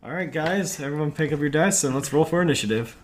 All 0.00 0.12
right, 0.12 0.30
guys, 0.30 0.78
everyone 0.78 1.10
pick 1.10 1.32
up 1.32 1.40
your 1.40 1.48
dice 1.48 1.82
and 1.82 1.92
let's 1.92 2.12
roll 2.12 2.24
for 2.24 2.40
initiative. 2.40 2.96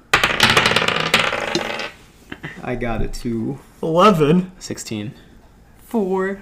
I 2.62 2.76
got 2.78 3.02
a 3.02 3.08
two. 3.08 3.58
11. 3.82 4.53
16. 4.61 5.12
Four. 5.79 6.41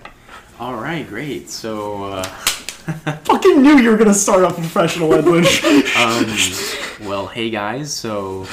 All 0.60 0.74
right, 0.74 1.08
great. 1.08 1.48
So, 1.48 2.04
uh, 2.04 2.22
Fucking 3.24 3.62
knew 3.62 3.78
you 3.78 3.88
were 3.88 3.96
gonna 3.96 4.12
start 4.12 4.44
off 4.44 4.56
professional, 4.56 5.14
Edwin. 5.14 5.46
um, 5.96 6.26
well, 7.08 7.26
hey 7.28 7.48
guys. 7.48 7.90
So, 7.90 8.46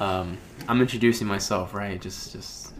um, 0.00 0.36
I'm 0.66 0.80
introducing 0.80 1.28
myself, 1.28 1.72
right? 1.72 2.00
Just, 2.00 2.32
just 2.32 2.72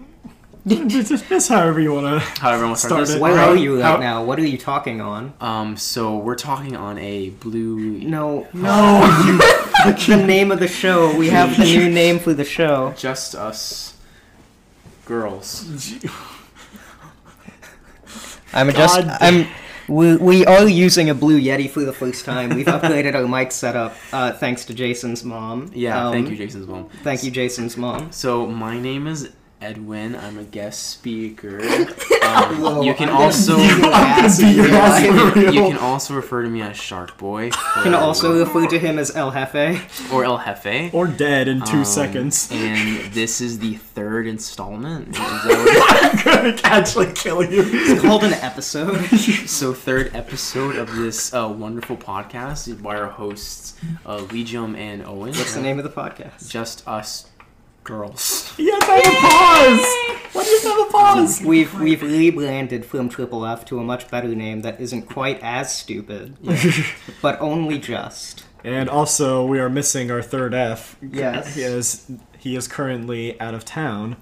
just, 0.67 1.29
just 1.29 1.49
however 1.49 1.79
you 1.81 1.93
wanna. 1.93 2.21
however 2.21 2.65
I 2.65 2.67
want 2.69 2.79
to 2.81 2.87
start 2.87 2.91
Start 2.91 3.07
this. 3.09 3.17
it. 3.17 3.21
Where 3.21 3.39
are 3.39 3.57
you 3.57 3.77
right 3.81 3.85
how- 3.85 3.97
now? 3.99 4.25
What 4.25 4.39
are 4.39 4.47
you 4.47 4.57
talking 4.59 5.01
on? 5.01 5.35
Um, 5.41 5.77
so 5.77 6.17
we're 6.19 6.37
talking 6.37 6.75
on 6.77 6.99
a 6.99 7.31
blue. 7.31 7.77
No, 8.01 8.47
No, 8.53 9.01
the 10.07 10.17
name 10.27 10.51
of 10.51 10.61
the 10.61 10.69
show. 10.69 11.15
We 11.17 11.29
have 11.29 11.57
the 11.57 11.65
new 11.65 11.89
name 12.01 12.19
for 12.19 12.33
the 12.35 12.45
show. 12.45 12.95
Just 12.97 13.35
us 13.35 13.97
girls. 15.05 15.67
I'm 18.53 18.71
just. 18.73 19.01
God 19.01 19.17
I'm. 19.21 19.47
We, 19.87 20.17
we 20.17 20.47
are 20.47 20.67
using 20.67 21.11
a 21.11 21.15
Blue 21.15 21.39
Yeti 21.39 21.69
for 21.69 21.81
the 21.85 21.93
first 21.93 22.25
time. 22.25 22.49
We've 22.55 22.65
upgraded 22.65 23.15
our 23.15 23.29
mic 23.29 23.53
setup 23.53 23.95
uh, 24.15 24.33
thanks 24.33 24.65
to 24.67 24.73
Jason's 24.75 25.23
mom. 25.25 25.71
Yeah, 25.75 26.07
Um, 26.07 26.13
thank 26.15 26.31
you, 26.31 26.37
Jason's 26.37 26.67
mom. 26.67 26.89
Thank 27.03 27.23
you, 27.23 27.31
Jason's 27.31 27.77
mom. 27.77 28.11
So 28.11 28.47
my 28.47 28.79
name 28.81 29.07
is 29.07 29.29
Edwin. 29.65 30.15
I'm 30.15 30.39
a 30.39 30.45
guest 30.45 30.89
speaker. 30.91 31.59
Whoa, 31.65 32.81
Um, 32.81 32.83
you 32.83 32.95
can 32.95 33.09
I'm 33.09 33.17
also 33.17 33.57
beat 33.57 33.79
your 33.79 33.93
ass 33.93 34.39
beat 34.41 34.59
ass 34.59 35.03
real 35.03 35.15
life. 35.15 35.33
for 35.35 35.41
real. 35.41 35.55
you 35.55 35.61
can 35.63 35.79
also 35.79 36.15
refer 36.15 36.43
to 36.43 36.49
me 36.51 36.61
as 36.63 36.77
Shark 36.77 37.17
Boy. 37.17 37.45
You 37.47 37.53
can 37.83 37.95
also 37.95 38.39
refer 38.39 38.67
to 38.67 38.79
him 38.79 38.99
as 38.99 39.15
El 39.17 39.31
Jefe. 39.31 40.13
or 40.13 40.25
El 40.25 40.39
Jefe. 40.39 40.93
or 40.93 41.07
dead 41.07 41.49
in 41.49 41.63
two 41.63 41.79
Um, 41.79 41.85
seconds. 41.85 42.49
And 42.53 43.13
this 43.13 43.41
is 43.41 43.59
the 43.59 43.75
third 43.77 44.27
installment. 44.27 45.09
Is 45.15 45.17
that 45.17 46.25
I'm 46.27 46.43
gonna 46.43 46.61
actually 46.65 47.13
kill 47.15 47.43
you. 47.43 47.63
It's 47.67 48.01
called 48.03 48.25
an 48.25 48.35
episode. 48.35 49.05
so 49.47 49.73
third 49.73 50.15
episode 50.15 50.77
of 50.77 50.95
this 50.95 51.33
uh, 51.33 51.49
wonderful 51.49 51.97
podcast 51.97 52.83
by 52.83 52.97
our 52.97 53.09
hosts 53.09 53.75
uh, 54.07 54.19
Legium 54.33 54.75
and 54.77 55.03
Owen. 55.07 55.33
What's 55.35 55.55
the 55.55 55.61
name 55.63 55.79
of 55.79 55.85
the 55.85 55.91
podcast? 55.91 56.49
Just 56.51 56.87
us 56.89 57.27
girls. 57.85 58.53
Yes, 58.59 58.83
I 58.89 58.95
have 58.97 59.15
a 59.15 59.21
pause. 59.21 60.35
Why 60.35 60.43
do 60.45 60.51
you 60.51 60.61
have 60.79 60.89
a 60.89 60.91
pause? 60.91 61.41
We've 61.43 61.73
we've 61.81 62.03
rebranded 62.03 62.85
from 62.85 63.09
Triple 63.09 63.47
F 63.47 63.65
to 63.67 63.79
a 63.79 63.85
much 63.85 64.11
better 64.11 64.35
name 64.35 64.63
that 64.63 64.81
isn't 64.81 65.03
quite 65.03 65.39
as 65.43 65.73
stupid, 65.75 66.37
but 67.23 67.41
only 67.41 67.79
just. 67.79 68.45
And 68.65 68.89
also, 68.89 69.45
we 69.47 69.61
are 69.61 69.69
missing 69.69 70.11
our 70.11 70.23
third 70.23 70.55
F. 70.55 70.97
Yes. 71.03 71.55
He 71.55 71.63
is 71.63 72.11
he 72.39 72.57
is 72.57 72.67
currently 72.67 73.39
out 73.41 73.55
of 73.55 73.65
town. 73.65 74.17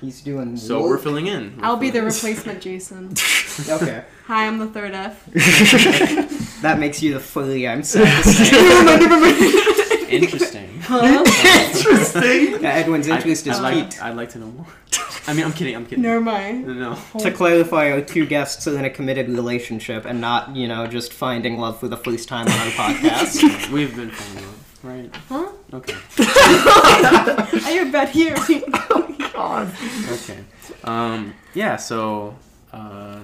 He's 0.00 0.20
doing. 0.22 0.56
So 0.56 0.82
we're 0.82 0.98
filling 0.98 1.26
in. 1.26 1.56
We're 1.58 1.64
I'll 1.64 1.76
be 1.76 1.90
the 1.90 1.98
filling- 1.98 2.12
replacement 2.14 2.60
Jason. 2.62 3.14
okay. 3.68 4.04
Hi, 4.26 4.46
I'm 4.46 4.58
the 4.58 4.66
third 4.68 4.94
F. 4.94 5.28
That 6.64 6.78
makes 6.78 7.02
you 7.02 7.12
the 7.12 7.20
fully. 7.20 7.68
I'm 7.68 7.82
sad 7.82 8.22
to 8.24 8.30
say. 8.30 10.06
Interesting. 10.16 10.53
Huh? 10.86 11.24
Interesting. 11.74 12.62
Yeah, 12.62 12.74
Edwin's 12.74 13.06
interest 13.06 13.46
is 13.46 13.58
I'd 13.58 13.62
like, 13.62 13.74
peaked. 13.90 14.02
I'd 14.02 14.16
like 14.16 14.30
to 14.30 14.38
know 14.38 14.46
more. 14.46 14.66
I 15.26 15.32
mean, 15.32 15.44
I'm 15.44 15.52
kidding. 15.52 15.74
I'm 15.74 15.86
kidding. 15.86 16.02
Never 16.02 16.20
mind. 16.20 16.66
No, 16.66 16.74
no. 16.74 17.20
To 17.20 17.30
clarify, 17.30 17.90
our 17.92 18.00
two 18.02 18.26
guests 18.26 18.66
are 18.68 18.78
in 18.78 18.84
a 18.84 18.90
committed 18.90 19.28
relationship 19.28 20.04
and 20.04 20.20
not, 20.20 20.54
you 20.54 20.68
know, 20.68 20.86
just 20.86 21.12
finding 21.12 21.58
love 21.58 21.80
for 21.80 21.88
the 21.88 21.96
first 21.96 22.28
time 22.28 22.46
on 22.46 22.52
our 22.52 22.66
podcast. 22.72 23.70
We've 23.72 23.94
been 23.96 24.10
finding 24.10 24.44
love, 24.46 24.78
right? 24.82 25.16
Huh? 25.28 25.48
Okay. 25.72 25.96
I 26.18 27.68
hear 27.70 27.90
bet 27.90 28.10
here. 28.10 28.34
Oh 28.38 29.16
God. 29.32 29.72
Okay. 30.12 30.38
Um. 30.84 31.34
Yeah. 31.54 31.76
So. 31.76 32.36
Uh, 32.72 33.20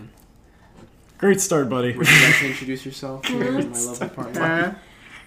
Great 1.18 1.40
start, 1.40 1.68
buddy. 1.68 1.94
would 1.94 2.08
you 2.08 2.24
like 2.24 2.36
to 2.38 2.46
introduce 2.46 2.86
yourself 2.86 3.26
here, 3.26 3.52
my 3.52 3.60
lovely 3.78 4.08
partner? 4.08 4.78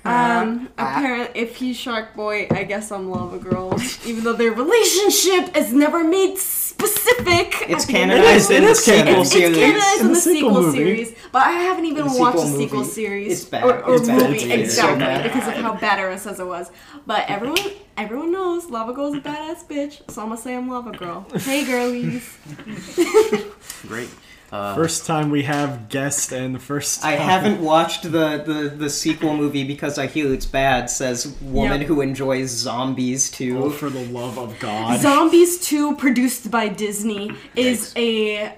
Um, 0.05 0.67
apparently, 0.77 1.39
if 1.39 1.55
he's 1.55 1.77
Shark 1.77 2.13
Boy, 2.13 2.47
I 2.51 2.63
guess 2.63 2.91
I'm 2.91 3.09
Lava 3.09 3.37
Girl. 3.37 3.73
Even 4.05 4.23
though 4.25 4.33
their 4.33 4.51
relationship 4.51 5.55
is 5.55 5.71
never 5.71 6.03
made 6.03 6.37
specific. 6.37 7.55
It's 7.69 7.85
at 7.85 7.87
the 7.87 7.97
end. 7.97 8.11
canonized 8.11 8.51
It 8.51 8.63
in 8.63 8.69
is 8.69 8.85
the 8.85 8.91
sequel 8.91 9.05
canon. 9.05 9.21
It's 9.21 9.31
series. 9.31 9.55
canonized 9.57 9.95
in, 9.95 10.01
In 10.01 10.07
the, 10.07 10.13
the 10.13 10.19
sequel 10.19 10.49
sequel, 10.55 10.71
series, 10.73 11.15
but 11.31 11.43
I 11.47 11.51
haven't 11.51 11.85
even 11.85 12.07
The 12.07 12.19
watched 12.19 12.39
sequel 12.39 12.51
the 12.51 12.57
sequel 12.57 12.79
movie, 12.79 12.91
series 12.91 13.31
it's 13.41 13.45
bad. 13.49 13.63
or, 13.63 13.83
or 13.85 13.95
It's 13.95 14.07
bad. 14.07 14.29
movie 14.29 14.37
It's 14.51 14.75
so 14.75 14.89
exactly 14.93 14.99
bad. 15.05 15.23
because 15.23 15.47
of 15.47 15.53
how 15.55 15.75
bad 15.75 15.99
Era 15.99 16.17
says 16.19 16.39
it 16.41 16.47
was. 16.47 16.69
But 17.05 17.29
everyone, 17.29 17.59
everyone 17.95 18.31
knows 18.33 18.69
Lava 18.69 18.91
Girl's 18.91 19.15
a 19.15 19.21
badass 19.21 19.65
bitch, 19.67 20.01
so 20.11 20.21
I'm 20.21 20.29
gonna 20.29 20.41
say 20.41 20.53
I'm 20.55 20.69
Lava 20.69 20.91
Girl. 20.91 21.25
Hey 21.37 21.63
girlies. 21.63 22.37
Great. 23.87 24.09
Uh, 24.53 24.75
First 24.75 25.07
time 25.07 25.31
we 25.31 25.41
have 25.43 25.89
guest 25.89 26.31
and 26.31 26.53
the 26.53 26.59
first. 26.59 27.03
I 27.03 27.13
haven't 27.13 27.59
watched 27.59 28.03
the, 28.03 28.43
the, 28.45 28.71
the 28.77 28.87
sequel 28.87 29.35
movie 29.35 29.63
because 29.63 29.97
I 29.97 30.05
hear 30.05 30.31
it's 30.31 30.45
bad, 30.45 30.91
says 30.91 31.25
woman 31.41 31.79
Yep. 31.81 31.87
who 31.87 32.01
enjoys 32.01 32.51
zombies 32.51 33.31
Oh, 33.33 33.35
too. 33.35 33.69
for 33.71 33.89
the 33.89 34.05
love 34.09 34.37
of 34.37 34.59
God. 34.59 34.99
Zombies 35.01 35.57
2, 35.65 35.95
produced 35.95 36.51
by 36.51 36.67
Disney, 36.67 37.31
is 37.55 37.93
a 37.97 38.53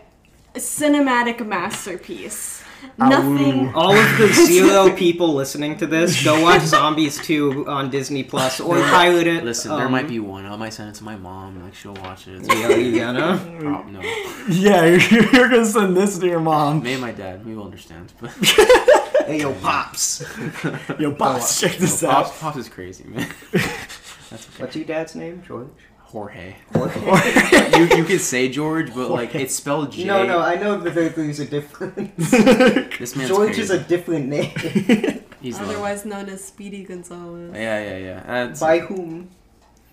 cinematic 0.55 1.45
masterpiece. 1.47 2.61
Nothing. 2.97 3.73
All 3.73 3.93
of 3.95 4.17
the 4.17 4.27
zero 4.47 4.95
people 4.95 5.33
listening 5.33 5.77
to 5.77 5.87
this, 5.87 6.23
go 6.23 6.41
watch 6.41 6.61
Zombies 6.63 7.17
2 7.25 7.67
on 7.67 7.89
Disney 7.89 8.23
Plus 8.23 8.59
or 8.59 8.75
pirate 8.79 9.27
it. 9.27 9.43
listen, 9.43 9.75
there 9.75 9.85
um, 9.85 9.91
might 9.91 10.07
be 10.07 10.19
one. 10.19 10.45
I 10.45 10.55
might 10.55 10.73
send 10.73 10.89
it 10.89 10.95
to 10.95 11.03
my 11.03 11.15
mom. 11.15 11.63
Like 11.63 11.75
she'll 11.75 11.93
watch 11.95 12.27
it. 12.27 12.39
It's 12.39 12.47
Yeah, 12.47 12.69
you 12.69 12.99
gonna? 12.99 13.37
prob- 13.59 13.87
no. 13.87 14.01
yeah, 14.49 14.85
you're, 14.85 15.23
you're 15.33 15.49
gonna 15.49 15.65
send 15.65 15.95
this 15.97 16.17
to 16.19 16.25
your 16.27 16.39
mom. 16.39 16.83
Me 16.83 16.93
and 16.93 17.01
my 17.01 17.11
dad. 17.11 17.45
we 17.45 17.55
will 17.55 17.65
understand. 17.65 18.11
But 18.21 18.31
Hey, 19.25 19.39
yo, 19.39 19.53
pops. 19.55 20.23
Yo, 20.99 21.11
pops, 21.13 21.59
check 21.59 21.77
this 21.77 22.03
no, 22.03 22.09
out. 22.09 22.25
Pops, 22.25 22.39
Pops 22.39 22.57
is 22.57 22.69
crazy, 22.69 23.05
man. 23.05 23.27
That's 23.51 23.67
okay. 24.33 24.41
What's 24.63 24.75
your 24.75 24.85
dad's 24.85 25.15
name, 25.15 25.41
George? 25.47 25.67
Jorge. 26.05 26.55
Jorge. 26.73 26.99
you 27.79 27.97
you 27.97 28.03
could 28.05 28.21
say 28.21 28.47
George, 28.49 28.93
but 28.93 29.09
like 29.11 29.35
it's 29.35 29.55
spelled 29.55 29.91
J. 29.91 30.05
No, 30.05 30.25
no, 30.25 30.39
I 30.39 30.55
know 30.55 30.77
that 30.79 30.93
there- 30.95 31.09
there's 31.09 31.39
a 31.39 31.45
difference. 31.45 32.31
This 32.99 33.15
man's 33.15 33.29
George 33.29 33.47
crazy. 33.55 33.61
is 33.63 33.69
a 33.71 33.79
different 33.79 34.27
name. 34.29 34.51
He's 35.41 35.59
love. 35.59 35.69
Otherwise 35.69 36.05
known 36.05 36.29
as 36.29 36.43
Speedy 36.43 36.83
Gonzalez. 36.83 37.51
Yeah, 37.53 37.83
yeah, 37.83 37.97
yeah. 37.97 38.19
Uh, 38.25 38.47
That's 38.47 38.59
By 38.61 38.79
whom? 38.79 39.29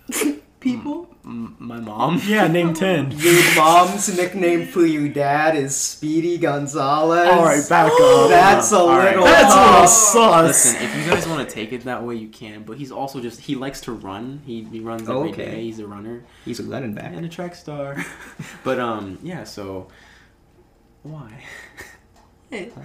People? 0.62 1.08
m- 1.24 1.56
my 1.58 1.80
mom. 1.80 2.20
Yeah, 2.24 2.46
name 2.46 2.72
10. 2.74 3.12
Your 3.18 3.54
mom's 3.56 4.16
nickname 4.16 4.66
for 4.66 4.86
your 4.86 5.08
dad 5.08 5.56
is 5.56 5.74
Speedy 5.76 6.38
Gonzalez. 6.38 7.28
Alright, 7.28 7.68
back 7.68 7.90
up. 7.92 8.28
That's 8.30 8.70
a 8.72 8.76
All 8.76 8.88
right. 8.90 9.10
little. 9.10 9.24
That's 9.24 9.54
a 9.54 9.60
little 9.60 9.86
sus. 9.88 10.46
Listen, 10.46 10.82
if 10.82 10.96
you 10.96 11.10
guys 11.10 11.26
want 11.26 11.48
to 11.48 11.54
take 11.54 11.72
it 11.72 11.84
that 11.84 12.02
way, 12.04 12.14
you 12.14 12.28
can. 12.28 12.62
But 12.62 12.78
he's 12.78 12.92
also 12.92 13.20
just 13.20 13.40
he 13.40 13.54
likes 13.56 13.80
to 13.82 13.92
run. 13.92 14.40
He, 14.46 14.62
he 14.64 14.80
runs 14.80 15.08
every 15.08 15.32
day. 15.32 15.48
Okay. 15.48 15.62
He's 15.64 15.78
a 15.80 15.86
runner 15.86 16.24
He's 16.44 16.60
a 16.60 16.64
running 16.64 16.94
back. 16.94 17.12
and 17.14 17.24
a 17.26 17.28
track 17.28 17.54
star. 17.56 17.96
but 18.64 18.78
um, 18.78 19.18
yeah. 19.22 19.44
So 19.44 19.88
why? 21.02 21.42
Hey. 22.50 22.70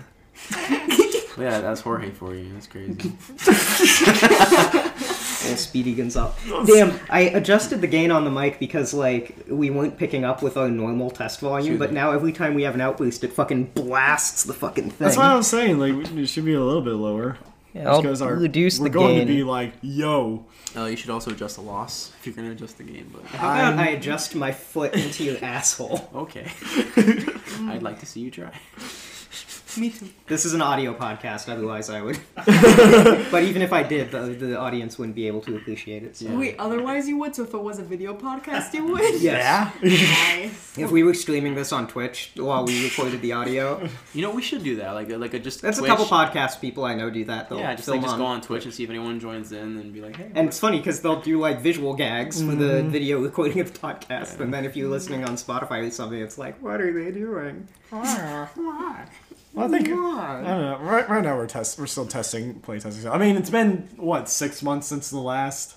Yeah, 1.39 1.59
that's 1.61 1.81
Jorge 1.81 2.09
for 2.09 2.33
you. 2.33 2.51
That's 2.53 2.65
crazy. 2.65 3.13
Old 5.49 5.57
Speedy 5.59 5.93
Gonzalez. 5.95 6.33
Damn, 6.65 6.99
I 7.09 7.21
adjusted 7.21 7.81
the 7.81 7.87
gain 7.87 8.11
on 8.11 8.23
the 8.23 8.31
mic 8.31 8.59
because 8.59 8.93
like 8.93 9.35
we 9.49 9.69
weren't 9.69 9.97
picking 9.97 10.23
up 10.23 10.41
with 10.41 10.57
our 10.57 10.69
normal 10.69 11.09
test 11.09 11.39
volume, 11.39 11.73
Shoot. 11.75 11.79
but 11.79 11.91
now 11.93 12.11
every 12.11 12.31
time 12.33 12.53
we 12.53 12.63
have 12.63 12.75
an 12.75 12.81
outburst, 12.81 13.23
it 13.23 13.33
fucking 13.33 13.65
blasts 13.73 14.43
the 14.43 14.53
fucking 14.53 14.91
thing. 14.91 14.97
That's 15.05 15.17
what 15.17 15.25
I'm 15.25 15.43
saying. 15.43 15.79
Like, 15.79 16.11
it 16.11 16.27
should 16.27 16.45
be 16.45 16.53
a 16.53 16.61
little 16.63 16.81
bit 16.81 16.93
lower. 16.93 17.37
Yeah, 17.73 17.89
I'll 17.91 18.01
Because 18.01 18.21
our, 18.21 18.33
reduce 18.35 18.79
we're 18.79 18.85
the 18.85 18.89
going 18.91 19.17
gain. 19.17 19.27
to 19.27 19.33
be 19.33 19.43
like, 19.43 19.73
yo. 19.81 20.45
Uh, 20.75 20.85
you 20.85 20.95
should 20.95 21.09
also 21.09 21.31
adjust 21.31 21.55
the 21.57 21.61
loss 21.61 22.11
if 22.19 22.25
you're 22.25 22.35
gonna 22.35 22.51
adjust 22.51 22.77
the 22.77 22.83
game. 22.83 23.09
But 23.13 23.23
How 23.25 23.47
about 23.69 23.79
I 23.79 23.89
adjust 23.89 24.35
my 24.35 24.51
foot 24.51 24.93
into 24.95 25.23
your 25.23 25.37
asshole? 25.43 26.09
okay, 26.15 26.49
I'd 27.67 27.81
like 27.83 27.99
to 27.99 28.05
see 28.05 28.21
you 28.21 28.31
try. 28.31 28.51
Me 29.79 29.91
too. 29.91 30.09
This 30.25 30.43
is 30.43 30.55
an 30.55 30.61
audio 30.61 30.93
podcast, 30.93 31.51
otherwise 31.51 31.89
I 31.89 32.01
would. 32.01 32.19
but 32.35 33.43
even 33.43 33.61
if 33.61 33.71
I 33.71 33.83
did, 33.83 34.09
the, 34.09 34.21
the 34.21 34.57
audience 34.57 34.97
wouldn't 34.97 35.15
be 35.15 35.27
able 35.27 35.41
to 35.41 35.55
appreciate 35.55 36.03
it. 36.03 36.17
So. 36.17 36.35
Wait, 36.35 36.55
otherwise 36.57 37.07
you 37.07 37.17
would, 37.17 37.35
so 37.35 37.43
if 37.43 37.53
it 37.53 37.61
was 37.61 37.77
a 37.77 37.83
video 37.83 38.15
podcast, 38.15 38.73
you 38.73 38.85
would? 38.85 39.21
Yes. 39.27 39.73
Nice. 39.81 40.77
If 40.77 40.91
we 40.91 41.03
were 41.03 41.13
streaming 41.13 41.55
this 41.55 41.71
on 41.71 41.87
Twitch 41.87 42.31
while 42.35 42.65
we 42.65 42.83
recorded 42.83 43.21
the 43.21 43.33
audio, 43.33 43.87
You 44.13 44.21
know, 44.21 44.31
we 44.31 44.41
should 44.41 44.63
do 44.63 44.77
that. 44.77 44.91
Like, 44.91 45.09
a- 45.09 45.17
like 45.17 45.33
a 45.33 45.39
just. 45.39 45.61
that's 45.61 45.77
Twitch. 45.77 45.91
a 45.91 45.95
couple 45.95 46.05
podcast 46.05 46.59
people 46.61 46.83
I 46.85 46.95
know 46.95 47.09
do 47.09 47.25
that. 47.25 47.49
They'll 47.49 47.59
Yeah, 47.59 47.75
just 47.75 47.87
like 47.87 48.01
just 48.01 48.13
on. 48.13 48.19
go 48.19 48.25
on 48.25 48.41
Twitch 48.41 48.65
and 48.65 48.73
see 48.73 48.83
if 48.83 48.89
anyone 48.89 49.19
joins 49.19 49.51
in 49.51 49.77
and 49.77 49.93
be 49.93 50.01
like, 50.01 50.15
hey. 50.15 50.31
And 50.33 50.47
it's 50.47 50.59
funny 50.59 50.77
because 50.77 51.01
they'll 51.01 51.21
do 51.21 51.39
like 51.39 51.61
visual 51.61 51.93
gags 51.93 52.41
for 52.41 52.55
the 52.55 52.65
mm-hmm. 52.65 52.89
video 52.89 53.19
recording 53.19 53.59
of 53.59 53.73
the 53.73 53.79
podcast, 53.79 54.39
and 54.39 54.53
then 54.53 54.65
if 54.65 54.75
you're 54.75 54.89
listening 54.89 55.23
on 55.23 55.35
Spotify 55.35 55.87
or 55.87 55.91
something, 55.91 56.19
it's 56.19 56.37
like, 56.37 56.61
what 56.61 56.81
are 56.81 56.91
they 56.91 57.11
doing? 57.11 57.67
Well, 59.57 59.73
I 59.73 59.77
think 59.77 59.89
I 59.89 59.93
Why? 59.93 60.41
don't 60.43 60.61
know. 60.61 60.77
Right, 60.81 61.09
right 61.09 61.23
now 61.23 61.35
we're 61.35 61.47
test. 61.47 61.79
We're 61.79 61.87
still 61.87 62.05
testing, 62.05 62.59
play 62.59 62.79
testing. 62.79 63.09
I 63.09 63.17
mean, 63.17 63.35
it's 63.35 63.49
been 63.49 63.89
what 63.97 64.29
six 64.29 64.61
months 64.61 64.85
since 64.87 65.09
the 65.09 65.17
last. 65.19 65.75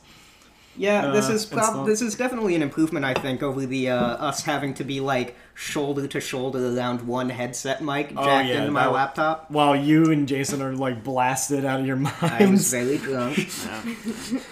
Yeah, 0.76 1.10
this 1.10 1.28
Uh, 1.28 1.32
is 1.32 1.46
prob- 1.46 1.86
this 1.86 2.00
is 2.00 2.14
definitely 2.14 2.54
an 2.54 2.62
improvement, 2.62 3.04
I 3.04 3.14
think, 3.14 3.42
over 3.42 3.66
the 3.66 3.90
uh, 3.90 3.96
us 3.96 4.42
having 4.44 4.72
to 4.74 4.84
be 4.84 5.00
like 5.00 5.34
shoulder 5.54 6.06
to 6.06 6.20
shoulder 6.20 6.76
around 6.76 7.02
one 7.06 7.28
headset 7.30 7.82
mic 7.82 8.12
Oh, 8.16 8.24
jacked 8.24 8.48
yeah, 8.50 8.60
into 8.60 8.70
my 8.70 8.84
that- 8.84 8.92
laptop. 8.92 9.50
While 9.50 9.74
you 9.74 10.12
and 10.12 10.28
Jason 10.28 10.62
are 10.62 10.74
like 10.74 11.02
blasted 11.02 11.64
out 11.64 11.80
of 11.80 11.86
your 11.86 11.96
minds. 11.96 12.22
I 12.22 12.38
was 12.40 12.40
minds. 12.40 12.70
very 12.70 12.98
drunk. 12.98 13.38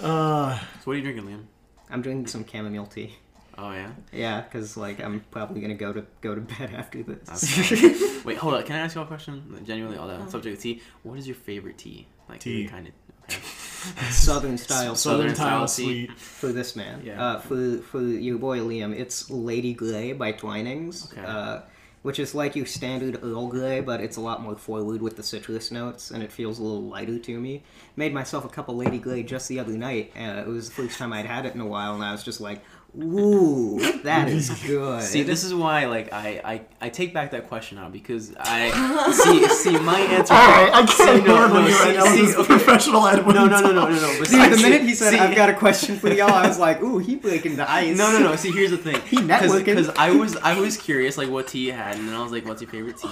Yeah. 0.00 0.08
Uh, 0.08 0.58
So 0.58 0.64
what 0.84 0.94
are 0.94 0.96
you 0.96 1.02
drinking, 1.02 1.24
Liam? 1.26 1.44
I'm 1.90 2.02
drinking 2.02 2.26
some 2.26 2.44
chamomile 2.44 2.86
tea. 2.86 3.16
Oh 3.58 3.70
yeah. 3.72 3.90
Yeah, 4.12 4.40
because 4.40 4.76
like 4.76 5.00
I'm 5.00 5.24
probably 5.30 5.60
gonna 5.60 5.74
go 5.74 5.92
to 5.92 6.04
go 6.20 6.34
to 6.34 6.40
bed 6.40 6.72
after 6.76 7.02
this. 7.02 7.18
That's 7.26 8.24
Wait, 8.24 8.38
hold 8.38 8.54
on. 8.54 8.62
Can 8.64 8.76
I 8.76 8.80
ask 8.80 8.94
you 8.94 9.02
a 9.02 9.06
question? 9.06 9.62
Genuinely, 9.64 9.98
on 9.98 10.08
the 10.08 10.30
subject 10.30 10.56
of 10.56 10.62
tea. 10.62 10.82
What 11.02 11.18
is 11.18 11.26
your 11.26 11.36
favorite 11.36 11.78
tea? 11.78 12.06
Like 12.28 12.40
Tea. 12.40 12.66
kind 12.66 12.88
of. 12.88 12.92
Okay. 13.24 13.40
Southern 14.10 14.56
style 14.58 14.94
Southern 14.94 15.34
Southern 15.34 15.34
style 15.34 15.58
Tile 15.58 15.68
tea. 15.68 16.06
Sweet. 16.06 16.18
for 16.18 16.52
this 16.52 16.76
man. 16.76 17.02
Yeah. 17.04 17.22
Uh, 17.22 17.38
for 17.40 17.78
for 17.78 18.00
your 18.00 18.38
boy 18.38 18.58
Liam, 18.60 18.96
it's 18.96 19.28
Lady 19.30 19.74
Grey 19.74 20.12
by 20.12 20.32
Twinings. 20.32 21.12
Okay. 21.12 21.22
Uh, 21.26 21.60
which 22.02 22.18
is 22.18 22.34
like 22.34 22.56
your 22.56 22.66
standard 22.66 23.22
Earl 23.22 23.46
Grey, 23.46 23.80
but 23.80 24.00
it's 24.00 24.16
a 24.16 24.20
lot 24.20 24.42
more 24.42 24.56
forward 24.56 25.00
with 25.00 25.16
the 25.16 25.22
citrus 25.22 25.70
notes, 25.70 26.10
and 26.10 26.20
it 26.22 26.32
feels 26.32 26.58
a 26.58 26.62
little 26.62 26.82
lighter 26.82 27.16
to 27.18 27.38
me. 27.40 27.62
Made 27.94 28.12
myself 28.12 28.44
a 28.44 28.48
cup 28.48 28.68
of 28.68 28.74
Lady 28.74 28.98
Grey 28.98 29.22
just 29.22 29.48
the 29.48 29.60
other 29.60 29.72
night. 29.72 30.10
Uh, 30.16 30.40
it 30.40 30.48
was 30.48 30.68
the 30.68 30.74
first 30.74 30.98
time 30.98 31.12
I'd 31.12 31.26
had 31.26 31.46
it 31.46 31.54
in 31.54 31.60
a 31.60 31.66
while, 31.66 31.94
and 31.94 32.02
I 32.02 32.10
was 32.10 32.24
just 32.24 32.40
like, 32.40 32.60
"Ooh, 32.98 33.80
that 34.02 34.28
is 34.28 34.50
good." 34.66 35.02
See, 35.02 35.22
this 35.22 35.44
is 35.44 35.54
why, 35.54 35.86
like, 35.86 36.12
I, 36.12 36.40
I, 36.44 36.60
I 36.80 36.88
take 36.88 37.14
back 37.14 37.30
that 37.32 37.48
question 37.48 37.78
now 37.78 37.88
because 37.88 38.34
I 38.38 38.70
see 39.12 39.46
see 39.48 39.78
my 39.78 39.98
answer. 40.16 40.34
All 40.34 40.40
right, 40.40 40.70
I 40.72 40.86
see, 40.86 41.04
can't 41.04 41.26
no, 41.26 41.36
handle 41.36 41.60
no, 41.62 41.66
you 41.66 41.72
see, 41.74 41.84
right 41.84 41.96
now. 41.96 42.04
see, 42.04 42.34
okay. 42.36 42.46
professional 42.46 43.06
Ed. 43.06 43.26
No, 43.26 43.32
no, 43.32 43.46
no, 43.46 43.60
no, 43.60 43.72
no, 43.72 43.88
no. 43.88 44.16
But 44.18 44.28
Dude, 44.28 44.52
the 44.52 44.56
minute 44.62 44.82
he 44.82 44.94
said, 44.94 45.10
see- 45.12 45.18
"I've 45.18 45.34
got 45.36 45.48
a 45.48 45.54
question 45.54 45.96
for 45.98 46.08
y'all," 46.12 46.30
I 46.30 46.46
was 46.48 46.58
like, 46.58 46.82
"Ooh, 46.82 46.98
he 46.98 47.16
breaking 47.16 47.56
the 47.56 47.70
ice." 47.70 47.96
No, 47.96 48.12
no, 48.12 48.18
no. 48.18 48.36
See, 48.36 48.50
here's 48.50 48.70
the 48.70 48.76
thing. 48.78 49.00
He 49.12 49.16
networking. 49.18 49.64
Because 49.64 49.88
I 49.90 50.10
was 50.10 50.36
I 50.36 50.58
was 50.58 50.76
curious 50.76 51.16
like 51.18 51.28
what 51.30 51.46
tea 51.48 51.66
you 51.66 51.72
had, 51.72 51.96
and 51.96 52.08
then 52.08 52.14
I 52.14 52.22
was 52.22 52.32
like, 52.32 52.44
"What's 52.46 52.60
your 52.62 52.70
favorite 52.70 52.96
tea?" 52.96 53.08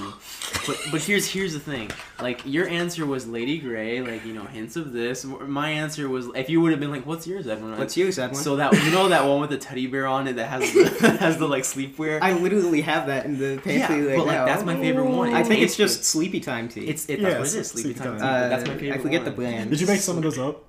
But 0.67 0.79
but 0.91 1.01
here's 1.03 1.27
here's 1.27 1.53
the 1.53 1.61
thing. 1.61 1.91
Like 2.21 2.41
your 2.45 2.67
answer 2.69 3.07
was 3.07 3.27
Lady 3.27 3.59
Grey, 3.59 4.01
like 4.03 4.25
you 4.25 4.33
know 4.35 4.45
hints 4.45 4.77
of 4.77 4.93
this. 4.93 5.25
My 5.25 5.71
answer 5.71 6.09
was 6.09 6.27
if 6.35 6.49
you 6.51 6.61
would 6.61 6.71
have 6.73 6.81
been 6.81 6.91
like, 6.91 7.07
"What's 7.07 7.27
yours, 7.27 7.47
Edwin?" 7.47 7.77
What's 7.79 7.97
yours, 7.97 8.19
Edwin? 8.19 8.41
So 8.43 8.57
that 8.57 8.73
you 8.85 8.91
know 8.91 9.09
that 9.09 9.27
one 9.27 9.41
with 9.41 9.51
the 9.51 9.59
teddy 9.71 9.87
bear 9.87 10.07
on 10.07 10.27
it 10.29 10.35
that 10.37 10.49
has 10.49 10.73
the, 10.73 11.17
has 11.21 11.39
the 11.39 11.47
like 11.47 11.63
sleepwear. 11.63 12.19
I 12.21 12.33
literally 12.33 12.81
have 12.83 13.07
that 13.07 13.25
in 13.25 13.39
the 13.39 13.55
yeah, 13.65 13.87
pantry 13.87 14.17
but 14.17 14.27
like 14.27 14.37
now. 14.37 14.45
that's 14.47 14.65
my 14.65 14.77
favorite 14.77 15.07
one. 15.07 15.33
I 15.33 15.43
think 15.45 15.63
it's 15.63 15.77
tastes 15.77 15.97
just 15.99 16.05
sleepy 16.05 16.41
time 16.41 16.69
tea. 16.69 16.89
it's 16.89 17.09
it, 17.09 17.21
Yeah, 17.21 17.31
that's 17.31 17.53
what 17.55 17.61
it's. 17.61 17.71
Sleepy 17.71 17.95
sleepy 17.95 18.01
time. 18.01 18.19
time. 18.19 18.41
tea, 18.41 18.45
Uh, 18.45 18.49
that's 18.49 18.69
my 18.69 18.75
favorite. 18.77 18.99
I 18.99 19.03
forget 19.03 19.21
one. 19.23 19.31
the 19.31 19.37
brand. 19.37 19.71
Did 19.71 19.81
you 19.81 19.87
make 19.87 20.01
some 20.01 20.17
of 20.17 20.23
those 20.25 20.39
up? 20.39 20.65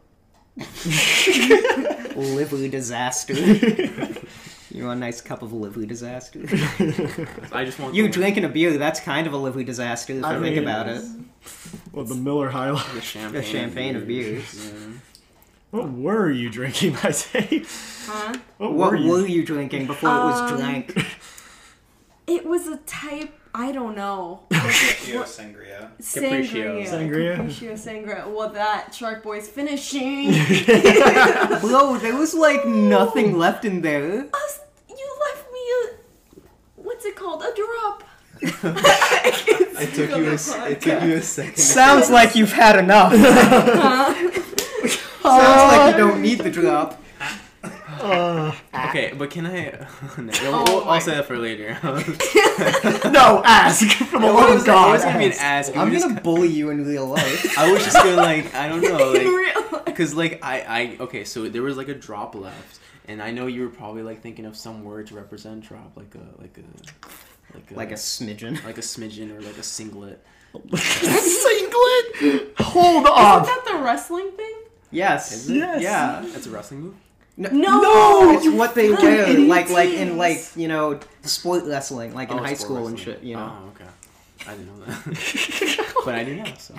liver 2.16 2.68
disaster. 2.68 3.34
you 4.72 4.86
want 4.86 4.98
a 4.98 5.00
nice 5.00 5.22
cup 5.22 5.42
of 5.42 5.54
liver 5.54 5.86
disaster? 5.86 6.42
I 7.52 7.66
just 7.66 7.80
want 7.80 7.96
you 7.96 8.04
the, 8.04 8.10
drinking 8.10 8.44
a 8.46 8.50
beer, 8.50 8.78
that's 8.78 9.00
kind 9.00 9.28
of 9.28 9.34
a 9.34 9.38
liver 9.38 9.64
disaster 9.64 10.14
if 10.14 10.24
I 10.24 10.36
I 10.36 10.40
think 10.40 10.58
about 10.58 10.88
it. 10.90 11.04
Well, 11.92 12.06
the 12.06 12.16
Miller 12.16 12.50
High 12.50 12.72
Life. 12.72 12.94
the 12.94 13.02
champagne, 13.02 13.34
The 13.34 13.44
champagne 13.48 13.96
of 13.96 14.08
beers. 14.08 14.72
Yeah. 14.72 14.74
What 15.72 15.92
were 15.92 16.30
you 16.30 16.50
drinking, 16.50 16.98
I 17.04 17.12
say? 17.12 17.64
Huh? 18.06 18.34
What, 18.58 18.74
What 18.74 18.92
were 18.92 18.98
you? 18.98 19.10
were 19.12 19.28
you 19.28 19.46
drinking 19.46 19.88
before 19.88 20.10
it 20.10 20.14
was 20.14 20.52
Um, 20.52 20.58
drank? 20.58 21.06
It 22.28 22.46
was 22.46 22.68
a 22.68 22.78
type. 22.86 23.34
I 23.54 23.74
don't 23.74 23.94
know. 23.96 24.44
Capriccio 24.52 25.24
sangria. 25.26 25.90
Sangria. 26.00 26.88
Sangria? 26.88 27.36
Capriccio 27.38 27.74
sangria. 27.74 28.32
Well, 28.34 28.50
that 28.50 28.94
Shark 28.94 29.22
Boy's 29.24 29.50
finishing. 29.50 30.32
Bro, 31.60 31.98
there 31.98 32.16
was 32.16 32.34
like 32.34 32.66
nothing 32.66 33.38
left 33.38 33.66
in 33.66 33.82
there. 33.82 34.28
Us- 34.34 34.60
you 34.88 35.10
left 35.28 35.46
me 35.52 35.60
a. 35.60 36.42
What's 36.78 37.04
it 37.06 37.16
called? 37.18 37.42
A 37.44 37.52
drop. 37.54 38.04
It 38.44 39.94
took 39.94 40.10
you 40.18 40.30
a, 40.30 40.34
s- 40.34 40.56
it 40.56 40.80
took 40.82 41.04
you 41.04 41.16
a 41.16 41.22
second. 41.22 41.58
Sounds 41.58 42.10
like 42.10 42.36
you've 42.36 42.54
had 42.54 42.80
enough. 42.80 43.12
Sounds 45.22 45.78
like 45.78 45.96
you 45.96 45.98
don't 46.02 46.22
need 46.22 46.40
the 46.40 46.50
drop. 46.52 47.02
Uh, 47.64 48.52
Okay, 48.90 49.14
but 49.18 49.30
can 49.30 49.46
I? 49.46 49.88
no, 50.18 50.32
Oh 50.44 50.64
we'll- 50.68 50.86
my 50.86 50.96
I'll 50.96 51.02
say 51.02 51.16
that 51.16 51.26
for 51.26 51.38
later. 51.38 51.78
no, 53.12 53.42
ask 53.46 53.86
for 54.08 54.20
the 54.20 54.26
It 54.28 54.32
love 54.34 54.60
of 54.60 54.66
God. 54.66 54.90
it 54.90 54.92
was 54.94 55.04
gonna 55.04 55.20
be 55.20 55.26
an 55.26 55.32
ask. 55.34 55.70
ask. 55.72 55.78
I'm 55.78 55.92
gonna 55.92 56.20
bully 56.20 56.48
you 56.50 56.72
in 56.72 56.86
real 56.86 57.06
life. 57.06 57.58
I 57.58 57.72
was 57.72 57.84
just 57.84 57.96
gonna 57.96 58.16
like 58.18 58.54
I 58.56 58.68
don't 58.68 58.82
know 58.82 59.14
In 59.14 59.14
like 59.14 59.24
real 59.24 59.72
life. 59.72 59.86
because 59.86 60.14
like 60.16 60.40
I 60.44 60.62
I 60.62 60.98
okay 61.04 61.24
so 61.24 61.48
there 61.48 61.62
was 61.62 61.78
like 61.78 61.88
a 61.90 61.94
drop 61.94 62.34
left 62.36 62.80
and 63.08 63.22
I 63.22 63.32
know 63.32 63.46
you 63.48 63.62
were 63.62 63.70
probably 63.70 64.02
like 64.04 64.22
thinking 64.22 64.46
of 64.46 64.58
some 64.58 64.84
word 64.84 65.08
to 65.08 65.16
represent 65.16 65.62
drop 65.64 65.96
like 65.96 66.14
a 66.16 66.42
like 66.42 66.58
a 66.58 66.64
like 67.56 67.72
a 67.72 67.74
Like 67.76 67.92
a 67.92 67.96
smidgen. 67.96 68.64
like 68.66 68.78
a 68.78 68.82
smidgen 68.82 69.38
or 69.38 69.42
like 69.42 69.58
a 69.58 69.64
singlet. 69.64 70.26
Singlet. 70.76 72.58
Hold 72.60 73.08
on. 73.08 73.44
Is 73.44 73.48
up. 73.50 73.56
that 73.56 73.64
the 73.72 73.78
wrestling 73.78 74.32
thing? 74.32 74.56
Yes. 74.92 75.32
Is 75.34 75.50
it? 75.50 75.56
Yes. 75.58 75.82
Yeah. 75.82 76.26
That's 76.34 76.48
a 76.48 76.50
wrestling 76.52 76.82
move. 76.82 76.96
No. 77.38 77.50
No, 77.50 78.32
It's 78.38 78.48
what 78.56 78.76
they 78.76 78.90
fucking 78.90 79.06
wear, 79.06 79.30
idiot 79.30 79.48
like 79.48 79.70
like 79.70 79.90
in 79.90 80.18
like 80.18 80.40
you 80.56 80.68
know 80.68 81.00
sport 81.24 81.64
wrestling, 81.66 82.14
like 82.14 82.30
in 82.30 82.38
Oh, 82.38 82.44
high 82.44 82.54
sport 82.54 82.60
school 82.80 82.88
and 82.88 83.00
shit. 83.00 83.24
You 83.24 83.36
know. 83.36 83.54
Oh 83.64 83.70
okay. 83.70 83.90
I 84.48 84.52
didn't 84.56 84.68
know 84.80 84.86
that. 84.86 85.94
but 86.06 86.16
I 86.16 86.24
didn't 86.24 86.44
know 86.44 86.54
so. 86.58 86.74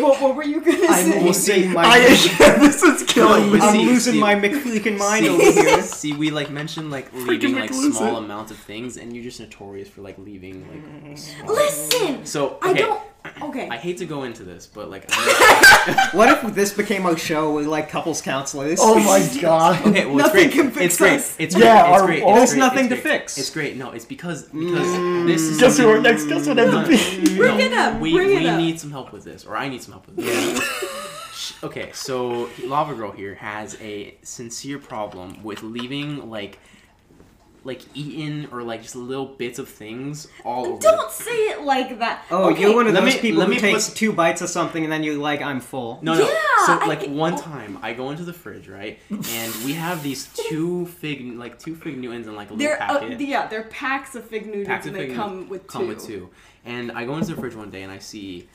What, 0.00 0.20
what 0.20 0.36
were 0.36 0.44
you 0.44 0.60
gonna 0.60 0.86
I'm 0.88 1.10
say? 1.10 1.22
losing 1.24 1.72
my. 1.72 1.82
I, 1.84 1.98
this 2.60 2.82
is 2.82 3.02
killing 3.04 3.46
No, 3.46 3.52
me. 3.52 3.58
but 3.58 3.62
I'm 3.66 3.72
see- 3.74 3.84
losing 3.86 4.12
see- 4.14 4.20
my 4.20 4.34
McFreaking 4.34 4.98
mind 4.98 5.24
see, 5.24 5.30
over 5.30 5.42
here. 5.42 5.82
see, 5.82 6.12
we 6.14 6.30
like 6.30 6.50
mentioned 6.50 6.90
like 6.90 7.12
leaving 7.14 7.54
like 7.56 7.72
small 7.72 8.16
amounts 8.16 8.50
of 8.52 8.58
things, 8.58 8.96
and 8.98 9.14
you're 9.14 9.24
just 9.24 9.40
notorious 9.40 9.88
for 9.88 10.02
like 10.02 10.16
leaving 10.18 10.68
like. 10.70 10.84
Mm. 11.04 11.18
small- 11.18 11.54
Listen. 11.54 12.24
So 12.26 12.58
I 12.62 12.70
okay, 12.70 12.78
don't. 12.80 13.02
Okay. 13.40 13.68
I 13.68 13.76
hate 13.76 13.98
to 13.98 14.04
go 14.06 14.24
into 14.24 14.42
this, 14.42 14.66
but 14.66 14.90
like. 14.90 15.08
What 16.12 16.28
if 16.28 16.54
this 16.54 16.72
became 16.72 17.06
our 17.06 17.16
show 17.16 17.54
with 17.54 17.66
like 17.66 17.88
couples 17.88 18.20
counselors? 18.20 18.78
Oh 18.80 18.98
my 19.00 19.20
god. 19.40 19.84
Okay, 19.86 20.06
well, 20.06 20.16
Nothing 20.16 20.46
it's 20.46 20.54
can 20.54 20.70
great. 20.70 20.74
fix 20.74 20.84
it's 20.92 20.96
great. 20.98 21.12
us. 21.14 21.36
It's 21.38 21.56
Yeah. 21.56 21.80
It's 21.92 22.00
our- 22.00 22.06
great. 22.06 22.22
all- 22.22 22.30
It's 22.30 22.38
There's 22.38 22.50
great. 22.50 22.58
nothing 22.60 22.78
it's 22.86 22.94
to 22.96 23.02
great. 23.02 23.20
fix. 23.20 23.38
It's 23.38 23.50
great. 23.50 23.76
No, 23.76 23.90
it's 23.90 24.04
because 24.04 24.42
because 24.44 24.86
mm. 24.88 25.26
this 25.26 25.40
is 25.42 25.60
Guess 25.60 25.78
who 25.78 25.88
our 25.88 26.00
next 26.00 26.26
guest 26.26 26.46
would 26.48 26.58
have 26.58 26.84
to 26.84 26.88
be? 26.88 27.36
Bring 27.36 27.60
it 27.60 27.72
up, 27.72 28.00
We 28.00 28.12
bring 28.12 28.30
it 28.30 28.38
we 28.40 28.48
up. 28.48 28.58
need 28.58 28.78
some 28.80 28.90
help 28.90 29.12
with 29.12 29.24
this, 29.24 29.44
or 29.44 29.56
I 29.56 29.68
need 29.68 29.82
some 29.82 29.92
help 29.92 30.06
with 30.06 30.16
this. 30.16 30.60
Sh- 31.34 31.52
okay, 31.64 31.90
so 31.92 32.48
Lava 32.64 32.94
Girl 32.94 33.10
here 33.10 33.34
has 33.34 33.76
a 33.80 34.14
sincere 34.22 34.78
problem 34.78 35.42
with 35.42 35.62
leaving 35.62 36.28
like 36.30 36.58
like 37.64 37.80
eaten 37.94 38.48
or 38.50 38.62
like 38.62 38.82
just 38.82 38.96
little 38.96 39.26
bits 39.26 39.58
of 39.58 39.68
things 39.68 40.26
all 40.44 40.66
over. 40.66 40.80
Don't 40.80 41.10
say 41.12 41.48
it 41.50 41.62
like 41.62 41.98
that. 42.00 42.24
Oh, 42.30 42.50
okay. 42.50 42.62
you're 42.62 42.74
one 42.74 42.86
of 42.88 42.94
let 42.94 43.04
those 43.04 43.14
me- 43.14 43.20
people 43.20 43.38
let 43.40 43.48
who 43.48 43.54
me 43.54 43.60
takes 43.60 43.88
put- 43.88 43.96
two 43.98 44.12
bites 44.12 44.42
of 44.42 44.48
something 44.48 44.82
and 44.82 44.92
then 44.92 45.04
you're 45.04 45.16
like, 45.16 45.40
I'm 45.42 45.60
full. 45.60 46.00
No, 46.02 46.14
no. 46.14 46.28
Yeah, 46.28 46.66
so 46.66 46.86
like 46.86 47.00
get- 47.02 47.10
one 47.10 47.34
oh. 47.34 47.38
time, 47.38 47.78
I 47.82 47.92
go 47.92 48.10
into 48.10 48.24
the 48.24 48.32
fridge, 48.32 48.68
right, 48.68 48.98
and 49.10 49.54
we 49.64 49.74
have 49.74 50.02
these 50.02 50.28
two 50.48 50.86
fig, 50.86 51.36
like 51.36 51.58
two 51.58 51.76
fig 51.76 51.98
Newtons 51.98 52.26
in 52.26 52.34
like 52.34 52.50
a 52.50 52.54
little 52.54 52.66
They're 52.68 52.82
uh, 52.82 52.98
packet. 53.00 53.20
yeah, 53.20 53.46
they're 53.46 53.64
packs 53.64 54.14
of 54.14 54.24
fig 54.24 54.46
noodles 54.46 54.66
Packs 54.66 54.86
and 54.86 54.96
of 54.96 55.00
they 55.00 55.08
fig 55.08 55.16
come 55.16 55.48
with 55.48 55.66
come 55.66 55.82
two. 55.82 55.88
with 55.88 56.04
two. 56.04 56.30
And 56.64 56.90
I 56.92 57.04
go 57.04 57.16
into 57.16 57.34
the 57.34 57.40
fridge 57.40 57.54
one 57.54 57.70
day 57.70 57.82
and 57.82 57.90
I 57.92 57.98
see 57.98 58.48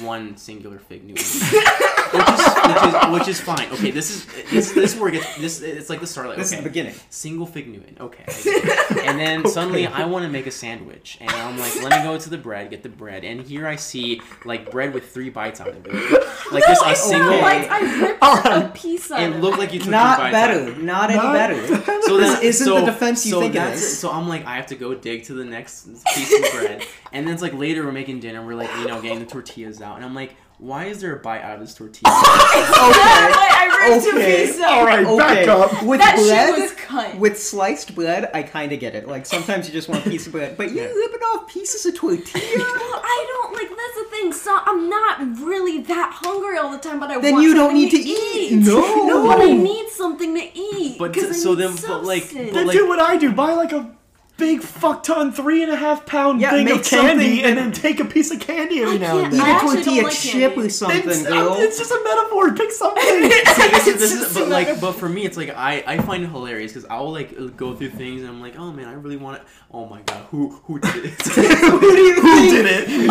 one 0.00 0.36
singular 0.36 0.78
fig 0.78 1.04
Newton, 1.04 1.24
which, 2.14 2.28
is, 2.28 2.54
which 2.64 2.94
is 2.94 3.10
which 3.20 3.28
is 3.28 3.40
fine. 3.40 3.68
Okay, 3.72 3.90
this 3.90 4.10
is 4.10 4.26
this 4.50 4.72
this 4.72 4.94
is 4.94 5.00
where 5.00 5.08
it 5.10 5.14
gets 5.14 5.36
this. 5.36 5.60
It's 5.62 5.90
like 5.90 6.00
the 6.00 6.06
start. 6.06 6.28
Like, 6.28 6.38
This 6.38 6.52
okay, 6.52 6.58
is 6.58 6.64
the 6.64 6.68
beginning. 6.70 6.94
Single 7.10 7.46
fig 7.46 7.68
Newton. 7.68 7.96
Okay. 8.00 8.24
I 8.26 8.32
get 8.32 8.64
it. 8.90 9.04
and 9.06 9.18
then 9.18 9.46
suddenly 9.48 9.86
I 9.86 10.04
want 10.06 10.24
to 10.24 10.30
make 10.30 10.46
a 10.46 10.50
sandwich, 10.50 11.18
and 11.20 11.30
I'm 11.30 11.58
like, 11.58 11.74
let 11.82 11.98
me 11.98 12.04
go 12.04 12.16
to 12.18 12.30
the 12.30 12.38
bread, 12.38 12.70
get 12.70 12.82
the 12.82 12.88
bread, 12.88 13.24
and 13.24 13.40
here 13.40 13.66
I 13.66 13.76
see 13.76 14.20
like 14.44 14.70
bread 14.70 14.94
with 14.94 15.10
three 15.10 15.30
bites 15.30 15.60
on 15.60 15.68
it, 15.68 15.74
like 15.86 15.92
no, 16.52 16.58
just 16.60 16.84
a 16.86 16.90
it's 16.90 17.02
single. 17.02 17.30
not 17.30 17.40
like 17.42 17.70
I 17.70 18.00
ripped 18.00 18.22
a 18.22 18.70
piece 18.74 19.10
out 19.10 19.22
It 19.22 19.40
looked 19.40 19.58
like 19.58 19.72
you 19.72 19.80
took 19.80 19.90
Not 19.90 20.16
three 20.18 20.24
bites 20.26 20.32
better. 20.32 20.68
it. 20.70 20.78
Not 20.82 21.10
any 21.10 21.18
Not- 21.22 21.32
better. 21.34 21.92
So 22.04 22.18
This 22.18 22.34
then, 22.34 22.42
isn't 22.42 22.66
so, 22.66 22.80
the 22.80 22.86
defense 22.86 23.24
you 23.24 23.32
so 23.32 23.40
think 23.40 23.54
it 23.54 23.58
that's 23.58 23.80
is. 23.82 23.98
So 23.98 24.10
I'm 24.10 24.28
like, 24.28 24.44
I 24.44 24.56
have 24.56 24.66
to 24.66 24.74
go 24.74 24.94
dig 24.94 25.24
to 25.24 25.32
the 25.34 25.44
next 25.44 25.86
piece 26.14 26.34
of 26.34 26.52
bread, 26.52 26.84
and 27.12 27.26
then 27.26 27.32
it's 27.32 27.42
like 27.42 27.54
later 27.54 27.82
we're 27.84 27.92
making 27.92 28.20
dinner, 28.20 28.44
we're 28.44 28.54
like, 28.54 28.68
you 28.78 28.86
know, 28.86 29.00
getting 29.00 29.20
the 29.20 29.26
tortillas 29.26 29.80
out, 29.80 29.96
and 29.96 30.04
I'm 30.04 30.14
like, 30.14 30.36
why 30.58 30.84
is 30.86 31.00
there 31.00 31.14
a 31.16 31.18
bite 31.20 31.42
out 31.42 31.54
of 31.56 31.60
this 31.60 31.74
tortilla? 31.74 32.12
Exactly, 32.54 33.48
I 33.50 33.88
ripped 33.90 34.04
two 34.04 34.16
Okay. 34.16 34.62
All 34.62 34.84
right, 34.86 35.18
back 35.18 35.48
up. 35.48 35.82
With 35.82 36.00
That 36.00 36.16
bread, 36.16 36.54
shit 36.54 36.60
was 36.62 36.72
cut. 36.72 37.16
with 37.18 37.40
sliced 37.42 37.94
bread, 37.94 38.30
I 38.32 38.42
kind 38.42 38.72
of 38.72 38.80
get 38.80 38.94
it. 38.94 39.08
Like 39.08 39.26
sometimes 39.26 39.66
you 39.66 39.72
just 39.72 39.88
want 39.88 40.06
a 40.06 40.10
piece 40.10 40.26
of 40.26 40.32
bread, 40.32 40.56
but 40.56 40.70
you 40.70 40.76
Yeah. 40.82 40.86
ripping 40.88 41.20
off 41.20 41.48
pieces 41.48 41.84
of 41.86 41.94
tortilla. 41.96 42.24
Well, 42.58 43.02
I 43.04 43.26
don't 43.32 43.54
like. 43.54 43.68
That's 43.68 43.96
the 43.96 44.04
thing. 44.16 44.32
So 44.32 44.58
I'm 44.64 44.88
not 44.88 45.18
really 45.40 45.80
that 45.82 46.12
hungry 46.14 46.56
all 46.58 46.70
the 46.70 46.78
time, 46.78 47.00
but 47.00 47.10
I 47.10 47.16
want 47.16 47.22
to 47.24 47.28
eat. 47.28 47.30
Then 47.30 47.34
want 47.34 47.44
you 47.44 47.54
don't 47.54 47.74
need 47.74 47.90
to 47.90 47.98
eat. 47.98 48.52
No. 48.66 49.06
no, 49.06 49.26
but 49.26 49.40
I 49.40 49.52
need 49.52 49.88
something 49.90 50.34
to 50.34 50.58
eat. 50.58 50.98
But 50.98 51.12
so 51.42 51.50
need 51.54 51.58
then, 51.58 51.76
but 51.86 52.04
like, 52.04 52.22
substance. 52.22 52.50
but 52.50 52.54
Then 52.54 52.66
like, 52.68 52.76
do 52.76 52.88
what 52.88 52.98
I 53.00 53.16
do. 53.16 53.32
Buy 53.32 53.52
like 53.54 53.72
a 53.72 53.90
big 54.36 54.60
fuck 54.62 55.04
ton 55.04 55.30
three 55.32 55.62
and 55.62 55.70
a 55.70 55.76
half 55.76 56.04
pound 56.06 56.40
Yeah, 56.40 56.50
thing 56.50 56.68
of 56.70 56.82
candy 56.84 57.36
something 57.36 57.44
and 57.44 57.56
then 57.56 57.70
take 57.72 58.00
a 58.00 58.04
piece 58.04 58.32
of 58.32 58.40
candy 58.40 58.80
every 58.80 58.98
now 58.98 59.18
and 59.18 59.30
can't- 59.30 59.34
Eat 59.34 59.36
then. 59.36 59.46
I 59.46 59.48
a 59.50 59.52
actually 59.54 59.74
tortilla 59.84 60.02
like 60.02 60.12
chip 60.12 60.52
candy. 60.54 60.66
or 60.66 60.70
something, 60.70 61.08
It's, 61.08 61.22
girl. 61.26 61.54
it's 61.58 61.78
just 61.78 61.90
a 61.92 62.00
metaphor. 62.04 62.52
Pick 62.54 62.72
something. 62.72 63.02
See, 63.30 63.68
this 63.68 63.86
is, 63.86 64.00
this 64.00 64.12
is, 64.12 64.34
but 64.34 64.48
like, 64.48 64.80
but 64.80 64.92
for 64.92 65.08
me, 65.08 65.24
it's 65.24 65.36
like 65.36 65.50
I, 65.50 65.84
I 65.86 65.98
find 65.98 66.24
it 66.24 66.30
hilarious 66.30 66.72
because 66.72 66.84
I 66.90 66.98
will 67.00 67.12
like 67.12 67.56
go 67.56 67.74
through 67.76 67.90
things 67.90 68.22
and 68.22 68.30
I'm 68.30 68.40
like, 68.40 68.58
oh 68.58 68.72
man, 68.72 68.86
I 68.88 68.94
really 68.94 69.16
want 69.16 69.36
it. 69.40 69.46
Oh 69.72 69.86
my 69.86 70.02
god, 70.02 70.24
who 70.30 70.50
who 70.64 70.78
did 70.80 71.04
it? 71.06 71.22
Who 71.22 71.80
do 71.80 71.86
you 72.00 72.14
Who 72.20 72.36
think? 72.36 72.50
did 72.52 72.66
it? 72.66 72.88
who, 72.88 73.08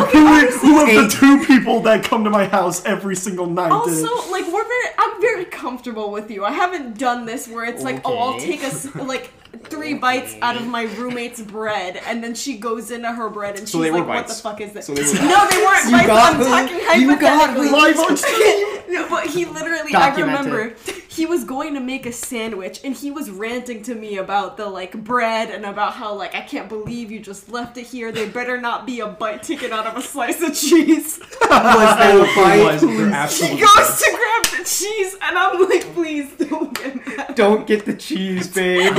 who 0.60 0.82
of 0.82 0.88
the 0.88 1.16
two 1.16 1.44
people 1.46 1.80
that 1.82 2.04
come 2.04 2.24
to 2.24 2.30
my 2.30 2.46
house 2.46 2.84
every 2.86 3.16
single 3.16 3.48
night 3.48 3.70
did 3.86 3.94
it? 4.00 4.06
Also, 4.10 4.32
like 4.32 4.46
we're 4.52 4.64
very, 4.68 4.86
I'm 4.98 5.22
very 5.22 5.46
comfortable 5.46 6.12
with 6.12 6.30
you. 6.32 6.46
I 6.46 6.52
haven't 6.52 6.98
done 6.98 7.26
this 7.26 7.48
where 7.48 7.66
it's 7.66 7.84
like, 7.84 8.02
oh, 8.06 8.18
I'll 8.18 8.40
take 8.40 8.62
a 8.64 9.04
like 9.04 9.32
three 9.64 9.94
bites 9.94 10.36
out 10.42 10.56
of 10.56 10.68
my 10.68 10.84
roommate's 10.84 11.42
bread, 11.42 11.98
and 12.06 12.24
then 12.24 12.36
she 12.36 12.58
goes 12.58 12.92
into 12.92 13.12
her 13.12 13.30
bread 13.30 13.58
and 13.58 13.68
So 13.68 13.80
she's 13.80 13.86
they 13.86 13.92
were 13.92 14.00
like, 14.00 14.08
what 14.08 14.28
the 14.28 14.34
fuck 14.34 14.62
is 14.62 14.74
this? 14.74 14.88
So 14.88 14.94
they 14.94 15.04
were 15.04 15.14
no, 15.14 15.48
they 15.50 15.64
weren't 15.64 15.86
You 15.86 16.08
bites. 16.08 16.10
I'm 16.10 16.40
me. 16.40 16.46
talking 16.46 17.02
You 17.02 17.20
got 17.20 17.58
me. 17.58 17.66
hypothetically. 17.66 17.70
Live 17.70 18.00
on 18.00 18.18
stream. 18.18 18.74
No, 18.90 19.10
but 19.10 19.28
he 19.28 19.46
literally, 19.46 19.96
I 19.96 20.16
remember, 20.16 20.76
he 21.08 21.26
was 21.26 21.44
going 21.44 21.74
to 21.76 21.80
make 21.80 22.06
a 22.06 22.12
sandwich 22.12 22.80
and 22.84 22.96
he 22.96 23.12
was 23.12 23.30
ranting 23.30 23.84
to 23.84 23.96
me 23.96 24.18
about 24.18 24.58
the 24.58 24.68
like 24.68 24.94
bread 25.04 25.50
and 25.50 25.66
about 25.66 25.94
how 25.94 26.14
like 26.16 26.36
I 26.36 26.42
can't 26.42 26.70
believe 26.70 27.12
you 27.12 27.20
just 27.20 27.50
left 27.50 27.78
it 27.78 27.86
here. 27.86 28.12
There 28.12 28.28
better 28.28 28.60
not 28.60 28.86
be 28.86 29.00
a 29.00 29.08
bite 29.08 29.44
taken 29.44 29.72
out 29.72 29.88
of 29.88 29.98
a 29.98 30.02
slice 30.02 30.42
of 30.42 30.56
cheese. 30.56 31.20
Was 31.42 31.98
there 31.98 32.18
a 32.18 32.22
oh, 32.22 32.36
bite? 32.36 32.82
was, 32.82 33.40
He 33.40 33.60
goes 33.60 34.02
to 34.02 34.12
grab 34.12 34.60
the 34.60 34.64
cheese 34.66 35.16
and 35.22 35.38
I'm 35.38 35.70
like, 35.70 35.94
please 35.94 36.32
don't 36.36 36.74
get 36.78 37.08
mad. 37.08 37.36
Don't 37.36 37.68
get 37.68 37.86
the 37.86 37.94
cheese, 37.94 38.48
babe. 38.48 38.96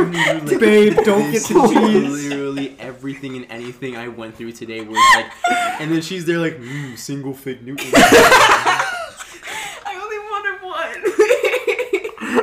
Babe, 0.46 0.96
don't 1.04 1.30
get 1.30 1.32
This 1.32 1.48
the 1.48 1.58
is 1.62 1.70
cheese. 1.70 2.28
Literally 2.30 2.76
everything 2.78 3.36
and 3.36 3.46
anything 3.50 3.96
I 3.96 4.08
went 4.08 4.36
through 4.36 4.52
today 4.52 4.80
was 4.80 4.98
like, 5.14 5.26
and 5.80 5.90
then 5.90 6.02
she's 6.02 6.24
there 6.24 6.38
like, 6.38 6.58
mm, 6.58 6.96
single 6.98 7.34
fig 7.34 7.64
Newton. 7.64 7.90
I 7.94 8.80
only 10.02 10.18
wanted 10.18 10.62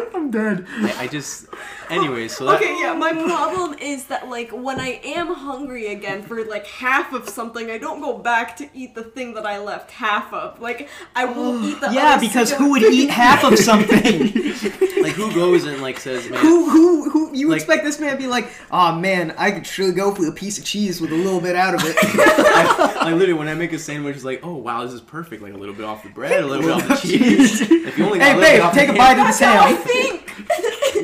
one. 0.10 0.16
I'm 0.16 0.32
dead. 0.32 0.66
I, 0.70 1.04
I 1.04 1.08
just, 1.08 1.48
anyways, 1.98 2.36
so 2.38 2.46
that, 2.46 2.56
Okay, 2.62 2.76
yeah, 2.80 2.94
my 2.94 3.12
problem 3.14 3.78
is 3.80 4.06
that 4.06 4.28
like 4.30 4.52
when 4.52 4.80
I 4.80 5.00
am 5.04 5.28
hungry 5.34 5.88
again 5.88 6.24
for 6.24 6.44
like 6.46 6.66
half 6.68 7.14
of 7.14 7.28
something, 7.30 7.70
I 7.70 7.78
don't 7.78 8.02
go 8.02 8.18
back 8.18 8.56
to 8.58 8.70
eat 8.74 8.96
the 8.96 9.04
thing 9.04 9.34
that 9.36 9.46
I 9.46 9.60
left 9.60 9.92
half 9.92 10.34
of. 10.34 10.60
Like 10.62 10.90
I 11.16 11.26
will 11.26 11.64
eat 11.70 11.80
the 11.82 11.92
Yeah, 11.94 12.14
other 12.14 12.22
because 12.22 12.52
who 12.52 12.72
would 12.72 12.84
eat 12.84 13.10
half 13.24 13.44
of 13.44 13.58
something? 13.60 14.00
like 15.04 15.14
who 15.14 15.34
goes 15.34 15.66
and 15.66 15.82
like 15.82 16.00
says, 16.00 16.30
man, 16.30 16.40
who, 16.42 16.70
who, 16.70 17.10
who? 17.10 17.36
You 17.36 17.50
Like- 17.50 17.58
expect 17.58 17.84
this 17.84 18.00
man 18.00 18.12
to 18.12 18.18
be 18.18 18.28
like, 18.28 18.48
oh 18.72 18.96
man, 18.96 19.34
I 19.38 19.52
could 19.52 19.66
surely 19.66 19.94
go 19.94 20.14
for 20.14 20.28
a 20.28 20.32
piece 20.32 20.58
of 20.58 20.66
cheese 20.66 21.00
with 21.02 21.12
a 21.12 21.16
little 21.16 21.42
bit 21.42 21.56
out 21.56 21.74
of 21.76 21.82
it. 21.84 21.96
I, 22.02 22.94
like 23.06 23.14
literally 23.14 23.34
when 23.34 23.48
I 23.48 23.54
make 23.54 23.74
a 23.74 23.80
sandwich, 23.80 24.16
it's 24.16 24.26
like, 24.26 24.42
oh 24.44 24.56
wow, 24.56 24.84
this 24.84 24.94
is 24.94 25.02
perfect. 25.02 25.42
Like 25.42 25.54
a 25.54 25.58
little 25.58 25.76
bit 25.76 25.86
off 25.86 26.04
the 26.04 26.10
bread, 26.10 26.44
a 26.44 26.48
little 26.48 26.64
bit 26.64 26.72
off 26.72 26.88
the 26.88 27.08
cheese. 27.08 27.62
If 27.62 27.98
you 27.98 28.06
only 28.06 28.20
got 28.20 28.26
hey 28.26 28.34
a 28.34 28.38
little 28.38 28.42
bit 28.42 28.58
babe, 28.58 28.62
off 28.62 28.74
take 28.74 28.88
the 28.90 28.94
a 28.94 28.98
bite 28.98 29.20
of 29.20 29.28
this 29.28 29.42
I 29.42 29.68
ham. 29.68 30.20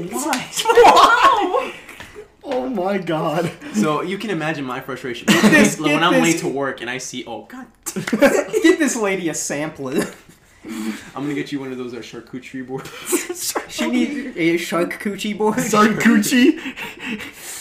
Think. 0.06 0.14
Why? 0.14 1.74
Oh 2.50 2.70
my 2.70 2.98
god. 2.98 3.52
So 3.74 4.02
you 4.02 4.18
can 4.18 4.30
imagine 4.30 4.64
my 4.64 4.80
frustration 4.80 5.26
this, 5.28 5.78
when 5.78 6.02
I'm 6.02 6.14
this. 6.14 6.24
late 6.24 6.40
to 6.40 6.48
work 6.48 6.80
and 6.80 6.90
I 6.90 6.98
see, 6.98 7.26
oh 7.28 7.42
god, 7.44 7.66
Get 7.94 8.80
this 8.80 8.96
lady 8.96 9.28
a 9.28 9.34
sampler. 9.34 10.06
I'm 10.66 11.24
gonna 11.24 11.34
get 11.34 11.52
you 11.52 11.60
one 11.60 11.72
of 11.72 11.78
those 11.78 11.94
uh, 11.94 11.98
charcuterie 11.98 12.66
boards. 12.66 12.90
She 13.70 13.86
needs 13.92 14.36
a 14.38 14.58
shark 14.58 14.94
coochie 14.94 15.38
board. 15.38 15.60
Shark 15.60 15.92
Gucci. 15.92 16.58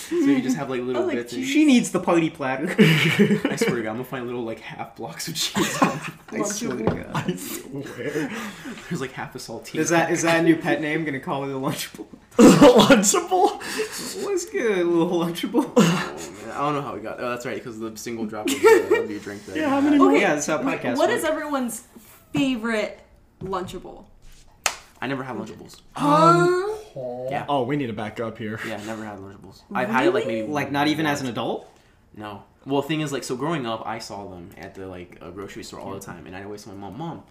so 0.08 0.14
you 0.14 0.40
just 0.40 0.56
have 0.56 0.70
like 0.70 0.80
little 0.80 1.02
I 1.02 1.06
like 1.06 1.16
bits. 1.16 1.32
And, 1.34 1.44
She 1.44 1.64
needs 1.66 1.90
the 1.90 2.00
party 2.00 2.30
platter. 2.30 2.74
I 2.78 3.56
swear 3.56 3.76
to 3.76 3.82
God, 3.82 3.90
I'm 3.90 3.96
gonna 3.96 4.04
find 4.04 4.24
little 4.26 4.44
like 4.44 4.60
half 4.60 4.96
blocks 4.96 5.28
of 5.28 5.34
cheese. 5.34 5.78
I 5.82 6.42
swear 6.42 6.76
to 6.78 6.84
God. 6.84 7.10
I 7.12 7.36
swear. 7.36 8.30
There's 8.88 9.00
like 9.00 9.12
half 9.12 9.34
a 9.34 9.38
saltine. 9.38 9.74
Is 9.74 9.90
that 9.90 10.10
is 10.10 10.22
that 10.22 10.40
a 10.40 10.42
new 10.42 10.56
pet 10.56 10.80
name? 10.80 11.04
Gonna 11.04 11.20
call 11.20 11.44
it 11.44 11.50
a 11.50 11.58
lunchable. 11.58 12.06
Lunchable. 12.36 13.60
What's 14.24 14.46
good, 14.46 14.78
a 14.78 14.84
little 14.84 15.20
lunchable? 15.20 15.70
Oh, 15.76 16.32
man. 16.46 16.52
I 16.52 16.58
don't 16.60 16.74
know 16.74 16.82
how 16.82 16.94
we 16.94 17.00
got. 17.00 17.20
Oh, 17.20 17.30
that's 17.30 17.44
right, 17.44 17.56
because 17.56 17.78
the 17.78 17.94
single 17.96 18.24
drop 18.26 18.48
of, 18.48 18.54
uh, 18.54 18.94
of 19.02 19.10
your 19.10 19.20
drink. 19.20 19.44
There. 19.44 19.58
Yeah, 19.58 19.68
how 19.68 19.80
many 19.80 20.00
Okay, 20.00 20.20
yeah, 20.20 20.34
that's 20.34 20.46
how 20.46 20.62
wait, 20.62 20.80
podcast 20.80 20.96
What 20.96 21.10
works. 21.10 21.20
is 21.22 21.24
everyone's 21.24 21.84
favorite 22.36 23.00
Lunchable? 23.42 24.04
I 25.00 25.06
never 25.06 25.22
had 25.22 25.36
Lunchables. 25.36 25.80
Huh? 25.94 26.74
Yeah. 27.30 27.44
Oh, 27.48 27.64
we 27.64 27.76
need 27.76 27.88
to 27.88 27.92
back 27.92 28.18
up 28.20 28.38
here. 28.38 28.58
Yeah, 28.66 28.82
never 28.84 29.04
had 29.04 29.18
Lunchables. 29.18 29.62
I've 29.72 29.88
had 29.90 30.06
it 30.06 30.14
like 30.14 30.26
maybe 30.26 30.46
Like 30.48 30.72
not 30.72 30.88
even 30.88 31.06
as 31.06 31.20
an 31.20 31.28
adult? 31.28 31.68
No. 32.16 32.44
Well, 32.64 32.80
the 32.82 32.88
thing 32.88 33.00
is, 33.02 33.12
like, 33.12 33.22
so 33.22 33.36
growing 33.36 33.66
up, 33.66 33.86
I 33.86 33.98
saw 33.98 34.26
them 34.28 34.50
at 34.58 34.74
the 34.74 34.86
like 34.86 35.18
uh, 35.20 35.30
grocery 35.30 35.62
store 35.62 35.80
all 35.80 35.92
the 35.94 36.00
time, 36.00 36.26
and 36.26 36.34
I 36.34 36.42
always 36.44 36.64
told 36.64 36.76
my 36.78 36.88
mom, 36.88 36.98
"Mom, 36.98 37.22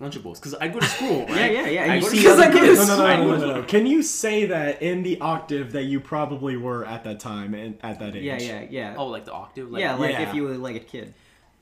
Lunchables," 0.00 0.36
because 0.36 0.54
I 0.54 0.68
go 0.68 0.78
to 0.80 0.86
school. 0.86 1.26
Right? 1.28 1.52
Yeah, 1.52 1.60
yeah, 1.62 1.66
yeah, 1.66 1.82
and 1.82 1.92
I 1.92 1.94
you 1.96 2.00
go 2.02 2.08
to 2.08 2.16
see 2.16 2.22
school- 2.22 2.32
other 2.32 2.42
I 2.44 2.46
go 2.52 2.60
to 2.60 2.66
kids. 2.66 2.88
No, 2.88 2.96
no, 2.96 3.04
I 3.04 3.16
no, 3.16 3.24
no, 3.24 3.36
no, 3.36 3.54
no. 3.60 3.62
Can 3.64 3.86
you 3.86 4.02
say 4.02 4.46
that 4.46 4.80
in 4.80 5.02
the 5.02 5.20
octave 5.20 5.72
that 5.72 5.82
you 5.84 6.00
probably 6.00 6.56
were 6.56 6.86
at 6.86 7.04
that 7.04 7.20
time 7.20 7.52
and 7.52 7.76
at 7.82 7.98
that 7.98 8.16
age? 8.16 8.22
Yeah, 8.22 8.38
yeah, 8.38 8.66
yeah. 8.70 8.94
Oh, 8.96 9.08
like 9.08 9.26
the 9.26 9.32
octave. 9.32 9.70
Like, 9.70 9.80
yeah, 9.80 9.94
like 9.96 10.12
Yeah. 10.12 10.28
if 10.30 10.34
you 10.34 10.44
were 10.44 10.56
like 10.56 10.76
a 10.76 10.80
kid. 10.80 11.12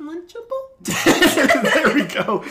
Lunchable. 0.01 0.63
there 1.75 1.95
we 1.95 2.03
go. 2.05 2.45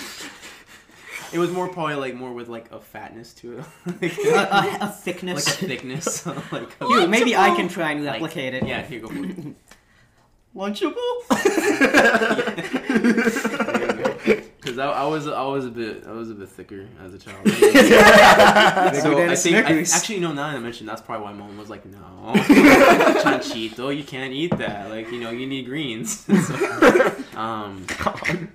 It 1.34 1.40
was 1.40 1.52
more 1.52 1.68
probably 1.68 1.96
like 1.96 2.16
more 2.16 2.32
with 2.34 2.48
like 2.48 2.72
a 2.72 2.80
fatness 2.80 3.34
to 3.36 3.60
it, 3.60 3.66
like, 4.02 4.18
a, 4.26 4.30
a, 4.30 4.32
a 4.32 4.86
like 4.86 4.96
thickness. 4.96 5.48
a 5.48 5.52
thickness. 5.66 6.26
like 6.52 6.70
a- 6.82 6.88
Here, 6.88 7.08
maybe 7.08 7.36
I 7.36 7.56
can 7.56 7.68
try 7.68 7.92
and 7.92 8.04
like- 8.06 8.22
replicate 8.22 8.54
it. 8.54 8.66
Yeah, 8.68 8.82
here 8.84 9.00
you 9.02 9.08
go 9.08 9.14
for 9.14 9.26
it. 9.26 9.56
Lunchable? 10.56 11.22
Because 14.76 14.94
I, 14.94 15.04
I 15.04 15.08
was 15.08 15.28
I 15.28 15.44
was 15.44 15.66
a 15.66 15.70
bit 15.70 16.04
I 16.06 16.12
was 16.12 16.30
a 16.30 16.34
bit 16.34 16.50
thicker 16.50 16.86
as 17.02 17.14
a 17.14 17.18
child. 17.18 17.48
So 19.02 19.16
than 19.16 19.30
a 19.30 19.32
I 19.32 19.36
think 19.36 19.56
I, 19.56 19.80
actually 19.80 20.20
no. 20.20 20.34
Now 20.34 20.50
that 20.52 20.58
I 20.58 20.60
mentioned, 20.60 20.90
that's 20.90 21.02
probably 21.02 21.24
why 21.26 21.34
mom 21.34 21.58
was 21.58 21.70
like, 21.70 21.86
no, 21.86 21.98
chanchito, 23.24 23.96
you 23.96 24.04
can't 24.04 24.34
eat 24.34 24.58
that. 24.58 24.90
Like 24.90 25.12
you 25.12 25.20
know, 25.22 25.30
you 25.30 25.48
need 25.48 25.66
greens. 25.66 26.20
so, 26.48 27.16
um, 27.38 27.86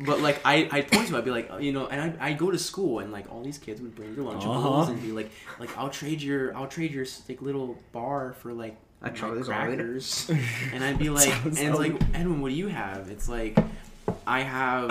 but 0.00 0.20
like 0.20 0.40
I 0.44 0.68
I 0.70 0.82
point 0.82 1.08
to, 1.08 1.14
it, 1.14 1.18
I'd 1.18 1.24
be 1.24 1.30
like, 1.30 1.50
you 1.60 1.72
know, 1.72 1.86
and 1.86 2.00
I 2.20 2.28
I 2.28 2.32
go 2.34 2.50
to 2.50 2.58
school 2.58 2.98
and 2.98 3.12
like 3.12 3.30
all 3.32 3.42
these 3.42 3.58
kids 3.58 3.80
would 3.80 3.94
bring 3.94 4.14
their 4.14 4.24
lunchables 4.24 4.82
Uh-huh. 4.82 4.92
and 4.92 5.00
be 5.02 5.12
like 5.12 5.30
like 5.58 5.76
I'll 5.78 5.90
trade 5.90 6.20
your 6.20 6.54
I'll 6.54 6.68
trade 6.68 6.92
your 6.92 7.06
like 7.30 7.40
little 7.40 7.78
bar 7.92 8.34
for 8.34 8.52
like 8.52 8.76
A 9.02 9.06
my 9.06 9.10
Charizard. 9.10 9.46
crackers, 9.46 10.30
and 10.74 10.84
I'd 10.84 10.98
be 10.98 11.08
like, 11.08 11.32
and 11.58 11.74
like 11.76 11.94
Edwin, 12.12 12.42
what 12.42 12.50
do 12.50 12.54
you 12.56 12.68
have? 12.68 13.08
It's 13.08 13.28
like 13.28 13.58
I 14.26 14.40
have. 14.40 14.90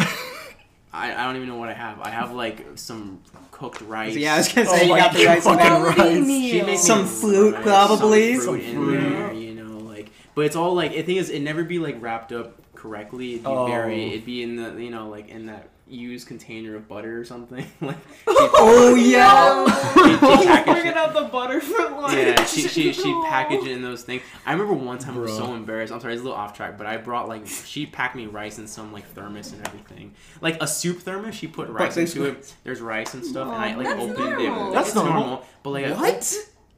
I, 0.92 1.14
I 1.14 1.26
don't 1.26 1.36
even 1.36 1.48
know 1.48 1.58
what 1.58 1.70
I 1.70 1.74
have. 1.74 2.00
I 2.02 2.10
have 2.10 2.32
like 2.34 2.66
some 2.76 3.22
cooked 3.52 3.82
rice. 3.82 4.16
yeah, 4.16 4.34
I 4.36 4.38
was 4.40 4.52
gonna 4.52 4.68
Oh 4.70 4.76
say 4.76 4.86
you 4.86 4.92
my 4.92 5.00
got 5.00 5.14
the 5.14 5.26
rice. 5.26 5.44
God. 5.44 5.60
and 5.60 5.96
Fucking 5.96 6.06
rice. 6.06 6.16
She 6.16 6.22
meal. 6.54 6.66
made 6.66 6.80
Some 6.80 7.06
fruit, 7.06 7.54
rice, 7.56 7.64
probably. 7.64 8.36
Some 8.36 8.44
fruit 8.60 8.64
Some 8.64 8.72
in 8.72 8.76
fruit. 8.76 9.00
there, 9.14 9.34
you 9.34 9.54
know, 9.56 9.78
like. 9.80 10.10
But 10.36 10.46
it's 10.46 10.56
all 10.56 10.74
like 10.74 10.94
the 10.94 11.04
thing 11.04 11.18
is, 11.18 11.30
it 11.30 11.42
never 11.42 11.64
be 11.64 11.78
like 11.80 12.02
wrapped 12.02 12.32
up 12.32 12.56
correctly. 12.76 13.34
It'd 13.34 13.44
be 13.44 13.50
Oh. 13.50 13.68
very. 13.68 14.10
It'd 14.14 14.26
be 14.26 14.42
in 14.42 14.56
the 14.56 14.82
you 14.82 14.90
know 14.90 15.10
like 15.10 15.30
in 15.30 15.46
that 15.48 15.70
used 15.90 16.28
container 16.28 16.76
of 16.76 16.88
butter 16.88 17.20
or 17.20 17.26
something. 17.26 17.66
like. 17.82 17.98
Oh 18.62 18.96
yeah. 18.96 19.66
she 19.94 20.10
He's 20.10 20.20
bringing 20.66 20.88
it- 20.88 20.98
out 20.98 21.14
the 21.14 21.24
butter 21.24 21.62
for 21.62 21.90
lunch. 21.90 22.14
Yeah, 22.14 22.44
she 22.46 22.62
she 22.68 22.92
she 22.94 23.12
No. 23.12 23.24
packaged 23.26 23.66
it 23.68 23.72
in 23.72 23.82
those 23.82 24.04
things. 24.04 24.22
I 24.46 24.52
remember 24.52 24.74
one 24.74 24.98
time 25.00 25.18
I 25.18 25.22
was 25.22 25.36
so 25.36 25.54
embarrassed. 25.54 25.94
I'm 25.94 26.00
sorry, 26.02 26.14
it's 26.14 26.22
a 26.22 26.26
little 26.26 26.38
off 26.38 26.56
track, 26.56 26.78
but 26.78 26.86
I 26.88 26.98
brought 26.98 27.28
like 27.30 27.48
she 27.48 27.86
packed 27.86 28.16
me 28.16 28.26
rice 28.26 28.60
in 28.60 28.68
some 28.68 28.92
like 28.92 29.08
thermos 29.14 29.52
and 29.54 29.66
everything, 29.66 30.14
like 30.42 30.62
a 30.62 30.68
soup 30.68 31.00
thermos. 31.00 31.36
She 31.36 31.48
put 31.48 31.70
rice 31.70 31.96
there's- 31.96 32.16
into 32.16 32.26
it. 32.30 32.54
There's 32.64 32.82
rice 32.82 33.14
and 33.14 33.26
stuff, 33.26 33.48
and 33.48 33.56
I 33.56 33.76
like 33.76 33.88
opened 33.88 34.18
normal. 34.18 34.72
it. 34.72 34.74
That's 34.74 34.90
it's 34.90 34.96
normal. 34.96 35.46
but 35.64 35.70
like 35.72 35.86
I 35.86 35.94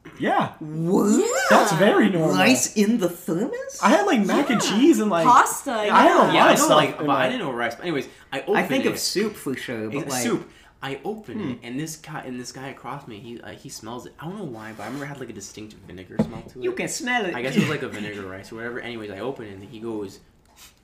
What? 0.03 0.19
Yeah, 0.19 0.53
that's 1.49 1.71
very 1.73 2.09
normal. 2.09 2.35
Rice 2.37 2.75
in 2.75 2.97
the 2.99 3.09
thermos? 3.09 3.79
I 3.81 3.89
had 3.89 4.05
like 4.05 4.23
mac 4.25 4.49
and 4.49 4.61
cheese 4.61 4.99
and 4.99 5.09
like 5.09 5.25
Pasta. 5.25 5.71
I 5.71 5.85
Yeah. 5.85 6.07
don't 6.09 6.33
yeah, 6.33 6.41
lot 6.41 6.49
I 6.49 6.53
of 6.53 6.59
know 6.59 6.65
stuff 6.65 6.77
like, 6.77 6.97
but 6.97 7.05
my- 7.07 7.25
I 7.25 7.29
didn't 7.29 7.41
know 7.41 7.51
rice. 7.51 7.75
But 7.75 7.83
anyways, 7.83 8.07
I 8.31 8.41
opened 8.41 8.57
I 8.57 8.63
think 8.63 8.85
it. 8.85 8.91
of 8.91 8.99
soup 8.99 9.35
for 9.35 9.55
sure, 9.55 9.89
but 9.89 10.07
like 10.07 10.23
soup. 10.23 10.49
I 10.83 10.99
open 11.05 11.39
it, 11.51 11.59
and 11.61 11.79
this 11.79 11.95
guy 11.95 12.21
and 12.25 12.39
this 12.39 12.51
guy 12.51 12.69
across 12.69 13.07
me, 13.07 13.19
he 13.19 13.39
uh, 13.41 13.51
he 13.51 13.69
smells 13.69 14.07
it. 14.07 14.13
I 14.19 14.25
don't 14.25 14.37
know 14.39 14.43
why, 14.45 14.73
but 14.75 14.81
I 14.83 14.85
remember 14.87 15.05
it 15.05 15.09
had 15.09 15.19
like 15.19 15.29
a 15.29 15.33
distinct 15.33 15.73
vinegar 15.87 16.17
smell 16.23 16.41
to 16.41 16.59
it. 16.59 16.63
you 16.63 16.71
can 16.71 16.87
smell 16.87 17.23
it. 17.25 17.35
I 17.35 17.43
guess 17.43 17.55
it 17.55 17.59
was 17.61 17.69
like 17.69 17.83
a 17.83 17.87
vinegar 17.87 18.23
rice 18.27 18.51
or 18.51 18.55
whatever. 18.55 18.79
Anyways, 18.79 19.11
I 19.11 19.19
open 19.19 19.45
it 19.45 19.53
and 19.53 19.63
he 19.63 19.79
goes, 19.79 20.19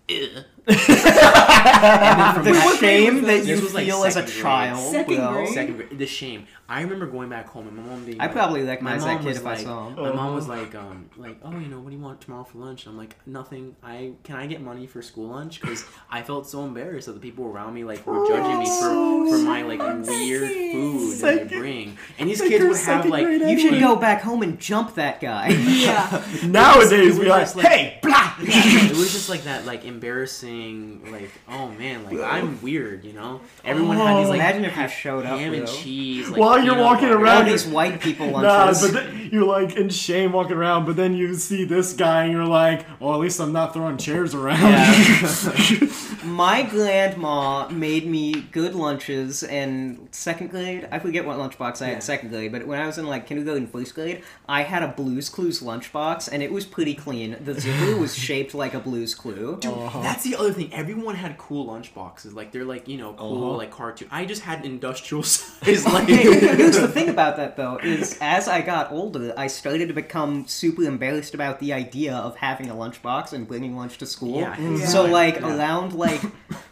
Ugh. 0.10 0.44
and 0.68 0.78
then 0.78 2.34
from 2.36 2.44
the 2.46 2.52
that- 2.52 2.78
shame 2.80 3.22
that 3.24 3.26
This 3.44 3.48
you 3.48 3.56
was, 3.62 3.74
like, 3.74 3.86
feel 3.88 4.04
as 4.06 4.16
a 4.16 4.26
child. 4.26 4.92
Second 4.92 5.34
grade. 5.34 5.50
Second 5.50 5.76
grade, 5.78 5.98
the 5.98 6.06
shame. 6.06 6.46
I 6.70 6.82
remember 6.82 7.06
going 7.06 7.30
back 7.30 7.48
home 7.48 7.68
and 7.68 7.78
my 7.78 7.84
mom 7.84 8.04
being. 8.04 8.20
I 8.20 8.26
like- 8.26 8.34
probably 8.34 8.62
my 8.64 8.70
recognize 8.72 9.02
mom 9.02 9.10
that 9.10 9.18
kid 9.20 9.28
was 9.28 9.38
if 9.38 9.44
like, 9.46 9.60
I 9.60 9.64
saw 9.64 9.88
him. 9.88 9.96
My 9.96 10.12
mom 10.12 10.36
was 10.36 10.48
like, 10.50 10.76
um, 10.76 11.10
like, 11.16 11.38
oh, 11.44 11.52
you 11.52 11.68
know, 11.68 11.80
what 11.80 11.92
do 11.92 11.96
you 11.96 12.02
want 12.02 12.20
tomorrow 12.20 12.44
for 12.44 12.58
lunch? 12.58 12.86
And 12.86 12.92
I'm 12.94 12.98
like, 12.98 13.16
nothing. 13.26 13.76
I 13.82 14.14
can 14.24 14.36
I 14.36 14.48
get 14.48 14.62
money 14.62 14.86
for 14.86 15.02
school 15.02 15.30
lunch 15.30 15.62
because 15.62 15.86
I 16.12 16.24
felt 16.24 16.48
so 16.48 16.66
embarrassed 16.66 17.08
that 17.08 17.14
the 17.14 17.20
people 17.22 17.46
around 17.46 17.74
me 17.74 17.86
like 17.86 18.06
were 18.06 18.28
judging 18.28 18.60
me 18.60 18.66
for 18.66 19.30
for 19.30 19.38
my 19.44 19.62
like 19.62 19.80
weird 19.80 20.52
food. 20.52 21.18
that 21.20 21.42
I 21.42 21.44
bring, 21.46 21.98
and 22.20 22.30
these 22.30 22.42
kids 22.42 22.52
you're 22.56 22.68
would 22.68 22.78
have 22.78 23.06
like 23.06 23.28
You 23.28 23.60
should 23.60 23.80
go 23.80 23.96
back 23.96 24.22
home 24.22 24.42
and 24.42 24.60
jump 24.60 24.96
that 24.96 25.22
guy. 25.22 25.50
Yeah. 25.50 26.26
Nowadays, 26.46 27.18
it 27.18 27.22
be 27.22 27.30
was 27.30 27.56
like, 27.56 27.66
hey, 27.66 28.00
blah. 28.02 28.34
it 28.40 28.96
was 28.96 29.12
just 29.14 29.30
like 29.30 29.44
that 29.44 29.66
like 29.66 29.86
embarrassing 29.86 31.12
like 31.12 31.32
oh 31.50 31.70
man 31.72 32.04
like 32.04 32.20
I'm 32.20 32.62
weird 32.62 33.04
you 33.04 33.14
know 33.14 33.42
everyone 33.64 33.98
had 33.98 34.20
these 34.20 34.30
like 34.30 34.40
Imagine 34.40 34.66
if 34.66 34.78
you 34.78 34.88
showed 34.88 35.26
up, 35.26 35.40
ham 35.40 35.54
and 35.54 35.68
cheese 35.68 36.30
like, 36.30 36.40
While 36.58 36.66
you're 36.66 36.74
peanut 36.76 36.86
walking 36.86 37.08
butter. 37.10 37.24
around, 37.24 37.44
All 37.46 37.50
these 37.52 37.66
white 37.68 38.02
people 38.02 38.28
Nah, 38.42 38.72
but 38.72 38.92
then 38.94 39.30
you're 39.32 39.44
like 39.46 39.76
in 39.76 39.90
shame 39.90 40.32
walking 40.32 40.56
around, 40.58 40.86
but 40.86 40.96
then 40.96 41.14
you 41.16 41.34
see 41.36 41.64
this 41.66 41.94
guy 41.94 42.24
and 42.24 42.32
you're 42.34 42.46
like, 42.46 42.86
well, 43.00 43.14
at 43.14 43.20
least 43.20 43.40
I'm 43.40 43.52
not 43.54 43.74
throwing 43.74 43.98
chairs 43.98 44.34
around. 44.36 44.62
Yeah. 44.62 45.88
My 46.26 46.62
grandma 46.64 47.70
made 47.70 48.06
me 48.06 48.34
good 48.52 48.76
lunches 48.76 49.44
in 49.44 50.08
second 50.12 50.50
grade. 50.50 50.88
I 50.92 51.00
forget 51.00 51.26
what 51.26 51.38
lunchbox 51.38 51.82
I 51.82 51.86
had 51.86 51.90
Yeah. 51.92 51.96
in 51.96 52.02
second 52.02 52.30
grade, 52.30 52.52
but 52.52 52.68
when 52.68 52.80
I 52.82 52.86
was 52.86 52.98
in 52.98 53.08
like 53.08 53.28
kindergarten, 53.28 53.68
first 53.68 53.96
grade, 53.96 54.24
I 54.48 54.64
had 54.64 54.84
a 54.84 54.90
Blue's 54.90 55.30
Clues 55.30 55.62
lunchbox, 55.62 56.30
and 56.32 56.44
it 56.44 56.52
was 56.52 56.66
pretty 56.66 56.96
clean. 56.96 57.38
The 57.44 57.60
zipper 57.60 57.98
was 57.98 58.16
shaped 58.28 58.54
like 58.54 58.74
a 58.74 58.80
Blue's 58.80 59.16
Clue. 59.16 59.58
Dude, 59.60 59.74
that's 60.04 60.24
the 60.24 60.36
other 60.36 60.52
thing. 60.52 60.74
Everyone 60.74 61.16
had 61.16 61.38
cool 61.38 61.68
lunchboxes. 61.68 62.34
Like 62.34 62.52
they're 62.52 62.66
like 62.66 62.88
you 62.88 62.98
know 62.98 63.14
cool 63.14 63.46
Uh-huh. 63.50 63.58
like 63.58 63.72
cartoon. 63.72 64.08
I 64.12 64.26
just 64.26 64.42
had 64.42 64.66
industrial 64.66 65.24
size 65.24 65.86
like. 65.86 66.08
Here's 66.56 66.80
the 66.80 66.88
thing 66.88 67.10
about 67.10 67.38
that 67.38 67.58
though, 67.58 67.78
is 67.78 68.18
as 68.22 68.48
I 68.48 68.62
got 68.62 68.92
older, 68.92 69.34
I 69.38 69.48
started 69.48 69.88
to 69.88 69.94
become 69.94 70.48
super 70.48 70.84
embarrassed 70.84 71.34
about 71.34 71.60
the 71.60 71.74
idea 71.74 72.16
of 72.16 72.36
having 72.38 72.70
a 72.70 72.76
lunchbox 72.76 73.34
and 73.34 73.48
bringing 73.48 73.76
lunch 73.76 73.98
to 74.00 74.06
school. 74.06 74.40
Yeah. 74.40 74.56
Mm. 74.56 74.80
Yeah. 74.80 74.86
So 74.88 75.06
like 75.06 75.36
Yeah. 75.40 75.56
around 75.58 75.94
like 75.94 76.22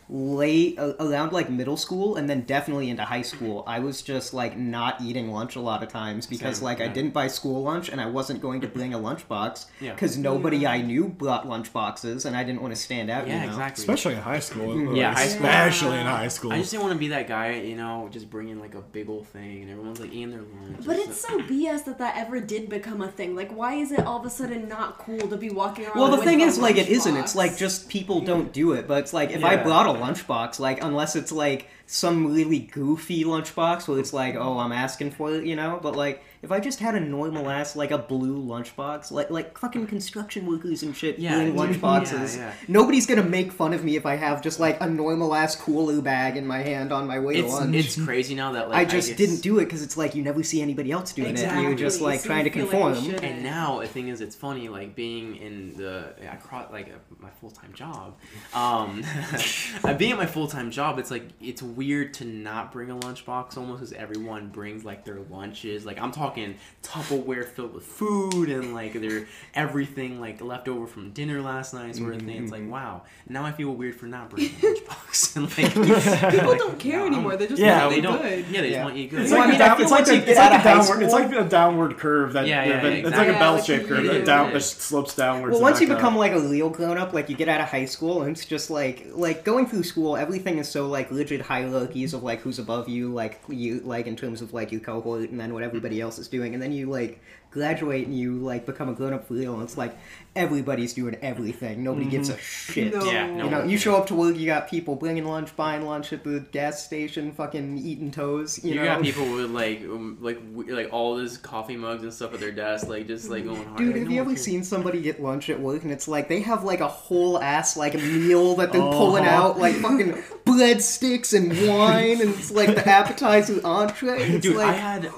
late 0.07 0.77
uh, 0.77 0.93
around 1.00 1.33
like 1.33 1.50
middle 1.50 1.77
school 1.77 2.15
and 2.15 2.29
then 2.29 2.41
definitely 2.41 2.89
into 2.89 3.03
high 3.03 3.21
school, 3.21 3.63
I 3.65 3.79
was 3.79 4.01
just 4.01 4.33
like 4.33 4.57
not 4.57 5.01
eating 5.01 5.31
lunch 5.31 5.55
a 5.55 5.62
lot 5.62 5.81
of 5.81 5.89
times 5.89 6.27
because 6.27 6.57
Same, 6.57 6.65
like 6.65 6.81
I 6.81 6.88
didn't 6.88 7.13
buy 7.13 7.27
school 7.27 7.63
lunch 7.63 7.89
and 7.89 8.00
I 8.00 8.05
wasn't 8.05 8.41
going 8.41 8.62
to 8.62 8.67
bring 8.67 8.93
a 8.93 9.00
lunchbox 9.00 9.65
Yeah. 9.81 9.93
because 9.93 10.17
nobody 10.17 10.65
I 10.67 10.81
knew 10.81 11.07
brought 11.07 11.45
lunchboxes 11.45 12.25
and 12.25 12.35
I 12.35 12.43
didn't 12.43 12.62
want 12.62 12.75
to 12.75 12.79
stand 12.79 13.09
out. 13.09 13.27
Yeah, 13.27 13.35
you 13.35 13.47
know? 13.47 13.53
exactly. 13.53 13.81
Especially 13.81 14.13
in 14.13 14.21
high 14.21 14.39
school. 14.39 14.95
Yeah, 14.95 15.13
high 15.13 15.27
school. 15.27 15.45
Especially 15.45 15.97
in 15.97 16.05
high 16.05 16.27
school. 16.27 16.51
I 16.53 16.59
just 16.59 16.71
didn't 16.71 16.83
want 16.83 16.93
to 16.93 17.00
be 17.00 17.07
that 17.09 17.27
guy, 17.27 17.53
you 17.53 17.75
know, 17.75 18.07
just 18.12 18.29
bringing 18.29 18.59
like 18.59 18.75
a 18.75 18.81
big 18.81 19.09
old 19.09 19.27
thing, 19.27 19.63
and 19.63 19.71
everyone's 19.71 20.00
like 20.00 20.12
eating 20.12 20.31
their 20.31 20.41
lunch. 20.41 20.85
But 20.85 20.97
it's 20.97 21.19
so 21.19 21.39
BS 21.39 21.85
that 21.85 21.97
that 21.97 22.17
ever 22.17 22.39
did 22.39 22.69
become 22.69 23.01
a 23.01 23.07
thing. 23.07 23.35
Like, 23.35 23.51
why 23.51 23.75
is 23.75 23.91
it 23.91 24.01
all 24.01 24.19
of 24.19 24.25
a 24.25 24.29
sudden 24.29 24.67
not 24.67 25.00
cool 25.00 25.27
to 25.27 25.38
be 25.38 25.50
walking 25.50 25.85
around? 25.85 25.97
Well, 25.97 26.12
the 26.12 26.17
with 26.17 26.25
thing 26.25 26.41
a 26.41 26.45
is, 26.45 26.57
like, 26.57 26.77
it 26.77 26.89
isn't. 26.89 27.17
It's 27.17 27.35
like 27.35 27.57
just 27.57 27.89
people 27.89 28.21
don't 28.21 28.53
do 28.53 28.74
it. 28.74 28.88
But 28.88 29.00
it's 29.00 29.13
like 29.13 29.31
if 29.31 29.43
I 29.43 29.55
brought 29.57 29.88
a 29.88 29.94
lunchbox, 29.95 30.59
like 30.59 30.83
unless 30.83 31.15
it's 31.15 31.31
like 31.31 31.67
some 31.85 32.33
really 32.33 32.59
goofy 32.59 33.23
lunchbox 33.23 33.87
where 33.87 33.99
it's 33.99 34.13
like, 34.13 34.35
oh, 34.35 34.59
I'm 34.59 34.71
asking 34.71 35.11
for 35.11 35.33
it, 35.33 35.45
you 35.45 35.55
know. 35.55 35.79
But 35.81 35.95
like 35.95 36.23
if 36.45 36.51
I 36.51 36.59
just 36.61 36.79
had 36.79 36.95
a 36.95 36.99
normal 36.99 37.49
ass 37.49 37.75
like 37.75 37.91
a 37.91 37.97
blue 37.97 38.37
lunchbox, 38.41 39.11
like 39.11 39.29
like 39.29 39.57
fucking 39.57 39.87
construction 39.87 40.45
workers 40.45 40.83
and 40.83 40.95
shit 40.95 41.19
Yeah, 41.19 41.35
bring 41.35 41.55
dude, 41.55 41.81
lunchboxes, 41.81 42.37
yeah, 42.37 42.45
yeah. 42.47 42.53
nobody's 42.67 43.05
gonna 43.05 43.23
make 43.23 43.51
fun 43.51 43.73
of 43.73 43.83
me 43.83 43.95
if 43.97 44.05
I 44.05 44.15
have 44.15 44.41
just 44.41 44.59
like 44.59 44.79
a 44.81 44.87
normal 44.89 45.33
ass 45.35 45.55
cooler 45.55 46.01
bag 46.01 46.37
in 46.37 46.45
my 46.45 46.59
hand 46.59 46.93
on 46.93 47.07
my 47.07 47.19
way 47.19 47.41
to 47.41 47.47
lunch. 47.47 47.75
it's 47.75 48.01
crazy 48.01 48.35
now 48.35 48.51
that 48.53 48.69
like 48.69 48.77
I 48.77 48.85
just 48.85 49.09
guess- 49.09 49.17
didn't 49.17 49.41
do 49.41 49.59
it 49.59 49.65
because 49.65 49.81
it's 49.83 49.97
like 49.97 50.15
you 50.15 50.21
never 50.23 50.43
see 50.43 50.61
anybody 50.61 50.91
else 50.91 51.11
doing 51.13 51.35
it. 51.35 51.61
You're 51.61 51.75
just 51.75 51.99
like 51.99 52.19
so 52.21 52.27
trying 52.27 52.43
to 52.45 52.51
feel 52.51 52.65
like 52.67 52.95
conform. 52.95 53.23
And 53.23 53.43
now 53.43 53.79
the 53.81 53.87
thing 53.87 54.07
is, 54.09 54.21
it's 54.21 54.35
funny 54.35 54.69
like 54.69 54.95
being 54.95 55.35
in 55.37 55.75
the 55.75 56.13
I 56.31 56.35
cro- 56.35 56.67
like 56.71 56.89
uh, 56.89 56.97
my 57.19 57.29
full 57.41 57.49
time 57.51 57.73
job. 57.73 58.15
Um, 58.53 59.03
being 59.97 60.11
at 60.11 60.17
my 60.17 60.25
full 60.25 60.47
time 60.47 60.69
job, 60.71 60.99
it's 60.99 61.09
like 61.11 61.27
it's 61.41 61.61
weird 61.61 62.13
to 62.15 62.25
not 62.25 62.71
bring 62.71 62.91
a 62.91 62.95
lunchbox 62.95 63.57
almost 63.57 63.79
because 63.79 63.93
everyone 63.93 64.49
brings 64.49 64.83
like 64.85 65.05
their 65.05 65.19
lunches. 65.29 65.85
Like 65.85 65.99
I'm 65.99 66.11
talking 66.11 66.34
Tupperware 66.83 67.45
filled 67.45 67.73
with 67.73 67.83
food 67.83 68.49
and 68.49 68.73
like 68.73 68.93
their 68.93 69.25
everything 69.53 70.19
like 70.19 70.41
left 70.41 70.67
over 70.67 70.85
from 70.85 71.11
dinner 71.11 71.41
last 71.41 71.73
night 71.73 71.95
sort 71.95 72.13
of 72.15 72.21
thing. 72.21 72.43
It's 72.43 72.51
like 72.51 72.67
wow. 72.69 73.03
Now 73.27 73.43
I 73.43 73.51
feel 73.51 73.71
weird 73.71 73.95
for 73.95 74.05
not 74.05 74.29
bringing 74.29 74.51
a 74.51 74.59
lunchbox 74.65 75.35
and 75.35 76.23
like 76.25 76.31
people 76.33 76.55
don't 76.55 76.79
care 76.79 77.05
anymore. 77.05 77.37
They 77.37 77.47
just 77.47 77.59
Yeah, 77.59 77.85
want 77.85 77.95
they 77.95 78.01
don't. 78.01 78.21
good. 78.21 78.45
Yeah, 78.47 78.61
they 78.61 78.67
just 78.67 78.71
Yeah. 78.71 78.83
want 78.83 78.95
you 78.95 79.07
good. 79.07 79.21
It's 79.21 79.31
Well, 79.31 79.39
like, 79.39 79.47
I 79.47 79.51
mean, 79.51 79.59
down, 79.59 79.81
it's 79.81 79.91
like, 79.91 79.99
once 79.99 80.09
the, 80.09 80.15
you 80.15 80.21
it's 80.21 80.37
like 80.39 80.51
a 80.51 80.55
of 80.55 80.61
high 80.61 80.73
downward. 80.75 81.03
It's 81.03 81.13
like 81.13 81.31
a 81.31 81.43
downward 81.49 81.97
curve 81.97 82.33
that. 82.33 82.48
Yeah, 82.48 82.63
yeah, 82.63 82.81
that- 82.81 82.83
yeah, 82.83 82.89
It's 82.89 83.03
like 83.05 83.27
a 83.27 83.31
exactly. 83.31 83.33
bell 83.39 83.55
Yeah, 83.57 83.63
shaped 83.63 83.79
like 83.83 83.89
curve 83.89 84.05
you- 84.05 84.11
that 84.11 84.25
down 84.25 84.48
yeah. 84.48 84.53
that 84.53 84.61
slopes 84.61 85.15
downwards. 85.15 85.53
Well, 85.53 85.61
once 85.61 85.81
you 85.81 85.87
back 85.87 85.95
up. 85.95 86.00
become 86.01 86.17
like 86.17 86.31
a 86.33 86.39
real 86.39 86.69
grown 86.69 86.98
up, 86.98 87.13
like 87.13 87.29
you 87.29 87.35
get 87.35 87.50
out 87.50 87.61
of 87.61 87.69
high 87.69 87.85
school, 87.85 88.21
and 88.21 88.31
it's 88.31 88.45
just 88.45 88.69
like 88.69 89.07
like 89.13 89.43
going 89.43 89.65
through 89.65 89.83
school, 89.83 90.15
everything 90.17 90.59
is 90.59 90.69
so 90.69 90.87
like 90.87 91.09
rigid 91.11 91.41
hierarchies 91.41 92.13
of 92.13 92.21
like 92.24 92.41
who's 92.41 92.59
above 92.59 92.87
you, 92.89 93.09
like 93.13 93.39
you 93.50 93.79
like 93.83 94.05
in 94.07 94.15
terms 94.15 94.41
of 94.41 94.53
like 94.53 94.71
your 94.71 94.81
cohort, 94.81 95.29
and 95.29 95.39
then 95.39 95.53
what 95.53 95.63
everybody 95.63 95.95
mm-hmm. 95.98 96.03
else 96.05 96.19
is 96.19 96.25
doing, 96.27 96.53
and 96.53 96.61
then 96.61 96.72
you 96.72 96.90
like 96.90 97.22
graduate 97.51 98.05
and 98.05 98.18
you 98.20 98.33
like 98.35 98.66
become 98.66 98.90
a 98.90 98.94
grown 98.94 99.14
up 99.14 99.25
for 99.27 99.33
real, 99.35 99.53
and 99.53 99.64
it's 99.64 99.77
like 99.77 99.98
everybody's 100.35 100.92
doing 100.94 101.16
everything. 101.22 101.81
Nobody 101.85 102.05
gives 102.07 102.27
a 102.27 102.38
shit. 102.38 102.94
No. 102.94 103.05
Yeah, 103.05 103.27
no 103.27 103.46
You 103.46 103.50
know, 103.50 103.64
you 103.64 103.77
show 103.77 103.96
up 103.96 104.07
to 104.07 104.16
work, 104.16 104.35
you 104.35 104.46
got 104.46 104.70
people 104.70 104.98
bringing 104.98 105.24
lunch, 105.24 105.55
buying 105.55 105.85
lunch 105.85 106.11
at 106.11 106.25
the 106.25 106.42
gas 106.51 106.83
station, 106.83 107.31
fucking 107.31 107.77
eating 107.77 108.11
toes. 108.11 108.61
You, 108.61 108.72
You, 108.74 108.79
know, 108.81 108.85
got 108.85 109.01
people 109.01 109.31
with 109.33 109.51
like 109.51 109.79
um, 109.83 110.18
like 110.20 110.38
like 110.68 110.90
all 110.92 111.16
this 111.16 111.38
coffee 111.38 111.77
mugs 111.77 112.03
and 112.03 112.14
stuff 112.14 112.33
at 112.33 112.42
their 112.42 112.51
desk, 112.51 112.90
like 112.90 113.07
just 113.07 113.29
like 113.29 113.46
going 113.46 113.64
hard. 113.64 113.77
Dude, 113.77 113.88
Like, 113.88 113.96
have 114.00 114.07
no 114.09 114.14
you 114.14 114.20
ever 114.22 114.29
cares. 114.31 114.42
seen 114.44 114.64
somebody 114.66 115.01
get 115.01 115.24
lunch 115.24 115.50
at 115.50 115.61
work 115.61 115.83
and 115.83 115.92
it's 115.94 116.09
like 116.09 116.27
they 116.27 116.42
have 116.42 116.66
like 116.66 116.81
a 116.81 116.90
whole 116.90 117.42
ass 117.42 117.77
like 117.77 117.94
meal 117.94 118.55
that 118.57 118.74
they're 118.74 118.81
Uh-huh. 118.81 118.92
pulling 118.98 119.25
out 119.25 119.57
like 119.57 119.75
fucking 119.75 120.11
breadsticks 120.46 121.33
and 121.33 121.50
wine 121.70 122.20
and 122.22 122.31
it's 122.31 122.51
like 122.51 122.75
the 122.75 122.85
appetizer 122.88 123.61
entree. 123.64 124.22
It's 124.24 124.44
Dude, 124.46 124.57
I 124.57 124.74
had 124.74 125.09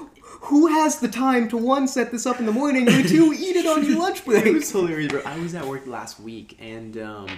who 0.48 0.66
has 0.68 0.98
the 1.00 1.08
time 1.08 1.48
to 1.48 1.56
one 1.56 1.86
set 1.86 2.10
this 2.10 2.26
up 2.26 2.40
in 2.40 2.46
the 2.46 2.52
morning 2.52 2.88
or 2.88 3.02
two 3.02 3.32
eat 3.38 3.56
it 3.56 3.66
on 3.66 3.84
your 3.84 3.98
lunch 3.98 4.24
break? 4.24 4.46
it 4.46 4.54
was 4.54 4.70
hilarious, 4.70 5.12
bro. 5.12 5.22
I 5.24 5.38
was 5.38 5.54
at 5.54 5.66
work 5.66 5.86
last 5.86 6.18
week 6.20 6.56
and 6.60 6.96
um 6.98 7.28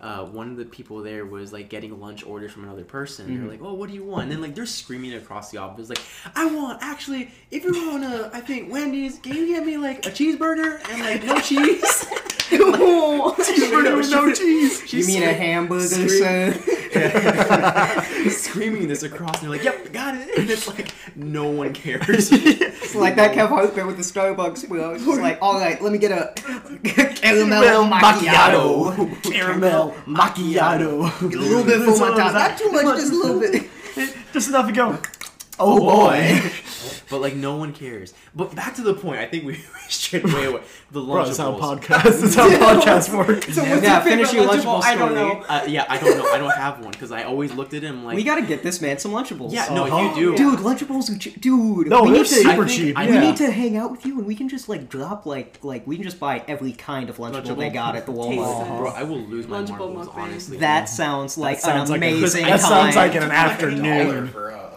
uh, 0.00 0.24
one 0.24 0.50
of 0.50 0.56
the 0.56 0.64
people 0.64 1.02
there 1.02 1.26
was 1.26 1.52
like 1.52 1.68
getting 1.68 2.00
lunch 2.00 2.24
orders 2.24 2.50
from 2.50 2.64
another 2.64 2.84
person. 2.84 3.26
Mm-hmm. 3.26 3.40
They're 3.42 3.50
like, 3.50 3.60
"Oh, 3.62 3.74
what 3.74 3.90
do 3.90 3.94
you 3.94 4.02
want?" 4.02 4.22
And 4.22 4.32
then 4.32 4.40
like 4.40 4.54
they're 4.54 4.64
screaming 4.64 5.12
across 5.12 5.50
the 5.50 5.58
office, 5.58 5.90
like, 5.90 6.00
"I 6.34 6.46
want 6.46 6.78
actually, 6.82 7.30
if 7.50 7.64
you're 7.64 7.72
going 7.74 8.00
to, 8.00 8.30
I 8.32 8.40
think 8.40 8.72
Wendy's, 8.72 9.18
can 9.18 9.36
you 9.36 9.46
get 9.48 9.66
me 9.66 9.76
like 9.76 10.06
a 10.06 10.10
cheeseburger 10.10 10.80
and 10.90 11.02
like 11.02 11.24
no 11.24 11.38
cheese?" 11.40 12.06
Cheeseburger 12.50 13.96
with 13.96 14.10
no 14.10 14.32
cheese. 14.32 14.80
You 14.80 14.86
She's 14.88 15.06
mean 15.06 15.22
a 15.22 15.32
hamburger, 15.32 15.84
scream- 16.08 16.54
sir? 17.00 18.06
screaming 18.30 18.88
this 18.88 19.02
across, 19.02 19.42
and 19.42 19.44
they're 19.44 19.58
like, 19.58 19.64
"Yep, 19.64 19.92
got 19.92 20.14
it." 20.14 20.38
And 20.38 20.50
it's 20.50 20.68
like 20.68 20.92
no 21.16 21.50
one 21.50 21.72
cares. 21.72 22.30
It's 22.90 22.94
like 22.94 23.14
that 23.16 23.36
Kev 23.36 23.48
Hart 23.48 23.74
bit 23.74 23.86
with 23.86 23.96
the 23.96 24.02
Starbucks 24.02 24.68
bro. 24.68 24.90
It's 24.94 25.04
just 25.04 25.20
like, 25.20 25.38
all 25.40 25.60
right, 25.60 25.80
let 25.80 25.92
me 25.92 25.98
get 25.98 26.10
a 26.10 26.32
caramel 26.82 27.84
macchiato. 27.84 29.22
Caramel 29.22 29.92
macchiato. 30.06 31.22
A 31.22 31.26
little 31.26 31.64
bit 31.64 31.84
for 31.84 31.96
my 31.98 32.16
top. 32.16 32.32
Not 32.32 32.58
too 32.58 32.72
much, 32.72 32.96
just 32.96 33.12
a 33.12 33.16
little 33.16 33.38
bit. 33.38 33.68
Just 34.32 34.48
enough 34.48 34.66
to 34.66 34.72
go. 34.72 34.98
Oh 35.60 35.78
boy. 35.78 36.42
But 37.10 37.20
like 37.20 37.34
no 37.34 37.56
one 37.56 37.72
cares. 37.72 38.14
But 38.34 38.54
back 38.54 38.74
to 38.76 38.82
the 38.82 38.94
point. 38.94 39.18
I 39.18 39.26
think 39.26 39.44
we 39.44 39.54
should 39.88 40.24
way 40.32 40.44
away. 40.46 40.62
The 40.92 41.00
Bro, 41.02 41.24
that's 41.26 41.38
how 41.38 41.52
Lunchables. 41.58 41.80
podcasts. 41.82 42.20
That's 42.20 42.34
how 42.34 42.48
podcasts 42.80 43.16
work. 43.16 43.44
So 43.44 43.62
Yeah, 43.62 43.70
what's 43.74 43.82
yeah, 43.84 43.92
your 43.94 44.02
finish 44.02 44.32
your 44.32 44.44
Lunchable? 44.44 44.80
Lunchable 44.80 44.82
I 44.84 44.94
don't 44.96 45.10
story. 45.16 45.34
know. 45.34 45.44
Uh, 45.48 45.64
yeah, 45.68 45.84
I 45.88 45.98
don't 45.98 46.16
know. 46.18 46.30
I 46.30 46.38
don't 46.38 46.54
have 46.54 46.80
one 46.80 46.92
because 46.92 47.10
I 47.12 47.24
always 47.24 47.52
looked 47.52 47.74
at 47.74 47.82
him 47.82 48.04
like. 48.04 48.16
We 48.16 48.22
gotta 48.24 48.42
get 48.42 48.62
this 48.62 48.80
man 48.80 48.98
some 48.98 49.10
Lunchables. 49.12 49.52
yeah, 49.52 49.68
no, 49.74 49.84
Uh-huh. 49.86 50.18
you 50.18 50.36
do. 50.36 50.36
Dude, 50.36 50.60
Lunchables 50.60 51.14
are 51.14 51.18
che- 51.18 51.30
dude. 51.38 51.88
No, 51.88 52.02
we 52.04 52.10
they're 52.10 52.18
need 52.22 52.26
to, 52.28 52.34
super 52.34 52.48
I 52.50 52.54
think- 52.66 52.68
cheap. 52.70 52.98
I- 52.98 53.06
We 53.10 53.18
need 53.18 53.36
to 53.36 53.50
hang 53.50 53.76
out 53.76 53.90
with 53.90 54.06
you, 54.06 54.16
and 54.18 54.26
we 54.26 54.34
can 54.34 54.48
just 54.48 54.68
like 54.68 54.88
drop 54.88 55.26
like 55.26 55.58
like 55.62 55.86
we 55.86 55.96
can 55.96 56.04
just 56.04 56.20
buy 56.20 56.44
every 56.46 56.72
kind 56.72 57.10
of 57.10 57.16
Lunchable, 57.18 57.42
Lunchable? 57.44 57.58
they 57.58 57.70
got 57.70 57.96
at 57.96 58.06
the 58.06 58.12
Taste 58.12 58.28
Walmart. 58.38 58.56
sense. 58.66 58.78
Bro, 58.78 58.88
I 58.90 59.02
will 59.02 59.18
lose 59.20 59.46
my 59.48 59.62
Lunchable 59.62 59.94
marbles, 59.94 60.08
honestly. 60.14 60.58
That 60.58 60.88
sounds 60.88 61.36
like 61.36 61.58
sounds 61.60 61.90
an 61.90 62.00
like 62.00 62.10
a- 62.10 62.14
amazing 62.14 62.44
that 62.46 62.60
sounds 62.60 62.94
like 62.96 63.12
time. 63.14 63.22
an 63.24 63.30
afternoon. 63.30 64.28
for 64.28 64.50
a, 64.50 64.69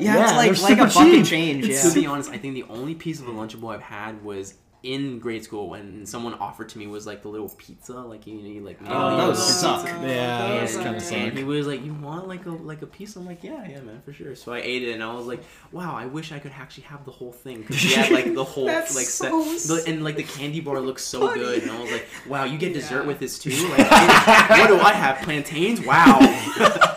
a 0.00 0.04
Lunchable. 0.04 0.04
Yeah, 0.04 0.14
Yeah, 0.16 0.22
it's 0.50 0.62
like 0.62 0.76
they're 0.76 0.76
like 0.78 0.88
a 0.88 0.90
super 0.90 1.04
bucket 1.06 1.18
cheap. 1.20 1.30
change. 1.30 1.64
To 1.66 1.72
Yeah. 1.88 1.94
be 1.94 2.06
honest, 2.06 2.30
I 2.30 2.38
think 2.38 2.54
the 2.54 2.64
only 2.64 2.94
piece 2.94 3.20
of 3.20 3.28
a 3.28 3.32
Lunchable 3.32 3.72
I've 3.74 3.82
had 3.82 4.22
was 4.24 4.54
in 4.82 5.18
grade 5.18 5.44
school 5.44 5.68
when 5.68 6.06
someone 6.06 6.32
offered 6.32 6.66
to 6.66 6.78
me 6.78 6.86
was 6.86 7.06
like 7.06 7.20
the 7.20 7.28
little 7.28 7.50
pizza, 7.50 7.92
like 8.00 8.26
you, 8.26 8.32
know, 8.36 8.48
you 8.48 8.62
like. 8.62 8.80
made 8.80 8.90
Oh, 8.90 9.08
a 9.08 9.10
those 9.26 9.36
little 9.38 9.76
suck. 9.76 9.84
pizza. 9.84 9.98
Yeah, 10.00 10.38
that 10.38 10.62
was 10.62 10.76
kinda 10.78 11.00
suck. 11.02 11.18
and 11.18 11.36
he 11.36 11.44
was 11.44 11.66
like, 11.66 11.84
"You 11.84 11.92
want 11.92 12.26
like 12.28 12.46
a 12.46 12.50
like 12.50 12.80
a 12.80 12.86
piece?" 12.86 13.14
I'm 13.16 13.26
like, 13.26 13.44
"Yeah, 13.44 13.62
yeah, 13.68 13.80
man, 13.82 14.00
for 14.02 14.14
sure." 14.14 14.34
So 14.34 14.54
I 14.54 14.60
ate 14.60 14.82
it, 14.82 14.92
and 14.94 15.02
I 15.02 15.12
was 15.12 15.26
like, 15.26 15.44
"Wow, 15.70 15.94
I 15.94 16.06
wish 16.06 16.32
I 16.32 16.38
could 16.38 16.52
actually 16.58 16.84
have 16.84 17.04
the 17.04 17.10
whole 17.10 17.30
thing." 17.30 17.58
Because 17.60 17.76
he 17.76 17.92
had 17.92 18.10
like 18.10 18.32
the 18.32 18.42
whole 18.42 18.64
like 18.68 18.86
set, 18.88 19.30
so 19.30 19.44
the, 19.76 19.84
and 19.86 20.02
like 20.02 20.16
the 20.16 20.22
candy 20.22 20.60
bar 20.60 20.80
looks 20.80 21.04
so 21.04 21.30
good, 21.34 21.60
and 21.62 21.70
I 21.70 21.78
was 21.82 21.92
like, 21.92 22.06
"Wow, 22.26 22.44
you 22.44 22.56
get 22.56 22.72
dessert 22.72 23.04
with 23.04 23.18
this 23.18 23.38
too?" 23.38 23.50
Like, 23.76 23.90
what 23.90 24.66
do 24.68 24.80
I 24.80 24.92
have? 24.94 25.18
Plantains? 25.24 25.82
Wow. 25.82 26.20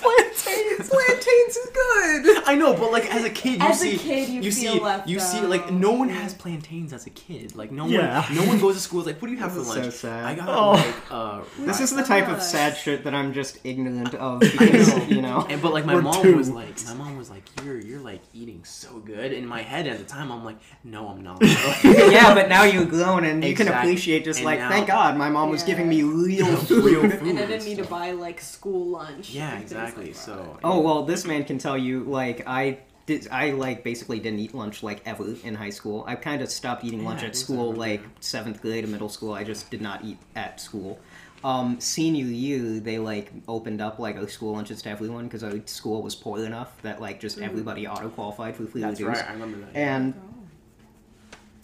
plantains, 0.00 0.88
plantains 0.88 1.56
is 1.56 1.70
good. 1.70 2.35
I 2.46 2.54
know, 2.54 2.74
but 2.74 2.92
like 2.92 3.12
as 3.12 3.24
a 3.24 3.30
kid, 3.30 3.60
you 3.60 3.66
As 3.68 3.82
a 3.82 3.90
see, 3.90 3.98
kid, 3.98 4.28
you 4.28 4.42
feel 4.52 4.52
see, 4.74 4.80
left 4.80 5.08
you 5.08 5.18
see, 5.20 5.40
like 5.40 5.70
no 5.72 5.92
one 5.92 6.08
has 6.08 6.32
plantains 6.32 6.92
as 6.92 7.06
a 7.06 7.10
kid. 7.10 7.56
Like 7.56 7.72
no 7.72 7.86
Yeah. 7.86 8.22
one, 8.24 8.34
no 8.36 8.44
one 8.44 8.58
goes 8.60 8.74
to 8.76 8.80
school. 8.80 9.02
Like, 9.02 9.20
what 9.20 9.28
do 9.28 9.34
you 9.34 9.40
have 9.40 9.54
This 9.54 9.64
for 9.66 9.68
is 9.70 9.74
so 9.74 9.80
lunch? 9.82 9.94
sad. 9.94 10.24
I 10.24 10.34
got 10.36 10.48
Oh. 10.48 10.70
like 10.72 10.94
uh. 11.10 11.40
This 11.58 11.80
is 11.80 11.94
the 11.94 12.04
type 12.04 12.28
of 12.28 12.40
sad 12.42 12.76
shit 12.76 13.04
that 13.04 13.14
I'm 13.14 13.32
just 13.32 13.58
ignorant 13.64 14.14
of 14.14 14.40
because 14.40 15.08
you 15.10 15.20
know. 15.22 15.46
And 15.50 15.60
but 15.60 15.72
like 15.72 15.84
my 15.86 15.94
We're 15.96 16.02
mom 16.02 16.22
two. 16.22 16.36
was 16.36 16.48
like, 16.50 16.84
my 16.86 16.94
mom 16.94 17.16
was 17.18 17.30
like, 17.30 17.42
you're 17.64 17.78
you're 17.80 18.00
like 18.00 18.20
eating 18.32 18.64
so 18.64 18.98
good. 19.00 19.32
In 19.32 19.46
my 19.46 19.62
head 19.62 19.86
at 19.86 19.98
the 19.98 20.04
time, 20.04 20.30
I'm 20.30 20.44
like, 20.44 20.56
no, 20.84 21.08
I'm 21.08 21.22
not. 21.22 21.38
yeah, 21.84 22.32
but 22.34 22.48
now 22.48 22.62
you've 22.64 22.88
grown 22.90 23.24
and 23.24 23.42
you 23.44 23.54
can 23.54 23.68
appreciate 23.68 24.24
just 24.24 24.38
And 24.38 24.46
like, 24.46 24.58
now- 24.60 24.68
thank 24.68 24.86
God 24.86 25.16
my 25.16 25.28
mom 25.30 25.50
was 25.50 25.62
giving 25.62 25.88
me 25.88 26.02
real 26.02 26.46
Real 26.46 26.56
food. 26.56 26.84
food. 26.92 27.04
and 27.22 27.38
I 27.38 27.42
and 27.42 27.50
didn't 27.50 27.64
need 27.64 27.78
to 27.78 27.84
buy 27.84 28.12
like 28.12 28.40
school 28.40 28.86
lunch. 28.86 29.30
Yeah, 29.30 29.58
exactly. 29.58 30.06
like. 30.06 30.14
So. 30.14 30.58
Oh 30.62 30.80
well, 30.80 31.02
this 31.04 31.24
man 31.24 31.44
can 31.44 31.58
tell 31.58 31.76
you 31.76 32.04
like 32.04 32.35
I 32.46 32.80
did. 33.06 33.28
I 33.30 33.50
like 33.50 33.84
basically 33.84 34.18
didn't 34.18 34.40
eat 34.40 34.54
lunch 34.54 34.82
like 34.82 35.00
ever 35.06 35.34
in 35.44 35.54
high 35.54 35.70
school. 35.70 36.04
I 36.06 36.16
kind 36.16 36.42
of 36.42 36.50
stopped 36.50 36.84
eating 36.84 37.04
lunch 37.04 37.22
I 37.22 37.26
at 37.26 37.36
school 37.36 37.72
yeah. 37.72 37.80
like 37.80 38.02
seventh 38.20 38.60
grade 38.60 38.84
and 38.84 38.92
middle 38.92 39.08
school. 39.08 39.32
I 39.32 39.44
just 39.44 39.70
did 39.70 39.80
not 39.80 40.04
eat 40.04 40.18
at 40.34 40.60
school. 40.60 40.98
Um, 41.44 41.80
senior 41.80 42.24
year, 42.24 42.80
they 42.80 42.98
like 42.98 43.32
opened 43.46 43.80
up 43.80 43.98
like 43.98 44.16
a 44.16 44.28
school 44.28 44.54
lunches 44.54 44.82
to 44.82 44.90
everyone 44.90 45.24
because 45.24 45.44
our 45.44 45.64
school 45.66 46.02
was 46.02 46.14
poor 46.14 46.44
enough 46.44 46.80
that 46.82 47.00
like 47.00 47.20
just 47.20 47.38
everybody 47.38 47.86
auto 47.86 48.08
qualified 48.08 48.56
for 48.56 48.66
free 48.66 48.80
That's 48.80 49.00
reduced. 49.00 49.20
right. 49.20 49.30
I 49.30 49.32
remember 49.34 49.58
that. 49.58 49.76
And 49.76 50.14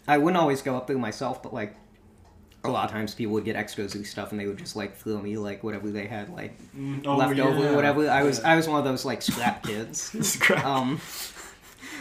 I 0.06 0.18
wouldn't 0.18 0.40
always 0.40 0.62
go 0.62 0.76
up 0.76 0.86
there 0.86 0.98
myself, 0.98 1.42
but 1.42 1.52
like 1.52 1.74
a 2.64 2.70
lot 2.70 2.84
of 2.84 2.90
times 2.92 3.14
people 3.14 3.32
would 3.34 3.44
get 3.44 3.56
extra 3.56 3.88
zoo 3.88 4.04
stuff 4.04 4.30
and 4.30 4.40
they 4.40 4.46
would 4.46 4.58
just 4.58 4.76
like 4.76 4.96
throw 4.96 5.20
me 5.20 5.36
like 5.36 5.64
whatever 5.64 5.90
they 5.90 6.06
had 6.06 6.30
like 6.30 6.56
Oh, 7.04 7.16
left 7.16 7.38
over 7.38 7.58
yeah. 7.58 7.70
or 7.70 7.74
whatever. 7.74 8.08
I 8.08 8.22
was. 8.22 8.40
I 8.40 8.54
was 8.56 8.68
one 8.68 8.78
of 8.78 8.84
those 8.84 9.04
like 9.04 9.20
scrap 9.22 9.64
kids. 9.64 10.00
Scrap. 10.28 10.64
Um, 10.64 11.00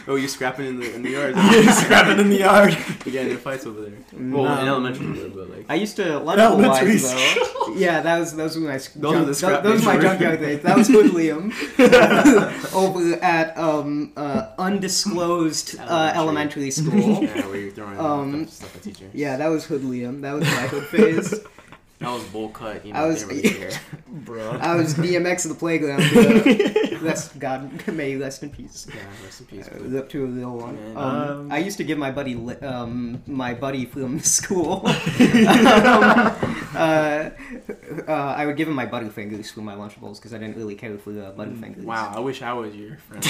oh, 0.08 0.16
you're 0.16 0.28
scrapping 0.28 0.66
in 0.66 0.80
the 0.80 0.94
in 0.94 1.02
the 1.02 1.10
yard? 1.18 1.34
Scrapping 1.74 2.18
in 2.20 2.28
the 2.30 2.38
yard. 2.38 2.76
We 3.04 3.12
get 3.12 3.26
into 3.26 3.38
fights 3.38 3.66
over 3.66 3.80
there. 3.82 3.92
Well, 4.12 4.20
in 4.58 4.66
No. 4.66 4.72
elementary, 4.74 5.16
school, 5.16 5.30
but 5.34 5.50
like. 5.50 5.66
I 5.68 5.74
used 5.76 5.96
to 5.96 6.18
lunch 6.18 6.38
Elementary 6.40 6.92
wise 6.92 7.12
though. 7.12 7.74
Yeah, 7.76 8.00
that 8.02 8.18
was 8.18 8.34
those 8.36 8.56
were 8.58 8.66
my 8.66 8.72
those 8.72 8.92
Those 8.94 9.14
are 9.16 9.24
the 9.24 9.34
scrap 9.34 9.62
those, 9.62 9.80
were 9.86 9.94
my 9.94 10.00
junkyard 10.00 10.40
days. 10.40 10.60
That 10.62 10.76
was 10.76 10.88
good, 10.88 11.10
Liam. 11.12 11.52
over 12.74 13.14
at 13.22 13.56
um 13.56 14.12
uh, 14.16 14.48
undisclosed 14.58 15.78
uh, 15.78 16.12
elementary 16.14 16.68
Elementary. 16.68 16.70
school. 16.70 17.22
Yeah, 17.22 17.46
where 17.46 17.56
you're 17.56 17.70
throwing 17.72 17.98
Um, 17.98 18.46
stuff 18.46 18.74
at 18.76 18.82
teachers. 18.82 19.10
Yeah, 19.14 19.36
that 19.36 19.48
was 19.48 19.64
hood 19.64 19.82
Liam. 19.82 20.20
That 20.22 20.32
was 20.34 20.44
my 20.44 20.66
hood 20.68 20.86
phase. 20.88 21.34
That 22.02 22.12
was 22.12 22.24
bowl 22.24 22.48
cut. 22.50 22.84
You 22.84 22.92
know, 22.92 22.98
I 23.04 23.06
was- 23.06 23.26
they 23.26 23.40
didn't 23.42 23.52
really 23.60 23.70
care. 23.70 23.80
Bro. 24.08 24.50
I 24.60 24.74
was 24.76 24.94
BMX 24.94 25.44
of 25.46 25.50
the 25.50 25.58
playground. 25.58 26.02
Uh, 27.02 27.04
rest, 27.06 27.36
God 27.40 27.84
may 27.92 28.12
you 28.12 28.20
rest 28.20 28.44
in 28.44 28.50
peace. 28.50 28.86
Yeah, 28.88 29.00
rest 29.24 29.40
in 29.40 29.46
peace. 29.46 29.66
Uh, 29.66 29.70
but- 29.72 29.82
Live 29.86 30.08
to 30.10 30.22
a 30.22 30.26
real 30.26 30.56
one. 30.56 30.76
Man. 30.76 30.96
Um, 30.96 31.30
Um, 31.40 31.52
I 31.52 31.58
used 31.58 31.76
to 31.78 31.84
give 31.84 31.98
my 31.98 32.12
buddy, 32.12 32.34
li- 32.36 32.60
um, 32.62 33.20
my 33.26 33.54
buddy 33.54 33.86
from 33.86 34.20
school. 34.20 34.86
um, 34.86 34.94
uh, 36.74 37.30
uh, 38.08 38.12
I 38.12 38.46
would 38.46 38.56
give 38.56 38.68
him 38.68 38.74
my 38.74 38.86
Butterfingers 38.86 39.50
for 39.52 39.60
my 39.62 39.74
Lunchables 39.74 40.16
because 40.16 40.32
I 40.32 40.38
didn't 40.38 40.56
really 40.56 40.74
care 40.76 40.96
for 40.98 41.10
uh, 41.10 41.32
Butterfingers. 41.32 41.82
Wow, 41.84 42.12
I 42.14 42.20
wish 42.20 42.40
I 42.42 42.52
was 42.52 42.74
your 42.74 42.96
friend. 42.98 43.24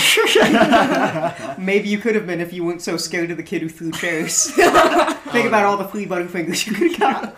Maybe 1.59 1.89
you 1.89 1.99
could 1.99 2.15
have 2.15 2.27
been 2.27 2.41
if 2.41 2.53
you 2.53 2.65
weren't 2.65 2.83
so 2.83 2.97
scared 2.97 3.31
of 3.31 3.37
the 3.37 3.43
kid 3.43 3.63
who 3.63 3.69
threw 3.69 3.91
chairs. 3.93 4.51
Think 4.51 5.47
about 5.47 5.65
all 5.65 5.77
the 5.77 5.89
free 5.89 6.07
Butterfingers 6.07 6.67
you 6.67 6.75
could 6.75 6.93
have 6.93 7.01
got. 7.01 7.37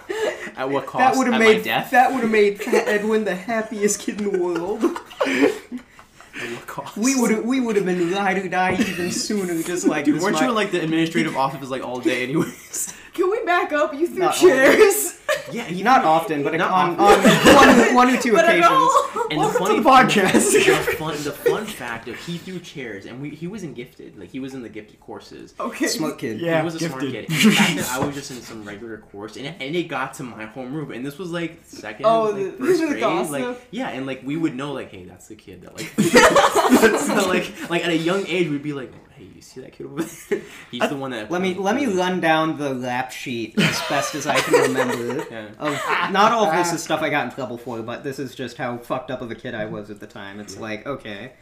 At 0.57 0.71
what 0.71 0.87
cost? 0.87 0.99
That 0.99 1.17
would 1.17 1.27
have 1.27 1.41
made 1.41 1.59
my 1.59 1.63
death? 1.63 1.91
that 1.91 2.13
would 2.13 2.23
have 2.23 2.31
made 2.31 2.63
Fat 2.63 2.87
Edwin 2.87 3.25
the 3.25 3.35
happiest 3.35 4.01
kid 4.01 4.21
in 4.21 4.33
the 4.33 4.39
world. 4.39 4.85
At 4.85 4.91
what 6.51 6.67
cost? 6.67 6.97
We 6.97 7.19
would 7.21 7.31
have 7.31 7.45
we 7.45 7.61
would 7.61 7.77
have 7.77 7.85
been 7.85 8.13
ride 8.13 8.39
or 8.39 8.49
die 8.49 8.77
even 8.79 9.11
sooner, 9.11 9.63
just 9.63 9.87
like 9.89 10.05
Dude, 10.05 10.21
weren't 10.21 10.41
you 10.41 10.49
in 10.49 10.55
like 10.55 10.71
the 10.71 10.83
administrative 10.83 11.37
office 11.37 11.71
like 11.71 11.83
all 11.83 12.01
day, 12.01 12.23
anyways? 12.25 12.95
Can 13.15 13.31
we 13.31 13.45
back 13.45 13.73
up? 13.73 13.95
You 13.95 14.07
threw 14.07 14.19
Not 14.19 14.35
chairs. 14.37 15.21
Yeah, 15.53 15.69
you 15.69 15.85
Not 15.85 16.05
often, 16.05 16.43
but 16.43 16.55
Not 16.55 16.71
on, 16.71 16.97
often. 16.99 17.31
on 17.31 17.55
one, 17.89 17.95
one 17.95 18.11
or 18.15 18.21
two 18.21 18.33
but 18.33 18.45
occasions. 18.45 18.93
And 19.31 19.41
the 19.41 19.45
Welcome 19.45 19.59
funny 19.59 19.77
to 19.77 19.83
the 19.83 19.89
podcast. 20.29 20.53
the 20.53 20.93
fun, 20.97 21.15
the 21.25 21.33
fun 21.33 21.65
fact 21.67 22.09
of 22.09 22.17
he 22.17 22.39
threw 22.39 22.59
chairs, 22.61 23.07
and 23.07 23.21
we 23.23 23.31
he 23.31 23.47
wasn't 23.47 23.75
gifted. 23.75 24.19
Like 24.19 24.31
he 24.31 24.39
was 24.41 24.55
in 24.55 24.63
the 24.63 24.69
gifted 24.69 25.01
courses. 25.01 25.55
Okay. 25.59 25.87
Smart 25.87 26.19
kid. 26.19 26.41
Yeah. 26.41 26.59
he 26.61 26.65
was 26.65 26.75
a 26.77 26.79
smart 26.81 27.01
gifted. 27.03 27.29
kid. 27.29 27.31
And 27.31 27.53
the 27.53 27.57
fact 27.57 27.77
that 27.77 27.91
I 27.91 28.05
was 28.07 28.15
just 28.21 28.31
in 28.31 28.41
some 28.43 28.65
regular 28.65 28.99
course, 28.99 29.37
and 29.37 29.47
it, 29.47 29.57
and 29.61 29.75
it 29.75 29.85
got 29.89 30.15
to 30.15 30.23
my 30.23 30.47
homeroom, 30.47 30.95
and 30.95 31.05
this 31.07 31.19
was 31.19 31.31
like 31.31 31.61
second, 31.65 32.07
Oh, 32.07 32.25
like, 32.25 32.35
the- 32.37 32.53
first 32.67 32.81
the 32.81 32.87
grade, 32.89 33.01
gossip. 33.01 33.33
like 33.33 33.69
yeah, 33.71 33.89
and 33.89 34.07
like 34.07 34.23
we 34.25 34.37
would 34.37 34.55
know 34.55 34.73
like, 34.73 34.91
hey, 34.91 35.05
that's 35.05 35.29
the 35.29 35.37
kid 35.37 35.63
that 35.63 35.75
like, 35.77 35.87
so, 37.01 37.29
like 37.29 37.53
like 37.71 37.85
at 37.85 37.91
a 37.91 37.97
young 37.97 38.27
age 38.27 38.49
we'd 38.49 38.63
be 38.63 38.73
like, 38.73 38.93
hey, 38.93 38.99
you 38.99 39.04
see 39.45 39.61
that 39.61 39.73
kid 39.73 39.87
over 39.87 40.03
there? 40.03 40.41
He's 40.71 40.89
the 40.89 40.97
one 40.97 41.11
that. 41.13 41.31
Let 41.31 41.41
me 41.43 41.55
let 41.55 41.77
me 41.77 41.87
run 41.87 42.21
down 42.21 42.59
the 42.59 42.75
rap 42.75 43.11
sheet 43.13 43.59
as 43.59 43.81
best 43.89 44.15
as 44.15 44.27
I 44.27 44.37
can 44.41 44.55
remember. 44.63 45.25
Yeah. 45.31 45.49
Of 45.59 46.13
not 46.13 46.33
all 46.33 46.47
of 46.47 46.55
this 46.55 46.73
is 46.73 46.83
stuff 46.83 47.03
I 47.03 47.11
got 47.11 47.27
in 47.27 47.33
trouble 47.33 47.59
for, 47.59 47.83
but 47.83 48.05
this 48.05 48.19
is 48.19 48.35
just 48.35 48.57
how 48.57 48.79
fucked 48.79 49.11
up 49.11 49.21
of 49.23 49.31
a 49.31 49.35
kid 49.35 49.55
I 49.55 49.65
was 49.67 49.91
at 49.91 50.01
the 50.01 50.07
time. 50.07 50.41
It's 50.41 50.55
Yeah. 50.55 50.61
like 50.61 50.87
okay, 50.87 51.33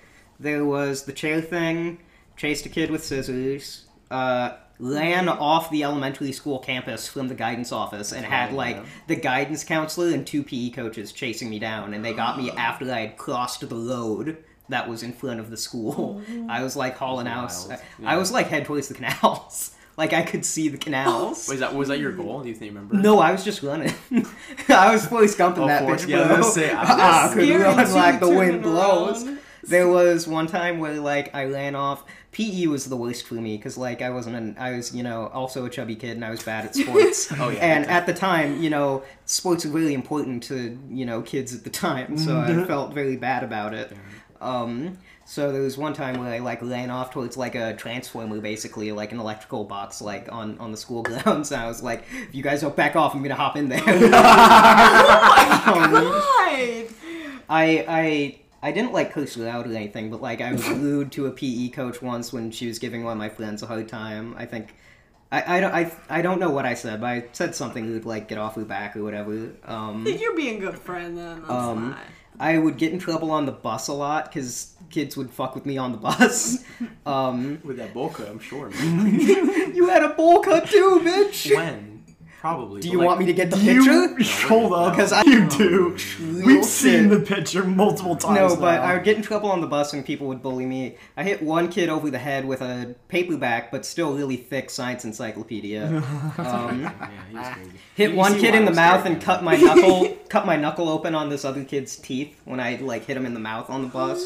there 0.41 0.65
was 0.65 1.05
the 1.05 1.13
chair 1.13 1.41
thing, 1.41 1.99
chased 2.37 2.67
a 2.67 2.69
kid 2.69 2.91
with 2.91 3.05
scissors, 3.05 3.85
uh, 4.11 4.53
ran 4.79 5.29
off 5.29 5.71
the 5.71 5.85
elementary 5.85 6.33
school 6.33 6.59
campus 6.59 7.07
from 7.09 7.29
the 7.29 7.35
guidance 7.35 7.71
office, 7.73 8.13
and 8.13 8.25
had 8.25 8.53
like 8.53 8.79
the 9.07 9.17
guidance 9.17 9.65
counselor 9.65 10.09
and 10.13 10.27
two 10.27 10.43
PE 10.43 10.71
coaches 10.71 11.13
chasing 11.13 11.49
me 11.51 11.59
down, 11.59 11.95
and 11.95 12.05
they 12.05 12.13
got 12.13 12.37
me 12.39 12.51
after 12.57 12.91
I 12.93 13.01
had 13.01 13.17
crossed 13.17 13.61
the 13.69 13.75
road. 13.77 14.39
That 14.73 14.89
was 14.89 15.03
in 15.03 15.13
front 15.13 15.39
of 15.41 15.49
the 15.51 15.57
school. 15.57 16.21
I 16.49 16.63
was 16.63 16.75
like 16.77 16.97
hauling 16.97 17.27
That's 17.27 17.65
out. 17.65 17.69
wild. 17.71 17.81
I 18.05 18.17
was 18.17 18.33
like 18.33 18.49
head 18.49 18.65
towards 18.65 18.89
the 18.89 18.95
canals. 18.95 19.71
like 19.97 20.13
I 20.13 20.23
could 20.23 20.45
see 20.45 20.69
the 20.69 20.79
canals. 20.79 21.49
Was 21.49 21.61
that 21.61 21.75
was 21.75 21.89
that 21.89 21.99
your 22.01 22.13
goal? 22.13 22.43
Do 22.43 22.49
you 22.49 22.55
think 22.55 22.73
you 22.73 22.79
remember? 22.79 22.97
No, 22.97 23.19
I 23.21 23.33
was 23.33 23.45
just 23.45 23.63
running. 23.63 23.95
I 24.69 24.93
was 24.93 25.07
fully 25.07 25.29
scumping 25.29 25.65
Oh, 25.65 25.69
that 25.69 25.83
Forrest 25.85 26.07
bitch, 26.07 26.11
Gump. 26.11 26.27
bro. 26.29 26.35
I 26.35 26.39
was 26.39 26.47
gonna 26.57 26.67
say, 26.67 26.73
I 26.73 26.81
was 26.81 26.89
Ah, 26.91 27.29
gonna 27.35 27.47
could 27.47 27.61
run 27.61 27.87
too, 27.87 27.93
like 27.95 28.21
the 28.21 28.27
turning 28.27 28.39
wind 28.39 28.63
blows. 28.63 29.25
around. 29.25 29.39
There 29.65 29.87
was 29.89 30.27
one 30.27 30.49
time 30.49 30.79
where 30.81 30.95
like 31.01 31.35
I 31.35 31.45
ran 31.45 31.75
off. 31.77 32.05
PE 32.33 32.67
was 32.67 32.87
the 32.87 32.97
worst 32.97 33.27
for 33.27 33.35
me 33.35 33.59
because 33.59 33.77
like 33.77 34.01
I 34.01 34.09
wasn't 34.09 34.35
an 34.37 34.57
I 34.59 34.73
was 34.73 34.95
you 34.95 35.03
know 35.03 35.27
also 35.29 35.67
a 35.67 35.71
chubby 35.71 35.95
kid 35.95 36.13
and 36.17 36.25
I 36.25 36.31
was 36.31 36.43
bad 36.43 36.65
at 36.65 36.75
sports. 36.75 37.31
Oh, 37.39 37.51
yeah. 37.51 37.59
And 37.61 37.87
at 37.91 38.07
the 38.07 38.15
time, 38.15 38.63
you 38.63 38.71
know, 38.71 39.03
sports 39.27 39.65
were 39.67 39.71
really 39.73 39.93
important 39.95 40.43
to 40.45 40.77
you 40.91 41.05
know 41.05 41.21
kids 41.23 41.55
at 41.55 41.63
the 41.63 41.71
time, 41.71 42.17
so 42.17 42.41
I 42.41 42.65
felt 42.65 42.95
very 42.95 43.17
bad 43.17 43.45
about 43.45 43.75
it. 43.75 43.93
Um, 44.43 44.99
so 45.25 45.53
there 45.53 45.63
was 45.63 45.79
one 45.79 45.95
time 45.95 46.19
where 46.19 46.33
I 46.33 46.39
like 46.41 46.61
ran 46.63 46.91
off 46.91 47.13
towards 47.13 47.37
like 47.37 47.55
a 47.55 47.75
transformer, 47.75 48.41
basically 48.41 48.91
like 48.93 49.13
an 49.13 49.21
electrical 49.21 49.65
box, 49.65 50.03
like 50.03 50.31
on 50.33 50.59
on 50.59 50.71
the 50.73 50.77
school 50.77 51.03
grounds. 51.09 51.53
And 51.53 51.61
I 51.63 51.69
was 51.69 51.83
like, 51.83 52.05
"If 52.29 52.35
you 52.35 52.43
guys 52.43 52.61
don't 52.61 52.75
back 52.77 52.97
off, 52.97 53.15
I'm 53.15 53.23
gonna 53.23 53.35
hop 53.37 53.57
in 53.57 53.69
there." 53.69 53.81
Um, 55.65 55.93
God. 55.93 56.89
I 57.49 57.85
I 57.89 58.39
I 58.63 58.73
didn't 58.73 58.93
like 58.93 59.13
curse 59.13 59.35
her 59.37 59.49
out 59.49 59.67
or 59.67 59.73
anything, 59.75 60.11
but 60.11 60.21
like 60.21 60.41
I 60.41 60.53
was 60.53 60.69
rude 60.69 61.13
to 61.13 61.27
a 61.27 61.31
PE 61.31 61.69
coach 61.71 62.03
once 62.03 62.33
when 62.33 62.51
she 62.51 62.67
was 62.67 62.79
giving 62.79 63.05
one 63.05 63.13
of 63.13 63.19
my 63.19 63.29
friends 63.29 63.63
a 63.63 63.67
hard 63.67 63.89
time. 63.89 64.35
I 64.37 64.47
think. 64.47 64.75
I, 65.35 65.57
I, 65.57 65.61
don't, 65.61 65.73
I, 65.73 65.91
I 66.11 66.21
don't 66.21 66.39
know 66.41 66.51
what 66.51 66.67
I 66.67 66.75
said, 66.75 67.01
but 67.01 67.07
I 67.07 67.25
said 67.33 67.55
something 67.55 67.87
who'd 67.87 68.05
like 68.05 68.29
get 68.29 68.37
off 68.37 68.55
her 68.57 68.67
back 68.67 68.95
or 68.99 69.03
whatever. 69.03 69.49
Um, 69.65 70.07
You're 70.07 70.37
being 70.37 70.59
a 70.59 70.61
good 70.61 70.79
friend 70.79 71.17
then. 71.17 71.39
That's 71.41 71.51
Um, 71.51 71.91
not. 71.93 71.99
I 72.43 72.59
would 72.59 72.77
get 72.77 72.93
in 72.93 72.99
trouble 72.99 73.31
on 73.31 73.47
the 73.47 73.53
bus 73.53 73.87
a 73.87 73.93
lot 73.93 74.25
because 74.25 74.75
kids 74.91 75.17
would 75.17 75.31
fuck 75.31 75.55
with 75.55 75.65
me 75.65 75.79
on 75.79 75.93
the 75.93 75.99
bus. 75.99 76.65
Um, 77.05 77.61
With 77.65 77.79
that 77.79 77.95
bowl 77.95 78.11
cut, 78.11 78.29
I'm 78.29 78.39
sure. 78.39 78.71
Man. 78.71 79.15
you 79.75 79.89
had 79.89 80.05
a 80.05 80.11
bowl 80.11 80.41
cut 80.41 80.69
too, 80.69 81.01
bitch. 81.05 81.55
when? 81.55 81.92
Probably. 82.43 82.81
Do 82.81 82.89
you 82.89 82.99
like, 82.99 83.07
want 83.07 83.21
me 83.21 83.27
to 83.27 83.33
get 83.33 83.53
the 83.53 83.57
You 83.59 84.09
picture? 84.17 84.49
hold 84.49 84.73
up, 84.73 84.93
Because 84.97 85.13
I- 85.13 85.23
you 85.23 85.49
do. 85.49 85.97
We've 86.45 86.65
seen 86.65 87.09
the 87.09 87.21
picture 87.21 87.63
multiple 87.63 88.17
times. 88.17 88.55
No, 88.55 88.61
but 88.61 88.79
now. 88.79 88.83
I 88.83 88.95
would 88.95 89.05
get 89.05 89.17
in 89.17 89.23
trouble 89.23 89.49
on 89.53 89.61
the 89.61 89.69
bus 89.69 89.93
and 89.93 90.05
people 90.05 90.27
would 90.27 90.43
bully 90.43 90.67
me. 90.67 90.97
I 91.17 91.23
hit 91.23 91.41
one 91.41 91.69
kid 91.69 91.89
over 91.89 92.11
the 92.11 92.19
head 92.19 92.45
with 92.45 92.61
a 92.61 92.97
paperback, 93.07 93.71
but 93.71 93.87
still 93.87 94.13
really 94.15 94.37
thick 94.37 94.71
science 94.71 95.05
encyclopedia. 95.05 96.03
Um, 96.39 96.83
Yeah, 96.83 97.09
he 97.31 97.37
was 97.37 97.49
crazy. 97.55 97.71
hit 97.95 98.11
You 98.11 98.17
one 98.17 98.35
kid 98.41 98.57
in 98.57 98.65
the 98.65 98.73
mouth 98.73 99.07
and 99.07 99.23
cut 99.23 99.45
my 99.45 99.55
knuckle, 99.57 100.09
cut 100.29 100.45
my 100.45 100.57
knuckle 100.57 100.89
open 100.89 101.15
on 101.15 101.29
this 101.29 101.45
other 101.45 101.63
kid's 101.63 101.95
teeth 101.95 102.35
when 102.45 102.59
I 102.59 102.75
like 102.77 103.05
hit 103.05 103.17
him 103.17 103.25
in 103.25 103.35
the 103.35 103.41
mouth 103.41 103.71
on 103.71 103.83
the 103.83 103.89
bus. 103.89 104.21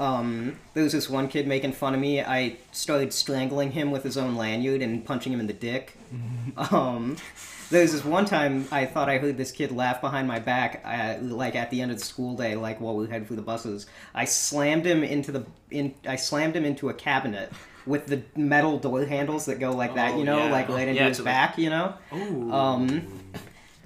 Um, 0.00 0.58
there 0.74 0.82
was 0.82 0.92
this 0.92 1.08
one 1.10 1.28
kid 1.28 1.46
making 1.46 1.72
fun 1.72 1.94
of 1.94 2.00
me. 2.00 2.22
I 2.22 2.56
started 2.72 3.12
strangling 3.12 3.72
him 3.72 3.90
with 3.90 4.02
his 4.02 4.16
own 4.16 4.34
lanyard 4.34 4.80
and 4.80 5.04
punching 5.04 5.32
him 5.32 5.40
in 5.40 5.46
the 5.46 5.52
dick. 5.52 5.96
Um, 6.56 7.16
there 7.70 7.82
was 7.82 7.92
this 7.92 8.04
one 8.04 8.24
time 8.24 8.66
I 8.72 8.84
thought 8.86 9.08
I 9.08 9.18
heard 9.18 9.36
this 9.36 9.52
kid 9.52 9.70
laugh 9.70 10.00
behind 10.00 10.26
my 10.26 10.40
back, 10.40 10.82
uh, 10.84 11.22
like 11.22 11.54
at 11.54 11.70
the 11.70 11.80
end 11.82 11.92
of 11.92 11.98
the 12.00 12.04
school 12.04 12.34
day, 12.34 12.56
like 12.56 12.80
while 12.80 12.96
we 12.96 13.06
headed 13.06 13.28
for 13.28 13.36
the 13.36 13.42
buses. 13.42 13.86
I 14.12 14.24
slammed 14.24 14.84
him 14.84 15.04
into 15.04 15.30
the 15.30 15.46
in. 15.70 15.94
I 16.08 16.16
slammed 16.16 16.56
him 16.56 16.64
into 16.64 16.88
a 16.88 16.94
cabinet 16.94 17.52
with 17.86 18.06
the 18.06 18.22
metal 18.36 18.78
door 18.78 19.04
handles 19.04 19.46
that 19.46 19.60
go 19.60 19.70
like 19.70 19.94
that, 19.94 20.14
Oh, 20.14 20.18
you 20.18 20.24
know, 20.24 20.38
yeah. 20.46 20.50
like 20.50 20.68
right 20.68 20.88
into 20.88 21.00
Yeah, 21.00 21.08
his 21.08 21.18
to 21.18 21.22
the- 21.22 21.26
back, 21.26 21.56
you 21.58 21.70
know. 21.70 21.94
Ooh. 22.12 22.52
Um, 22.52 23.06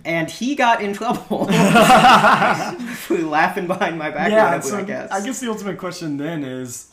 and 0.05 0.31
he 0.31 0.55
got 0.55 0.83
in 0.83 0.93
trouble 0.93 1.47
for 1.47 3.19
laughing 3.19 3.67
behind 3.67 3.99
my 3.99 4.11
back. 4.11 4.31
yeah, 4.31 4.47
whatever, 4.47 4.69
so 4.69 4.79
I 4.79 4.83
guess. 4.83 5.11
I 5.11 5.25
guess 5.25 5.41
the 5.41 5.49
ultimate 5.49 5.79
question 5.79 6.17
then 6.17 6.45
is, 6.45 6.91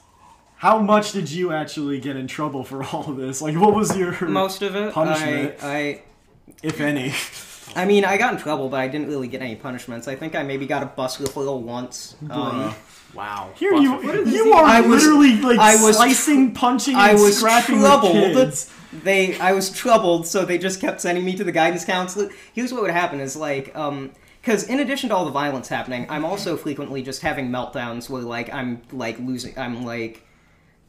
how 0.57 0.79
much 0.79 1.11
did 1.11 1.29
you 1.31 1.51
actually 1.51 1.99
get 1.99 2.15
in 2.15 2.27
trouble 2.27 2.63
for 2.63 2.83
all 2.83 3.09
of 3.09 3.17
this? 3.17 3.41
Like, 3.41 3.55
what 3.55 3.73
was 3.73 3.97
your 3.97 4.27
Most 4.27 4.61
of 4.61 4.75
it, 4.75 4.93
Punishment. 4.93 5.63
I, 5.63 5.77
I 5.77 6.01
if 6.63 6.79
any? 6.79 7.13
I 7.75 7.85
mean, 7.85 8.03
I 8.05 8.17
got 8.17 8.33
in 8.33 8.39
trouble, 8.39 8.69
but 8.69 8.79
I 8.79 8.87
didn't 8.87 9.07
really 9.07 9.27
get 9.27 9.41
any 9.41 9.55
punishments. 9.55 10.07
I 10.07 10.15
think 10.15 10.35
I 10.35 10.43
maybe 10.43 10.65
got 10.65 10.83
a 10.83 10.87
bus 10.87 11.19
whistle 11.19 11.61
once. 11.61 12.15
Um, 12.29 12.75
Wow. 13.13 13.51
Here 13.55 13.73
you, 13.73 14.01
Buster- 14.01 14.23
you 14.23 14.53
are 14.53 14.63
I 14.63 14.81
was- 14.81 15.03
literally 15.03 15.37
like 15.41 15.59
I 15.59 15.81
was 15.83 15.95
slicing, 15.97 16.53
punching, 16.53 16.93
and 16.95 17.01
I 17.03 17.13
was 17.13 17.37
scrapping 17.37 17.79
troubled. 17.79 18.15
with 18.15 18.33
kids. 18.33 18.73
They, 19.03 19.39
I 19.39 19.53
was 19.53 19.69
troubled, 19.69 20.27
so 20.27 20.43
they 20.43 20.57
just 20.57 20.81
kept 20.81 20.99
sending 21.01 21.23
me 21.23 21.35
to 21.37 21.43
the 21.43 21.51
guidance 21.51 21.85
counselor. 21.85 22.29
Here's 22.53 22.73
what 22.73 22.81
would 22.81 22.91
happen: 22.91 23.19
is 23.19 23.35
like, 23.35 23.75
um, 23.75 24.11
because 24.41 24.63
in 24.63 24.79
addition 24.79 25.09
to 25.09 25.15
all 25.15 25.25
the 25.25 25.31
violence 25.31 25.67
happening, 25.67 26.05
I'm 26.09 26.25
also 26.25 26.57
frequently 26.57 27.01
just 27.01 27.21
having 27.21 27.49
meltdowns 27.49 28.09
where 28.09 28.21
like 28.21 28.51
I'm 28.53 28.81
like 28.91 29.17
losing, 29.19 29.57
I'm 29.57 29.85
like, 29.85 30.25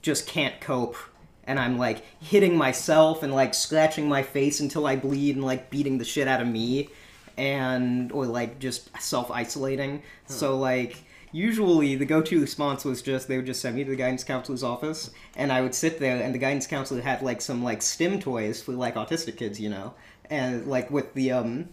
just 0.02 0.26
can't 0.26 0.60
cope. 0.60 0.96
And 1.44 1.58
I'm 1.58 1.76
like 1.76 2.04
hitting 2.20 2.56
myself 2.56 3.24
and 3.24 3.32
like 3.34 3.52
scratching 3.52 4.08
my 4.08 4.22
face 4.22 4.60
until 4.60 4.86
I 4.86 4.94
bleed 4.94 5.34
and 5.34 5.44
like 5.44 5.70
beating 5.70 5.98
the 5.98 6.04
shit 6.04 6.28
out 6.28 6.40
of 6.40 6.46
me, 6.48 6.88
and 7.36 8.12
or 8.12 8.26
like 8.26 8.58
just 8.58 8.90
self 9.00 9.30
isolating. 9.30 10.02
So 10.26 10.56
like 10.58 11.02
usually 11.32 11.96
the 11.96 12.04
go-to 12.04 12.40
response 12.40 12.84
was 12.84 13.02
just 13.02 13.26
they 13.26 13.36
would 13.36 13.46
just 13.46 13.60
send 13.60 13.74
me 13.74 13.84
to 13.84 13.90
the 13.90 13.96
guidance 13.96 14.22
counselor's 14.22 14.62
office 14.62 15.10
and 15.34 15.50
i 15.50 15.60
would 15.62 15.74
sit 15.74 15.98
there 15.98 16.22
and 16.22 16.34
the 16.34 16.38
guidance 16.38 16.66
counselor 16.66 17.00
had 17.00 17.22
like 17.22 17.40
some 17.40 17.64
like 17.64 17.80
stim 17.82 18.20
toys 18.20 18.62
for 18.62 18.72
like 18.72 18.94
autistic 18.94 19.36
kids 19.38 19.58
you 19.58 19.70
know? 19.70 19.94
And 20.30 20.66
like 20.66 20.90
with 20.90 21.12
the 21.14 21.32
um 21.32 21.68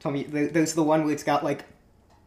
tell 0.00 0.12
me 0.12 0.22
there- 0.24 0.48
there's 0.48 0.74
the 0.74 0.82
one 0.82 1.04
where 1.04 1.12
it's 1.12 1.22
got 1.24 1.44
like 1.44 1.64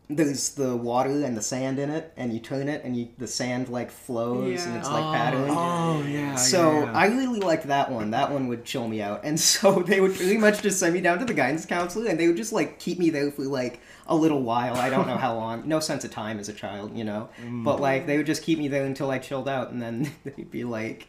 there's 0.09 0.49
the 0.51 0.73
water 0.75 1.09
and 1.25 1.35
the 1.35 1.41
sand 1.41 1.79
in 1.79 1.89
it 1.89 2.13
and 2.15 2.31
you 2.31 2.39
turn 2.39 2.69
it 2.69 2.81
and 2.85 2.95
you 2.95 3.09
the 3.17 3.27
sand 3.27 3.67
like 3.67 3.91
flows 3.91 4.65
and 4.65 4.77
it's 4.77 4.89
like 4.89 5.03
patterned 5.13 5.51
Oh 5.51 6.01
yeah. 6.07 6.35
so 6.35 6.71
yeah, 6.71 6.83
yeah. 6.85 6.97
I 6.97 7.07
really 7.07 7.41
liked 7.41 7.67
that 7.67 7.91
one. 7.91 8.11
That 8.11 8.31
one 8.31 8.47
would 8.47 8.63
chill 8.63 8.87
me 8.87 9.01
out. 9.01 9.21
And 9.25 9.37
so 9.49 9.81
they 9.81 9.99
would 9.99 10.15
pretty 10.15 10.37
much 10.37 10.61
just 10.61 10.79
send 10.79 10.93
me 10.93 11.01
down 11.01 11.19
to 11.19 11.25
the 11.25 11.33
guidance 11.33 11.65
counselor 11.65 12.07
and 12.07 12.17
they 12.17 12.27
would 12.27 12.37
just 12.37 12.53
like 12.53 12.79
keep 12.79 12.99
me 12.99 13.09
there 13.09 13.31
for 13.31 13.43
like 13.43 13.81
a 14.05 14.15
little 14.15 14.41
while. 14.43 14.75
I 14.75 14.89
don't 14.89 15.07
know 15.07 15.17
how 15.17 15.35
long. 15.35 15.67
No 15.67 15.81
sense 15.81 16.05
of 16.05 16.11
time 16.11 16.39
as 16.39 16.47
a 16.47 16.53
child, 16.53 16.97
you 16.97 17.03
know. 17.03 17.27
Mm. 17.43 17.65
But 17.65 17.81
like 17.81 18.07
they 18.07 18.15
would 18.15 18.25
just 18.25 18.43
keep 18.43 18.59
me 18.59 18.69
there 18.69 18.85
until 18.85 19.11
I 19.11 19.19
chilled 19.19 19.49
out 19.49 19.71
and 19.71 19.81
then 19.81 20.09
they'd 20.23 20.49
be 20.49 20.63
like 20.63 21.07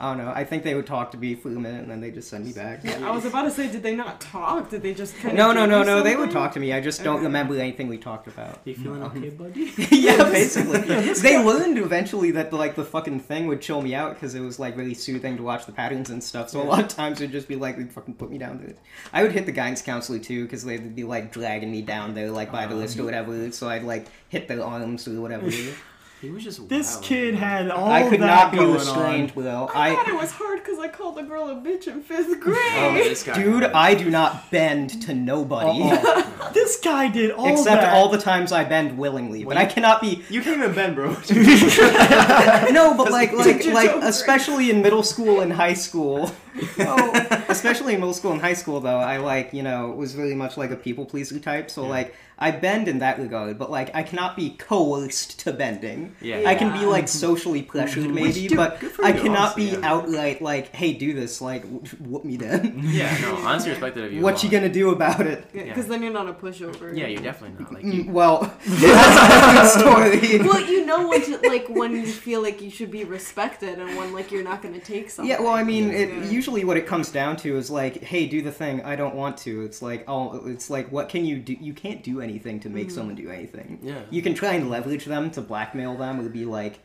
I 0.00 0.14
don't 0.14 0.24
know. 0.24 0.32
I 0.34 0.44
think 0.44 0.62
they 0.62 0.74
would 0.74 0.86
talk 0.86 1.10
to 1.10 1.18
me 1.18 1.34
for 1.34 1.48
a 1.48 1.52
minute 1.52 1.82
and 1.82 1.90
then 1.90 2.00
they 2.00 2.10
just 2.10 2.30
send 2.30 2.46
me 2.46 2.52
back. 2.52 2.82
Yeah, 2.82 3.06
I 3.06 3.10
was 3.10 3.26
about 3.26 3.42
to 3.42 3.50
say, 3.50 3.70
did 3.70 3.82
they 3.82 3.94
not 3.94 4.18
talk? 4.18 4.70
Did 4.70 4.82
they 4.82 4.94
just 4.94 5.14
kind 5.16 5.32
of 5.32 5.34
No, 5.36 5.52
no, 5.52 5.66
no, 5.66 5.82
no. 5.82 6.02
They 6.02 6.16
would 6.16 6.30
talk 6.30 6.52
to 6.52 6.60
me. 6.60 6.72
I 6.72 6.80
just 6.80 7.04
don't 7.04 7.16
Okay. 7.16 7.24
remember 7.24 7.54
anything 7.56 7.86
we 7.86 7.98
talked 7.98 8.26
about. 8.26 8.60
You 8.64 8.74
feeling 8.76 9.02
okay, 9.02 9.30
mm-hmm. 9.30 9.42
buddy? 9.42 9.96
yeah, 9.96 10.24
basically. 10.24 10.80
they 11.20 11.44
learned 11.44 11.76
eventually 11.76 12.30
that 12.30 12.50
like 12.50 12.76
the 12.76 12.84
fucking 12.84 13.20
thing 13.20 13.46
would 13.48 13.60
chill 13.60 13.82
me 13.82 13.94
out 13.94 14.14
because 14.14 14.34
it 14.34 14.40
was 14.40 14.58
like 14.58 14.74
really 14.74 14.94
soothing 14.94 15.36
to 15.36 15.42
watch 15.42 15.66
the 15.66 15.72
patterns 15.72 16.08
and 16.08 16.24
stuff. 16.24 16.48
So 16.48 16.62
a 16.62 16.64
lot 16.64 16.80
of 16.80 16.88
times 16.88 17.20
it'd 17.20 17.32
just 17.32 17.46
be 17.46 17.56
like 17.56 17.76
they'd 17.76 17.92
fucking 17.92 18.14
put 18.14 18.30
me 18.30 18.38
down 18.38 18.56
there. 18.56 18.76
I 19.12 19.22
would 19.22 19.32
hit 19.32 19.44
the 19.44 19.52
guidance 19.52 19.82
counselor 19.82 20.18
too 20.18 20.44
because 20.44 20.64
they'd 20.64 20.96
be 20.96 21.04
like 21.04 21.30
dragging 21.30 21.70
me 21.70 21.82
down 21.82 22.14
there 22.14 22.30
like 22.30 22.50
by 22.50 22.66
the 22.66 22.74
oh, 22.74 22.78
list 22.78 22.98
or 22.98 23.04
whatever. 23.04 23.52
So 23.52 23.68
I'd 23.68 23.82
like 23.82 24.06
hit 24.30 24.48
their 24.48 24.64
arms 24.64 25.06
or 25.06 25.20
whatever. 25.20 25.50
He 26.20 26.28
was 26.28 26.44
just 26.44 26.68
this 26.68 26.96
wild. 26.96 27.04
kid 27.04 27.34
had 27.34 27.70
all 27.70 27.90
I 27.90 28.02
could 28.02 28.20
that 28.20 28.26
not 28.26 28.52
be 28.52 28.58
restrained, 28.58 29.30
on. 29.30 29.36
Will. 29.36 29.70
I, 29.74 29.90
I. 29.90 29.94
thought 29.94 30.08
it 30.08 30.14
was 30.14 30.30
hard 30.32 30.58
because 30.58 30.78
I 30.78 30.88
called 30.88 31.18
a 31.18 31.22
girl 31.22 31.48
a 31.48 31.54
bitch 31.54 31.88
in 31.88 32.02
fifth 32.02 32.38
grade. 32.40 32.56
Oh, 32.72 32.92
this 32.94 33.22
guy. 33.22 33.34
Dude, 33.42 33.64
I 33.64 33.94
do 33.94 34.10
not 34.10 34.50
bend 34.50 35.00
to 35.02 35.14
nobody. 35.14 35.80
Oh, 35.82 36.50
this 36.54 36.78
guy 36.80 37.08
did 37.08 37.30
all 37.30 37.50
Except 37.52 37.80
that. 37.80 37.94
all 37.94 38.10
the 38.10 38.18
times 38.18 38.52
I 38.52 38.64
bend 38.64 38.98
willingly, 38.98 39.44
but 39.44 39.56
I 39.56 39.64
cannot 39.64 40.02
be 40.02 40.22
You 40.28 40.42
can't 40.42 40.58
even 40.58 40.74
bend, 40.74 40.94
bro. 40.94 41.08
no, 42.70 42.94
but 42.96 43.10
like 43.10 43.32
like 43.32 43.64
like 43.66 43.90
especially 44.02 44.70
in 44.70 44.82
middle 44.82 45.02
school 45.02 45.40
and 45.40 45.50
high 45.52 45.74
school. 45.74 46.30
Oh, 46.80 47.44
especially 47.48 47.94
in 47.94 48.00
middle 48.00 48.14
school 48.14 48.32
and 48.32 48.40
high 48.40 48.54
school 48.54 48.80
though, 48.80 48.98
I 48.98 49.18
like, 49.18 49.52
you 49.52 49.62
know, 49.62 49.90
was 49.90 50.16
really 50.16 50.34
much 50.34 50.56
like 50.56 50.70
a 50.70 50.76
people 50.76 51.04
pleaser 51.06 51.38
type. 51.38 51.70
So 51.70 51.86
like 51.86 52.14
I 52.42 52.52
bend 52.52 52.88
in 52.88 53.00
that 53.00 53.18
regard, 53.18 53.58
but 53.58 53.70
like 53.70 53.94
I 53.94 54.02
cannot 54.02 54.34
be 54.34 54.50
coerced 54.50 55.40
to 55.40 55.52
bending. 55.52 56.16
Yeah. 56.22 56.42
I 56.46 56.54
can 56.54 56.72
be 56.72 56.86
like 56.86 57.06
socially 57.06 57.62
pressured 57.62 58.10
maybe, 58.14 58.48
dude, 58.48 58.56
but 58.56 58.80
good 58.80 58.92
I 59.02 59.12
cannot 59.12 59.38
honestly, 59.56 59.66
be 59.66 59.72
yeah. 59.72 59.80
outright 59.92 60.40
like, 60.40 60.74
hey, 60.74 60.94
do 60.94 61.12
this, 61.12 61.42
like 61.42 61.62
w- 61.62 61.82
whoop 62.00 62.24
me 62.24 62.38
then. 62.38 62.80
Yeah, 62.82 63.14
no, 63.20 63.36
honestly 63.46 63.70
respected 63.72 64.04
of 64.04 64.12
you. 64.12 64.20
a 64.20 64.22
what 64.22 64.42
you 64.42 64.48
lot. 64.48 64.52
gonna 64.54 64.72
do 64.72 64.90
about 64.90 65.26
it? 65.26 65.52
because 65.52 65.86
then 65.86 66.02
you're 66.02 66.12
not 66.12 66.28
a 66.28 66.32
pushover. 66.32 66.96
Yeah, 66.96 67.08
you're 67.08 67.22
definitely 67.22 67.62
not. 67.62 67.72
Like, 67.74 67.84
Mm, 67.84 67.94
you, 68.06 68.10
Well, 68.10 68.40
that's 68.66 69.16
a 69.16 69.28
different 69.36 69.68
story. 69.68 70.38
Well, 70.48 70.60
you 70.70 70.86
know 70.86 71.08
when 71.08 71.22
to 71.22 71.38
like 71.48 71.68
when 71.68 71.92
you 71.92 72.06
feel 72.06 72.40
like 72.42 72.60
you 72.62 72.70
should 72.70 72.90
be 72.90 73.04
respected 73.04 73.78
and 73.78 73.96
when 73.98 74.12
like 74.14 74.32
you're 74.32 74.42
not 74.44 74.62
gonna 74.62 74.80
take 74.80 75.10
something. 75.10 75.30
Yeah, 75.30 75.40
well, 75.40 75.52
I 75.52 75.62
mean, 75.62 75.88
Yeah. 75.88 75.98
it, 75.98 76.32
usually 76.32 76.49
what 76.50 76.76
it 76.76 76.86
comes 76.86 77.10
down 77.10 77.36
to 77.38 77.56
is 77.56 77.70
like, 77.70 78.02
hey, 78.02 78.26
do 78.26 78.42
the 78.42 78.52
thing. 78.52 78.82
I 78.82 78.96
don't 78.96 79.14
want 79.14 79.36
to. 79.38 79.62
It's 79.62 79.80
like, 79.80 80.04
oh, 80.08 80.46
it's 80.46 80.68
like, 80.68 80.90
what 80.90 81.08
can 81.08 81.24
you 81.24 81.38
do? 81.38 81.54
You 81.54 81.72
can't 81.72 82.02
do 82.02 82.20
anything 82.20 82.60
to 82.60 82.68
make 82.68 82.90
someone 82.90 83.16
mm-hmm. 83.16 83.26
do 83.26 83.32
anything. 83.32 83.78
Yeah. 83.82 84.02
You 84.10 84.20
can 84.22 84.34
try 84.34 84.54
and 84.54 84.68
leverage 84.68 85.04
them 85.04 85.30
to 85.32 85.40
blackmail 85.40 85.96
them. 85.96 86.18
It 86.18 86.22
would 86.24 86.32
be 86.32 86.44
like, 86.44 86.80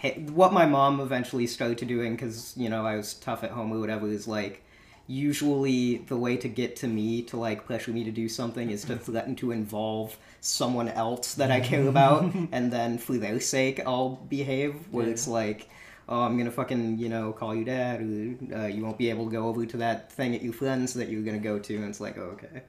hey, 0.00 0.24
what 0.32 0.52
my 0.52 0.66
mom 0.66 1.00
eventually 1.00 1.46
started 1.46 1.78
to 1.78 1.84
doing 1.84 2.14
because 2.14 2.54
you 2.56 2.68
know 2.68 2.86
I 2.86 2.96
was 2.96 3.14
tough 3.14 3.42
at 3.44 3.50
home 3.50 3.72
or 3.72 3.80
whatever 3.80 4.08
is 4.08 4.26
like. 4.28 4.64
Usually, 5.10 5.96
the 6.06 6.18
way 6.18 6.36
to 6.36 6.48
get 6.48 6.76
to 6.76 6.86
me 6.86 7.22
to 7.22 7.38
like 7.38 7.64
pressure 7.64 7.92
me 7.92 8.04
to 8.04 8.10
do 8.10 8.28
something 8.28 8.70
is 8.70 8.84
to 8.84 8.96
threaten 9.06 9.34
to 9.36 9.52
involve 9.52 10.18
someone 10.42 10.90
else 10.90 11.32
that 11.36 11.50
I 11.50 11.60
care 11.60 11.88
about, 11.94 12.24
and 12.52 12.70
then 12.70 12.98
for 12.98 13.16
their 13.16 13.40
sake, 13.40 13.80
I'll 13.86 14.16
behave. 14.28 14.74
Where 14.90 15.06
Yeah. 15.06 15.12
it's 15.12 15.26
like, 15.26 15.70
oh, 16.08 16.22
I'm 16.22 16.38
gonna 16.38 16.50
fucking, 16.50 16.98
you 16.98 17.08
know, 17.08 17.32
call 17.32 17.54
you 17.54 17.64
dad, 17.64 18.00
or 18.00 18.56
uh, 18.56 18.66
you 18.66 18.82
won't 18.82 18.98
be 18.98 19.10
able 19.10 19.26
to 19.26 19.30
go 19.30 19.46
over 19.46 19.66
to 19.66 19.76
that 19.78 20.10
thing 20.12 20.34
at 20.34 20.42
your 20.42 20.52
friends 20.52 20.94
that 20.94 21.08
you're 21.08 21.22
gonna 21.22 21.38
go 21.38 21.58
to, 21.58 21.76
and 21.76 21.84
it's 21.84 22.00
like, 22.00 22.16
oh, 22.18 22.36
okay. 22.42 22.62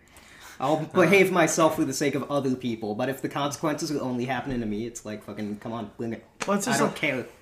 I'll 0.60 0.78
behave 0.94 1.32
myself 1.32 1.76
for 1.76 1.86
the 1.86 1.94
sake 1.94 2.16
of 2.16 2.30
other 2.30 2.56
people, 2.56 2.96
but 2.96 3.10
if 3.10 3.22
the 3.22 3.30
consequences 3.30 3.92
are 3.92 4.02
only 4.02 4.26
happening 4.26 4.60
to 4.60 4.66
me, 4.66 4.86
it's 4.86 5.06
like, 5.06 5.24
fucking, 5.24 5.60
come 5.60 5.72
on, 5.72 5.92
bring 5.98 6.14
it. 6.14 6.26
Let's 6.48 6.68
I 6.68 6.78
don't 6.78 6.96
care. 6.96 7.26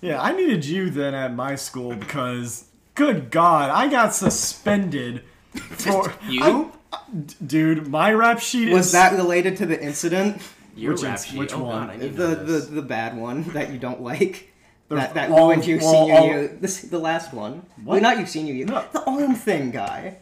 Yeah, 0.00 0.20
I 0.20 0.32
needed 0.32 0.66
you 0.66 0.90
then 0.90 1.14
at 1.14 1.34
my 1.34 1.54
school 1.54 1.96
because, 1.96 2.66
good 2.94 3.30
God, 3.30 3.70
I 3.70 3.88
got 3.88 4.14
suspended 4.14 5.24
for 5.54 6.12
you? 6.28 6.42
I- 6.42 6.70
dude, 7.46 7.88
my 7.88 8.12
rap 8.12 8.38
sheet 8.38 8.70
Was 8.70 8.86
is 8.86 8.92
that 8.92 9.14
related 9.14 9.56
to 9.58 9.66
the 9.66 9.82
incident? 9.82 10.42
your 10.76 10.92
which 10.92 11.02
rap 11.02 11.18
sheet. 11.20 11.38
which 11.38 11.54
oh, 11.54 11.62
one? 11.62 11.86
God, 11.86 11.90
I 11.90 11.96
need 11.96 12.16
to 12.16 12.26
The, 12.26 12.34
the 12.36 12.58
the 12.58 12.82
bad 12.82 13.16
one 13.16 13.44
that 13.54 13.70
you 13.72 13.78
don't 13.78 14.02
like? 14.02 14.52
The- 14.88 14.96
that 14.96 15.14
that 15.14 15.30
all- 15.30 15.48
ruined 15.48 15.66
your 15.66 15.80
all- 15.82 15.92
senior 15.92 16.14
all- 16.14 16.26
year. 16.26 16.56
This, 16.60 16.80
the 16.82 16.98
last 16.98 17.32
one. 17.32 17.62
What? 17.84 17.94
Well, 17.94 18.00
not 18.02 18.18
your 18.18 18.26
senior 18.26 18.52
year. 18.54 18.66
No. 18.66 18.84
The 18.92 19.02
arm 19.04 19.34
thing 19.34 19.70
guy. 19.70 20.16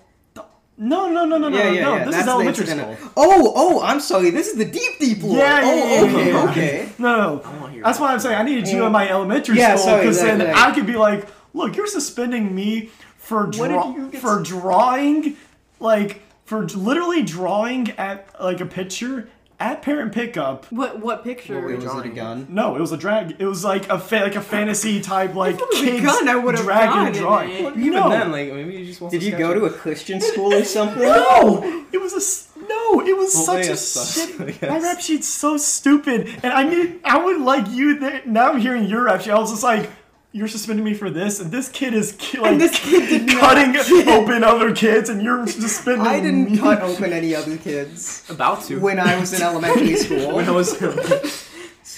no, 0.79 1.09
no, 1.11 1.25
no, 1.25 1.37
no, 1.39 1.49
no, 1.49 1.57
Yeah, 1.59 1.65
no, 1.65 1.71
yeah, 1.73 1.83
no. 1.85 1.95
yeah. 1.97 2.05
This 2.05 2.15
That's 2.15 2.17
is 2.21 2.25
the 2.25 2.31
elementary 2.33 2.65
incident. 2.65 2.99
school. 2.99 3.13
Oh, 3.17 3.53
oh, 3.55 3.83
I'm 3.83 4.01
sorry. 4.01 4.31
This 4.31 4.49
is 4.49 4.57
the 4.57 4.65
deep, 4.65 4.99
deep 4.99 5.23
lore. 5.23 5.37
Yeah, 5.39 5.61
yeah, 5.61 5.67
oh, 5.71 5.75
yeah, 5.77 6.03
okay, 6.11 6.27
yeah, 6.27 6.33
yeah. 6.45 6.51
okay. 6.51 6.89
No, 6.99 7.17
no. 7.17 7.43
I 7.45 7.57
wanna 7.61 7.83
That's 7.83 8.01
why 8.01 8.13
I'm 8.13 8.21
saying 8.21 8.37
I 8.37 8.43
needed 8.43 8.69
you 8.69 8.85
in 8.87 8.93
my 8.93 9.09
elementary 9.09 9.59
Yeah, 9.59 9.77
school 9.77 9.99
because 9.99 10.21
then 10.21 10.39
right. 10.41 10.57
I 10.57 10.73
could 10.75 10.87
be 10.87 10.97
like, 10.97 11.27
look, 11.55 11.77
you're 11.77 11.87
suspending 11.87 12.55
me 12.55 12.91
for 13.19 13.45
What 13.47 13.53
draw- 13.53 13.95
you 13.95 14.11
for 14.13 14.41
drawing, 14.43 15.37
like 15.79 16.23
for 16.47 16.67
literally 16.67 17.23
drawing 17.23 17.91
at 17.93 18.29
like 18.41 18.61
a 18.61 18.67
picture 18.67 19.29
at 19.63 19.83
parent 19.83 20.13
pickup. 20.13 20.67
What 20.73 20.99
what 21.01 21.23
picture? 21.25 21.65
Wait, 21.67 21.77
was 21.77 21.85
it 21.85 22.07
a 22.07 22.09
gun? 22.09 22.47
No, 22.51 22.75
it 22.77 22.81
was 22.81 22.93
a 22.93 22.97
drag. 22.97 23.37
It 23.39 23.47
was 23.47 23.65
like 23.65 23.89
a 23.89 23.99
fa- 23.99 24.17
like 24.25 24.35
a 24.37 24.41
fantasy 24.41 25.01
type 25.01 25.35
like 25.35 25.55
it 25.57 25.61
was 25.61 25.81
a 25.81 25.85
kids 25.85 26.05
gun, 26.05 26.29
I 26.29 26.37
would've 26.37 26.63
dragon 26.63 26.91
gotten 27.07 27.13
drawing. 27.23 27.65
Well, 27.65 27.77
You 27.79 27.87
even 27.87 27.93
know, 28.01 28.11
then, 28.11 28.33
like 28.33 28.53
maybe 28.53 28.75
you 28.79 28.85
just 28.87 29.01
want 29.01 29.13
Did 29.13 29.23
you 29.23 29.37
go 29.37 29.51
it. 29.53 29.55
to 29.55 29.65
a 29.67 29.71
Christian 29.71 30.21
school 30.21 30.53
or 30.53 30.65
something? 30.77 31.03
no, 31.03 31.85
it 31.93 32.01
was 32.01 32.13
a 32.13 32.61
no. 32.69 33.01
It 33.01 33.17
was 33.17 33.35
Well, 33.35 33.45
such 33.45 33.67
a 33.69 33.77
sucks, 33.77 34.15
shit. 34.15 34.63
I 34.63 34.69
My 34.69 34.79
rap 34.81 35.01
sheet's 35.01 35.29
so 35.29 35.57
stupid, 35.57 36.29
and 36.43 36.53
I 36.53 36.63
need. 36.65 37.01
I 37.05 37.19
would 37.25 37.41
like 37.41 37.69
you. 37.71 37.99
There. 37.99 38.23
Now 38.27 38.53
I'm 38.53 38.61
hearing 38.61 38.85
your 38.85 39.05
rap 39.05 39.21
sheet. 39.23 39.31
I 39.33 39.39
was 39.39 39.51
just 39.51 39.63
like. 39.65 39.89
You're 40.35 40.49
suspending 40.49 40.83
me 40.85 40.95
for 40.95 41.11
this, 41.11 41.41
and 41.41 41.53
this 41.53 41.69
kid 41.69 41.93
is 41.93 42.13
ki- 42.19 42.39
like 42.39 42.57
this 42.59 42.79
kid 42.79 43.07
did 43.11 43.27
not 43.27 43.39
cutting 43.41 43.77
open 44.09 44.43
other 44.43 44.75
kids, 44.75 45.11
and 45.11 45.23
you're 45.23 45.47
suspending 45.47 46.05
me 46.05 46.09
I 46.09 46.21
didn't 46.21 46.53
me. 46.53 46.59
cut 46.59 46.81
open 46.81 47.13
any 47.13 47.35
other 47.35 47.59
kids 47.59 48.25
About 48.31 48.63
to. 48.65 48.79
when 48.81 48.99
I 48.99 49.21
was 49.21 49.35
in 49.35 49.43
elementary 49.43 49.95
school. 50.05 50.35
When 50.35 50.49
I 50.49 50.53
was 50.53 50.73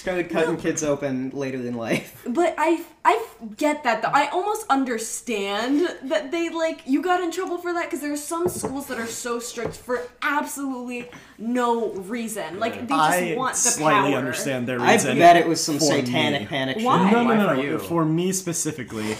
Started 0.05 0.29
cutting 0.29 0.57
kids 0.57 0.83
open 0.83 1.31
later 1.31 1.57
in 1.57 1.73
life. 1.73 2.21
But 2.27 2.53
I 2.59 2.83
I 3.03 3.25
get 3.57 3.83
that 3.85 4.03
though. 4.03 4.09
I 4.13 4.27
almost 4.29 4.65
understand 4.69 5.87
that 6.03 6.29
they 6.31 6.49
like 6.49 6.81
you 6.85 7.01
got 7.01 7.21
in 7.23 7.31
trouble 7.31 7.57
for 7.57 7.73
that 7.73 7.85
because 7.85 8.01
there 8.01 8.13
are 8.13 8.17
some 8.17 8.47
schools 8.47 8.85
that 8.87 8.99
are 8.99 9.07
so 9.07 9.39
strict 9.39 9.75
for 9.75 10.01
absolutely 10.21 11.09
no 11.39 11.91
reason. 11.93 12.59
Like 12.59 12.73
they 12.87 12.95
just 12.95 13.11
I 13.23 13.35
want 13.35 13.53
the 13.55 13.59
slightly 13.59 14.11
power. 14.11 14.19
understand 14.19 14.67
their 14.67 14.79
I 14.79 14.93
reason. 14.93 15.17
bet 15.17 15.37
it 15.37 15.47
was 15.47 15.63
some 15.63 15.79
for 15.79 15.85
satanic 15.85 16.41
me. 16.41 16.47
panic 16.47 16.77
Why? 16.81 17.03
shit. 17.09 17.11
No, 17.11 17.23
no, 17.23 17.33
no, 17.35 17.47
for 17.49 17.55
no. 17.55 17.61
you? 17.63 17.79
For 17.79 18.05
me 18.05 18.31
specifically, 18.31 19.15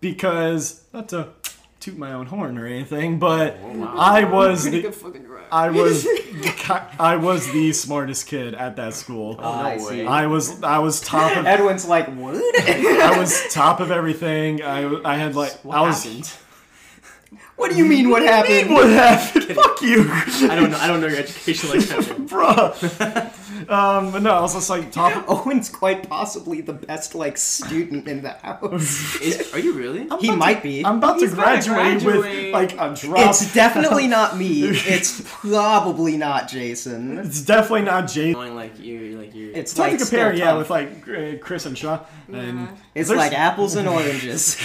because 0.00 0.84
not 0.94 1.08
to 1.10 1.28
toot 1.80 1.96
my 1.96 2.12
own 2.12 2.26
horn 2.26 2.58
or 2.58 2.66
anything, 2.66 3.18
but 3.18 3.58
Oh, 3.64 3.78
wow. 3.78 3.94
I 3.96 4.24
was 4.24 4.64
the, 4.64 4.82
good 4.82 4.94
fucking 4.94 5.26
rhyme. 5.26 5.44
I 5.50 5.70
was 5.70 6.04
the 6.04 6.86
I 6.98 7.16
was 7.16 7.50
the 7.50 7.72
smartest 7.72 8.26
kid 8.26 8.54
at 8.54 8.76
that 8.76 8.94
school. 8.94 9.36
Oh, 9.38 9.50
I 9.50 9.76
no 9.76 9.82
see. 9.88 9.96
way. 10.02 10.06
I 10.06 10.26
was 10.26 10.62
I 10.62 10.78
was 10.78 11.00
top 11.00 11.36
of 11.36 11.46
Edwin's 11.46 11.86
like, 11.86 12.06
what? 12.14 12.34
I 12.68 13.18
was 13.18 13.52
top 13.52 13.80
of 13.80 13.90
everything. 13.90 14.62
I 14.62 14.84
I 15.04 15.16
had 15.16 15.34
like 15.34 15.52
what 15.64 15.78
I 15.78 15.80
was 15.82 16.04
happened? 16.04 16.30
what 17.56 17.70
do 17.70 17.76
you 17.78 17.84
mean? 17.86 18.10
What 18.10 18.22
happened? 18.22 18.70
what 18.70 18.88
happened? 18.90 19.54
Fuck 19.56 19.80
you. 19.82 20.06
I 20.10 20.54
don't 20.54 20.70
know. 20.70 20.78
I 20.78 20.86
don't 20.86 21.00
know 21.00 21.06
your 21.08 21.18
education 21.18 21.70
like 21.70 21.80
that. 21.80 22.04
Bruh. 22.28 23.39
Um, 23.70 24.10
but 24.10 24.22
no, 24.22 24.32
I 24.34 24.40
was 24.40 24.54
just 24.54 24.68
like 24.68 24.90
top. 24.90 25.24
Owen's 25.46 25.68
quite 25.68 26.08
possibly 26.08 26.60
the 26.60 26.72
best 26.72 27.14
like 27.14 27.38
student 27.38 28.08
in 28.08 28.22
the 28.22 28.30
house. 28.30 29.16
Is, 29.20 29.54
are 29.54 29.58
you 29.60 29.74
really? 29.74 30.08
I'm 30.10 30.18
He 30.18 30.26
about 30.28 30.38
might 30.38 30.54
to- 30.56 30.62
be. 30.62 30.84
I'm 30.84 30.98
about 30.98 31.20
to 31.20 31.28
graduate, 31.28 31.76
graduate. 32.02 32.16
with 32.16 32.52
like 32.52 32.72
a 32.72 32.94
drop. 32.94 33.30
It's 33.30 33.54
definitely 33.54 34.06
not 34.18 34.36
me. 34.36 34.62
It's 34.64 35.22
probably 35.24 36.16
not 36.16 36.48
Jason. 36.48 37.18
It's 37.18 37.42
definitely 37.42 37.82
not 37.82 38.08
Jason. 38.08 38.32
Knowing 38.32 38.54
like 38.56 38.78
you, 38.80 39.18
like 39.18 39.34
you. 39.34 39.50
It's 39.50 39.70
It's 39.70 39.78
hard 39.78 39.90
like 39.92 39.98
to 40.00 40.04
compare, 40.06 40.34
yeah, 40.34 40.46
tough. 40.46 40.58
with 40.58 40.70
like 40.70 41.08
uh, 41.08 41.38
Chris 41.40 41.66
and 41.66 41.78
Shaw. 41.78 42.00
And 42.32 42.68
It's 42.94 43.08
there's- 43.08 43.10
like 43.18 43.32
apples 43.38 43.76
and 43.76 43.88
oranges. 43.88 44.56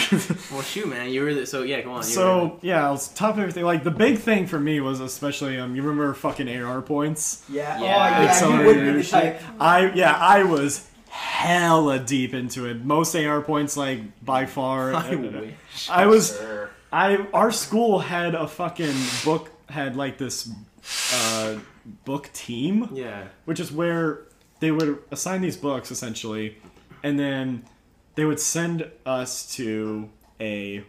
well, 0.52 0.62
shoot, 0.62 0.88
man. 0.88 1.10
You 1.12 1.24
were 1.24 1.34
the, 1.34 1.46
so 1.46 1.62
yeah. 1.63 1.82
Come 1.82 1.91
on. 1.91 1.96
you 1.98 1.98
were- 2.00 2.04
So 2.04 2.60
yeah, 2.63 2.88
I 2.88 2.91
was 2.91 3.08
top 3.10 3.38
everything. 3.38 3.63
Like 3.65 3.84
the 3.84 3.91
big 3.91 4.18
thing 4.20 4.48
for 4.48 4.60
me 4.60 4.80
was 4.80 5.00
especially 5.00 5.58
um, 5.60 5.76
you 5.76 5.82
remember 5.84 6.13
fucking 6.13 6.50
AR 6.62 6.82
points. 6.82 7.44
Yeah. 7.50 7.80
Yeah. 7.82 8.94
Shit. 9.03 9.41
I 9.60 9.91
yeah, 9.93 10.15
I 10.15 10.43
was 10.43 10.89
hella 11.10 11.99
deep 11.99 12.34
into 12.34 12.65
it. 12.65 12.84
Most 12.84 13.15
AR 13.15 13.41
points 13.41 13.77
like 13.77 13.99
by 14.23 14.45
far. 14.45 14.93
I 14.95 15.15
wish. 15.15 15.89
I 15.89 16.05
was 16.05 16.39
I 16.91 17.17
our 17.34 17.51
school 17.51 17.99
had 17.99 18.36
a 18.36 18.47
fucking 18.47 18.95
book 19.23 19.49
had 19.69 19.95
like 19.95 20.17
this 20.17 20.49
uh, 21.13 21.55
book 22.05 22.29
team, 22.34 22.89
Yeah. 22.93 23.25
which 23.45 23.60
is 23.60 23.71
where 23.71 24.21
they 24.60 24.71
would 24.71 24.99
assign 25.12 25.41
these 25.41 25.58
books 25.58 25.91
essentially, 25.91 26.58
and 27.03 27.19
then 27.19 27.63
they 28.15 28.25
would 28.25 28.39
send 28.39 28.89
us 29.05 29.53
to 29.55 30.10
a 30.39 30.84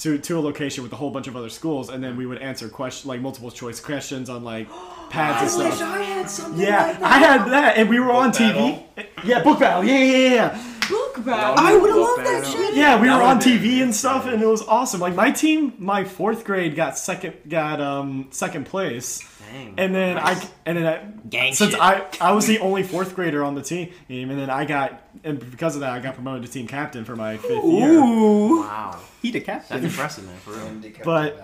to, 0.00 0.18
to 0.18 0.38
a 0.38 0.40
location 0.40 0.82
with 0.82 0.92
a 0.92 0.96
whole 0.96 1.10
bunch 1.10 1.26
of 1.26 1.36
other 1.36 1.48
schools, 1.48 1.88
and 1.88 2.02
then 2.04 2.16
we 2.16 2.26
would 2.26 2.38
answer 2.38 2.68
question 2.68 3.08
like 3.08 3.20
multiple 3.20 3.50
choice 3.50 3.80
questions 3.80 4.28
on 4.28 4.44
like 4.44 4.68
pads 5.10 5.54
and 5.56 5.72
stuff. 5.74 5.88
I 5.88 6.02
had 6.02 6.30
something 6.30 6.60
Yeah, 6.60 6.98
I 7.02 7.18
had 7.18 7.44
that, 7.50 7.76
and 7.78 7.88
we 7.88 7.98
were 8.00 8.12
on 8.12 8.32
TV. 8.32 8.82
Yeah, 9.24 9.42
book 9.42 9.60
battle. 9.60 9.84
Yeah, 9.84 9.98
yeah, 9.98 10.34
yeah. 10.34 10.62
Book 10.88 11.24
battle. 11.24 11.54
I 11.58 11.76
would've 11.76 11.96
Look 11.96 12.18
loved 12.18 12.28
that 12.28 12.46
shit. 12.46 12.74
Yeah, 12.76 13.00
we 13.00 13.08
That 13.08 13.16
were 13.18 13.22
on 13.24 13.38
would've 13.38 13.52
been 13.52 13.70
TV 13.70 13.82
and 13.82 13.94
stuff, 13.94 14.26
and 14.26 14.40
it 14.40 14.46
was 14.46 14.62
awesome. 14.62 15.00
Like 15.00 15.14
my 15.14 15.30
team, 15.32 15.74
my 15.78 16.04
fourth 16.04 16.44
grade 16.44 16.76
got 16.76 16.96
second, 16.96 17.34
got 17.48 17.80
um 17.80 18.28
second 18.30 18.66
place, 18.66 19.20
Dang. 19.52 19.74
and 19.78 19.92
then 19.94 20.14
Nice. 20.16 20.44
I 20.44 20.48
and 20.64 20.78
then 20.78 20.86
I, 20.86 21.28
Gang 21.28 21.54
since 21.54 21.72
shit. 21.72 21.80
I 21.80 22.06
I 22.20 22.30
was 22.32 22.46
the 22.46 22.60
only 22.60 22.84
fourth 22.84 23.16
grader 23.16 23.42
on 23.42 23.56
the 23.56 23.62
team, 23.62 23.92
and 24.08 24.30
then 24.30 24.48
I 24.48 24.64
got 24.64 25.02
and 25.24 25.38
because 25.50 25.74
of 25.74 25.80
that 25.80 25.90
I 25.90 25.98
got 25.98 26.14
promoted 26.14 26.44
to 26.46 26.52
team 26.52 26.68
captain 26.68 27.04
for 27.04 27.16
my 27.16 27.36
fifth 27.36 27.64
year. 27.64 27.90
Ooh. 27.90 28.60
Wow. 28.60 29.00
He 29.22 29.32
the 29.32 29.40
That's 29.40 29.68
captain. 29.68 29.84
impressive, 29.84 30.24
man. 30.24 30.36
For 30.38 30.50
real. 30.52 30.92
But- 31.04 31.42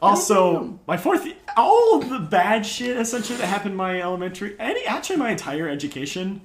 Also, 0.00 0.78
my 0.86 0.96
fourth, 0.96 1.26
all 1.56 2.00
of 2.00 2.08
the 2.08 2.18
bad 2.18 2.64
shit 2.64 2.96
essentially 2.96 3.38
that 3.38 3.46
happened 3.46 3.72
in 3.72 3.76
my 3.76 4.00
elementary, 4.00 4.56
any 4.58 4.84
actually 4.86 5.16
my 5.16 5.30
entire 5.30 5.68
education, 5.68 6.40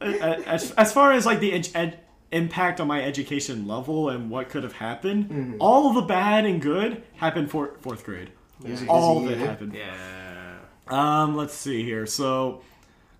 uh, 0.00 0.04
uh, 0.04 0.42
as, 0.46 0.70
as 0.72 0.92
far 0.92 1.12
as 1.12 1.24
like 1.24 1.40
the 1.40 1.52
ed- 1.52 1.68
ed- 1.74 2.00
impact 2.32 2.80
on 2.80 2.86
my 2.88 3.02
education 3.02 3.66
level 3.66 4.08
and 4.10 4.28
what 4.30 4.48
could 4.48 4.62
have 4.64 4.74
happened, 4.74 5.56
all 5.60 5.88
of 5.88 5.94
the 5.94 6.02
bad 6.02 6.44
and 6.44 6.60
good 6.60 7.02
happened 7.16 7.50
for 7.50 7.74
fourth 7.80 8.04
grade. 8.04 8.30
All 8.88 9.18
of 9.24 9.30
it 9.30 9.38
happened. 9.38 9.74
Yeah. 9.74 10.56
Um, 10.88 11.36
let's 11.36 11.54
see 11.54 11.82
here. 11.82 12.06
So, 12.06 12.60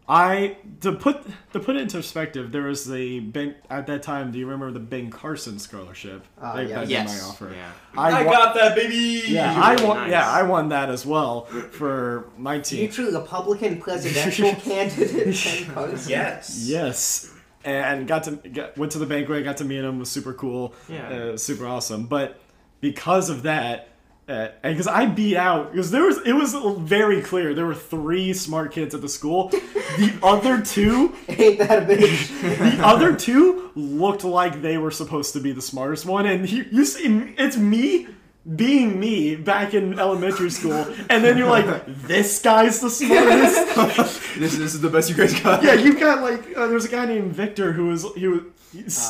I 0.07 0.59
to 0.83 0.93
put 0.93 1.25
to 1.55 1.61
put 1.61 1.77
it 1.77 1.83
into 1.83 1.97
perspective, 1.97 2.53
there 2.53 2.63
was 2.65 2.85
the 2.85 3.21
Ben 3.21 3.55
at 3.71 3.87
that 3.87 4.03
time. 4.03 4.33
Do 4.33 4.39
you 4.39 4.45
remember 4.47 4.71
the 4.71 4.79
Ben 4.85 5.11
Carson 5.11 5.59
scholarship? 5.59 6.27
Uh, 6.41 6.57
They- 6.57 6.63
yes. 6.65 6.75
that's 6.75 6.91
Yes. 6.91 7.23
my 7.23 7.29
offer. 7.29 7.53
Yeah. 7.55 7.73
I, 7.97 8.23
wa- 8.25 8.53
that, 8.53 8.75
baby. 8.77 9.23
yeah, 9.29 9.59
I 9.59 9.83
won. 9.83 9.97
Nice. 9.97 10.11
Yeah, 10.11 10.31
I 10.31 10.43
won 10.43 10.69
that 10.69 10.91
as 10.91 11.07
well 11.07 11.47
for 11.73 12.29
my 12.37 12.59
team. 12.59 12.91
Future 12.91 13.11
Republican 13.11 13.81
presidential 13.81 14.53
candidate 14.61 15.43
Ben 15.45 15.65
Carson. 15.75 16.11
Yes. 16.11 16.67
Yes, 16.69 17.33
and 17.65 18.07
got 18.07 18.25
to 18.25 18.33
got, 18.51 18.77
went 18.77 18.93
to 18.93 18.99
the 18.99 19.07
banquet. 19.07 19.43
Got 19.45 19.57
to 19.59 19.65
meet 19.65 19.83
him. 19.85 19.99
Was 20.01 20.11
super 20.11 20.35
cool. 20.35 20.75
Yeah. 20.87 21.09
uh, 21.09 21.37
super 21.39 21.67
awesome. 21.67 22.05
But 22.09 22.39
because 22.83 23.31
of 23.31 23.45
that, 23.45 23.75
and 23.75 23.94
because 24.27 24.87
I 24.87 25.07
beat 25.07 25.37
out, 25.37 25.73
because 25.73 25.91
there 25.91 26.05
was 26.05 26.19
it 26.25 26.33
was 26.33 26.55
very 26.81 27.21
clear 27.21 27.55
there 27.55 27.67
were 27.67 27.75
three 27.75 28.33
smart 28.33 28.73
kids 28.73 28.95
at 28.95 29.01
the 29.03 29.09
school. 29.09 29.49
The 29.51 30.19
other 30.23 30.61
two, 30.63 31.15
Ain't 31.29 31.59
that 31.59 31.87
bitch? 31.89 32.77
the 32.77 32.85
other 32.87 33.15
two 33.15 33.71
looked 33.75 34.25
like 34.25 34.63
they 34.63 34.79
were 34.79 34.91
supposed 34.91 35.33
to 35.35 35.41
be 35.41 35.53
the 35.53 35.63
smartest 35.63 36.07
one, 36.07 36.27
and 36.27 36.49
you, 36.51 36.65
you 36.71 36.85
see, 36.85 37.35
it's 37.39 37.57
me. 37.57 38.09
Being 38.57 39.01
me 39.01 39.37
back 39.37 39.73
in 39.73 39.99
elementary 39.99 40.51
school, 40.51 40.87
and 41.09 41.25
then 41.25 41.39
you're 41.39 41.49
like, 41.49 41.87
"This 41.87 42.43
guy's 42.43 42.79
the 42.79 42.91
smartest." 42.91 44.21
This, 44.39 44.59
this 44.59 44.75
is 44.75 44.83
the 44.83 44.91
best 44.91 45.09
you 45.09 45.15
guys 45.17 45.33
got. 45.41 45.63
Yeah, 45.63 45.73
you've 45.73 45.99
got 45.99 46.21
like 46.21 46.55
uh, 46.55 46.67
there's 46.67 46.85
a 46.85 46.89
guy 46.91 47.07
named 47.07 47.33
Victor 47.33 47.73
who 47.73 47.87
was 47.87 48.05
he 48.15 48.27
was 48.27 48.43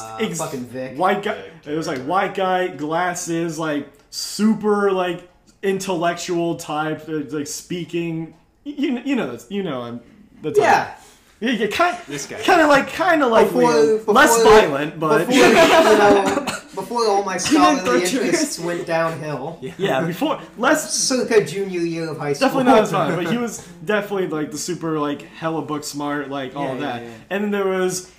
Uh, 0.00 0.18
ex- 0.20 0.38
fucking 0.38 0.66
Vic. 0.66 0.96
white 0.96 1.24
guy. 1.24 1.50
It 1.66 1.74
was 1.74 1.88
like 1.88 1.98
white 2.03 2.35
guy, 2.37 2.68
glasses, 2.68 3.59
like 3.59 3.88
super 4.18 4.92
like 4.92 5.29
intellectual 5.62 6.55
type, 6.55 7.09
uh, 7.09 7.22
like 7.31 7.48
speaking. 7.48 8.35
You 8.62 9.00
you 9.05 9.16
know 9.16 9.27
that's- 9.27 9.46
you 9.50 9.62
know 9.62 9.85
him. 9.85 10.00
The 10.40 10.50
type. 10.53 10.59
Yeah. 10.62 10.94
yeah, 11.40 11.50
yeah, 11.50 11.66
kind 11.66 11.96
This 12.07 12.27
guy. 12.27 12.40
kind 12.42 12.61
of 12.61 12.68
like 12.68 12.88
kind 12.92 13.22
of 13.22 13.31
like 13.33 13.48
Before- 13.48 13.96
before- 13.98 14.14
less 14.14 14.42
violent, 14.42 15.00
but 15.00 15.27
Before, 15.27 15.35
you 15.35 15.53
know, 15.55 16.46
before 16.74 17.07
all 17.09 17.24
my 17.24 17.37
scholarly 17.44 18.03
interests 18.03 18.59
went 18.68 18.87
downhill. 18.87 19.59
yeah, 19.79 20.03
before 20.03 20.40
less 20.59 20.94
Circa 20.94 21.44
junior 21.44 21.81
year 21.81 22.09
of 22.11 22.18
high 22.18 22.35
school. 22.35 22.48
Definitely 22.48 22.72
not 22.72 22.83
as 22.85 22.90
fun, 22.92 23.16
but 23.16 23.33
he 23.33 23.37
was 23.38 23.66
definitely 23.85 24.29
like 24.29 24.50
the 24.53 24.59
super 24.59 24.98
like 25.00 25.22
hella 25.22 25.62
book 25.62 25.83
smart, 25.83 26.31
like 26.31 26.55
all 26.55 26.66
Yeah, 26.66 26.72
of 26.74 26.81
yeah, 26.81 26.87
that. 26.92 27.03
yeah. 27.03 27.11
And 27.31 27.44
then 27.44 27.50
there 27.50 27.66
was 27.66 28.11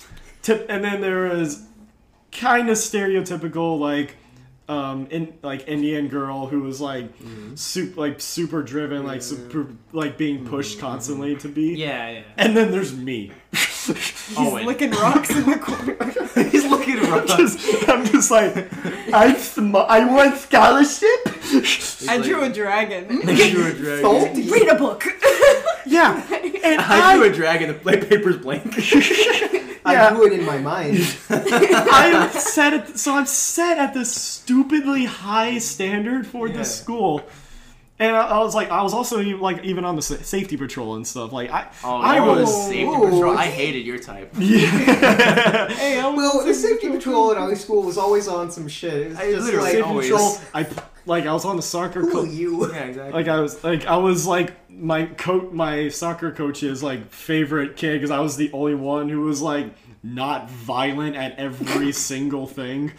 tip, 0.41 0.65
and 0.69 0.83
then 0.83 0.99
there 1.01 1.29
was 1.29 1.63
kind 2.31 2.69
of 2.69 2.75
stereotypical 2.77 3.79
like 3.79 4.17
um 4.67 5.07
in 5.11 5.37
like 5.43 5.67
Indian 5.67 6.07
girl 6.07 6.47
who 6.47 6.61
was 6.61 6.81
like 6.81 7.05
Mm-hmm. 7.19 7.55
super 7.55 7.99
like 8.01 8.19
super 8.19 8.63
driven, 8.63 9.05
like 9.05 9.21
super 9.21 9.67
like 9.91 10.17
being 10.17 10.45
pushed 10.45 10.79
constantly 10.79 11.35
to 11.37 11.47
be. 11.47 11.75
Yeah, 11.75 12.09
yeah. 12.09 12.21
And 12.37 12.55
then 12.57 12.71
there's 12.71 12.93
me. 12.95 13.31
He's 13.51 14.33
Oh, 14.35 14.55
wait. 14.55 14.65
licking 14.65 14.89
rocks 14.91 15.29
in 15.29 15.47
the 15.47 15.59
corner. 15.59 16.49
He's 16.49 16.65
looking 16.65 16.97
around. 16.97 17.27
Just- 17.27 17.87
I'm 17.87 18.03
just 18.05 18.31
like 18.31 18.55
I 19.13 19.35
sm- 19.37 19.75
I 19.75 20.03
won 20.05 20.35
scholarship. 20.37 21.09
I 22.09 22.19
drew 22.23 22.43
a 22.43 22.49
dragon. 22.49 23.21
I 23.29 23.49
drew 23.51 23.67
a 23.67 23.73
dragon. 23.83 24.01
Salty. 24.01 24.49
Read 24.49 24.67
a 24.69 24.75
book. 24.75 25.03
yeah, 25.85 26.25
and 26.63 26.81
I 26.81 27.15
drew 27.17 27.25
a 27.25 27.31
dragon. 27.31 27.67
The 27.67 27.75
play 27.75 27.97
paper's 28.03 28.37
blank. 28.37 28.63
I 29.85 29.93
Yeah. 29.93 30.09
drew 30.09 30.25
it 30.27 30.33
in 30.33 30.45
my 30.45 30.57
mind. 30.57 30.97
I'm 31.29 32.31
set 32.31 32.73
at 32.73 32.97
so 32.99 33.15
I'm 33.15 33.25
set 33.27 33.77
at 33.77 33.93
this 33.93 34.13
stupidly 34.13 35.05
high 35.05 35.59
standard 35.59 36.25
for 36.27 36.47
Yeah. 36.47 36.57
this 36.57 36.75
school, 36.75 37.21
and 37.99 38.15
I, 38.15 38.21
I 38.27 38.39
was 38.39 38.55
like, 38.55 38.71
I 38.71 38.81
was 38.81 38.93
also 38.93 39.21
even, 39.21 39.39
like 39.41 39.63
even 39.63 39.85
on 39.85 39.95
the 39.95 40.01
safety 40.01 40.57
patrol 40.57 40.95
and 40.95 41.05
stuff. 41.05 41.31
Like 41.31 41.51
I, 41.51 41.67
Oh, 41.83 41.97
I 41.97 42.15
you 42.17 42.23
were 42.23 42.35
the 42.35 42.41
was, 42.41 42.67
safety 42.67 42.83
Ooh. 42.97 43.09
patrol. 43.09 43.37
I 43.37 43.45
hated 43.45 43.85
your 43.85 43.99
type. 43.99 44.33
yeah, 44.39 45.67
hey, 45.69 45.99
I 45.99 46.09
Well, 46.09 46.43
the 46.43 46.53
safety 46.53 46.89
patrol 46.89 47.31
at 47.31 47.37
our 47.37 47.55
school 47.55 47.83
was 47.83 47.97
always 47.97 48.27
on 48.27 48.51
some 48.51 48.67
shit. 48.67 48.93
It 48.93 49.09
was 49.09 49.17
I 49.19 49.31
just 49.31 49.45
literally 49.45 49.63
like, 49.65 49.71
safety 49.73 49.81
always. 49.89 50.09
patrol. 50.09 50.37
I 50.53 50.67
like 51.05 51.25
I 51.25 51.33
was 51.33 51.45
on 51.45 51.55
the 51.55 51.61
soccer. 51.61 52.01
who 52.01 52.11
Co- 52.11 52.23
are 52.23 52.27
you? 52.27 52.71
Yeah, 52.73 52.83
exactly. 52.85 53.13
like 53.13 53.27
I 53.27 53.39
was 53.39 53.63
like 53.63 53.85
I 53.85 53.97
was 53.97 54.25
like 54.27 54.53
my 54.69 55.05
coach, 55.05 55.51
my 55.51 55.89
soccer 55.89 56.31
coach's 56.31 56.81
like 56.83 57.09
favorite 57.11 57.77
kid 57.77 57.93
because 57.93 58.11
I 58.11 58.19
was 58.19 58.37
the 58.37 58.51
only 58.53 58.75
one 58.75 59.09
who 59.09 59.21
was 59.21 59.41
like 59.41 59.73
not 60.03 60.49
violent 60.49 61.15
at 61.15 61.37
every 61.39 61.91
single 62.11 62.45
thing. 62.47 62.91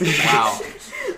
wow. 0.00 0.60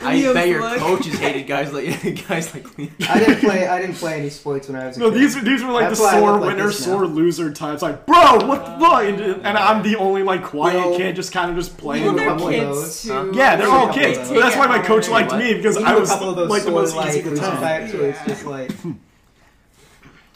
I 0.04 0.16
Liam's 0.16 0.34
bet 0.34 0.48
your 0.48 0.60
like- 0.60 0.78
coaches 0.80 1.18
hated 1.18 1.46
guys 1.46 1.72
like 1.72 2.26
guys 2.28 2.54
like 2.54 2.78
me. 2.78 2.90
I 3.08 3.18
didn't 3.18 3.40
play. 3.40 3.66
I 3.66 3.80
didn't 3.80 3.96
play 3.96 4.18
any 4.18 4.30
sports 4.30 4.68
when 4.68 4.76
I 4.80 4.86
was 4.88 4.96
a 4.96 5.00
No, 5.00 5.10
kid. 5.10 5.20
these 5.20 5.42
these 5.42 5.62
were 5.64 5.72
like 5.72 5.88
That's 5.88 6.00
the 6.00 6.10
sore 6.10 6.32
look 6.32 6.40
like 6.42 6.56
winner, 6.56 6.72
sore 6.72 7.06
loser 7.06 7.52
types. 7.52 7.82
Like, 7.82 8.06
bro, 8.06 8.46
what 8.46 8.64
the 8.64 8.84
fuck? 8.84 9.02
And, 9.04 9.20
and 9.46 9.58
I'm 9.58 9.82
the 9.82 9.96
only 9.96 10.22
like 10.22 10.44
quiet 10.44 10.76
Well, 10.76 10.96
kid, 10.96 11.16
just 11.16 11.32
kind 11.32 11.50
of 11.50 11.56
just 11.56 11.76
playing. 11.78 12.04
Well, 12.04 12.14
they're 12.14 12.28
couple 12.28 12.46
my- 12.46 12.54
of 12.54 12.60
kids 12.60 12.80
those. 12.80 13.02
too. 13.02 13.12
Huh? 13.12 13.32
Yeah, 13.34 13.56
they're 13.56 13.68
all 13.68 13.92
kids. 13.92 14.18
take 14.28 14.38
that's 14.40 14.56
why 14.56 14.66
my 14.66 14.78
coach 14.80 15.08
liked 15.08 15.30
What? 15.32 15.38
me 15.40 15.54
because 15.54 15.76
I 15.76 15.94
was 15.94 16.10
a 16.10 16.12
couple 16.14 16.30
of 16.30 16.36
those 16.36 16.50
like 16.50 16.62
the 16.64 16.70
most 16.70 16.96
easy 16.96 17.22
to 17.22 17.30
loose 17.30 17.38
tell. 17.40 17.56
facts 17.60 17.92
it's 17.94 18.24
just 18.26 18.44
like 18.46 18.70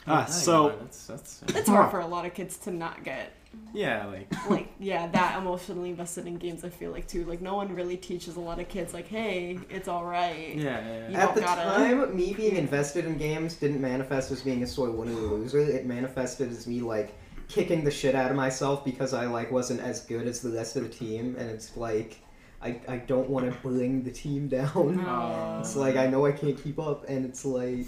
Ah, 0.09 0.25
so 0.25 0.69
that's, 0.79 1.05
that's, 1.07 1.41
It's 1.49 1.67
hard 1.67 1.91
for 1.91 1.99
a 1.99 2.07
lot 2.07 2.25
of 2.25 2.33
kids 2.33 2.57
to 2.59 2.71
not 2.71 3.03
get 3.03 3.33
Yeah, 3.73 4.05
like 4.07 4.27
like 4.49 4.71
yeah, 4.79 5.07
that 5.07 5.37
emotionally 5.37 5.89
invested 5.91 6.25
in 6.27 6.37
games. 6.37 6.63
I 6.63 6.69
feel 6.69 6.91
like 6.91 7.07
too. 7.07 7.25
Like 7.25 7.41
no 7.41 7.55
one 7.55 7.73
really 7.75 7.97
teaches 7.97 8.35
a 8.35 8.39
lot 8.39 8.59
of 8.59 8.67
kids 8.69 8.93
like, 8.93 9.07
hey, 9.07 9.59
it's 9.69 9.87
all 9.87 10.05
right. 10.05 10.55
yeah, 10.55 10.63
yeah. 10.63 11.07
You 11.07 11.13
yeah. 11.13 11.23
At 11.27 11.35
the 11.35 11.41
gotta- 11.41 11.61
time, 11.63 12.15
me 12.15 12.33
being 12.33 12.55
invested 12.55 13.05
in 13.05 13.17
games 13.17 13.55
didn't 13.55 13.81
manifest 13.81 14.31
as 14.31 14.41
being 14.41 14.63
a 14.63 14.67
soy 14.67 14.89
winner 14.89 15.11
or 15.13 15.37
loser. 15.37 15.59
It 15.59 15.85
manifested 15.85 16.49
as 16.49 16.65
me 16.67 16.81
like 16.81 17.13
kicking 17.49 17.83
the 17.83 17.91
shit 17.91 18.15
out 18.15 18.29
of 18.31 18.35
myself 18.37 18.83
because 18.83 19.13
I 19.13 19.25
like 19.27 19.51
wasn't 19.51 19.81
as 19.81 20.01
good 20.01 20.27
as 20.27 20.41
the 20.41 20.49
rest 20.51 20.75
of 20.75 20.83
the 20.83 20.89
team, 20.89 21.35
and 21.37 21.49
it's 21.49 21.77
like 21.77 22.19
I, 22.61 22.79
I 22.87 22.97
don't 22.97 23.29
want 23.29 23.45
to 23.51 23.57
bring 23.61 24.03
the 24.03 24.11
team 24.11 24.47
down. 24.57 24.99
Aw. 25.05 25.59
It's 25.59 25.75
like 25.75 25.95
I 25.97 26.07
know 26.07 26.25
I 26.25 26.31
can't 26.31 26.61
keep 26.61 26.79
up, 26.79 27.05
and 27.07 27.25
it's 27.25 27.45
like 27.45 27.85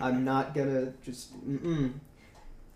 I'm 0.00 0.24
not 0.24 0.54
gonna 0.54 0.92
just. 1.04 1.34
Mm-mm. 1.48 1.92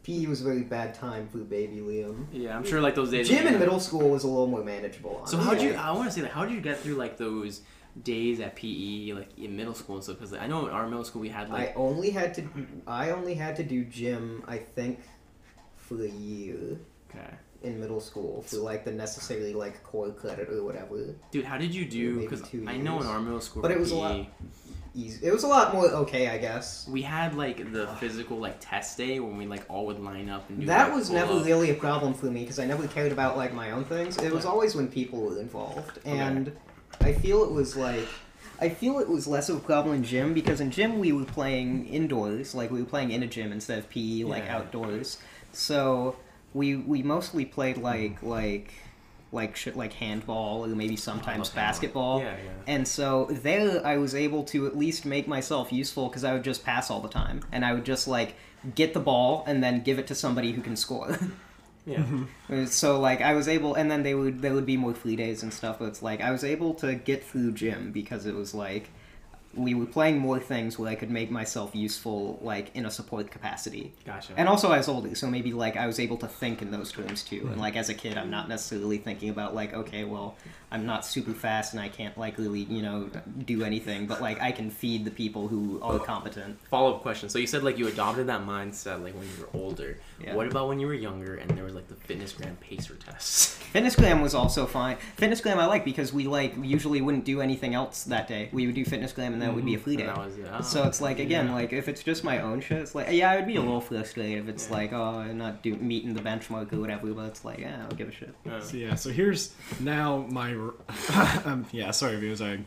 PE 0.02 0.26
was 0.26 0.40
a 0.40 0.44
very 0.44 0.62
bad 0.62 0.94
time 0.94 1.28
for 1.28 1.38
baby 1.38 1.76
Liam. 1.76 2.26
Yeah, 2.32 2.56
I'm 2.56 2.64
sure 2.64 2.80
like 2.80 2.94
those 2.94 3.10
days. 3.10 3.28
Gym 3.28 3.46
in 3.46 3.58
middle 3.58 3.78
school 3.80 4.08
was 4.08 4.24
a 4.24 4.28
little 4.28 4.48
more 4.48 4.64
manageable. 4.64 5.24
So 5.26 5.36
how'd 5.38 5.60
you? 5.60 5.74
I 5.74 5.92
want 5.92 6.08
to 6.08 6.12
say 6.12 6.22
that. 6.22 6.32
How 6.32 6.44
did 6.44 6.54
you 6.54 6.60
get 6.60 6.80
through 6.80 6.94
like 6.94 7.16
those 7.16 7.60
days 8.02 8.40
at 8.40 8.56
PE, 8.56 9.12
like 9.12 9.38
in 9.38 9.56
middle 9.56 9.74
school 9.74 9.96
and 9.96 10.04
stuff? 10.04 10.16
Because 10.16 10.32
like, 10.32 10.42
I 10.42 10.46
know 10.48 10.66
in 10.66 10.72
our 10.72 10.86
middle 10.88 11.04
school 11.04 11.20
we 11.20 11.28
had 11.28 11.48
I 11.48 11.52
like 11.52 11.72
only 11.76 12.10
had 12.10 12.34
to. 12.34 12.48
I 12.86 13.10
only 13.10 13.34
had 13.34 13.56
to 13.56 13.62
do 13.62 13.84
gym. 13.84 14.42
I 14.48 14.58
think 14.58 15.00
for 15.76 16.02
a 16.02 16.08
year 16.08 16.78
okay. 17.10 17.34
in 17.62 17.78
middle 17.78 18.00
school 18.00 18.42
for 18.42 18.56
like 18.56 18.84
the 18.84 18.90
necessarily 18.92 19.54
like 19.54 19.84
core 19.84 20.10
credit 20.10 20.48
or 20.48 20.64
whatever. 20.64 21.14
Dude, 21.30 21.44
how 21.44 21.58
did 21.58 21.72
you 21.72 21.84
do? 21.84 22.18
Because 22.18 22.42
I 22.66 22.76
know 22.76 23.00
in 23.00 23.06
our 23.06 23.20
middle 23.20 23.40
school, 23.40 23.62
But 23.62 23.70
it 23.70 23.78
was 23.78 23.92
a 23.92 23.96
lot- 23.96 24.26
Easy. 24.94 25.24
It 25.26 25.32
was 25.32 25.42
a 25.42 25.46
lot 25.46 25.72
more 25.72 25.86
okay, 25.86 26.28
I 26.28 26.36
guess. 26.38 26.86
We 26.86 27.00
had 27.02 27.34
like 27.34 27.72
the 27.72 27.86
physical 27.98 28.38
like 28.38 28.56
test 28.60 28.98
day 28.98 29.20
when 29.20 29.36
we 29.38 29.46
like 29.46 29.64
all 29.70 29.86
would 29.86 30.00
line 30.00 30.28
up 30.28 30.48
and 30.50 30.60
do 30.60 30.66
That 30.66 30.88
like, 30.88 30.96
was 30.96 31.08
never 31.10 31.28
pull-ups. 31.28 31.46
really 31.46 31.70
a 31.70 31.74
problem 31.74 32.12
for 32.12 32.26
me 32.26 32.42
because 32.42 32.58
I 32.58 32.66
never 32.66 32.86
cared 32.88 33.10
about 33.12 33.36
like 33.38 33.54
my 33.54 33.70
own 33.70 33.84
things. 33.84 34.18
It 34.18 34.32
was 34.32 34.44
always 34.44 34.74
when 34.74 34.88
people 34.88 35.20
were 35.22 35.40
involved, 35.40 35.98
and 36.04 36.52
I 37.00 37.12
feel 37.14 37.42
it 37.44 37.50
was 37.52 37.76
like. 37.76 38.06
I 38.60 38.68
feel 38.68 39.00
it 39.00 39.08
was 39.08 39.26
less 39.26 39.48
of 39.48 39.56
a 39.56 39.60
problem 39.60 39.96
in 39.96 40.04
gym 40.04 40.34
because 40.34 40.60
in 40.60 40.70
gym 40.70 41.00
we 41.00 41.10
were 41.10 41.24
playing 41.24 41.88
indoors, 41.88 42.54
like 42.54 42.70
we 42.70 42.80
were 42.80 42.88
playing 42.88 43.10
in 43.10 43.22
a 43.24 43.26
gym 43.26 43.50
instead 43.50 43.78
of 43.78 43.88
PE, 43.90 44.22
like 44.24 44.44
Yeah. 44.44 44.58
outdoors. 44.58 45.18
So 45.52 46.16
we 46.54 46.76
we 46.76 47.02
mostly 47.02 47.44
played 47.44 47.78
like 47.78 48.22
like 48.22 48.72
like 49.32 49.56
shit 49.56 49.76
like 49.76 49.94
handball 49.94 50.64
or 50.64 50.68
maybe 50.68 50.96
sometimes 50.96 51.48
basketball. 51.48 52.20
Yeah, 52.20 52.36
yeah. 52.44 52.50
And 52.66 52.86
so 52.86 53.26
there, 53.30 53.84
I 53.84 53.96
was 53.96 54.14
able 54.14 54.44
to 54.44 54.66
at 54.66 54.76
least 54.76 55.06
make 55.06 55.26
myself 55.26 55.72
useful 55.72 56.08
because 56.08 56.22
I 56.22 56.32
would 56.34 56.44
just 56.44 56.64
pass 56.64 56.90
all 56.90 57.00
the 57.00 57.08
time, 57.08 57.42
and 57.50 57.64
I 57.64 57.72
would 57.72 57.84
just 57.84 58.06
like 58.06 58.36
get 58.74 58.94
the 58.94 59.00
ball 59.00 59.42
and 59.46 59.62
then 59.62 59.82
give 59.82 59.98
it 59.98 60.06
to 60.08 60.14
somebody 60.14 60.52
who 60.52 60.62
can 60.62 60.76
score. 60.76 61.18
Yeah. 61.84 62.04
So 62.66 63.00
like 63.00 63.20
I 63.22 63.34
was 63.34 63.48
able, 63.48 63.74
and 63.74 63.90
then 63.90 64.04
they 64.04 64.14
would 64.14 64.40
there 64.40 64.54
would 64.54 64.66
be 64.66 64.76
more 64.76 64.94
free 64.94 65.16
days 65.16 65.42
and 65.42 65.52
stuff. 65.52 65.80
But 65.80 65.86
it's 65.86 66.00
like 66.00 66.20
I 66.20 66.30
was 66.30 66.44
able 66.44 66.74
to 66.74 66.94
get 66.94 67.24
through 67.24 67.52
gym 67.52 67.90
because 67.90 68.24
it 68.24 68.36
was 68.36 68.54
like 68.54 68.90
we 69.54 69.74
were 69.74 69.86
playing 69.86 70.18
more 70.18 70.40
things 70.40 70.78
where 70.78 70.90
I 70.90 70.94
could 70.94 71.10
make 71.10 71.30
myself 71.30 71.74
useful, 71.74 72.38
like 72.42 72.74
in 72.74 72.86
a 72.86 72.90
support 72.90 73.30
capacity. 73.30 73.92
Gotcha. 74.04 74.32
And 74.36 74.48
also 74.48 74.70
I 74.70 74.78
was 74.78 74.88
older, 74.88 75.14
so 75.14 75.28
maybe 75.28 75.52
like 75.52 75.76
I 75.76 75.86
was 75.86 76.00
able 76.00 76.16
to 76.18 76.28
think 76.28 76.62
in 76.62 76.70
those 76.70 76.90
terms 76.90 77.22
too. 77.22 77.48
And 77.50 77.60
like 77.60 77.76
as 77.76 77.88
a 77.88 77.94
kid, 77.94 78.16
I'm 78.16 78.30
not 78.30 78.48
necessarily 78.48 78.98
thinking 78.98 79.28
about 79.28 79.54
like, 79.54 79.74
okay, 79.74 80.04
well, 80.04 80.36
I'm 80.72 80.86
not 80.86 81.04
super 81.04 81.34
fast 81.34 81.74
and 81.74 81.82
I 81.82 81.88
can't 81.88 82.16
likely, 82.16 82.60
you 82.60 82.80
know, 82.80 83.10
do 83.44 83.62
anything, 83.62 84.06
but 84.06 84.22
like 84.22 84.40
I 84.40 84.52
can 84.52 84.70
feed 84.70 85.04
the 85.04 85.10
people 85.10 85.46
who 85.46 85.78
are 85.82 85.98
competent. 85.98 86.58
Follow 86.70 86.94
up 86.94 87.02
question. 87.02 87.28
So 87.28 87.38
you 87.38 87.46
said 87.46 87.62
like 87.62 87.76
you 87.76 87.88
adopted 87.88 88.26
that 88.28 88.46
mindset 88.46 89.02
like 89.02 89.14
when 89.14 89.24
you 89.24 89.42
were 89.42 89.48
older. 89.52 89.98
Yeah. 90.18 90.34
What 90.34 90.46
about 90.46 90.68
when 90.68 90.80
you 90.80 90.86
were 90.86 90.94
younger 90.94 91.34
and 91.34 91.50
there 91.50 91.64
was 91.64 91.74
like 91.74 91.88
the 91.88 91.94
fitness 91.94 92.32
gram 92.32 92.56
pacer 92.56 92.94
tests? 92.94 93.58
Fitness 93.72 93.96
Gram 93.96 94.20
was 94.20 94.34
also 94.34 94.66
fine. 94.66 94.98
Fitness 95.16 95.40
Gram 95.40 95.58
I 95.58 95.64
like 95.64 95.82
because 95.82 96.12
we 96.12 96.26
like 96.26 96.54
usually 96.62 97.00
wouldn't 97.00 97.24
do 97.24 97.40
anything 97.40 97.74
else 97.74 98.04
that 98.04 98.28
day. 98.28 98.50
We 98.52 98.66
would 98.66 98.74
do 98.74 98.84
Fitness 98.84 99.12
Gram 99.12 99.32
and 99.32 99.40
then 99.40 99.48
it 99.48 99.54
would 99.54 99.64
be 99.64 99.72
a 99.72 99.76
mm-hmm. 99.76 99.84
free 99.84 99.96
day. 99.96 100.04
That 100.06 100.18
was 100.18 100.36
it. 100.36 100.46
Oh, 100.52 100.60
So 100.60 100.84
it's 100.84 101.00
like 101.00 101.18
again, 101.18 101.46
yeah. 101.46 101.54
like 101.54 101.72
if 101.72 101.88
it's 101.88 102.02
just 102.02 102.22
my 102.22 102.40
own 102.40 102.60
shit, 102.60 102.82
it's 102.82 102.94
like 102.94 103.08
yeah, 103.10 103.30
I'd 103.30 103.46
be 103.46 103.56
a 103.56 103.60
little 103.60 103.80
frustrated 103.80 104.40
if 104.40 104.48
it's 104.48 104.68
Yeah. 104.68 104.76
like 104.76 104.92
oh, 104.92 105.20
I'm 105.20 105.38
not 105.38 105.62
do 105.62 105.74
meeting 105.76 106.12
the 106.12 106.20
benchmark 106.20 106.70
or 106.74 106.80
whatever. 106.80 107.06
But 107.14 107.28
it's 107.28 107.46
like 107.46 107.60
yeah, 107.60 107.76
I 107.76 107.88
don't 107.88 107.96
give 107.96 108.08
a 108.08 108.12
shit. 108.12 108.34
Yeah. 108.44 108.60
So 108.60 108.76
yeah, 108.76 108.94
so 108.94 109.10
here's 109.10 109.54
now 109.80 110.26
my. 110.30 110.52
um, 111.44 111.66
yeah, 111.72 111.90
sorry, 111.90 112.16
viewers, 112.16 112.40
I 112.42 112.60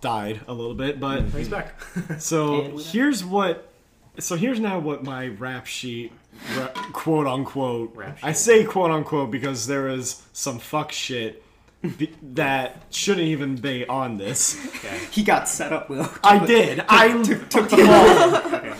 died 0.00 0.40
a 0.48 0.52
little 0.52 0.74
bit, 0.74 1.00
but 1.00 1.22
He's 1.26 1.48
back. 1.48 1.80
so 2.18 2.60
And 2.62 2.74
with 2.74 2.84
that- 2.84 2.90
here's 2.92 3.24
what. 3.24 3.70
So 4.20 4.36
here's 4.36 4.60
now 4.60 4.78
what 4.78 5.02
my 5.02 5.26
rap 5.28 5.66
sheet, 5.66 6.12
ra- 6.56 6.68
quote 6.92 7.26
unquote. 7.26 7.96
Rap 7.96 8.18
I 8.22 8.30
sheet. 8.30 8.36
say 8.38 8.64
quote 8.64 8.90
unquote 8.92 9.30
because 9.32 9.66
there 9.66 9.88
is 9.88 10.22
some 10.32 10.58
fuck 10.60 10.92
shit 10.92 11.42
be- 11.98 12.12
that 12.34 12.82
shouldn't 12.90 13.26
even 13.26 13.56
be 13.56 13.84
on 13.86 14.16
this. 14.18 14.56
okay. 14.68 15.00
He 15.10 15.24
got 15.24 15.48
set 15.48 15.72
up 15.72 15.90
well. 15.90 16.12
I 16.22 16.44
did. 16.46 16.84
I 16.88 17.22
took, 17.24 17.48
took 17.48 17.68
them 17.70 17.88
all. 17.90 18.36
okay. 18.36 18.72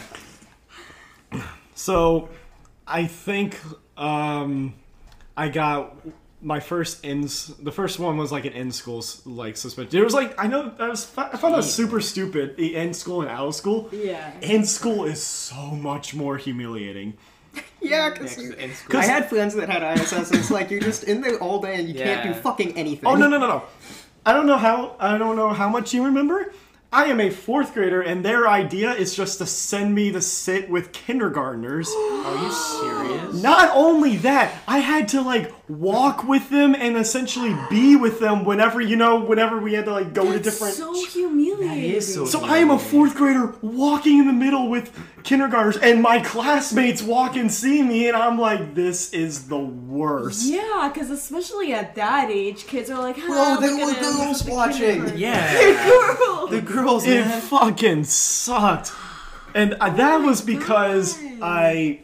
So, 1.75 2.29
I 2.87 3.07
think 3.07 3.59
um, 3.97 4.75
I 5.37 5.49
got 5.49 5.97
my 6.45 6.61
first 6.61 7.05
ins. 7.05 7.47
The 7.47 7.73
first 7.73 7.99
one 7.99 8.17
was 8.17 8.31
like 8.31 8.45
an 8.45 8.53
in 8.53 8.71
school 8.71 9.05
like 9.25 9.57
suspension. 9.57 9.99
It 9.99 10.05
was 10.05 10.15
like 10.15 10.39
I 10.39 10.47
know 10.47 10.73
I 10.79 10.89
was 10.89 11.11
I 11.17 11.37
found 11.37 11.55
that 11.55 11.65
super 11.65 12.01
stupid. 12.01 12.57
The 12.57 12.77
in 12.77 12.95
school 12.95 13.23
and 13.23 13.31
out 13.31 13.49
of 13.49 13.55
school. 13.55 13.89
Yeah. 13.91 14.33
In 14.43 14.65
school 14.67 15.05
is 15.05 15.23
so 15.23 15.71
much 15.71 16.15
more 16.15 16.37
humiliating. 16.37 17.15
Yeah, 17.81 18.15
Yeah, 18.17 18.23
in 18.59 18.75
school, 18.75 18.99
I 18.99 19.05
had 19.05 19.29
friends 19.29 19.55
that 19.55 19.69
had 19.69 19.83
ISS, 19.99 20.31
and 20.31 20.41
it's 20.41 20.51
like 20.51 20.71
you're 20.71 20.81
just 20.81 21.05
in 21.05 21.21
there 21.21 21.37
all 21.39 21.61
day 21.61 21.75
and 21.77 21.87
you 21.87 21.95
can't 21.95 22.23
do 22.27 22.33
fucking 22.33 22.77
anything. 22.79 23.07
Oh 23.07 23.15
no 23.15 23.29
no 23.29 23.39
no 23.39 23.47
no! 23.47 23.63
I 24.25 24.33
don't 24.33 24.47
know 24.47 24.57
how. 24.57 24.97
I 24.99 25.19
don't 25.19 25.37
know 25.37 25.53
how 25.53 25.69
much 25.69 25.93
you 25.93 26.05
remember. 26.05 26.53
I 26.95 27.07
am 27.07 27.21
a 27.21 27.29
fourth 27.29 27.75
grader, 27.75 28.03
and 28.03 28.25
their 28.25 28.47
idea 28.49 28.93
is 28.93 29.17
just 29.17 29.39
to 29.39 29.47
send 29.47 29.93
me 29.97 30.13
to 30.13 30.23
sit 30.23 30.71
with 30.71 30.93
kindergartners. 30.93 31.89
Are 31.99 32.37
you 32.45 32.53
serious? 32.53 33.43
Not 33.43 33.71
only 33.75 34.17
that, 34.19 34.55
I 34.69 34.79
had 34.79 35.09
to 35.09 35.21
like 35.21 35.53
walk 35.69 36.23
with 36.23 36.51
them 36.51 36.75
and 36.77 36.97
essentially 36.97 37.57
be 37.69 37.97
with 37.97 38.21
them 38.21 38.45
whenever 38.45 38.81
you 38.81 38.95
know, 38.95 39.19
whenever 39.21 39.59
we 39.59 39.73
had 39.75 39.87
to 39.87 39.93
like 39.93 40.13
go 40.15 40.25
to 40.27 40.39
That's 40.39 40.45
different. 40.61 40.75
so 40.75 40.95
humiliating. 41.07 41.67
That 41.69 41.79
is 41.79 42.15
so 42.15 42.27
so 42.27 42.45
I 42.45 42.59
am 42.59 42.71
a 42.71 42.79
fourth 42.79 43.17
grader 43.17 43.55
walking 43.61 44.19
in 44.19 44.27
the 44.29 44.33
middle 44.33 44.69
with 44.69 44.97
kindergartners, 45.25 45.79
and 45.79 46.01
my 46.01 46.21
classmates 46.21 47.03
walk 47.03 47.35
and 47.35 47.51
see 47.51 47.83
me, 47.83 48.07
and 48.09 48.17
I'm 48.17 48.39
like, 48.39 48.75
this 48.77 49.13
is 49.13 49.49
the 49.49 49.59
worst. 49.59 50.47
Yeah, 50.47 50.91
because 50.93 51.11
especially 51.11 51.73
at 51.73 51.95
that 51.97 52.31
age, 52.31 52.67
kids 52.67 52.89
are 52.91 53.01
like, 53.01 53.17
Bro, 53.17 53.27
"Ah, 53.31 53.57
there 53.61 53.71
look 53.73 53.81
were 53.87 53.91
at 53.93 53.97
him, 53.97 54.17
girls 54.17 54.45
watching. 54.45 54.79
kindergarten." 54.79 55.19
Yeah. 55.19 56.15
Girls. 56.29 56.51
The 56.51 56.61
girls, 56.61 56.84
It 57.07 57.25
man. 57.25 57.41
fucking 57.41 58.05
sucked, 58.05 58.93
and 59.55 59.75
uh, 59.75 59.91
that 59.91 60.19
was 60.19 60.41
because. 60.41 61.19
I, 61.43 62.01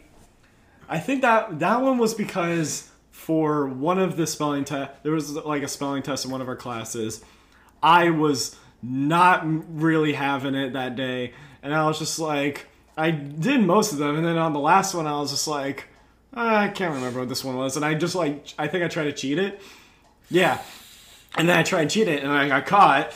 I 0.87 0.99
think 0.99 1.21
that 1.21 1.59
that 1.59 1.81
one 1.81 1.97
was 1.97 2.13
because 2.13 2.89
for 3.11 3.67
one 3.67 3.97
of 3.97 4.17
the 4.17 4.27
spelling 4.27 4.65
test, 4.65 4.91
there 5.03 5.11
was 5.13 5.31
like 5.31 5.63
a 5.63 5.67
spelling 5.67 6.03
test 6.03 6.25
in 6.25 6.31
one 6.31 6.41
of 6.41 6.47
our 6.47 6.55
classes. 6.55 7.23
I 7.81 8.09
was 8.09 8.57
not 8.81 9.43
really 9.79 10.13
having 10.13 10.53
it 10.55 10.73
that 10.73 10.95
day, 10.95 11.33
and 11.63 11.73
I 11.73 11.85
was 11.85 11.97
just 11.99 12.19
like, 12.19 12.67
I 12.97 13.11
did 13.11 13.61
most 13.61 13.93
of 13.93 13.99
them, 13.99 14.17
and 14.17 14.25
then 14.25 14.37
on 14.37 14.53
the 14.53 14.59
last 14.59 14.93
one, 14.93 15.07
I 15.07 15.13
was 15.19 15.31
just 15.31 15.47
like, 15.47 15.87
"Ah, 16.33 16.61
I 16.61 16.67
can't 16.67 16.93
remember 16.93 17.19
what 17.19 17.29
this 17.29 17.43
one 17.43 17.55
was, 17.55 17.75
and 17.77 17.85
I 17.85 17.93
just 17.93 18.15
like, 18.15 18.53
I 18.59 18.67
think 18.67 18.83
I 18.83 18.87
tried 18.87 19.05
to 19.05 19.13
cheat 19.13 19.37
it. 19.37 19.61
Yeah, 20.29 20.61
and 21.35 21.47
then 21.47 21.57
I 21.57 21.63
tried 21.63 21.89
to 21.89 21.93
cheat 21.93 22.07
it, 22.07 22.21
and 22.23 22.31
I 22.31 22.47
got 22.47 22.65
caught. 22.65 23.13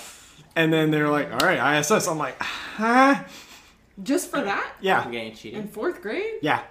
And 0.55 0.71
then 0.71 0.89
they're 0.91 1.09
like, 1.09 1.31
"All 1.31 1.39
right, 1.39 1.79
ISS." 1.79 2.07
I'm 2.07 2.17
like, 2.17 2.41
"Huh? 2.41 3.23
Just 4.03 4.29
for 4.29 4.41
that? 4.41 4.73
Yeah, 4.81 4.99
I'm 5.01 5.11
getting 5.11 5.53
In 5.53 5.67
fourth 5.67 6.01
grade? 6.01 6.35
yeah." 6.41 6.61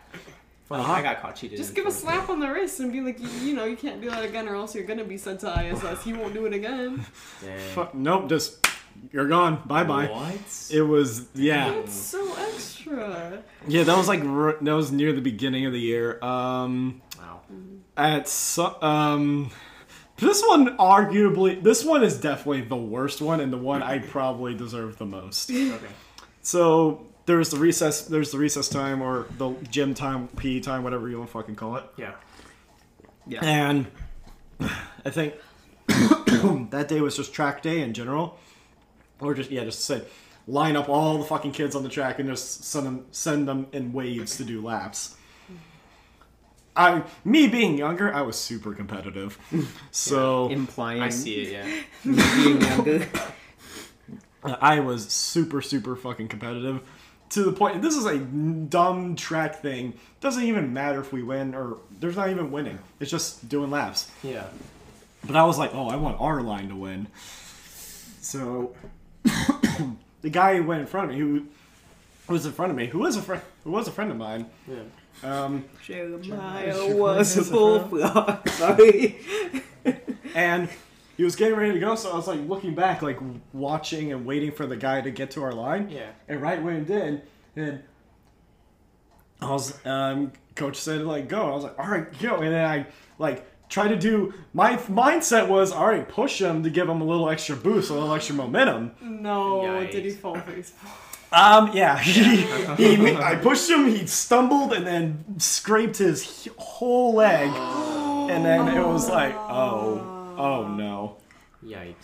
Funny, 0.67 0.83
Uh-huh. 0.83 0.93
I 0.95 1.03
got 1.03 1.21
caught 1.21 1.37
cheating. 1.37 1.59
Just 1.59 1.75
give 1.75 1.85
a 1.87 1.91
slap 1.91 2.27
grade. 2.27 2.31
on 2.31 2.41
the 2.41 2.49
wrist 2.51 2.81
and 2.81 2.91
be 2.91 3.03
like, 3.03 3.21
you, 3.21 3.29
you 3.43 3.55
know, 3.55 3.67
you 3.67 3.77
can't 3.77 4.01
do 4.01 4.09
that 4.09 4.25
again 4.25 4.49
or 4.49 4.55
else 4.57 4.75
you're 4.75 4.85
gonna 4.87 5.05
be 5.05 5.19
sent 5.19 5.41
to 5.41 5.49
ISS. 5.63 6.07
You 6.07 6.17
won't 6.19 6.33
do 6.33 6.47
it 6.47 6.55
again. 6.55 7.05
Dang. 7.43 7.89
Nope, 7.93 8.31
just 8.31 8.67
you're 9.13 9.29
gone. 9.29 9.63
Bye 9.67 9.85
bye. 9.85 10.07
What? 10.07 10.69
It 10.73 10.81
was 10.81 11.27
yeah, 11.35 11.69
That's 11.71 11.93
so 11.93 12.35
extra. 12.49 13.43
yeah. 13.69 13.83
That 13.83 13.99
was 13.99 14.09
like 14.09 14.23
that 14.23 14.73
was 14.73 14.91
near 14.91 15.13
the 15.13 15.21
beginning 15.21 15.67
of 15.67 15.75
the 15.75 15.81
year. 15.81 16.19
Um, 16.25 17.03
Wow. 17.19 17.43
at 17.99 18.27
so, 18.29 18.81
um, 18.83 19.51
this 20.17 20.43
one 20.47 20.77
arguably, 20.79 21.63
this 21.63 21.85
one 21.85 22.05
is 22.05 22.21
definitely 22.21 22.63
the 22.63 22.77
worst 22.77 23.21
one, 23.21 23.41
and 23.41 23.53
the 23.53 23.59
one 23.59 23.83
I 23.83 23.99
probably 23.99 24.55
deserve 24.55 24.99
the 24.99 25.07
most. 25.07 25.51
Okay. 25.51 25.87
So 26.43 27.07
there's 27.27 27.51
the 27.51 27.59
recess, 27.59 28.03
there's 28.07 28.31
the 28.31 28.39
recess 28.39 28.69
time 28.69 29.03
or 29.03 29.27
the 29.39 29.55
gym 29.71 29.95
time, 29.95 30.29
PE 30.29 30.61
time, 30.61 30.85
whatever 30.85 31.09
you 31.09 31.19
want 31.19 31.31
to 31.31 31.33
fucking 31.33 31.57
call 31.57 31.77
it. 31.77 31.85
Yeah. 31.97 32.13
Yeah. 33.27 33.45
And 33.45 33.87
I 35.05 35.11
think 35.11 35.35
that 35.89 36.87
day 36.89 37.01
was 37.01 37.17
just 37.17 37.33
track 37.33 37.63
day 37.63 37.81
in 37.81 37.95
general, 37.95 38.39
or 39.21 39.35
just 39.35 39.51
yeah, 39.51 39.65
just 39.65 39.85
say 39.85 40.03
line 40.47 40.77
up 40.77 40.89
all 40.89 41.19
the 41.19 41.25
fucking 41.25 41.53
kids 41.53 41.75
on 41.75 41.83
the 41.83 41.89
track 41.89 42.19
and 42.19 42.29
just 42.29 42.65
send 42.65 42.87
them 42.87 43.07
send 43.11 43.49
them 43.49 43.67
in 43.73 43.93
waves 43.93 44.37
to 44.37 44.45
do 44.45 44.63
laps. 44.63 45.17
I 46.77 47.03
me 47.25 47.47
being 47.47 47.79
younger, 47.79 48.13
I 48.13 48.23
was 48.23 48.37
super 48.37 48.75
competitive. 48.75 49.39
So 49.91 50.49
Implying 50.49 51.03
I 51.03 51.09
see 51.09 51.43
it. 51.43 51.53
Yeah. 51.53 51.83
being 52.45 52.61
younger. 52.61 53.09
I 54.61 54.81
was 54.81 55.09
super 55.09 55.63
super 55.63 55.97
fucking 55.97 56.29
competitive 56.29 56.83
to 57.31 57.43
the 57.43 57.53
point. 57.53 57.83
This 57.83 57.97
is 57.97 58.07
a 58.07 58.19
dumb 58.19 59.17
track 59.17 59.63
thing. 59.63 59.95
Doesn't 60.21 60.43
even 60.43 60.73
matter 60.73 61.01
if 61.01 61.13
we 61.13 61.23
win 61.23 61.55
or 61.55 61.79
there's 62.01 62.17
not 62.17 62.31
even 62.31 62.51
winning. 62.51 62.79
It's 63.01 63.11
just 63.11 63.49
doing 63.49 63.71
laps. 63.71 64.11
Yeah. 64.23 64.47
But 65.27 65.37
I 65.37 65.45
was 65.45 65.59
like, 65.59 65.75
oh, 65.75 65.89
I 65.89 65.97
want 65.97 66.21
our 66.21 66.43
line 66.43 66.69
to 66.69 66.77
win. 66.77 67.07
So 68.21 68.75
the 70.23 70.31
guy 70.31 70.57
who 70.57 70.65
went 70.65 70.81
in 70.81 70.87
front 70.87 71.11
of 71.11 71.17
me, 71.17 71.21
who 71.21 71.47
was 72.29 72.47
in 72.47 72.53
front 72.53 72.71
of 72.71 72.77
me, 72.77 72.87
who 72.87 72.99
was 72.99 73.17
a 73.17 73.23
friend, 73.23 73.43
who 73.65 73.71
was 73.71 73.89
a 73.89 73.93
friend 73.93 74.11
of 74.11 74.17
mine. 74.17 74.47
Yeah. 74.69 74.77
Um, 75.23 75.65
Jeremiah 75.83 76.95
was 76.95 77.37
a 77.37 77.51
bullfrog. 77.51 78.49
Sorry. 78.49 79.19
and 80.35 80.69
he 81.17 81.25
was 81.25 81.37
getting 81.37 81.57
ready 81.57 81.73
to 81.73 81.81
go, 81.81 81.95
so 81.95 82.13
I 82.13 82.17
was 82.17 82.27
like 82.27 82.41
looking 82.49 82.75
back, 82.75 83.03
like 83.03 83.19
watching 83.53 84.13
and 84.13 84.27
waiting 84.27 84.53
for 84.53 84.67
the 84.67 84.77
guy 84.77 85.01
to 85.01 85.11
get 85.11 85.31
to 85.33 85.43
our 85.43 85.53
line. 85.53 85.89
Yeah. 85.89 86.11
And 86.29 86.43
right 86.43 86.63
when 86.63 86.81
he 86.81 86.85
did, 86.85 87.23
and 87.57 87.83
I 89.41 89.51
was, 89.51 89.79
um, 89.87 90.33
coach 90.57 90.77
said 90.77 91.03
like 91.03 91.29
go. 91.29 91.51
I 91.51 91.55
was 91.55 91.65
like, 91.65 91.79
all 91.79 91.87
right, 91.87 92.19
go. 92.21 92.37
And 92.37 92.53
then 92.53 92.65
I 92.65 92.87
like 93.19 93.47
tried 93.69 93.89
to 93.89 93.97
do. 93.97 94.35
My 94.53 94.77
mindset 94.77 95.49
was, 95.49 95.73
all 95.73 95.87
right, 95.87 96.09
push 96.09 96.41
him 96.41 96.63
to 96.63 96.71
give 96.71 96.89
him 96.89 97.01
a 97.01 97.05
little 97.05 97.29
extra 97.29 97.57
boost, 97.57 97.91
a 97.91 97.95
little 97.95 98.13
extra 98.15 98.35
momentum. 98.35 98.93
No, 99.01 99.63
Yikes. 99.63 99.93
did 99.93 100.05
he 100.05 100.11
fall 100.11 100.39
face? 100.41 100.73
Um, 101.35 101.71
yeah, 101.75 101.99
he, 102.77 102.97
he, 102.97 103.17
I 103.17 103.35
pushed 103.37 103.69
him. 103.69 103.89
He 103.89 104.07
stumbled 104.07 104.73
and 104.73 104.87
then 104.87 105.39
scraped 105.39 105.99
his 105.99 106.49
whole 106.57 107.15
leg, 107.15 107.51
and 108.31 108.45
then 108.45 108.69
it 108.69 108.87
was 108.87 109.09
like, 109.09 109.35
oh, 109.35 110.35
oh 110.39 110.69
no. 110.69 111.17
Yikes. 111.65 111.95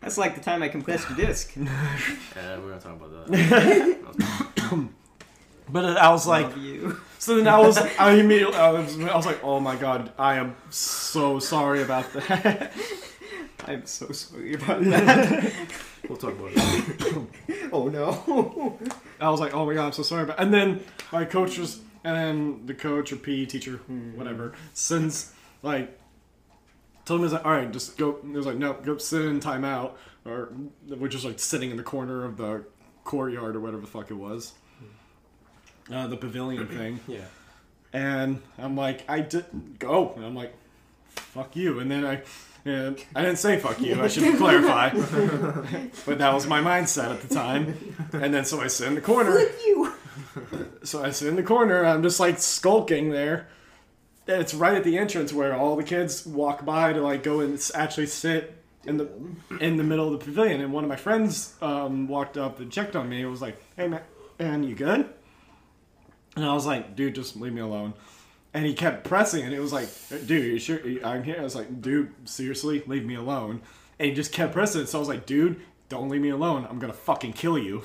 That's 0.00 0.18
like 0.18 0.34
the 0.34 0.40
time 0.40 0.62
I 0.62 0.68
compressed 0.68 1.08
a 1.10 1.14
disc. 1.14 1.54
Uh, 2.36 2.58
we're 2.60 2.72
not 2.72 2.80
talking 2.80 3.00
about 3.00 3.26
that. 3.28 4.88
But 5.68 5.96
I 5.96 6.10
was 6.10 6.26
like, 6.26 6.46
Love 6.46 6.58
you. 6.58 7.00
so 7.18 7.36
then 7.36 7.48
I 7.48 7.58
was, 7.58 7.78
I 7.78 8.12
immediately, 8.14 8.56
I 8.56 8.70
was, 8.70 8.98
I 9.00 9.16
was 9.16 9.24
like, 9.24 9.42
oh 9.42 9.60
my 9.60 9.76
god, 9.76 10.12
I 10.18 10.36
am 10.36 10.56
so 10.68 11.38
sorry 11.38 11.82
about 11.82 12.12
that. 12.12 12.72
I'm 13.66 13.86
so 13.86 14.12
sorry 14.12 14.54
about 14.54 14.82
that. 14.84 15.52
we'll 16.08 16.18
talk 16.18 16.34
about 16.38 16.52
it. 16.54 17.70
oh 17.72 17.88
no. 17.88 18.78
I 19.20 19.30
was 19.30 19.40
like, 19.40 19.54
oh 19.54 19.66
my 19.66 19.74
god, 19.74 19.86
I'm 19.86 19.92
so 19.92 20.02
sorry 20.02 20.24
about. 20.24 20.38
And 20.38 20.52
then 20.52 20.84
my 21.12 21.24
coach 21.24 21.58
was, 21.58 21.80
and 22.04 22.16
then 22.16 22.66
the 22.66 22.74
coach 22.74 23.12
or 23.12 23.16
PE 23.16 23.46
teacher, 23.46 23.76
whatever, 24.14 24.54
sends 24.74 25.32
like, 25.62 25.98
told 27.04 27.22
me, 27.22 27.28
like, 27.28 27.44
all 27.44 27.52
right, 27.52 27.70
just 27.70 27.96
go. 27.96 28.18
He 28.22 28.32
was 28.32 28.46
like, 28.46 28.56
no, 28.56 28.74
go 28.74 28.98
sit 28.98 29.22
in 29.22 29.40
timeout, 29.40 29.92
or 30.24 30.52
we're 30.88 31.08
just 31.08 31.24
like 31.24 31.38
sitting 31.38 31.70
in 31.70 31.76
the 31.76 31.82
corner 31.82 32.24
of 32.24 32.36
the 32.36 32.64
courtyard 33.04 33.56
or 33.56 33.60
whatever 33.60 33.80
the 33.80 33.86
fuck 33.86 34.10
it 34.10 34.14
was, 34.14 34.52
uh, 35.92 36.06
the 36.06 36.16
pavilion 36.16 36.66
thing. 36.78 37.00
Yeah. 37.06 37.24
And 37.92 38.42
I'm 38.58 38.76
like, 38.76 39.08
I 39.08 39.20
didn't 39.20 39.78
go. 39.78 40.12
And 40.16 40.24
I'm 40.24 40.34
like, 40.34 40.54
fuck 41.14 41.54
you. 41.54 41.78
And 41.78 41.90
then 41.90 42.04
I, 42.04 42.22
and 42.64 43.04
I 43.14 43.22
didn't 43.22 43.38
say 43.38 43.58
fuck 43.58 43.80
you. 43.80 44.00
I 44.02 44.08
should 44.08 44.36
clarify. 44.38 44.90
but 46.06 46.18
that 46.18 46.32
was 46.32 46.46
my 46.46 46.60
mindset 46.60 47.10
at 47.10 47.20
the 47.20 47.34
time. 47.34 47.96
And 48.12 48.32
then 48.32 48.44
so 48.44 48.60
I 48.60 48.68
sit 48.68 48.88
in 48.88 48.94
the 48.94 49.00
corner. 49.00 49.38
you. 49.38 49.92
So 50.82 51.04
I 51.04 51.10
sit 51.10 51.28
in 51.28 51.36
the 51.36 51.42
corner. 51.42 51.84
I'm 51.84 52.02
just 52.02 52.20
like 52.20 52.38
skulking 52.38 53.10
there. 53.10 53.48
And 54.26 54.40
it's 54.40 54.54
right 54.54 54.74
at 54.74 54.84
the 54.84 54.96
entrance 54.96 55.32
where 55.32 55.54
all 55.54 55.76
the 55.76 55.84
kids 55.84 56.24
walk 56.26 56.64
by 56.64 56.94
to 56.94 57.02
like 57.02 57.22
go 57.22 57.40
and 57.40 57.60
actually 57.74 58.06
sit 58.06 58.56
in 58.86 58.96
the 58.96 59.08
in 59.60 59.76
the 59.76 59.84
middle 59.84 60.12
of 60.12 60.18
the 60.18 60.24
pavilion. 60.24 60.60
And 60.60 60.72
one 60.72 60.84
of 60.84 60.88
my 60.88 60.96
friends 60.96 61.54
um, 61.60 62.08
walked 62.08 62.38
up 62.38 62.60
and 62.60 62.70
checked 62.72 62.96
on 62.96 63.08
me. 63.08 63.20
It 63.20 63.26
was 63.26 63.42
like, 63.42 63.62
"Hey 63.76 63.88
man, 63.88 64.02
and 64.38 64.64
you 64.64 64.74
good?" 64.74 65.08
And 66.36 66.44
I 66.44 66.54
was 66.54 66.66
like, 66.66 66.96
"Dude, 66.96 67.14
just 67.14 67.36
leave 67.36 67.52
me 67.52 67.60
alone." 67.60 67.94
And 68.54 68.64
he 68.64 68.72
kept 68.72 69.04
pressing, 69.04 69.44
and 69.44 69.52
it 69.52 69.60
was 69.60 69.72
like, 69.72 69.88
"Dude, 70.26 70.30
you 70.30 70.58
sure 70.58 70.80
I'm 71.04 71.24
here?" 71.24 71.36
I 71.40 71.42
was 71.42 71.56
like, 71.56 71.82
"Dude, 71.82 72.12
seriously, 72.24 72.82
leave 72.86 73.04
me 73.04 73.16
alone." 73.16 73.60
And 73.98 74.08
he 74.08 74.14
just 74.14 74.32
kept 74.32 74.52
pressing. 74.52 74.86
So 74.86 74.98
I 74.98 75.00
was 75.00 75.08
like, 75.08 75.26
"Dude, 75.26 75.60
don't 75.88 76.08
leave 76.08 76.22
me 76.22 76.30
alone. 76.30 76.66
I'm 76.70 76.78
gonna 76.78 76.92
fucking 76.92 77.32
kill 77.32 77.58
you." 77.58 77.82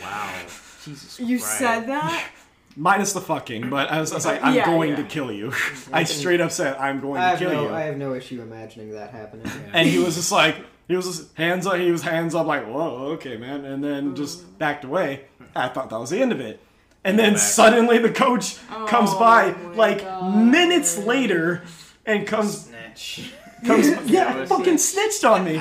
Wow. 0.00 0.32
Jesus 0.84 1.20
You 1.20 1.38
Christ. 1.38 1.58
said 1.58 1.86
that? 1.88 2.30
Minus 2.76 3.12
the 3.12 3.20
fucking, 3.20 3.68
but 3.68 3.90
I 3.90 4.00
was, 4.00 4.12
I 4.12 4.14
was 4.14 4.24
like, 4.24 4.42
I'm 4.42 4.54
Yeah, 4.54 4.64
going 4.64 4.90
yeah. 4.90 4.96
to 4.96 5.04
kill 5.04 5.30
you. 5.30 5.52
I 5.92 6.04
straight 6.04 6.40
up 6.40 6.50
said, 6.50 6.74
I'm 6.76 7.00
going 7.00 7.20
to 7.20 7.28
have 7.28 7.38
kill 7.38 7.52
no, 7.52 7.62
you. 7.64 7.74
I 7.74 7.82
have 7.82 7.98
no 7.98 8.14
issue 8.14 8.40
imagining 8.40 8.92
that 8.92 9.10
happening. 9.10 9.46
And 9.74 9.86
he 9.86 9.98
was 9.98 10.14
just 10.14 10.32
like, 10.32 10.56
he 10.88 10.96
was 10.96 11.04
just 11.04 11.36
hands 11.36 11.66
up, 11.66 11.76
he 11.76 11.90
was 11.92 12.00
hands 12.00 12.34
up, 12.34 12.46
like, 12.46 12.66
whoa, 12.66 13.12
okay, 13.12 13.36
man. 13.36 13.66
And 13.66 13.84
then 13.84 14.12
mm. 14.12 14.16
just 14.16 14.58
backed 14.58 14.84
away. 14.84 15.24
I 15.54 15.68
thought 15.68 15.90
that 15.90 16.00
was 16.00 16.08
the 16.10 16.22
end 16.22 16.32
of 16.32 16.40
it. 16.40 16.60
And 17.04 17.18
then 17.18 17.32
back. 17.34 17.42
suddenly 17.42 17.98
the 17.98 18.10
coach 18.12 18.58
comes 18.86 19.10
Oh 19.12 19.18
by, 19.18 19.52
like, 19.74 20.02
God. 20.02 20.36
minutes 20.46 20.98
later, 20.98 21.62
and 22.06 22.26
comes, 22.26 22.66
Snatch. 22.66 23.32
comes, 23.64 23.88
Yeah, 23.88 24.00
yeah, 24.06 24.36
it 24.36 24.40
was 24.40 24.48
fucking 24.48 24.78
snitch. 24.78 25.12
snitched 25.12 25.24
on 25.24 25.44
me. 25.44 25.56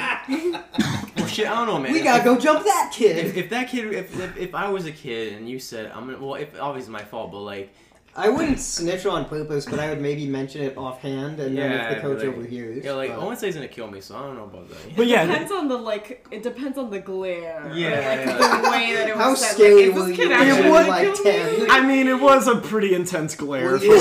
Well, 1.18 1.28
shit, 1.28 1.48
I 1.50 1.56
don't 1.56 1.68
know, 1.68 1.80
man. 1.80 1.94
We 1.94 2.02
gotta 2.02 2.24
go 2.24 2.38
jump 2.38 2.64
that 2.64 2.92
kid. 2.94 3.26
If, 3.26 3.38
if 3.38 3.50
that 3.50 3.70
kid, 3.70 3.94
if, 3.94 4.20
if 4.20 4.38
if 4.38 4.56
I 4.56 4.70
was 4.70 4.86
a 4.86 4.92
kid 4.92 5.34
and 5.34 5.48
you 5.50 5.60
said 5.60 5.92
I'm 5.94 6.06
gonna, 6.08 6.24
well, 6.24 6.36
if 6.36 6.60
obviously 6.60 6.92
my 6.94 7.04
fault, 7.04 7.32
but 7.32 7.40
like, 7.40 7.74
I 8.14 8.28
wouldn't 8.28 8.60
snitch 8.60 9.06
on 9.06 9.24
purpose, 9.26 9.66
but 9.66 9.80
I 9.80 9.90
would 9.90 10.02
maybe 10.02 10.28
mention 10.28 10.62
it 10.62 10.76
offhand, 10.78 11.40
and 11.40 11.58
then 11.58 11.72
if 11.72 11.96
the 11.96 12.02
coach 12.02 12.20
like- 12.20 12.28
overhears. 12.28 12.84
yeah, 12.84 12.92
like 12.92 13.10
but- 13.16 13.20
Owen 13.24 13.38
says 13.38 13.48
he's 13.48 13.56
gonna 13.56 13.68
kill 13.70 13.88
me, 13.90 14.02
so 14.02 14.16
I 14.18 14.22
don't 14.24 14.36
know 14.36 14.44
about 14.44 14.68
that. 14.70 14.96
But 14.98 15.08
yeah, 15.08 15.26
Depends 15.26 15.52
on 15.52 15.68
the 15.70 15.78
like. 15.78 16.28
It 16.30 16.44
depends 16.44 16.78
on 16.78 16.90
the 16.90 17.00
glare. 17.00 17.68
or, 17.72 17.74
Yeah, 17.74 17.90
like 17.90 18.26
yeah. 18.42 18.62
the 18.62 18.70
way 18.70 18.94
that 18.96 19.08
it 19.10 19.16
was 19.16 19.24
How 19.24 19.36
said. 19.36 19.54
scary 19.54 19.88
like, 19.88 19.96
is 19.96 19.96
were 20.04 20.10
you 20.10 20.16
kid 20.16 20.30
when 20.30 20.40
actually 20.42 20.58
you 20.58 20.64
were 20.66 20.72
was 20.72 20.88
gonna 20.88 20.90
like 20.90 21.14
kill 21.16 21.24
10? 21.24 21.60
me? 21.62 21.68
I 21.70 21.82
mean, 21.88 22.08
it 22.10 22.20
was 22.20 22.48
a 22.48 22.56
pretty 22.58 22.94
intense 22.94 23.36
glare. 23.36 23.66
Were 23.72 23.78
you 23.78 23.94
a 23.94 23.96
I, 23.96 24.00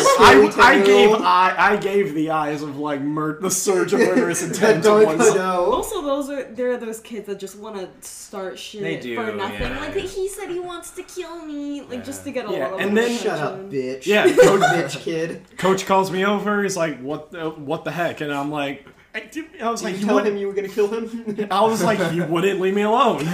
scary 0.51 0.81
I 0.83 0.85
gave 0.85 1.11
I, 1.13 1.55
I 1.59 1.77
gave 1.77 2.15
the 2.15 2.31
eyes 2.31 2.63
of 2.63 2.79
like 2.79 3.01
mur- 3.03 3.41
the 3.41 3.51
surge 3.51 3.93
of 3.93 4.01
murderous 4.01 4.43
intent. 4.47 4.83
to 4.83 4.89
dark 4.89 5.07
one 5.07 5.19
no. 5.19 5.73
Also, 5.73 6.03
those 6.03 6.29
are 6.31 6.43
there 6.45 6.73
are 6.73 6.77
those 6.79 6.99
kids 6.99 7.27
that 7.29 7.39
just 7.39 7.57
want 7.57 7.77
to 7.77 7.89
start 8.09 8.59
shit 8.59 8.83
They 8.83 8.97
do, 8.99 9.15
for 9.15 9.33
nothing. 9.33 9.61
yeah. 9.61 9.79
Like 9.81 9.95
he 9.95 10.29
said 10.29 10.49
he 10.51 10.59
wants 10.59 10.91
to 10.93 11.03
kill 11.05 11.45
me, 11.47 11.83
like 11.83 12.05
just 12.05 12.25
to 12.25 12.33
get 12.33 12.49
a 12.49 12.53
Yeah, 12.53 12.65
little. 12.65 12.79
and 12.81 12.95
bit 12.95 13.03
then- 13.07 13.15
of 13.17 13.21
Shut 13.23 13.39
up, 13.39 13.55
attention. 13.55 14.00
Bitch. 14.01 14.07
Yeah, 14.07 14.27
bitch 14.27 15.01
kid. 15.01 15.43
Coach 15.59 15.87
calls 15.87 16.11
me 16.11 16.25
over. 16.25 16.63
He's 16.63 16.77
like, 16.77 17.01
"What? 17.01 17.31
The, 17.31 17.51
what 17.51 17.85
the 17.85 17.91
heck?" 17.91 18.21
And 18.21 18.33
I'm 18.33 18.51
like, 18.51 18.87
"I, 19.15 19.21
did- 19.21 19.61
I 19.63 19.71
was 19.71 19.81
Did 19.81 19.87
like, 19.87 19.95
you 19.97 20.01
you 20.01 20.07
tell 20.07 20.19
him 20.19 20.37
you 20.37 20.47
were 20.47 20.53
gonna 20.53 20.69
kill 20.69 20.89
him? 20.89 21.49
I 21.51 21.61
was 21.63 21.83
like, 21.83 22.13
"You 22.13 22.25
wouldn't 22.25 22.61
leave 22.61 22.75
me 22.75 22.83
alone." 22.83 23.21
you 23.21 23.25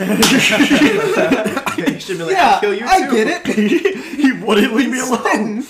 should 2.01 2.19
be 2.19 2.25
like, 2.25 2.33
yeah, 2.33 2.51
I'll 2.55 2.61
kill 2.61 2.75
you 2.75 2.81
too. 2.81 2.87
I 2.87 3.11
get 3.11 3.47
it. 3.49 3.57
he 3.57 4.33
wouldn't 4.33 4.75
leave 4.75 4.91
me 4.91 5.01
alone. 5.01 5.65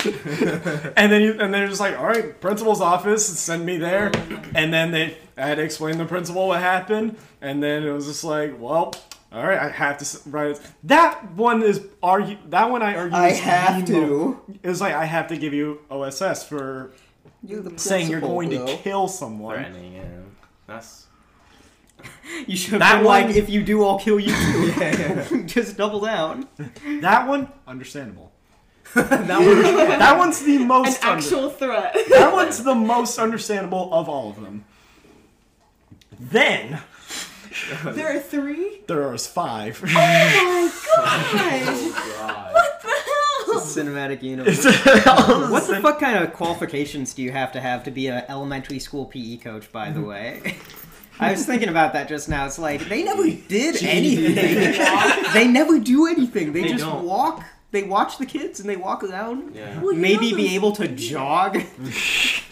and 0.96 1.12
then, 1.12 1.20
he, 1.20 1.28
and 1.38 1.52
they're 1.52 1.68
just 1.68 1.80
like, 1.80 1.98
"All 1.98 2.06
right, 2.06 2.38
principal's 2.40 2.80
office, 2.80 3.26
send 3.38 3.64
me 3.66 3.76
there." 3.78 4.10
And 4.54 4.72
then 4.72 4.90
they, 4.92 5.16
I 5.36 5.46
had 5.46 5.56
to 5.56 5.62
explain 5.62 5.92
to 5.94 5.98
the 5.98 6.06
principal 6.08 6.48
what 6.48 6.60
happened. 6.60 7.16
And 7.40 7.62
then 7.62 7.82
it 7.84 7.90
was 7.92 8.06
just 8.06 8.24
like, 8.24 8.54
"Well." 8.58 8.94
All 9.36 9.46
right, 9.46 9.58
I 9.58 9.68
have 9.68 9.98
to 9.98 10.30
write 10.30 10.52
it. 10.52 10.60
That 10.84 11.32
one 11.32 11.62
is 11.62 11.82
argue. 12.02 12.38
That 12.48 12.70
one 12.70 12.82
I 12.82 12.96
argue. 12.96 13.14
I 13.18 13.28
is 13.28 13.38
have 13.40 13.84
to. 13.84 14.40
It's 14.62 14.80
like 14.80 14.94
I 14.94 15.04
have 15.04 15.28
to 15.28 15.36
give 15.36 15.52
you 15.52 15.80
OSS 15.90 16.44
for 16.44 16.92
You're 17.44 17.60
the 17.60 17.78
saying 17.78 18.08
you're 18.08 18.20
principal, 18.20 18.34
going 18.62 18.66
to 18.66 18.76
kill 18.82 19.08
someone. 19.08 19.56
Threatening, 19.56 19.92
yeah. 19.92 20.04
That's 20.66 21.06
You 22.46 22.56
should 22.56 22.70
have 22.72 22.80
That 22.80 22.96
been 22.96 23.04
like, 23.04 23.26
one- 23.26 23.34
if 23.36 23.50
you 23.50 23.62
do, 23.62 23.84
I'll 23.84 23.98
kill 23.98 24.18
you 24.18 24.32
too. 24.34 25.44
Just 25.46 25.76
double 25.76 26.00
down. 26.00 26.48
That 27.02 27.28
one, 27.28 27.52
understandable. 27.66 28.32
that 28.94 29.10
one. 29.28 29.28
That 29.98 30.16
one's 30.16 30.42
the 30.42 30.56
An 30.56 30.66
most. 30.66 31.04
under- 31.04 31.18
actual 31.22 31.50
threat. 31.50 31.94
that 32.08 32.32
one's 32.32 32.64
the 32.64 32.74
most 32.74 33.18
understandable 33.18 33.92
of 33.92 34.08
all 34.08 34.30
of 34.30 34.40
them. 34.40 34.64
Then 36.18 36.80
there 37.84 38.16
are 38.16 38.20
three. 38.20 38.80
There 38.86 39.08
are 39.08 39.18
five. 39.18 39.80
Oh 39.82 39.88
my 39.88 40.70
god! 40.96 41.66
Oh, 41.98 42.16
god. 42.18 42.54
what 42.54 42.82
the 42.82 42.88
hell? 42.88 43.60
Cinematic 43.60 44.22
universe. 44.22 44.64
what 44.64 45.50
What 45.50 45.66
the 45.66 45.80
fuck 45.80 46.00
kind 46.00 46.22
of 46.22 46.32
qualifications 46.32 47.14
do 47.14 47.22
you 47.22 47.32
have 47.32 47.52
to 47.52 47.60
have 47.60 47.84
to 47.84 47.90
be 47.90 48.06
an 48.08 48.24
elementary 48.28 48.78
school 48.78 49.06
PE 49.06 49.38
coach, 49.38 49.70
by 49.72 49.90
the 49.90 50.00
mm-hmm. 50.00 50.08
way? 50.08 50.56
I 51.18 51.32
was 51.32 51.46
thinking 51.46 51.68
about 51.68 51.92
that 51.94 52.08
just 52.08 52.28
now. 52.28 52.46
It's 52.46 52.58
like 52.58 52.88
they 52.88 53.02
never 53.02 53.24
did 53.24 53.82
anything. 53.82 54.34
they 55.32 55.48
never 55.48 55.78
do 55.78 56.06
anything. 56.06 56.52
They, 56.52 56.62
They 56.62 56.68
just 56.68 56.84
don't. 56.84 57.04
walk. 57.04 57.42
They 57.70 57.82
watch 57.82 58.18
the 58.18 58.26
kids 58.26 58.60
and 58.60 58.68
they 58.68 58.76
walk 58.76 59.02
around. 59.02 59.54
Yeah. 59.54 59.80
Well, 59.80 59.94
Maybe 59.94 60.30
know 60.30 60.36
be 60.36 60.54
able 60.54 60.72
to 60.72 60.88
jog. 60.88 61.56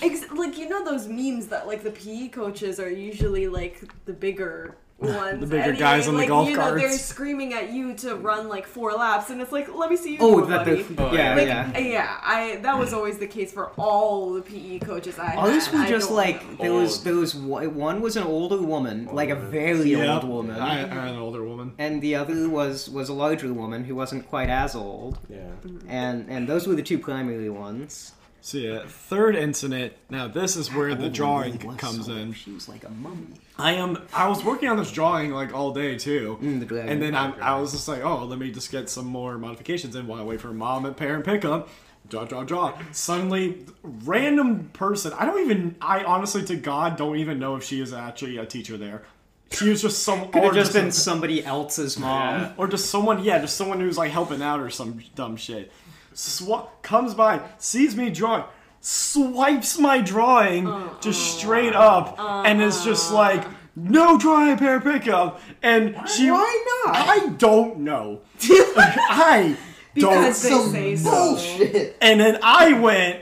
Ex- 0.02 0.30
like 0.32 0.58
you 0.58 0.68
know 0.68 0.84
those 0.84 1.08
memes 1.08 1.48
that 1.48 1.66
like 1.66 1.82
the 1.82 1.90
PE 1.90 2.28
coaches 2.28 2.80
are 2.80 2.90
usually 2.90 3.48
like 3.48 3.82
the 4.06 4.12
bigger 4.12 4.76
ones. 4.98 5.40
The 5.40 5.46
bigger 5.46 5.62
Anyway, 5.64 5.78
guys 5.78 6.08
on 6.08 6.14
the 6.14 6.20
like, 6.20 6.28
golf 6.28 6.48
you 6.48 6.56
know, 6.56 6.74
They're 6.76 6.92
screaming 6.92 7.52
at 7.52 7.72
you 7.72 7.94
to 7.96 8.14
run 8.16 8.48
like 8.48 8.66
four 8.66 8.92
laps, 8.92 9.30
and 9.30 9.40
it's 9.40 9.52
like, 9.52 9.74
let 9.74 9.90
me 9.90 9.96
see 9.96 10.12
you. 10.12 10.18
Oh, 10.20 10.40
do 10.40 10.46
that 10.46 10.64
buddy. 10.64 10.82
the 10.82 11.02
Oh, 11.02 11.12
yeah 11.12 11.34
Like, 11.34 11.46
yeah. 11.46 11.72
Uh, 11.74 11.78
yeah, 11.80 12.18
I 12.22 12.56
that 12.62 12.78
was 12.78 12.92
always 12.92 13.18
the 13.18 13.26
case 13.26 13.52
for 13.52 13.70
all 13.72 14.32
the 14.32 14.40
PE 14.42 14.78
coaches 14.80 15.18
I 15.18 15.34
Others 15.36 15.66
had. 15.66 15.80
were 15.80 15.88
just 15.88 16.10
like 16.10 16.48
know. 16.50 16.56
there 16.62 16.72
was 16.72 17.02
there 17.02 17.14
was 17.16 17.34
one 17.34 17.74
one 17.74 18.00
was 18.00 18.16
an 18.16 18.22
older 18.24 18.62
woman, 18.62 19.06
like 19.12 19.30
a 19.30 19.36
very 19.36 19.90
Yep. 19.90 20.22
old 20.22 20.30
woman, 20.30 20.56
I, 20.60 20.82
I'm 20.82 21.08
an 21.14 21.18
older 21.18 21.44
woman. 21.44 21.72
and 21.78 22.00
the 22.00 22.14
other 22.14 22.48
was 22.48 22.88
was 22.88 23.08
a 23.08 23.14
larger 23.14 23.52
woman 23.52 23.84
who 23.84 23.94
wasn't 23.94 24.28
quite 24.28 24.48
as 24.48 24.74
old, 24.74 25.18
Yeah. 25.28 25.42
and 25.88 26.28
and 26.30 26.48
those 26.48 26.66
were 26.66 26.74
the 26.74 26.82
two 26.82 26.98
primary 26.98 27.50
ones. 27.50 28.12
So 28.44 28.58
yeah, 28.58 28.82
third 28.86 29.36
incident. 29.36 29.94
Now 30.10 30.28
this 30.28 30.54
is 30.54 30.70
where 30.70 30.94
the 30.94 31.08
drawing 31.08 31.56
comes 31.78 32.08
in. 32.08 32.34
She 32.34 32.52
was 32.52 32.68
like 32.68 32.84
a 32.84 32.90
mummy. 32.90 33.28
I 33.56 33.72
am. 33.72 34.02
I 34.12 34.28
was 34.28 34.44
working 34.44 34.68
on 34.68 34.76
this 34.76 34.92
drawing 34.92 35.30
like 35.30 35.54
all 35.54 35.72
day 35.72 35.96
too, 35.96 36.38
Mm, 36.42 36.68
the 36.68 36.80
and 36.82 37.00
then 37.00 37.14
I, 37.14 37.30
I 37.38 37.58
was 37.58 37.72
just 37.72 37.88
like, 37.88 38.04
oh, 38.04 38.26
let 38.26 38.38
me 38.38 38.52
just 38.52 38.70
get 38.70 38.90
some 38.90 39.06
more 39.06 39.38
modifications 39.38 39.96
in 39.96 40.06
while 40.06 40.20
I 40.20 40.24
wait 40.24 40.42
for 40.42 40.52
mom 40.52 40.84
and 40.84 40.94
parent 40.94 41.24
pickup. 41.24 41.70
Draw, 42.10 42.26
draw, 42.26 42.44
draw. 42.44 42.78
Suddenly, 42.92 43.64
random 43.82 44.68
person. 44.74 45.14
I 45.14 45.24
don't 45.24 45.40
even. 45.40 45.76
I 45.80 46.04
honestly, 46.04 46.44
to 46.44 46.56
God, 46.56 46.98
don't 46.98 47.16
even 47.16 47.38
know 47.38 47.56
if 47.56 47.64
she 47.64 47.80
is 47.80 47.94
actually 47.94 48.36
a 48.36 48.44
teacher 48.44 48.76
there. 48.76 49.04
She 49.52 49.70
was 49.70 49.80
just 49.80 50.02
some. 50.02 50.30
Could 50.30 50.42
or 50.42 50.46
have 50.46 50.54
just 50.54 50.74
been 50.74 50.92
somebody 50.92 51.42
else's 51.42 51.98
mom. 51.98 52.52
Or 52.58 52.68
just 52.68 52.90
someone, 52.90 53.24
yeah, 53.24 53.38
just 53.38 53.56
someone 53.56 53.80
who's 53.80 53.96
like 53.96 54.10
helping 54.10 54.42
out 54.42 54.60
or 54.60 54.68
some 54.68 55.00
dumb 55.14 55.36
shit. 55.38 55.72
Swa- 56.14 56.68
comes 56.82 57.14
by, 57.14 57.40
sees 57.58 57.96
me 57.96 58.10
drawing, 58.10 58.44
swipes 58.80 59.78
my 59.78 60.00
drawing 60.00 60.66
just 61.00 61.34
oh. 61.34 61.38
straight 61.38 61.74
up, 61.74 62.16
and 62.18 62.62
is 62.62 62.84
just 62.84 63.12
uh. 63.12 63.16
like, 63.16 63.44
"No 63.74 64.18
drawing 64.18 64.56
pair 64.56 64.80
pickup." 64.80 65.40
And 65.62 65.96
she, 66.08 66.30
Why 66.30 66.82
not? 66.86 66.96
I 66.96 67.28
don't 67.36 67.80
know. 67.80 68.20
I 68.42 69.56
don't. 69.96 70.10
because 70.10 70.42
they 70.42 70.48
Some 70.50 70.72
say 70.72 70.96
so. 70.96 71.10
bullshit. 71.10 71.96
And 72.00 72.20
then 72.20 72.38
I 72.42 72.72
went, 72.74 73.20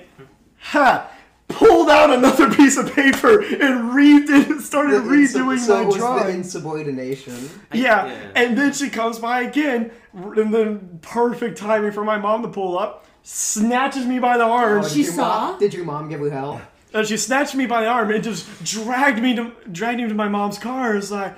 ha. 0.59 1.09
Pulled 1.53 1.89
out 1.89 2.11
another 2.11 2.53
piece 2.53 2.77
of 2.77 2.93
paper 2.93 3.41
and 3.41 3.93
redid, 3.93 4.61
started 4.61 5.03
redoing 5.03 5.59
so 5.59 5.75
my 5.75 5.83
it 5.83 5.87
was 5.87 5.97
drawing. 5.97 6.25
the 6.25 6.31
insubordination. 6.31 7.51
Yeah. 7.73 8.07
yeah. 8.07 8.31
and 8.35 8.57
then 8.57 8.73
she 8.73 8.91
comes 8.91 9.19
by 9.19 9.43
again, 9.43 9.91
and 10.13 10.53
then 10.53 10.99
perfect 11.03 11.59
timing 11.59 11.93
for 11.93 12.05
my 12.05 12.19
mom 12.19 12.43
to 12.43 12.49
pull 12.49 12.79
up, 12.79 13.07
snatches 13.23 14.07
me 14.07 14.19
by 14.19 14.37
the 14.37 14.45
oh, 14.45 14.53
arm, 14.53 14.79
Oh, 14.81 14.83
did 14.83 14.93
She 14.93 15.03
your 15.05 15.13
saw? 15.13 15.51
Mom, 15.51 15.59
did 15.59 15.75
your 15.75 15.85
mom 15.85 16.09
give 16.09 16.21
you 16.21 16.31
hell? 16.31 16.61
and 16.95 17.07
she 17.07 17.17
snatched 17.17 17.55
me 17.55 17.67
by 17.67 17.83
the 17.83 17.89
arm 17.89 18.11
and 18.11 18.23
just 18.23 18.47
dragged 18.65 19.23
me 19.23 19.35
to 19.37 19.53
dragged 19.71 20.01
me 20.01 20.09
to 20.09 20.15
my 20.15 20.29
mom's 20.29 20.59
car. 20.59 20.97
It's 20.97 21.11
like, 21.11 21.35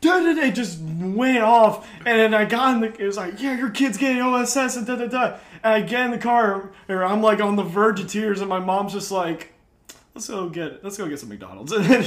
da 0.00 0.20
da 0.20 0.34
da, 0.34 0.50
just 0.50 0.80
went 0.80 1.38
off, 1.38 1.88
and 2.04 2.18
then 2.18 2.34
I 2.34 2.44
got 2.44 2.74
in 2.74 2.80
the. 2.80 2.88
It 3.02 3.06
was 3.06 3.16
like, 3.16 3.40
yeah, 3.40 3.56
your 3.56 3.70
kid's 3.70 3.96
getting 3.96 4.20
OSS 4.20 4.76
and 4.76 4.86
da 4.86 4.96
da 4.96 5.06
da. 5.06 5.36
And 5.62 5.74
I 5.74 5.80
get 5.80 6.04
in 6.04 6.10
the 6.10 6.18
car, 6.18 6.70
and 6.88 7.00
I'm 7.00 7.22
like 7.22 7.40
on 7.40 7.56
the 7.56 7.62
verge 7.62 8.00
of 8.00 8.08
tears, 8.08 8.40
and 8.40 8.48
my 8.48 8.60
mom's 8.60 8.92
just 8.92 9.10
like. 9.10 9.54
Let's 10.18 10.26
go 10.30 10.48
get 10.48 10.82
let's 10.82 10.96
go 10.96 11.08
get 11.08 11.20
some 11.20 11.28
McDonald's. 11.28 11.72
And 11.78 11.84
then 11.84 12.02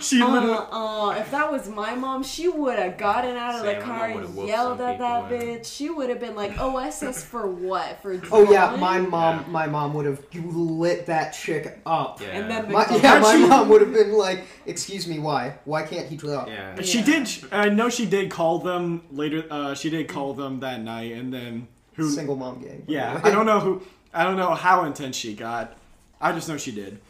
she 0.00 0.20
literally 0.20 0.50
Uh, 0.54 1.06
uh, 1.06 1.10
if 1.20 1.30
that 1.30 1.52
was 1.52 1.68
my 1.68 1.94
mom, 1.94 2.24
she 2.24 2.48
would 2.48 2.76
have 2.80 2.98
gotten 2.98 3.36
out 3.36 3.54
of 3.54 3.60
Same, 3.60 3.78
the 3.78 3.84
car 3.84 4.06
and 4.08 4.34
yelled 4.48 4.80
at 4.80 4.98
that 4.98 5.28
people, 5.28 5.46
yeah. 5.46 5.54
bitch. 5.58 5.72
She 5.72 5.88
would 5.88 6.08
have 6.08 6.18
been 6.18 6.34
like, 6.34 6.58
OSS 6.58 7.22
for 7.24 7.46
what? 7.46 8.02
For 8.02 8.20
Oh 8.32 8.50
yeah, 8.50 8.74
my 8.74 8.98
mom, 8.98 9.44
my 9.52 9.68
mom 9.68 9.94
would 9.94 10.06
have 10.06 10.20
lit 10.34 11.06
that 11.06 11.30
chick 11.30 11.78
up. 11.86 12.20
Yeah. 12.20 12.26
And 12.38 12.50
then 12.50 12.72
My, 12.72 12.86
yeah, 12.90 13.20
my 13.20 13.34
Actually- 13.34 13.48
mom 13.48 13.68
would 13.68 13.80
have 13.80 13.92
been 13.92 14.12
like, 14.18 14.44
"Excuse 14.66 15.06
me, 15.06 15.20
why? 15.20 15.58
Why 15.64 15.84
can't 15.84 16.08
he 16.08 16.16
draw?" 16.16 16.44
Yeah. 16.48 16.82
She 16.82 17.02
did. 17.02 17.28
I 17.52 17.68
know 17.68 17.88
she 17.88 18.04
did 18.04 18.32
call 18.32 18.58
them 18.58 19.02
later. 19.12 19.44
Uh, 19.48 19.74
she 19.74 19.90
did 19.90 20.08
call 20.08 20.34
them 20.34 20.58
that 20.58 20.80
night, 20.82 21.12
and 21.12 21.32
then 21.32 21.68
who? 21.94 22.10
Single 22.10 22.34
mom 22.34 22.60
gang. 22.60 22.82
Yeah. 22.88 23.20
I 23.22 23.30
don't 23.30 23.46
know 23.46 23.60
who. 23.60 23.82
I 24.12 24.24
don't 24.24 24.36
know 24.36 24.54
how 24.54 24.84
intense 24.84 25.16
she 25.16 25.34
got. 25.34 25.76
I 26.24 26.32
just 26.32 26.48
know 26.48 26.56
she 26.56 26.72
did. 26.72 27.00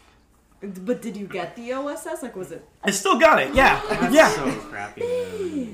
But 0.61 1.01
did 1.03 1.17
you 1.17 1.27
get 1.27 1.55
the 1.57 1.73
OSS? 1.75 2.23
Like, 2.23 2.35
was 2.35 2.51
it? 2.51 2.67
I 2.83 2.91
still 2.91 3.19
got 3.19 3.41
it. 3.41 3.55
Yeah, 3.55 3.81
oh, 3.85 3.89
That's 3.89 4.15
yeah. 4.15 4.29
so 4.31 4.51
crappy. 4.69 5.03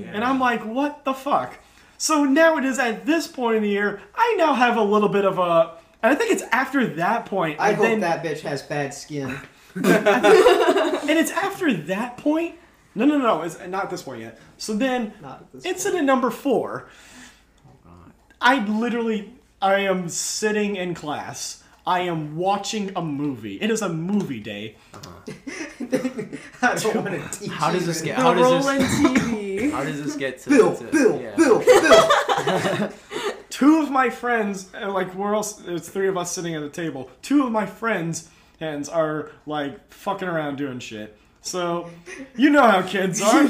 Yeah. 0.00 0.10
And 0.12 0.22
I'm 0.22 0.38
like, 0.38 0.64
what 0.64 1.04
the 1.04 1.14
fuck? 1.14 1.58
So 1.96 2.24
now 2.24 2.58
it 2.58 2.64
is 2.64 2.78
at 2.78 3.06
this 3.06 3.26
point 3.26 3.56
in 3.58 3.62
the 3.62 3.68
year. 3.68 4.02
I 4.14 4.34
now 4.36 4.52
have 4.52 4.76
a 4.76 4.82
little 4.82 5.08
bit 5.08 5.24
of 5.24 5.38
a. 5.38 5.76
And 6.02 6.12
I 6.12 6.14
think 6.14 6.32
it's 6.32 6.42
after 6.52 6.86
that 6.96 7.26
point. 7.26 7.58
I 7.60 7.68
and 7.68 7.76
hope 7.76 7.86
then- 7.86 8.00
that 8.00 8.22
bitch 8.22 8.40
has 8.40 8.62
bad 8.62 8.92
skin. 8.94 9.38
And 9.74 11.18
it's 11.18 11.30
after 11.32 11.72
that 11.72 12.16
point. 12.18 12.56
No, 12.94 13.04
no, 13.04 13.18
no. 13.18 13.42
It's 13.42 13.58
not 13.66 13.88
this 13.90 14.02
point 14.02 14.20
yet. 14.20 14.38
So 14.58 14.74
then, 14.74 15.12
Not 15.22 15.40
at 15.40 15.52
this 15.52 15.64
incident 15.64 16.04
number 16.04 16.30
four. 16.30 16.88
Oh, 17.86 17.90
I 18.40 18.64
literally, 18.66 19.32
I 19.62 19.80
am 19.80 20.08
sitting 20.08 20.76
in 20.76 20.94
class. 20.94 21.59
I 21.86 22.00
am 22.00 22.36
watching 22.36 22.92
a 22.94 23.02
movie. 23.02 23.60
It 23.60 23.70
is 23.70 23.82
a 23.82 23.88
movie 23.88 24.40
day. 24.40 24.76
I 26.62 26.74
don't 26.76 26.94
want 26.96 27.32
to 27.32 27.38
teach 27.40 27.50
How 27.50 27.72
does 27.72 27.86
this 27.86 28.00
any- 28.00 28.08
get- 28.10 28.16
The 28.18 28.22
How 28.22 28.34
does 28.34 28.66
this- 28.66 29.00
TV. 29.00 29.70
How 29.72 29.84
does 29.84 30.02
this 30.04 30.16
get 30.16 30.38
to 30.40 30.50
Bill, 30.50 30.76
to- 30.76 30.84
Bill, 30.84 31.20
yeah. 31.20 31.36
Bill, 31.36 31.58
Bill. 31.60 32.90
Two 33.48 33.80
of 33.82 33.90
my 33.90 34.10
friends, 34.10 34.68
uh, 34.80 34.90
like 34.92 35.14
we're 35.14 35.34
all, 35.34 35.42
there's 35.64 35.88
three 35.88 36.08
of 36.08 36.16
us 36.16 36.30
sitting 36.32 36.54
at 36.54 36.62
the 36.62 36.68
table. 36.68 37.10
Two 37.22 37.44
of 37.44 37.52
my 37.52 37.66
friends' 37.66 38.28
hands 38.58 38.88
are 38.88 39.30
like 39.46 39.92
fucking 39.92 40.28
around 40.28 40.56
doing 40.56 40.78
shit. 40.78 41.16
So, 41.42 41.88
you 42.36 42.50
know 42.50 42.62
how 42.62 42.82
kids 42.82 43.20
are. 43.22 43.46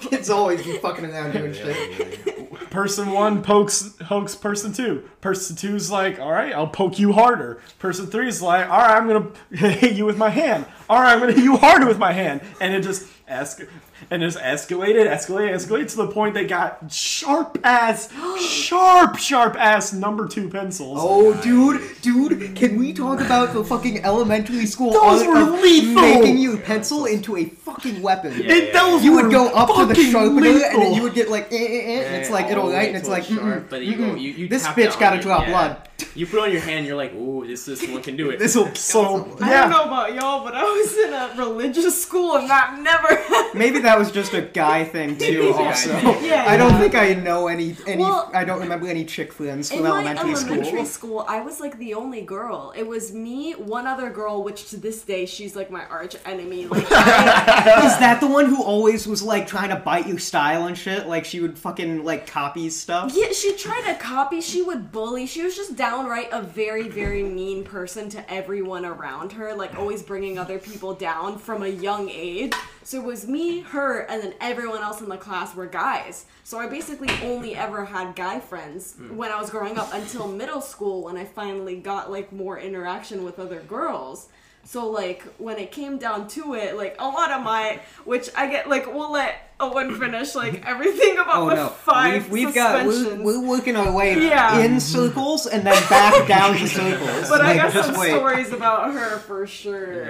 Kids 0.00 0.28
always 0.28 0.62
be 0.62 0.76
fucking 0.78 1.06
around 1.06 1.32
doing 1.32 1.54
Yeah, 1.54 1.62
shit. 1.72 1.98
yeah, 2.26 2.34
yeah. 2.36 2.56
Person 2.68 3.10
one 3.12 3.42
pokes 3.42 3.94
pokes 4.00 4.34
person 4.36 4.72
two. 4.72 5.08
Person 5.20 5.56
two's 5.56 5.90
like, 5.90 6.20
all 6.20 6.30
right, 6.30 6.52
I'll 6.52 6.68
poke 6.68 6.98
you 6.98 7.12
harder. 7.12 7.60
Person 7.78 8.06
three's 8.06 8.40
like, 8.42 8.68
all 8.68 8.78
right, 8.78 8.96
I'm 8.96 9.08
gonna 9.08 9.30
hit 9.72 9.94
you 9.94 10.04
with 10.04 10.16
my 10.18 10.28
hand. 10.30 10.66
All 10.88 11.00
right, 11.00 11.12
I'm 11.14 11.18
gonna 11.20 11.32
hit 11.32 11.42
you 11.42 11.56
harder 11.56 11.86
with 11.86 11.98
my 11.98 12.12
hand. 12.12 12.42
And 12.60 12.74
it 12.74 12.82
just 12.82 13.06
esc- 13.28 13.68
and 14.10 14.22
it's 14.22 14.36
escalated, 14.36 15.06
escalated, 15.06 15.54
escalated 15.54 15.90
to 15.90 15.96
the 15.96 16.06
point 16.08 16.34
they 16.34 16.46
got 16.46 16.90
sharp 16.92 17.58
ass, 17.64 18.12
sharp, 18.40 19.18
sharp 19.18 19.56
ass 19.56 19.92
number 19.92 20.26
two 20.26 20.48
pencils. 20.48 20.98
Oh, 21.00 21.34
dude, 21.42 21.82
dude, 22.02 22.56
can 22.56 22.78
we 22.78 22.92
talk 22.92 23.20
about 23.20 23.52
the 23.52 23.64
fucking 23.64 24.04
elementary 24.04 24.66
school 24.66 24.92
Those 24.92 25.22
art 25.22 25.28
were 25.28 25.54
of 25.54 25.60
lethal! 25.60 26.02
making 26.02 26.38
you 26.38 26.56
pencil 26.58 27.06
into 27.06 27.36
a 27.36 27.44
fucking 27.46 28.02
weapon? 28.02 28.32
Yeah. 28.32 28.52
It, 28.52 28.72
those 28.72 29.04
You 29.04 29.14
would 29.14 29.30
go 29.30 29.48
up 29.48 29.68
to 29.68 29.86
the 29.86 29.94
fucking 29.94 30.12
sharpener, 30.12 30.48
and 30.48 30.82
then 30.82 30.94
you 30.94 31.02
would 31.02 31.14
get 31.14 31.30
like, 31.30 31.52
eh, 31.52 31.56
eh, 31.56 31.60
eh, 31.60 32.04
and 32.04 32.16
it's 32.16 32.30
like 32.30 32.46
it'll 32.46 32.70
light, 32.70 32.88
and 32.88 32.96
it's 32.96 33.08
like, 33.08 33.24
sharp, 33.24 33.40
mm-mm, 33.40 33.70
but 33.70 33.84
you 33.84 33.96
mm-mm. 33.96 34.20
you, 34.20 34.32
you 34.32 34.48
this 34.48 34.66
bitch 34.68 34.98
gotta 34.98 35.16
on 35.16 35.22
draw 35.22 35.42
yeah. 35.42 35.50
blood. 35.50 35.88
You 36.14 36.26
put 36.26 36.40
on 36.40 36.50
your 36.52 36.60
hand, 36.60 36.86
you're 36.86 36.96
like, 36.96 37.14
ooh, 37.14 37.46
this 37.46 37.64
this 37.64 37.86
one 37.88 38.02
can 38.02 38.16
do 38.16 38.30
it. 38.30 38.38
This 38.38 38.54
will 38.54 38.74
So 38.74 39.36
I 39.40 39.48
yeah, 39.50 39.60
don't 39.62 39.70
know 39.70 39.84
about 39.84 40.14
y'all, 40.14 40.44
but 40.44 40.54
I 40.54 40.62
was 40.64 40.96
in 40.96 41.12
a 41.12 41.34
religious 41.46 42.02
school 42.02 42.36
and 42.36 42.48
that 42.50 42.78
never. 42.80 43.58
Maybe 43.58 43.78
that 43.80 43.98
was 43.98 44.10
just 44.10 44.32
a 44.34 44.42
guy 44.42 44.84
thing 44.84 45.16
too. 45.18 45.24
is 45.24 45.56
a 45.56 45.58
guy 45.58 45.66
Also, 45.66 45.98
thing. 45.98 46.24
Yeah, 46.24 46.44
I 46.46 46.56
don't 46.56 46.78
think 46.78 46.94
I 46.94 47.14
know 47.14 47.46
any 47.48 47.76
any. 47.86 48.02
Well- 48.02 48.30
I 48.32 48.44
don't 48.44 48.60
remember 48.60 48.86
any 48.86 49.04
chick 49.04 49.32
friends 49.32 49.70
In 49.70 49.78
from 49.78 49.88
my 49.88 49.90
elementary, 50.00 50.32
elementary 50.34 50.84
school. 50.84 50.86
school, 50.86 51.24
I 51.28 51.40
was 51.40 51.60
like 51.60 51.78
the 51.78 51.94
only 51.94 52.22
girl. 52.22 52.72
It 52.76 52.86
was 52.86 53.12
me, 53.12 53.52
one 53.52 53.86
other 53.86 54.10
girl, 54.10 54.42
which 54.42 54.70
to 54.70 54.76
this 54.76 55.02
day 55.02 55.26
she's 55.26 55.56
like 55.56 55.70
my 55.70 55.84
arch 55.86 56.16
enemy. 56.24 56.66
Like, 56.66 56.86
I, 56.90 57.86
Is 57.86 57.98
that 57.98 58.18
the 58.20 58.26
one 58.28 58.46
who 58.46 58.62
always 58.62 59.06
was 59.06 59.22
like 59.22 59.46
trying 59.46 59.70
to 59.70 59.76
bite 59.76 60.06
your 60.06 60.18
style 60.18 60.66
and 60.66 60.76
shit? 60.78 61.06
Like 61.08 61.24
she 61.24 61.40
would 61.40 61.58
fucking 61.58 62.04
like 62.04 62.26
copy 62.26 62.70
stuff. 62.70 63.12
yeah, 63.14 63.32
she 63.32 63.54
tried 63.56 63.82
to 63.92 63.94
copy. 63.98 64.40
She 64.40 64.62
would 64.62 64.92
bully. 64.92 65.26
She 65.26 65.42
was 65.42 65.56
just 65.56 65.76
downright 65.90 66.28
a 66.30 66.40
very, 66.40 66.88
very 66.88 67.24
mean 67.24 67.64
person 67.64 68.08
to 68.08 68.32
everyone 68.32 68.84
around 68.84 69.32
her. 69.32 69.52
Like 69.52 69.76
always 69.76 70.04
bringing 70.04 70.38
other 70.38 70.56
people 70.56 70.94
down 70.94 71.36
from 71.36 71.64
a 71.64 71.68
young 71.68 72.08
age. 72.08 72.52
So 72.84 72.98
it 72.98 73.04
was 73.04 73.26
me, 73.26 73.62
her, 73.62 74.02
and 74.02 74.22
then 74.22 74.34
everyone 74.40 74.82
else 74.82 75.00
in 75.00 75.08
the 75.08 75.16
class 75.16 75.52
were 75.52 75.66
guys. 75.66 76.26
So 76.44 76.60
I 76.60 76.68
basically 76.68 77.10
only 77.24 77.56
ever 77.56 77.84
had 77.84 78.14
guy 78.14 78.38
friends 78.38 78.94
hmm. 78.94 79.16
when 79.16 79.32
I 79.32 79.40
was 79.40 79.50
growing 79.50 79.78
up 79.78 79.92
until 79.92 80.28
middle 80.28 80.60
school 80.60 81.02
when 81.02 81.16
I 81.16 81.24
finally 81.24 81.80
got 81.80 82.08
like 82.08 82.30
more 82.30 82.56
interaction 82.56 83.24
with 83.24 83.40
other 83.40 83.58
girls. 83.58 84.28
So 84.70 84.88
like 84.88 85.22
when 85.38 85.58
it 85.58 85.72
came 85.72 85.98
down 85.98 86.28
to 86.28 86.54
it, 86.54 86.76
like 86.76 86.94
a 87.00 87.04
lot 87.08 87.32
of 87.32 87.42
my, 87.42 87.80
which 88.04 88.30
I 88.36 88.46
get 88.48 88.68
like 88.68 88.86
we'll 88.86 89.10
let 89.10 89.50
Owen 89.58 89.98
finish 89.98 90.36
like 90.36 90.64
everything 90.72 91.14
about 91.18 91.42
Oh 91.42 91.48
the 91.48 91.54
no, 91.56 91.68
5 91.70 92.30
we've, 92.30 92.46
we've 92.46 92.54
got 92.54 92.86
we're, 92.86 93.20
we're 93.20 93.44
working 93.44 93.74
our 93.74 93.90
way 93.92 94.14
Yeah. 94.16 94.60
in 94.60 94.78
circles 94.78 95.48
and 95.48 95.66
then 95.66 95.74
back 95.88 96.28
down 96.36 96.54
to 96.56 96.68
circles. 96.68 97.28
but 97.28 97.40
I 97.40 97.56
got 97.56 97.72
some 97.84 97.98
wait. 97.98 98.10
stories 98.10 98.52
about 98.52 98.94
her 98.94 99.18
for 99.18 99.44
sure. 99.44 100.08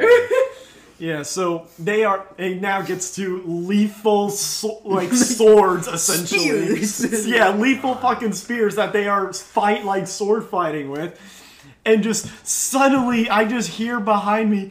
yeah. 0.99 1.23
So 1.23 1.67
they 1.79 2.05
are. 2.05 2.27
It 2.37 2.61
now 2.61 2.83
gets 2.83 3.15
to 3.17 3.43
lethal 3.47 4.29
so, 4.29 4.83
like 4.85 5.11
swords 5.15 5.89
essentially. 5.89 6.85
Spears. 6.85 7.27
yeah, 7.27 7.49
lethal 7.57 7.95
fucking 7.95 8.35
spears 8.35 8.75
that 8.75 8.93
they 8.93 9.09
are 9.09 9.33
fight 9.33 9.87
like 9.87 10.07
sword 10.07 10.45
fighting 10.45 10.91
with. 10.91 11.19
And 11.91 12.03
just 12.03 12.29
suddenly 12.47 13.29
I 13.29 13.45
just 13.45 13.71
hear 13.71 14.01
behind 14.01 14.51
me. 14.51 14.71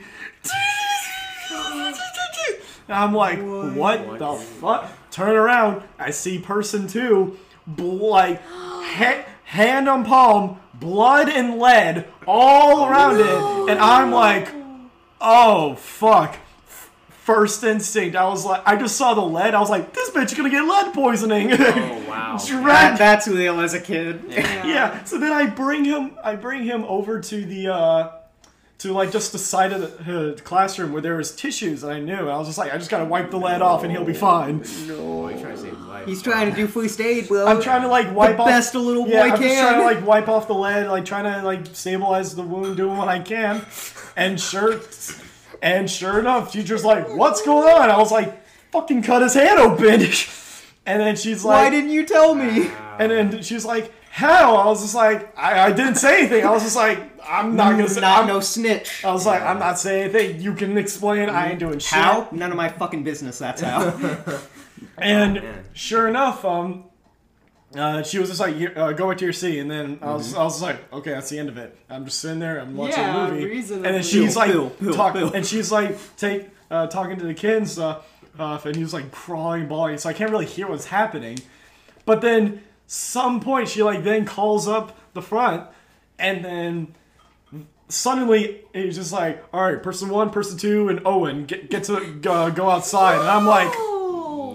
And 2.88 2.98
I'm 2.98 3.14
like, 3.14 3.40
what, 3.40 4.18
the 4.18 4.34
fuck? 4.34 4.92
Turn 5.12 5.36
around. 5.36 5.84
I 6.00 6.10
see 6.12 6.40
person 6.40 6.88
two, 6.88 7.38
like, 7.78 8.42
ha- 8.42 9.26
hand 9.44 9.88
on 9.88 10.06
palm, 10.06 10.60
blood 10.74 11.30
and 11.30 11.60
lead 11.60 12.08
all 12.26 12.88
around 12.88 13.20
it. 13.20 13.72
And 13.72 13.80
I'm 13.80 14.12
like, 14.12 14.50
oh, 15.22 15.76
fuck. 15.76 16.38
F- 17.30 17.36
First 17.36 17.64
instinct, 17.64 18.16
I 18.16 18.28
was 18.28 18.46
like, 18.46 18.62
I 18.66 18.76
just 18.76 18.96
saw 18.98 19.14
the 19.14 19.22
lead. 19.22 19.54
I 19.54 19.60
was 19.60 19.70
like, 19.70 19.94
this 19.94 20.10
bitch 20.12 20.26
is 20.26 20.34
gonna 20.34 20.50
get 20.50 20.64
lead 20.66 20.94
poisoning. 20.94 21.52
Oh 21.54 22.04
wow. 22.10 22.38
That, 22.38 22.48
Drag 22.48 22.98
that's 22.98 23.28
Leo 23.28 23.60
as 23.60 23.74
a 23.74 23.80
kid. 23.80 24.24
yeah. 24.30 24.66
yeah. 24.66 25.04
So 25.04 25.20
then 25.20 25.32
I 25.32 25.46
bring 25.48 25.86
him, 25.86 26.18
I 26.24 26.36
bring 26.36 26.64
him 26.64 26.84
over 26.86 27.20
to 27.22 27.46
the, 27.46 27.74
uh, 27.74 28.12
to 28.80 28.94
like 28.94 29.12
just 29.12 29.34
the 29.34 29.38
side 29.38 29.74
of 29.74 30.06
the 30.06 30.32
uh, 30.32 30.38
classroom 30.38 30.94
where 30.94 31.02
there 31.02 31.18
was 31.18 31.36
tissues, 31.36 31.84
and 31.84 31.92
I 31.92 32.00
knew. 32.00 32.30
I 32.30 32.38
was 32.38 32.48
just 32.48 32.58
like, 32.58 32.74
I 32.74 32.78
just 32.78 32.90
gotta 32.90 33.04
wipe 33.06 33.30
the 33.30 33.38
lead 33.38 33.62
off, 33.62 33.84
and 33.84 33.92
he'll 33.92 34.06
be 34.06 34.14
fine. 34.14 34.64
Oh, 34.92 35.28
you're 35.28 35.38
trying 35.38 35.56
to 35.56 35.58
save 35.58 35.76
his 35.76 35.86
life. 35.86 36.08
He's 36.08 36.22
trying 36.22 36.50
to 36.50 36.56
do 36.56 36.66
first 36.66 37.00
aid, 37.02 37.28
bro. 37.28 37.46
I'm 37.46 37.62
trying 37.62 37.82
to 37.82 37.90
like 37.90 38.16
wipe 38.16 38.38
the 38.38 38.44
off 38.44 38.48
best 38.48 38.76
a 38.76 38.80
little 38.80 39.06
Yeah, 39.08 39.28
boy 39.28 39.36
I'm 39.36 39.42
just 39.42 39.60
trying 39.60 39.80
to 39.80 39.84
like 39.84 40.06
wipe 40.08 40.30
off 40.30 40.48
the 40.48 40.56
lead, 40.56 40.88
like 40.88 41.04
trying 41.06 41.26
to 41.26 41.46
like 41.46 41.66
stabilize 41.74 42.34
the 42.36 42.44
wound, 42.44 42.78
doing 42.78 42.96
what 42.96 43.10
I 43.10 43.20
can. 43.20 43.66
And 44.16 44.40
sure, 44.40 44.80
and 45.62 45.90
sure 45.90 46.20
enough, 46.20 46.52
teacher's 46.52 46.84
like, 46.86 47.08
"What's 47.16 47.42
going 47.42 47.68
on?" 47.68 47.90
I 47.90 47.98
was 47.98 48.12
like, 48.12 48.42
"Fucking 48.72 49.04
cut 49.04 49.22
his 49.22 49.34
hand 49.34 49.60
open." 49.60 50.06
And 50.86 51.00
then 51.00 51.16
she's 51.18 51.46
like, 51.46 51.66
Why 51.66 51.70
didn't 51.70 51.92
you 51.92 52.04
tell 52.04 52.34
me? 52.34 52.68
And 52.98 53.12
then 53.12 53.44
she's 53.44 53.64
like, 53.64 53.94
"How?" 54.10 54.56
I 54.56 54.66
was 54.66 54.82
just 54.82 54.96
like, 54.96 55.38
"I, 55.38 55.66
I 55.68 55.72
didn't 55.72 55.96
say 55.96 56.20
anything." 56.22 56.44
I 56.44 56.50
was 56.50 56.64
just 56.64 56.76
like, 56.76 57.00
"I'm 57.24 57.56
not 57.56 57.72
gonna 57.72 57.88
say." 57.90 58.02
Not 58.02 58.20
I'm- 58.20 58.28
no 58.28 58.40
snitch. 58.40 59.06
I 59.06 59.12
was 59.12 59.24
like, 59.24 59.44
"I'm 59.44 59.60
not 59.60 59.78
saying 59.78 60.06
anything. 60.16 60.42
You 60.42 60.56
can 60.56 60.80
explain. 60.80 61.30
I 61.30 61.52
ain't 61.52 61.60
doing 61.60 61.78
shit." 61.78 62.00
How? 62.00 62.28
None 62.32 62.50
of 62.50 62.58
my 62.58 62.70
fucking 62.70 63.04
business. 63.04 63.38
That's 63.38 63.62
how. 63.62 63.92
And 64.98 65.36
man. 65.36 65.66
sure 65.74 66.08
enough, 66.08 66.44
um, 66.44 66.86
uh, 67.76 68.02
she 68.04 68.18
was 68.20 68.30
just 68.30 68.40
like, 68.42 68.56
uh, 68.76 68.92
"Go 68.94 69.10
back 69.10 69.18
to 69.20 69.26
your 69.26 69.34
seat." 69.34 69.60
And 69.60 69.70
then 69.70 70.00
I 70.02 70.14
was, 70.14 70.34
I 70.34 70.44
was 70.44 70.62
like, 70.62 70.92
"Okay, 70.92 71.12
that's 71.12 71.30
the 71.30 71.38
end 71.40 71.50
of 71.50 71.58
it." 71.58 71.78
I'm 71.90 72.06
just 72.06 72.20
sitting 72.20 72.40
there, 72.40 72.60
I'm 72.60 72.76
watching 72.76 72.98
Yeah, 73.00 73.28
a 73.28 73.32
movie, 73.32 73.46
reasonably. 73.46 73.86
and 73.88 73.96
then 73.96 74.04
she's 74.04 74.36
like, 74.36 74.52
Bill, 74.52 74.70
Bill, 74.82 74.94
talk, 74.94 75.14
Bill. 75.14 75.32
and 75.34 75.46
she's 75.46 75.72
like, 75.72 75.98
take, 76.18 76.50
uh, 76.72 76.88
talking 76.88 77.18
to 77.18 77.26
the 77.26 77.34
kids, 77.34 77.78
uh, 77.78 78.02
uh, 78.40 78.60
and 78.66 78.76
he 78.76 78.82
was 78.82 78.94
like 78.94 79.12
crawling, 79.12 79.68
bawling, 79.68 79.98
so 79.98 80.10
I 80.10 80.14
can't 80.14 80.32
really 80.32 80.46
hear 80.48 80.68
what's 80.68 80.86
happening. 80.86 81.40
But 82.06 82.22
then, 82.22 82.64
some 82.88 83.40
point, 83.40 83.70
she 83.70 83.84
like 83.84 84.04
then 84.04 84.26
calls 84.26 84.68
up 84.68 84.98
the 85.14 85.22
front, 85.22 85.68
and 86.18 86.44
then 86.44 86.96
suddenly 87.88 88.62
it's 88.74 88.96
just 88.96 89.12
like, 89.12 89.44
all 89.54 89.62
right, 89.64 89.82
person 89.82 90.10
one, 90.10 90.30
person 90.30 90.58
two, 90.58 90.90
and 90.90 91.02
Owen 91.06 91.46
get 91.46 91.70
get 91.70 91.84
to 91.86 91.98
uh, 92.32 92.50
go 92.50 92.70
outside, 92.70 93.20
and 93.20 93.28
I'm 93.30 93.46
like, 93.46 93.72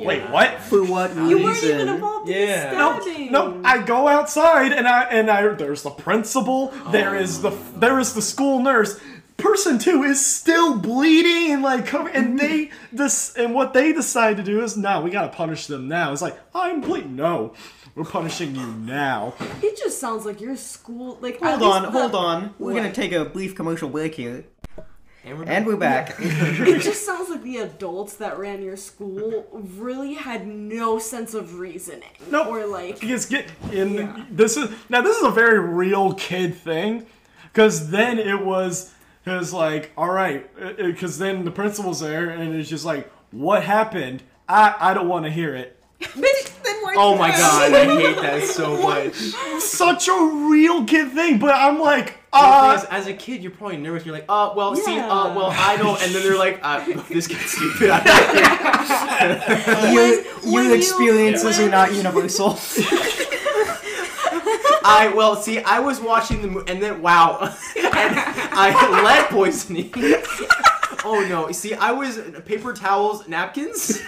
Oh. 0.05 0.09
wait, 0.09 0.31
what? 0.31 0.61
For 0.61 0.85
what 0.85 1.11
reason? 1.11 1.29
You 1.29 1.43
weren't 1.43 1.65
even 1.65 1.89
involved 1.89 2.29
Yeah. 2.29 2.73
in 2.73 2.79
No, 2.79 2.97
the 2.97 3.03
stabbing. 3.03 3.33
no. 3.33 3.61
I 3.65 3.83
go 3.83 4.09
outside 4.09 4.73
and 4.73 4.87
I 4.87 5.05
and 5.05 5.31
I 5.31 5.49
there's 5.55 5.83
the 5.83 5.91
principal. 5.91 6.69
There 6.91 7.15
is 7.15 7.43
the 7.43 7.51
oh. 7.51 7.59
there 7.77 7.99
is 7.99 8.15
the 8.15 8.23
school 8.23 8.63
nurse. 8.63 8.99
Person 9.37 9.79
two 9.81 10.05
is 10.05 10.25
still 10.25 10.79
bleeding 10.79 11.53
and 11.53 11.63
like 11.63 11.87
cover, 11.87 12.09
and 12.09 12.29
mm-hmm. 12.29 12.37
they 12.37 12.71
this 12.93 13.35
and 13.35 13.53
what 13.53 13.73
they 13.73 13.93
decide 13.93 14.37
to 14.37 14.45
do 14.45 14.63
is 14.63 14.77
now 14.77 15.03
we 15.03 15.11
gotta 15.11 15.29
punish 15.35 15.67
them 15.67 15.89
now. 15.89 16.13
It's 16.13 16.23
like 16.23 16.39
I'm 16.55 16.81
bleeding. 16.81 17.17
No, 17.17 17.53
we're 17.97 18.05
punishing 18.05 18.55
you 18.55 18.67
now. 18.67 19.35
It 19.61 19.77
just 19.77 19.99
sounds 19.99 20.25
like 20.25 20.41
your 20.41 20.55
school. 20.57 21.19
Like 21.21 21.41
Hold 21.41 21.63
on, 21.63 21.83
the- 21.83 21.91
hold 21.91 22.15
on. 22.15 22.55
We're 22.61 22.75
What? 22.75 22.77
gonna 22.77 22.93
take 22.93 23.11
a 23.13 23.25
brief 23.25 23.57
commercial 23.57 23.89
break 23.89 24.15
here. 24.15 24.45
And 25.25 25.39
we're, 25.39 25.45
And 25.47 25.67
we're 25.67 25.77
back. 25.77 26.17
It 26.21 26.83
just 26.83 27.05
sounds 27.07 27.31
like 27.31 27.43
the 27.43 27.59
adults 27.59 28.15
that 28.17 28.39
ran 28.39 28.63
your 28.63 28.77
school 28.77 29.47
really 29.53 30.15
had 30.15 30.47
no 30.47 30.99
sense 30.99 31.33
of 31.35 31.59
reasoning. 31.59 32.11
No, 32.31 32.45
Nope. 32.45 32.49
Or 32.53 32.67
like, 32.67 33.01
Because 33.01 33.27
get 33.27 33.47
in 33.73 33.95
Yeah. 33.95 34.25
this 34.31 34.57
is 34.57 34.71
now 34.89 35.01
this 35.01 35.17
is 35.17 35.25
a 35.25 35.31
very 35.31 35.59
real 35.61 36.13
kid 36.15 36.55
thing, 36.55 37.07
because 37.53 37.91
then 37.91 38.19
it 38.19 38.45
was 38.45 38.93
it 39.25 39.31
was 39.31 39.53
like 39.53 39.93
all 39.97 40.11
right, 40.11 40.49
uh, 40.61 40.67
uh, 40.67 40.73
because 40.77 41.19
then 41.19 41.45
the 41.45 41.51
principal's 41.51 42.01
there 42.01 42.29
and 42.31 42.55
it's 42.55 42.69
just 42.69 42.85
like 42.85 43.11
what 43.31 43.63
happened. 43.65 44.23
I 44.49 44.75
I 44.79 44.95
don't 44.95 45.09
want 45.09 45.25
to 45.25 45.31
hear 45.31 45.55
it. 45.55 45.81
Oh 46.97 47.17
my 47.19 47.31
god, 47.33 47.73
I 47.75 47.85
hate 47.87 48.17
that 48.23 48.43
so 48.45 48.81
much. 48.81 49.15
Such 49.61 50.07
a 50.07 50.47
real 50.49 50.85
kid 50.85 51.11
thing, 51.11 51.41
but 51.41 51.53
I'm 51.53 51.81
like 51.81 52.07
The 52.07 52.13
thing 52.13 52.24
uh. 52.35 52.75
is, 52.79 52.85
as 52.91 53.07
a 53.07 53.15
kid, 53.15 53.43
you're 53.43 53.53
probably 53.53 53.77
nervous. 53.77 54.05
You're 54.05 54.15
like, 54.15 54.25
oh, 54.29 54.55
well, 54.57 54.75
see, 54.77 54.97
Yeah. 54.97 55.09
uh, 55.11 55.35
well, 55.35 55.51
I 55.53 55.77
don't. 55.77 56.01
And 56.03 56.15
then 56.15 56.23
they're 56.23 56.39
like, 56.39 56.61
uh, 56.63 56.85
this 57.09 57.27
kid's 57.27 57.51
stupid. 57.53 57.91
I'm 57.91 58.05
not 58.05 58.35
here. 59.83 59.93
your 59.93 60.53
your 60.53 60.63
you- 60.65 60.75
experiences 60.75 61.59
when- 61.59 61.69
are 61.69 61.71
not 61.71 61.95
universal. 61.95 62.59
I 64.87 65.11
well, 65.17 65.35
see, 65.37 65.61
I 65.61 65.79
was 65.79 65.99
watching 66.01 66.43
the 66.43 66.49
movie, 66.49 66.71
and 66.71 66.83
then 66.83 67.01
wow, 67.01 67.39
and 67.41 67.55
I 67.87 69.03
lead 69.03 69.31
poisoning. 69.31 69.91
oh 71.05 71.25
no! 71.29 71.51
See, 71.53 71.73
I 71.75 71.93
was 71.93 72.19
paper 72.45 72.75
towels, 72.75 73.27
napkins. 73.27 74.03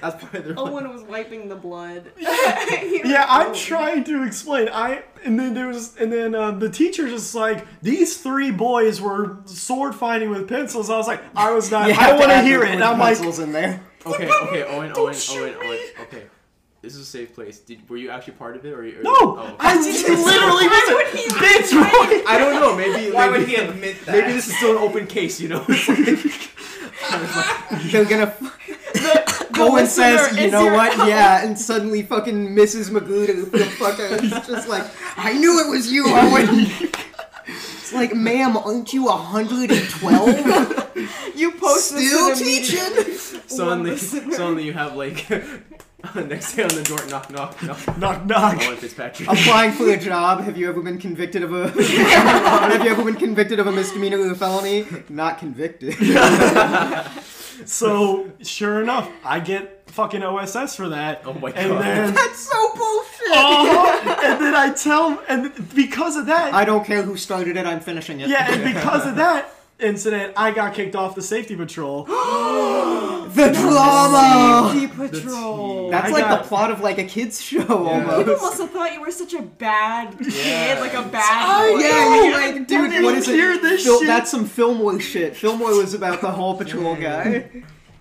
That's 0.02 0.22
part 0.22 0.34
of 0.34 0.44
the. 0.44 0.60
Owen 0.60 0.90
was 0.90 1.02
wiping 1.02 1.48
the 1.48 1.56
blood. 1.56 2.12
Yeah, 3.02 3.26
I'm 3.28 3.54
trying 3.54 4.04
to 4.04 4.24
explain. 4.24 4.68
I 4.68 5.02
and 5.24 5.38
then 5.38 5.54
there 5.54 5.66
was 5.66 5.96
and 5.96 6.12
then 6.12 6.34
uh, 6.34 6.52
the 6.52 6.70
teacher 6.70 7.08
just 7.08 7.34
like 7.34 7.66
these 7.82 8.18
three 8.18 8.50
boys 8.50 9.00
were 9.00 9.38
sword 9.46 9.94
fighting 9.94 10.30
with 10.30 10.48
pencils. 10.48 10.90
I 10.90 10.96
was 10.96 11.06
like, 11.06 11.22
I 11.34 11.52
was 11.52 11.70
not. 11.70 11.88
You 11.88 11.94
I 11.98 12.12
want 12.12 12.30
to 12.30 12.42
hear 12.42 12.62
it. 12.62 12.70
And 12.70 12.84
I'm 12.84 12.98
like, 12.98 13.16
pencils 13.16 13.38
in 13.38 13.52
there. 13.52 13.84
Okay, 14.06 14.30
okay, 14.30 14.62
Owen, 14.62 14.92
Owen, 14.96 15.12
shoot 15.12 15.54
Owen, 15.56 15.60
me. 15.60 15.66
Owen. 15.66 15.78
Okay, 16.00 16.22
this 16.80 16.94
is 16.94 17.00
a 17.00 17.04
safe 17.04 17.34
place. 17.34 17.58
Did 17.58 17.86
were 17.90 17.98
you 17.98 18.08
actually 18.08 18.32
part 18.34 18.56
of 18.56 18.64
it, 18.64 18.72
or? 18.72 18.80
or 18.80 19.02
no, 19.02 19.12
oh. 19.12 19.56
I 19.60 19.76
literally 19.76 20.68
was 20.68 21.32
bitch. 21.34 21.72
Boy. 21.72 22.24
I 22.26 22.38
don't 22.38 22.58
know. 22.58 22.74
Maybe. 22.74 23.10
Why 23.12 23.28
maybe, 23.28 23.40
would 23.40 23.48
he 23.48 23.56
admit 23.56 24.06
that? 24.06 24.12
Maybe 24.12 24.32
this 24.32 24.48
is 24.48 24.56
still 24.56 24.78
an 24.78 24.78
open 24.78 25.06
case. 25.06 25.38
You 25.38 25.48
know. 25.48 25.64
They're 27.90 28.06
gonna. 28.06 28.34
Owen 29.60 29.86
says, 29.86 30.36
"You 30.36 30.50
know 30.50 30.64
your- 30.64 30.74
what? 30.74 30.96
Yeah," 31.08 31.44
and 31.44 31.58
suddenly 31.58 32.02
fucking 32.02 32.48
Mrs. 32.54 32.90
Magruder, 32.90 33.34
the 33.44 33.58
fucker, 33.80 34.22
is 34.22 34.30
just 34.46 34.68
like, 34.68 34.84
"I 35.16 35.32
knew 35.34 35.60
it 35.60 35.68
was 35.70 35.90
you, 35.92 36.04
Owen." 36.08 36.70
It's 37.46 37.92
like, 37.92 38.14
ma'am, 38.14 38.56
aren't 38.56 38.92
you 38.92 39.06
112? 39.06 41.02
You 41.34 41.50
posted 41.52 41.98
Still 42.06 42.36
teaching? 42.36 42.78
suddenly, 43.48 43.96
suddenly 43.96 44.62
you 44.64 44.72
have 44.72 44.94
like 44.94 45.28
next 46.14 46.54
day 46.54 46.62
on 46.62 46.68
the 46.68 46.82
door, 46.84 47.04
knock, 47.08 47.30
knock, 47.32 47.60
knock. 47.64 47.98
Knock 47.98 48.26
knock. 48.26 48.62
Owen 48.62 48.76
Fitzpatrick. 48.76 49.28
Applying 49.28 49.72
for 49.72 49.90
a 49.90 49.96
job. 49.98 50.42
Have 50.44 50.56
you 50.56 50.68
ever 50.68 50.80
been 50.82 50.98
convicted 50.98 51.42
of 51.42 51.52
a? 51.52 51.68
have 51.70 52.84
you 52.84 52.90
ever 52.92 53.02
been 53.04 53.16
convicted 53.16 53.58
of 53.58 53.66
a 53.66 53.72
misdemeanor 53.72 54.18
or 54.20 54.30
a 54.30 54.34
felony? 54.36 54.86
Not 55.08 55.38
convicted. 55.38 55.96
So 57.66 58.30
sure 58.42 58.82
enough, 58.82 59.08
I 59.24 59.40
get 59.40 59.82
fucking 59.90 60.22
OSS 60.22 60.76
for 60.76 60.88
that. 60.90 61.22
Oh 61.24 61.34
my 61.34 61.50
And 61.50 61.70
God. 61.70 61.82
then, 61.82 62.14
That's 62.14 62.38
so 62.38 62.74
bullshit. 62.74 63.30
uh-huh, 63.32 64.20
and 64.24 64.40
then 64.40 64.54
I 64.54 64.72
tell, 64.72 65.20
and 65.28 65.52
because 65.74 66.16
of 66.16 66.26
that, 66.26 66.54
I 66.54 66.64
don't 66.64 66.84
care 66.84 67.02
who 67.02 67.16
started 67.16 67.56
it. 67.56 67.66
I'm 67.66 67.80
finishing 67.80 68.20
it. 68.20 68.28
yeah, 68.28 68.52
and 68.52 68.62
because 68.64 69.06
of 69.06 69.16
that 69.16 69.52
incident, 69.82 70.32
I 70.36 70.50
got 70.50 70.74
kicked 70.74 70.94
off 70.96 71.14
the 71.14 71.22
safety 71.22 71.56
patrol. 71.56 72.04
the 72.04 73.50
drama. 73.52 74.70
Safety 74.72 74.86
patrol. 74.88 75.90
That's 75.90 76.08
I 76.08 76.10
like 76.10 76.24
got- 76.24 76.42
the 76.42 76.48
plot 76.48 76.70
of 76.70 76.80
like 76.80 76.98
a 76.98 77.04
kids 77.04 77.40
show 77.40 77.66
almost. 77.66 78.18
People 78.18 78.36
must 78.36 78.60
have 78.60 78.70
thought 78.70 78.92
you 78.92 79.00
were 79.00 79.10
such 79.10 79.34
a 79.34 79.42
bad 79.42 80.18
kid, 80.18 80.34
Yeah. 80.34 80.78
like 80.80 80.94
a 80.94 81.02
bad 81.08 81.72
boy. 81.72 81.78
Yeah, 81.80 82.24
you're 82.24 82.34
oh, 82.34 82.38
like, 82.38 82.54
dude, 82.66 82.90
didn't 82.90 83.04
what 83.04 83.14
is 83.14 83.28
it? 83.28 83.62
this 83.62 83.84
Phil- 83.84 83.98
shit. 83.98 84.06
That's 84.06 84.30
some 84.30 84.44
Fillmore 84.46 85.00
shit. 85.00 85.36
Fillmore 85.36 85.76
was 85.76 85.94
about 85.94 86.20
the 86.20 86.30
Hall 86.30 86.56
Patrol 86.56 86.96
guy. 86.96 87.50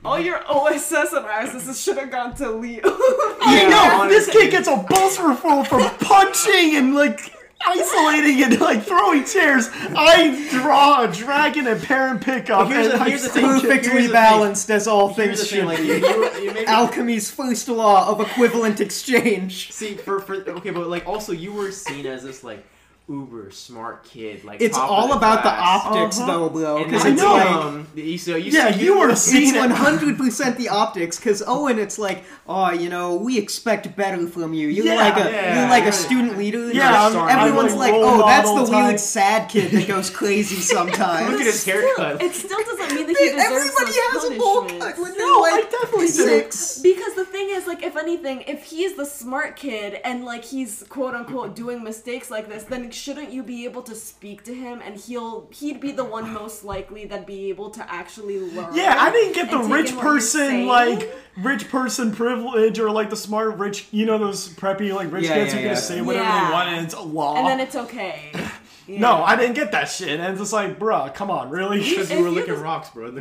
All 0.03 0.17
your 0.19 0.41
OSS 0.47 1.11
and 1.13 1.25
ISS 1.25 1.81
should 1.81 1.97
have 1.97 2.09
gone 2.09 2.33
to 2.35 2.49
Leo. 2.51 2.79
I 2.85 3.67
know 3.69 4.07
this 4.07 4.29
kid 4.29 4.49
gets 4.51 4.67
a 4.69 4.77
bus 4.77 5.17
referral 5.17 5.67
for 5.67 5.79
punching 6.05 6.75
and 6.77 6.95
like 6.95 7.19
isolating 7.65 8.43
and 8.43 8.59
like 8.59 8.83
throwing 8.83 9.25
chairs. 9.25 9.69
I 9.73 10.47
draw 10.51 11.03
a 11.03 11.07
dragon 11.11 11.67
and 11.67 11.81
parent 11.81 12.21
pickup. 12.21 12.67
Well, 12.67 12.67
here's 12.69 12.87
and 12.87 12.99
the- 12.99 13.03
I 13.03 13.09
here's 13.09 13.23
the 13.23 13.29
thing. 13.29 13.45
Perfectly 13.45 13.89
Here's 14.01 14.11
balanced 14.11 14.69
as 14.69 14.87
all 14.87 15.13
Here's 15.13 15.39
things 15.39 15.49
thing, 15.49 15.59
should 15.59 15.67
like 15.67 15.79
you, 15.79 15.95
you, 15.95 16.51
you 16.59 16.65
Alchemy's 16.67 17.29
first 17.29 17.67
law 17.67 18.07
of 18.09 18.21
equivalent 18.21 18.79
exchange. 18.79 19.71
See, 19.71 19.95
for, 19.95 20.19
for 20.19 20.35
okay, 20.35 20.71
but 20.71 20.87
like 20.87 21.07
also 21.07 21.31
you 21.33 21.51
were 21.51 21.71
seen 21.71 22.05
as 22.05 22.23
this 22.23 22.43
like 22.43 22.63
uber 23.09 23.49
smart 23.51 24.03
kid, 24.03 24.43
like 24.43 24.61
It's 24.61 24.77
all 24.77 25.07
the 25.09 25.15
about 25.17 25.43
the 25.43 25.49
optics, 25.51 26.19
Uh-huh. 26.19 26.27
though, 26.31 26.49
bro. 26.49 26.83
Because 26.83 27.05
it's 27.05 27.21
I 27.21 27.25
know. 27.25 27.33
like 27.33 27.45
um, 27.47 27.87
you, 27.95 28.17
so 28.17 28.35
you 28.35 28.51
Yeah, 28.51 28.71
see, 28.71 28.83
you 28.85 28.97
would 28.99 29.09
have 29.09 29.17
it's 29.17 29.21
seen 29.21 29.55
one 29.55 29.71
it. 29.71 29.75
hundred 29.77 30.17
percent 30.17 30.57
the 30.57 30.69
optics. 30.69 31.17
Because 31.17 31.41
Owen, 31.45 31.79
it's 31.79 31.97
like, 31.97 32.23
oh, 32.47 32.71
you 32.71 32.89
know, 32.89 33.15
we 33.15 33.37
expect 33.37 33.95
better 33.95 34.27
from 34.27 34.53
you. 34.53 34.67
You're 34.67 34.85
Yeah, 34.85 34.95
like 34.95 35.17
a 35.17 35.31
yeah, 35.31 35.59
you're 35.61 35.69
like 35.69 35.85
a 35.85 35.91
student 35.91 36.37
leader. 36.37 36.71
Yeah, 36.71 37.07
Like, 37.07 37.35
everyone's 37.35 37.73
I'm 37.73 37.79
like, 37.79 37.93
oh, 37.95 38.25
that's 38.27 38.49
the 38.49 38.55
model 38.55 38.69
weird 38.71 38.91
type. 38.91 38.99
sad 38.99 39.49
kid 39.49 39.71
that 39.71 39.87
goes 39.87 40.09
crazy 40.21 40.57
sometimes. 40.57 41.31
Look 41.31 41.41
at 41.41 41.47
his 41.47 41.65
haircut. 41.65 42.17
Still, 42.17 42.27
it 42.29 42.33
still 42.35 42.59
doesn't 42.63 42.95
mean 42.95 43.07
that 43.07 43.17
he 43.17 43.29
deserves 43.29 43.41
Everybody 43.49 43.85
those 43.85 43.95
has 43.97 44.23
a 44.25 44.37
bowl 44.37 44.61
punishments. 44.61 44.97
cut 44.99 45.17
No, 45.17 45.43
I 45.45 45.51
like 45.51 45.71
definitely 45.71 46.05
do. 46.07 46.11
six. 46.11 46.79
Because 46.79 47.15
the 47.15 47.25
thing 47.25 47.49
is, 47.49 47.65
like, 47.65 47.81
if 47.83 47.95
anything, 47.97 48.41
if 48.47 48.63
he's 48.63 48.95
the 48.95 49.05
smart 49.05 49.55
kid 49.55 49.99
and 50.03 50.23
like 50.25 50.43
he's 50.45 50.83
quote 50.89 51.15
unquote 51.15 51.55
doing 51.55 51.83
mistakes 51.83 52.29
like 52.29 52.47
this, 52.49 52.63
then 52.63 52.91
shouldn't 52.99 53.31
you 53.31 53.43
be 53.43 53.65
able 53.65 53.81
to 53.83 53.95
speak 53.95 54.43
to 54.43 54.53
him 54.53 54.81
and 54.83 54.99
he'll 54.99 55.47
he'd 55.51 55.79
be 55.79 55.91
the 55.91 56.03
one 56.03 56.31
most 56.33 56.63
likely 56.63 57.05
that'd 57.05 57.25
be 57.25 57.49
able 57.49 57.69
to 57.71 57.91
actually 57.91 58.39
learn. 58.39 58.73
Yeah, 58.75 58.95
I 58.99 59.11
didn't 59.11 59.33
get 59.33 59.49
the 59.49 59.59
rich 59.59 59.91
in 59.91 59.95
what 59.97 60.03
you're 60.03 60.13
person 60.13 60.65
like 60.67 61.15
rich 61.37 61.69
person 61.69 62.11
privilege 62.13 62.79
or 62.79 62.91
like 62.91 63.09
the 63.09 63.15
smart 63.15 63.57
rich 63.57 63.87
you 63.91 64.05
know 64.05 64.17
those 64.17 64.49
preppy 64.49 64.93
like 64.93 65.11
rich 65.11 65.25
Yeah, 65.25 65.35
kids 65.35 65.53
yeah, 65.53 65.53
who 65.53 65.57
can 65.59 65.67
yeah. 65.67 65.73
just 65.75 65.87
say 65.87 66.01
whatever 66.01 66.25
Yeah. 66.25 66.47
they 66.47 66.53
want 66.53 66.69
and 66.69 66.85
it's 66.85 66.93
a 66.95 67.01
law. 67.01 67.37
and 67.37 67.47
then 67.47 67.59
it's 67.59 67.75
okay. 67.75 68.31
Yeah. 68.87 69.01
No, 69.01 69.23
I 69.23 69.35
didn't 69.35 69.53
get 69.53 69.71
that 69.73 69.87
shit. 69.87 70.19
And 70.19 70.31
it's 70.31 70.39
just 70.39 70.51
like, 70.51 70.79
bruh, 70.79 71.13
come 71.13 71.29
on, 71.29 71.51
really? 71.51 71.77
Because 71.77 72.09
If 72.09 72.17
you 72.17 72.23
were 72.23 72.31
licking 72.31 72.55
just- 72.55 72.63
rocks, 72.63 72.89
bro. 72.89 73.11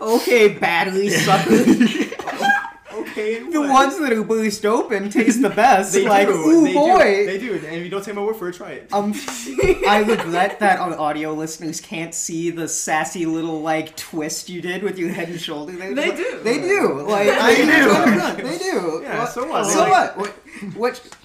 Okay, 0.00 0.48
battery 0.54 1.10
sucker. 1.10 2.07
Okay, 3.18 3.50
the 3.50 3.60
ones 3.60 3.98
that 3.98 4.12
are 4.12 4.22
burst 4.24 4.64
open 4.64 5.10
taste 5.10 5.42
the 5.42 5.50
best. 5.50 5.92
they 5.94 6.06
like, 6.08 6.28
do. 6.28 6.34
ooh 6.34 6.64
they 6.64 6.74
boy. 6.74 6.98
do. 6.98 7.26
They 7.26 7.38
do. 7.38 7.54
And 7.54 7.76
if 7.76 7.84
you 7.84 7.88
don't 7.90 8.04
take 8.04 8.14
my 8.14 8.22
word 8.22 8.36
for 8.36 8.48
it, 8.48 8.54
try 8.54 8.70
it. 8.72 8.92
Um, 8.92 9.12
I 9.88 10.04
regret 10.06 10.60
that 10.60 10.78
our 10.80 10.98
audio 10.98 11.32
listeners 11.34 11.80
can't 11.80 12.14
see 12.14 12.50
the 12.50 12.68
sassy 12.68 13.26
little 13.26 13.60
like 13.60 13.96
twist 13.96 14.48
you 14.48 14.60
did 14.62 14.82
with 14.82 14.98
your 14.98 15.10
head 15.10 15.28
and 15.28 15.40
shoulder. 15.40 15.72
There. 15.72 15.94
They 15.94 16.16
do. 16.16 16.40
They 16.42 16.60
do. 16.60 17.02
Like 17.02 17.28
I 17.28 17.54
They 17.54 17.66
do. 17.66 18.42
do. 18.42 18.48
They 18.48 18.58
do. 18.58 19.00
Yeah, 19.08 19.20
What- 19.20 19.32
so 19.32 19.46
what? 19.48 19.64
So 19.66 19.80
like- 19.80 20.16
what? 20.16 20.16
What? 20.16 20.34
What? 20.76 21.16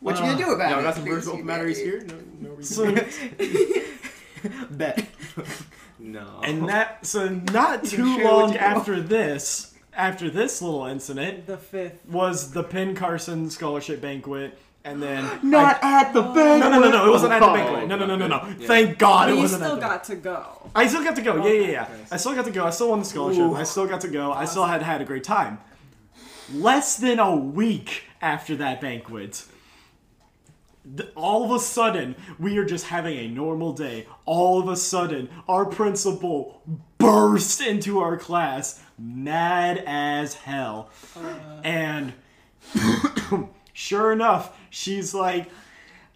What 0.00 0.16
you 0.18 0.22
gonna 0.24 0.36
do 0.38 0.52
about 0.52 0.70
Yeah, 0.70 0.76
it? 0.76 0.80
I 0.80 0.82
got 0.84 0.94
some 0.94 1.04
burst 1.04 1.26
open 1.28 1.46
batteries 1.46 1.78
here. 1.78 2.04
No, 2.06 2.50
no 2.50 2.54
reason. 2.54 2.94
Bet. 4.70 5.04
no. 5.98 6.40
and 6.44 6.68
that 6.68 7.04
so 7.04 7.28
not 7.28 7.80
can 7.84 7.88
too 7.90 8.22
long 8.22 8.56
after 8.56 9.00
this, 9.00 9.74
after 9.96 10.30
this 10.30 10.60
little 10.62 10.84
incident, 10.86 11.46
The 11.46 11.56
fifth. 11.58 12.04
was 12.08 12.52
the 12.52 12.62
Ben 12.62 12.94
Carson 12.94 13.50
scholarship 13.50 14.00
banquet, 14.00 14.58
and 14.84 15.02
then 15.02 15.40
Not 15.42 15.78
at 15.82 16.12
the 16.12 16.20
oh. 16.22 16.34
banquet. 16.34 16.70
no, 16.70 16.78
no, 16.78 16.80
no, 16.80 16.90
no, 16.90 17.06
it 17.08 17.10
wasn't 17.10 17.32
at 17.32 17.40
the 17.40 17.46
Oh, 17.46 17.54
banquet. 17.54 17.88
No, 17.88 17.96
no, 17.96 18.06
no, 18.06 18.16
no, 18.16 18.26
no. 18.28 18.54
yeah. 18.58 18.66
Thank 18.66 18.98
God 18.98 19.28
But 19.28 19.38
it 19.38 19.40
wasn't 19.40 19.62
at 19.62 19.66
still 19.66 19.74
the 19.76 19.80
got 19.80 20.04
to 20.04 20.16
go. 20.16 20.70
I 20.74 20.86
still 20.86 21.02
got 21.04 21.16
to 21.16 21.22
go. 21.22 21.46
Yeah, 21.46 21.52
yeah, 21.52 21.70
yeah. 21.70 21.82
Okay. 21.84 21.94
I 22.12 22.16
still 22.18 22.34
got 22.34 22.44
to 22.44 22.50
go. 22.50 22.66
I 22.66 22.70
still 22.70 22.90
won 22.90 22.98
the 23.00 23.04
scholarship. 23.04 23.42
Ooh. 23.42 23.54
I 23.54 23.62
still 23.64 23.86
got 23.86 24.00
to 24.02 24.08
go. 24.08 24.32
I 24.32 24.44
still 24.44 24.66
had 24.66 24.82
had 24.82 25.00
a 25.00 25.04
great 25.04 25.24
time. 25.24 25.58
Less 26.52 26.96
than 26.96 27.18
a 27.18 27.34
week 27.34 28.04
after 28.22 28.54
that 28.56 28.80
banquet, 28.80 29.44
th- 30.96 31.10
all 31.16 31.44
of 31.44 31.50
a 31.50 31.58
sudden, 31.58 32.14
we 32.38 32.56
are 32.58 32.64
just 32.64 32.86
having 32.86 33.16
a 33.18 33.28
normal 33.28 33.72
day. 33.72 34.06
All 34.24 34.60
of 34.60 34.68
a 34.68 34.76
sudden, 34.76 35.28
our 35.48 35.64
principal 35.64 36.62
burst 36.98 37.60
into 37.60 38.00
our 38.00 38.16
class, 38.16 38.82
mad 38.98 39.82
as 39.86 40.34
hell. 40.34 40.90
Uh-huh. 41.16 41.60
And 41.64 42.12
sure 43.72 44.12
enough, 44.12 44.56
she's 44.70 45.14
like, 45.14 45.50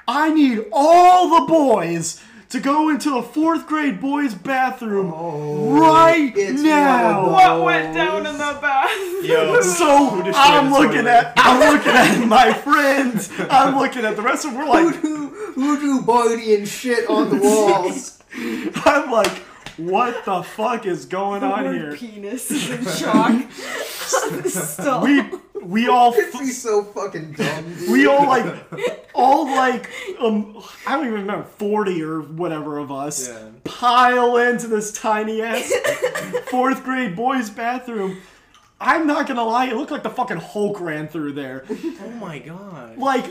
I 0.08 0.32
need 0.32 0.64
all 0.72 1.40
the 1.40 1.46
boys 1.46 2.20
to 2.50 2.58
go 2.58 2.88
into 2.88 3.10
the 3.10 3.22
fourth 3.22 3.66
grade 3.68 4.00
boys' 4.00 4.34
bathroom 4.34 5.12
oh, 5.14 5.80
right 5.80 6.34
now. 6.36 7.30
What 7.30 7.62
went 7.62 7.94
down 7.94 8.26
in 8.26 8.32
the 8.32 8.58
bath? 8.60 9.24
Yo, 9.24 9.60
So 9.62 10.16
destroyed 10.16 10.34
I'm 10.34 10.72
looking 10.72 11.06
at 11.06 11.32
I'm 11.36 11.60
looking 11.60 11.92
at 11.92 12.24
my 12.26 12.52
friends. 12.52 13.30
I'm 13.48 13.78
looking 13.78 14.04
at 14.04 14.16
the 14.16 14.22
rest 14.22 14.44
of 14.44 14.52
them. 14.52 14.60
We're 14.60 14.68
like 14.68 14.96
Who 14.96 15.78
drew 15.78 16.02
Barty 16.02 16.54
and 16.56 16.66
shit 16.66 17.08
on 17.08 17.30
the 17.30 17.36
walls? 17.36 18.20
I'm 18.34 19.10
like, 19.10 19.42
what 19.86 20.24
the 20.24 20.42
fuck 20.42 20.86
is 20.86 21.06
going 21.06 21.42
on 21.42 21.64
Word 21.64 21.74
here? 21.76 21.96
penis 21.96 22.50
is 22.50 22.70
in 22.70 22.84
shock. 22.84 23.50
Still. 24.46 25.02
We 25.02 25.22
we 25.62 25.88
all 25.88 26.12
He's 26.12 26.60
so 26.60 26.82
fucking 26.84 27.32
dumb. 27.32 27.74
Dude. 27.74 27.90
we 27.90 28.06
all 28.06 28.26
like 28.26 29.08
all 29.14 29.44
like 29.46 29.90
um 30.18 30.62
I 30.86 30.96
don't 30.96 31.06
even 31.06 31.20
remember 31.20 31.44
forty 31.44 32.02
or 32.02 32.20
whatever 32.22 32.78
of 32.78 32.90
us 32.90 33.28
Yeah. 33.28 33.48
pile 33.64 34.36
into 34.38 34.66
this 34.68 34.92
tiny 34.92 35.42
ass 35.42 35.70
fourth 36.50 36.82
grade 36.84 37.14
boys 37.14 37.50
bathroom. 37.50 38.18
I'm 38.80 39.06
not 39.06 39.26
gonna 39.26 39.44
lie, 39.44 39.66
it 39.66 39.76
looked 39.76 39.90
like 39.90 40.02
the 40.02 40.10
fucking 40.10 40.38
Hulk 40.38 40.80
ran 40.80 41.06
through 41.08 41.34
there. 41.34 41.64
oh 41.70 42.10
my 42.18 42.38
god. 42.38 42.96
Like, 42.96 43.26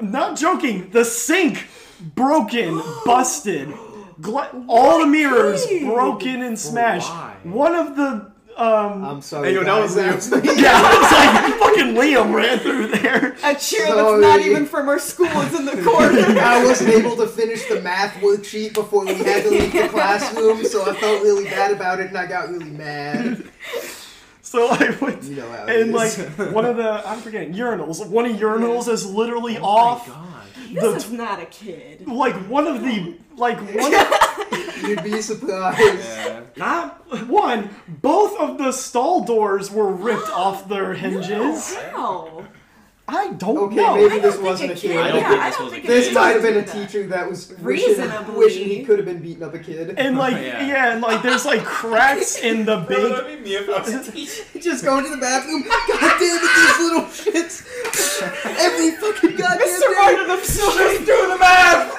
I'm 0.00 0.10
not 0.10 0.38
joking. 0.38 0.88
The 0.90 1.04
sink 1.04 1.66
broken, 2.14 2.80
busted. 3.04 3.68
Gla- 4.20 4.64
all 4.68 5.00
the 5.00 5.06
mirrors 5.06 5.66
broken 5.66 6.42
and 6.42 6.58
smashed. 6.58 7.10
why? 7.10 7.36
One 7.44 7.74
of 7.74 7.96
the 7.96 8.32
um. 8.56 9.04
I'm 9.04 9.20
sorry. 9.22 9.48
Hey, 9.48 9.54
yo, 9.54 9.64
that 9.64 9.80
was 9.82 9.94
that's 9.96 10.30
me. 10.30 10.38
yeah, 10.44 10.78
it 10.78 11.00
was 11.00 11.12
like 11.12 11.54
fucking 11.58 11.94
Liam 11.94 12.32
ran 12.32 12.58
through 12.60 12.86
there. 12.88 13.32
A 13.42 13.54
cheer 13.56 13.86
Sorry. 13.88 14.20
that's 14.20 14.20
not 14.20 14.40
even 14.46 14.64
from 14.66 14.88
our 14.88 15.00
school 15.00 15.26
is 15.26 15.58
in 15.58 15.64
the 15.66 15.82
corner. 15.82 16.20
I 16.40 16.64
wasn't 16.64 16.90
able 16.90 17.16
to 17.16 17.26
finish 17.26 17.64
the 17.66 17.80
math 17.80 18.14
worksheet 18.20 18.74
before 18.74 19.04
we 19.04 19.14
had 19.14 19.42
to 19.42 19.50
leave 19.50 19.72
the 19.72 19.88
classroom, 19.88 20.64
so 20.64 20.88
I 20.88 20.94
felt 20.94 21.22
really 21.24 21.44
bad 21.44 21.72
about 21.72 21.98
it 21.98 22.06
and 22.08 22.16
I 22.16 22.26
got 22.26 22.48
really 22.48 22.70
mad. 22.70 23.42
So 24.40 24.68
I 24.70 24.96
went, 25.00 25.24
You 25.24 25.36
know 25.36 25.50
how 25.50 25.66
it 25.66 25.80
and 25.80 25.92
like 25.92 26.12
one 26.52 26.64
of 26.64 26.76
the 26.76 27.02
I'm 27.08 27.18
forgetting 27.20 27.54
urinals. 27.54 28.06
One 28.06 28.24
of 28.26 28.36
urinals 28.36 28.86
is 28.88 29.04
literally 29.04 29.58
Oh 29.58 29.64
off. 29.64 30.06
my 30.08 30.14
god. 30.14 30.43
This 30.80 31.04
is 31.04 31.12
not 31.12 31.40
a 31.40 31.46
kid. 31.46 32.06
Like 32.06 32.34
one 32.48 32.66
of 32.66 32.82
the 32.82 33.16
like 33.36 33.58
one. 33.58 33.92
You'd 34.88 35.02
be 35.02 35.22
surprised. 35.22 36.04
Yeah. 36.04 36.42
Not 36.56 37.28
one. 37.28 37.70
Both 37.88 38.38
of 38.38 38.58
the 38.58 38.72
stall 38.72 39.24
doors 39.24 39.70
were 39.70 39.90
ripped 39.90 40.28
off 40.30 40.68
their 40.68 40.94
hinges. 40.94 41.74
How? 41.74 42.46
I 43.06 43.32
don't 43.34 43.54
know. 43.54 43.64
Okay, 43.66 43.76
know. 43.76 43.96
maybe 43.96 44.14
I 44.14 44.18
this 44.20 44.34
don't 44.36 44.44
wasn't 44.44 44.70
a 44.72 44.74
think 44.76 44.92
kid. 44.94 44.96
I 45.00 45.08
don't 45.08 45.20
yeah, 45.20 45.28
think 45.28 45.42
I 45.42 45.50
this 45.50 45.58
was 45.60 45.72
a 45.74 45.80
kid. 45.80 45.86
This 45.86 46.14
might 46.14 46.28
have 46.30 46.42
been 46.42 46.56
a 46.56 46.64
teacher 46.66 47.06
that 47.08 47.28
was 47.28 47.50
wishing, 47.50 47.64
Reasonably. 47.64 48.34
wishing 48.34 48.68
he 48.68 48.82
could 48.82 48.98
have 48.98 49.04
been 49.06 49.20
beating 49.20 49.42
up 49.42 49.52
a 49.52 49.58
kid. 49.58 49.90
And 49.98 50.16
oh, 50.16 50.20
like 50.20 50.34
Yeah. 50.36 50.66
yeah. 50.66 50.92
and 50.92 51.02
like 51.02 51.20
there's 51.22 51.44
like 51.44 51.64
cracks 51.64 52.36
in 52.42 52.64
the 52.64 52.78
big. 52.88 53.26
be 53.26 53.50
me 53.50 53.56
if 53.56 53.68
I 53.68 53.80
was 53.80 54.08
a 54.08 54.10
teacher. 54.10 54.42
Just 54.58 54.84
going 54.86 55.04
to 55.04 55.10
the 55.10 55.18
bathroom. 55.18 55.64
God 55.64 55.86
damn 56.18 56.22
it, 56.22 56.40
these 56.56 56.78
little 56.80 57.04
shits. 57.04 57.62
Every 58.58 58.92
fucking 58.92 59.36
goddamn 59.36 59.68
Mr. 59.68 59.80
day. 59.80 59.94
Martin, 59.96 60.30
I'm 60.30 60.42
so 60.44 60.78
Just 60.78 61.00
do 61.04 61.28
the 61.28 61.36
math. 61.38 61.94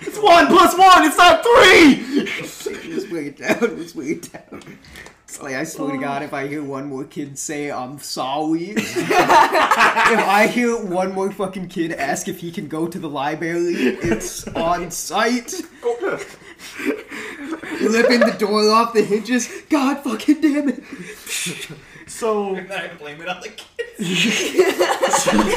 it's 0.00 0.18
one 0.18 0.46
plus 0.48 0.76
one. 0.76 1.04
It's 1.04 1.16
not 1.16 1.44
three. 1.44 2.26
Let's 2.92 3.04
bring 3.06 3.26
it 3.28 3.36
down. 3.36 3.60
Let's 3.78 3.92
bring 3.92 4.10
it 4.10 4.32
down. 4.32 4.62
It's 5.28 5.42
like 5.42 5.56
I 5.56 5.64
swear 5.64 5.90
to 5.90 5.98
God, 5.98 6.22
if 6.22 6.32
I 6.32 6.46
hear 6.46 6.62
one 6.62 6.86
more 6.88 7.02
kid 7.02 7.36
say 7.36 7.68
"I'm 7.70 7.98
sorry," 7.98 8.70
if 8.76 9.18
I 9.18 10.46
hear 10.46 10.76
one 10.76 11.12
more 11.12 11.32
fucking 11.32 11.66
kid 11.68 11.92
ask 11.92 12.28
if 12.28 12.38
he 12.40 12.52
can 12.52 12.68
go 12.68 12.86
to 12.86 12.96
the 12.98 13.08
library, 13.08 13.74
it's 13.74 14.46
on 14.48 14.92
site. 14.92 15.52
Ripping 17.80 18.20
the 18.20 18.36
door 18.38 18.70
off 18.70 18.92
the 18.94 19.02
hinges. 19.02 19.50
God 19.68 20.04
fucking 20.04 20.40
damn 20.40 20.68
it! 20.68 20.82
So 22.06 22.54
then 22.54 22.70
I 22.72 22.94
blame 22.94 23.20
it 23.20 23.28
on 23.28 23.40
the 23.40 23.48
kids. 23.48 23.66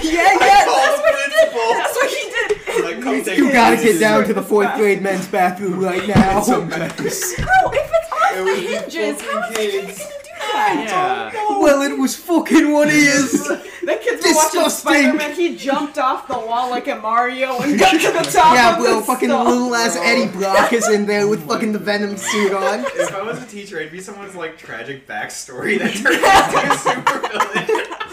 Yeah, 0.02 0.38
yeah. 0.40 0.66
Call 0.66 0.98
the 0.98 1.04
principal. 1.04 1.74
That's 1.74 1.96
what 1.96 2.10
he 2.10 2.24
did. 2.30 2.84
Like, 2.84 3.02
come 3.04 3.24
take 3.24 3.38
You 3.38 3.52
gotta 3.52 3.76
get 3.76 4.00
down 4.00 4.26
to 4.26 4.34
the 4.34 4.42
fourth 4.42 4.74
grade 4.76 5.02
men's 5.02 5.28
bathroom 5.28 5.80
right 5.80 6.08
now. 6.08 6.40
It's 6.40 6.48
a 6.48 6.66
mess. 6.66 7.36
How? 7.38 7.70
If 7.72 7.92
it's 7.94 8.09
off 8.09 8.09
It 8.32 8.36
the 8.38 8.44
was 8.44 8.60
these 8.60 8.70
hinges, 8.80 9.22
fucking 9.22 9.32
how 9.32 9.48
is 9.50 9.50
the 9.50 9.56
kid 9.60 9.72
kids. 9.86 10.00
gonna 10.00 10.10
do 10.24 10.30
that? 10.54 11.32
Yeah. 11.34 11.60
Well, 11.60 11.82
it 11.82 11.98
was 11.98 12.16
fucking 12.16 12.72
one 12.74 12.88
of 12.88 12.94
his. 12.94 13.52
That 13.90 14.02
kid's 14.04 14.22
been 14.22 14.36
watching 14.36 14.62
Disgusting. 14.64 14.92
Spider-Man. 14.92 15.36
He 15.36 15.56
jumped 15.56 15.98
off 15.98 16.28
the 16.28 16.38
wall 16.38 16.70
like 16.70 16.88
a 16.90 16.96
Mario 16.98 17.58
and 17.60 17.80
got 17.80 17.94
to 17.94 18.12
the 18.12 18.20
top 18.32 18.54
Yeah, 18.54 18.74
of 18.78 18.84
bro, 18.84 19.00
the 19.00 19.06
fucking 19.06 19.30
stall. 19.30 19.46
little 19.46 19.74
ass 19.74 19.96
Eddie 19.96 20.28
Brock 20.32 20.74
is 20.74 20.88
in 20.90 21.08
there 21.08 21.28
with 21.28 21.44
oh 21.46 21.54
fucking 21.54 21.72
the 21.72 21.80
Venom 21.80 22.16
suit 22.16 22.54
on. 22.54 22.82
If 22.86 23.16
I 23.16 23.24
was 23.24 23.42
a 23.42 23.48
teacher, 23.48 23.80
it'd 23.80 23.92
be 23.92 24.00
someone's 24.00 24.36
like 24.36 24.60
tragic 24.60 25.08
backstory 25.08 25.80
that 25.80 25.94
turned 25.96 26.18
into 26.18 26.60
a 26.60 26.76
supervillain. 26.76 28.09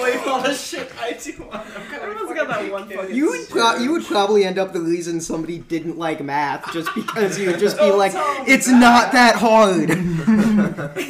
Just 0.00 0.22
blame 0.24 0.34
all 0.34 0.42
the 0.42 0.54
shit 0.54 0.92
I 1.00 1.12
do 1.12 1.48
on 1.50 1.68
them. 1.68 1.82
Everyone's 2.00 2.34
got 2.34 2.48
that 2.48 2.70
one 2.72 2.88
fucking. 2.88 3.14
You 3.14 3.28
would 3.30 3.48
pro- 3.48 3.76
you 3.76 3.92
would 3.92 4.04
probably 4.04 4.44
end 4.44 4.58
up 4.58 4.72
the 4.72 4.80
reason 4.80 5.20
somebody 5.20 5.58
didn't 5.58 5.98
like 5.98 6.22
math 6.22 6.72
just 6.72 6.94
because 6.94 7.38
you 7.38 7.50
would 7.50 7.58
just 7.60 7.76
be 7.76 7.84
Don't 7.84 7.98
like, 7.98 8.12
tell 8.12 8.44
me 8.44 8.52
it's 8.52 8.66
that." 8.66 8.80
not 8.80 9.12
that 9.12 9.36
hard. 9.36 9.88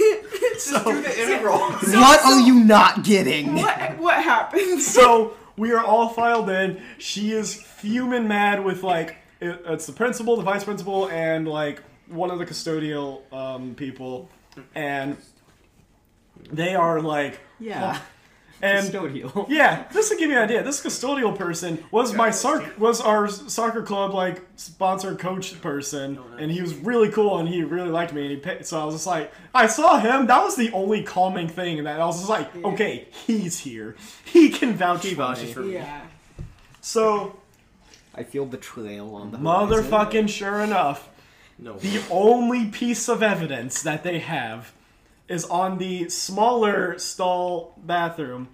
Just 0.60 0.84
do 0.84 1.00
the 1.02 1.22
integral. 1.22 1.58
what 1.70 2.24
are 2.24 2.40
you 2.40 2.54
not 2.64 3.02
getting? 3.02 3.54
What 3.54 3.98
what 3.98 4.22
happens? 4.22 4.86
so 4.86 5.34
we 5.56 5.72
are 5.72 5.82
all 5.82 6.10
filed 6.10 6.50
in. 6.50 6.82
She 6.98 7.32
is 7.32 7.54
fuming 7.54 8.28
mad 8.28 8.62
with 8.62 8.82
like 8.82 9.16
it, 9.40 9.62
it's 9.66 9.86
the 9.86 9.92
principal, 9.94 10.36
the 10.36 10.42
vice 10.42 10.64
principal, 10.64 11.08
and 11.08 11.48
like 11.48 11.82
one 12.08 12.30
of 12.30 12.38
the 12.38 12.44
custodial 12.44 13.22
um, 13.32 13.74
people, 13.74 14.28
and 14.74 15.16
they 16.52 16.74
are 16.74 17.00
like 17.00 17.40
Yeah. 17.58 17.98
and 18.62 18.86
Custodial. 18.88 19.46
yeah, 19.48 19.84
just 19.92 20.10
to 20.12 20.16
give 20.16 20.30
you 20.30 20.36
an 20.36 20.42
idea, 20.44 20.62
this 20.62 20.82
custodial 20.82 21.36
person 21.36 21.82
was 21.90 22.12
my 22.14 22.28
sarc- 22.28 22.76
was 22.78 23.00
our 23.00 23.26
soccer 23.28 23.82
club 23.82 24.12
like 24.12 24.42
sponsor 24.56 25.14
coach 25.14 25.60
person, 25.62 26.18
oh, 26.20 26.36
and 26.36 26.50
he 26.50 26.60
was 26.60 26.74
really 26.74 27.08
cool 27.10 27.38
and 27.38 27.48
he 27.48 27.62
really 27.62 27.88
liked 27.90 28.12
me. 28.12 28.22
And 28.22 28.30
he 28.30 28.36
picked, 28.36 28.66
so 28.66 28.80
I 28.80 28.84
was 28.84 28.94
just 28.96 29.06
like, 29.06 29.32
I 29.54 29.66
saw 29.66 29.98
him. 29.98 30.26
That 30.26 30.42
was 30.42 30.56
the 30.56 30.70
only 30.72 31.02
calming 31.02 31.48
thing, 31.48 31.78
and 31.78 31.86
that 31.86 32.00
I 32.00 32.04
was 32.04 32.18
just 32.18 32.28
like, 32.28 32.54
okay, 32.64 33.08
he's 33.26 33.58
here. 33.60 33.96
He 34.24 34.50
can 34.50 34.74
vouch 34.74 35.06
for 35.06 35.14
vouches 35.14 35.44
me. 35.44 35.52
for 35.52 35.60
me. 35.60 35.72
Yeah. 35.74 36.02
So 36.80 37.36
I 38.14 38.22
feel 38.24 38.44
betrayal 38.46 39.14
on 39.14 39.30
the 39.30 39.38
horizon. 39.38 39.84
motherfucking 39.90 40.28
sure 40.28 40.60
enough, 40.60 41.08
No. 41.58 41.78
the 41.78 42.02
only 42.10 42.66
piece 42.66 43.08
of 43.08 43.22
evidence 43.22 43.82
that 43.82 44.02
they 44.02 44.18
have 44.18 44.72
is 45.30 45.44
on 45.46 45.78
the 45.78 46.08
smaller 46.10 46.98
stall 46.98 47.74
bathroom. 47.78 48.48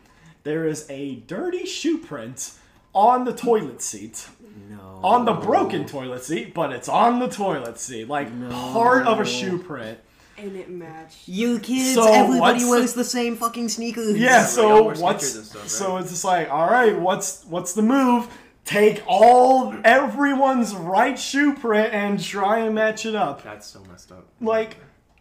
There 0.45 0.67
is 0.69 0.87
a 0.89 1.17
dirty 1.27 1.67
shoe 1.67 1.99
print 1.99 2.53
on 2.95 3.25
the 3.25 3.33
toilet 3.33 3.83
seat. 3.83 4.29
No. 4.71 5.01
On 5.03 5.25
the 5.25 5.33
broken 5.33 5.87
toilet 5.87 6.23
seat, 6.25 6.55
but 6.55 6.73
it's 6.73 6.89
on 6.89 7.19
the 7.19 7.29
toilet 7.29 7.79
seat. 7.81 8.09
Like 8.09 8.29
part 8.51 9.07
of 9.07 9.19
a 9.21 9.25
shoe 9.25 9.59
print. 9.59 9.99
And 10.39 10.55
it 10.55 10.69
matched. 10.69 11.27
You 11.27 11.59
kids, 11.59 11.95
So 11.95 12.13
everybody 12.13 12.41
what's 12.41 12.63
the- 12.65 12.71
wears 12.71 12.93
the 12.95 13.05
same 13.05 13.37
fucking 13.37 13.71
sneakers. 13.71 14.19
Yeah, 14.19 14.45
so 14.45 14.85
wear 14.85 14.95
what's 14.97 15.27
stuff, 15.29 15.63
right? 15.63 15.71
so 15.71 15.97
it's 15.97 16.11
just 16.11 16.25
like, 16.25 16.51
all 16.51 16.69
right, 16.71 16.99
what's 16.99 17.45
what's 17.47 17.73
the 17.73 17.83
move? 17.83 18.29
Take 18.67 19.03
all 19.07 19.75
everyone's 19.85 20.75
right 20.75 21.19
shoe 21.19 21.55
print 21.55 21.95
and 21.95 22.23
try 22.23 22.59
and 22.59 22.75
match 22.75 23.07
it 23.07 23.15
up. 23.15 23.43
That's 23.43 23.67
so 23.67 23.83
messed 23.91 24.13
up. 24.13 24.27
like 24.41 24.77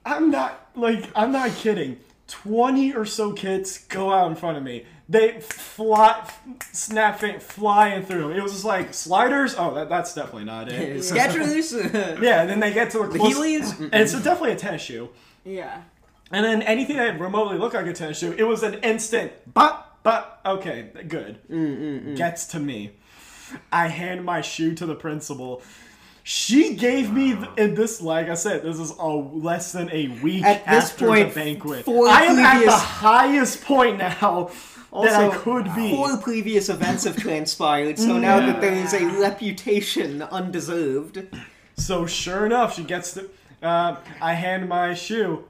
i'm 0.05 0.29
not 0.29 0.64
like 0.75 1.09
i'm 1.15 1.31
not 1.31 1.51
kidding. 1.51 1.97
20 2.27 2.93
or 2.95 3.05
so 3.05 3.33
kids 3.33 3.77
go 3.87 4.11
out 4.11 4.27
in 4.31 4.35
front 4.35 4.57
of 4.57 4.63
me. 4.63 4.83
They 5.07 5.39
fly 5.41 6.27
snapping 6.71 7.39
flying 7.39 8.03
through. 8.03 8.31
It 8.31 8.41
was 8.41 8.51
just 8.53 8.65
like 8.65 8.95
sliders? 8.95 9.53
Oh 9.57 9.75
that, 9.75 9.89
that's 9.89 10.15
definitely 10.15 10.45
not 10.45 10.71
it. 10.71 10.97
Skechers. 11.01 12.19
yeah 12.21 12.41
and 12.41 12.49
then 12.49 12.59
they 12.59 12.73
get 12.73 12.89
to 12.91 12.99
the, 12.99 13.07
The 13.09 13.19
close, 13.19 13.35
Heelys? 13.37 13.79
and 13.79 13.93
it's 13.95 14.13
definitely 14.13 14.53
a 14.53 14.55
tennis 14.55 14.81
shoe. 14.81 15.09
Yeah. 15.43 15.81
and 16.31 16.43
then 16.43 16.63
anything 16.63 16.97
that 16.97 17.19
remotely 17.19 17.59
looked 17.59 17.75
like 17.75 17.85
a 17.85 17.93
tennis 17.93 18.17
shoe 18.17 18.33
it 18.35 18.43
was 18.43 18.63
an 18.63 18.75
instant 18.83 19.31
but 19.53 19.95
but 20.01 20.39
okay 20.45 20.89
good. 21.07 21.37
Mm, 21.49 22.15
gets 22.17 22.47
to 22.47 22.59
me. 22.59 22.91
I 23.71 23.87
hand 23.89 24.25
my 24.25 24.41
shoe 24.41 24.73
to 24.73 24.87
the 24.87 24.95
principal 24.95 25.61
she 26.27 26.73
gave 26.73 27.13
me 27.13 27.35
th- 27.35 27.49
in 27.55 27.75
this, 27.75 28.01
like 28.01 28.29
I 28.29 28.33
said, 28.33 28.63
this 28.63 28.79
is 28.79 28.89
a 28.97 29.05
less 29.07 29.71
than 29.73 29.91
a 29.91 30.07
week 30.23 30.43
At 30.43 30.65
this 30.65 30.89
after 30.91 31.05
point, 31.07 31.29
the 31.35 31.39
banquet. 31.39 31.85
four 31.85 32.07
I 32.09 32.23
am 32.23 32.39
at 32.39 32.65
the 32.65 32.71
highest 32.71 33.63
point 33.63 33.99
now 33.99 34.49
that 34.91 35.13
I 35.13 35.29
could 35.37 35.65
be. 35.75 35.91
Four 35.95 36.17
previous 36.17 36.67
events 36.67 37.03
have 37.03 37.15
transpired, 37.15 37.99
so 37.99 38.17
now 38.17 38.39
that 38.39 38.59
there 38.59 38.73
is 38.73 38.93
a 38.95 39.05
reputation 39.21 40.23
undeserved. 40.23 41.27
So 41.77 42.07
sure 42.07 42.47
enough, 42.47 42.75
she 42.75 42.83
gets 42.83 43.13
the. 43.13 43.29
Uh, 43.61 43.97
I 44.19 44.33
hand 44.33 44.67
my 44.67 44.95
shoe, 44.95 45.43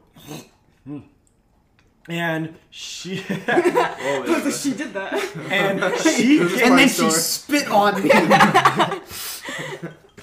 and 2.09 2.55
she 2.69 3.23
Oh, 3.47 4.51
she 4.51 4.73
did 4.73 4.93
that. 4.93 5.13
and 5.49 5.79
she 6.01 6.39
And 6.39 6.49
gave, 6.49 6.59
then 6.59 6.89
she 6.89 7.09
spit 7.11 7.67
on 7.69 8.03
me. 8.03 8.09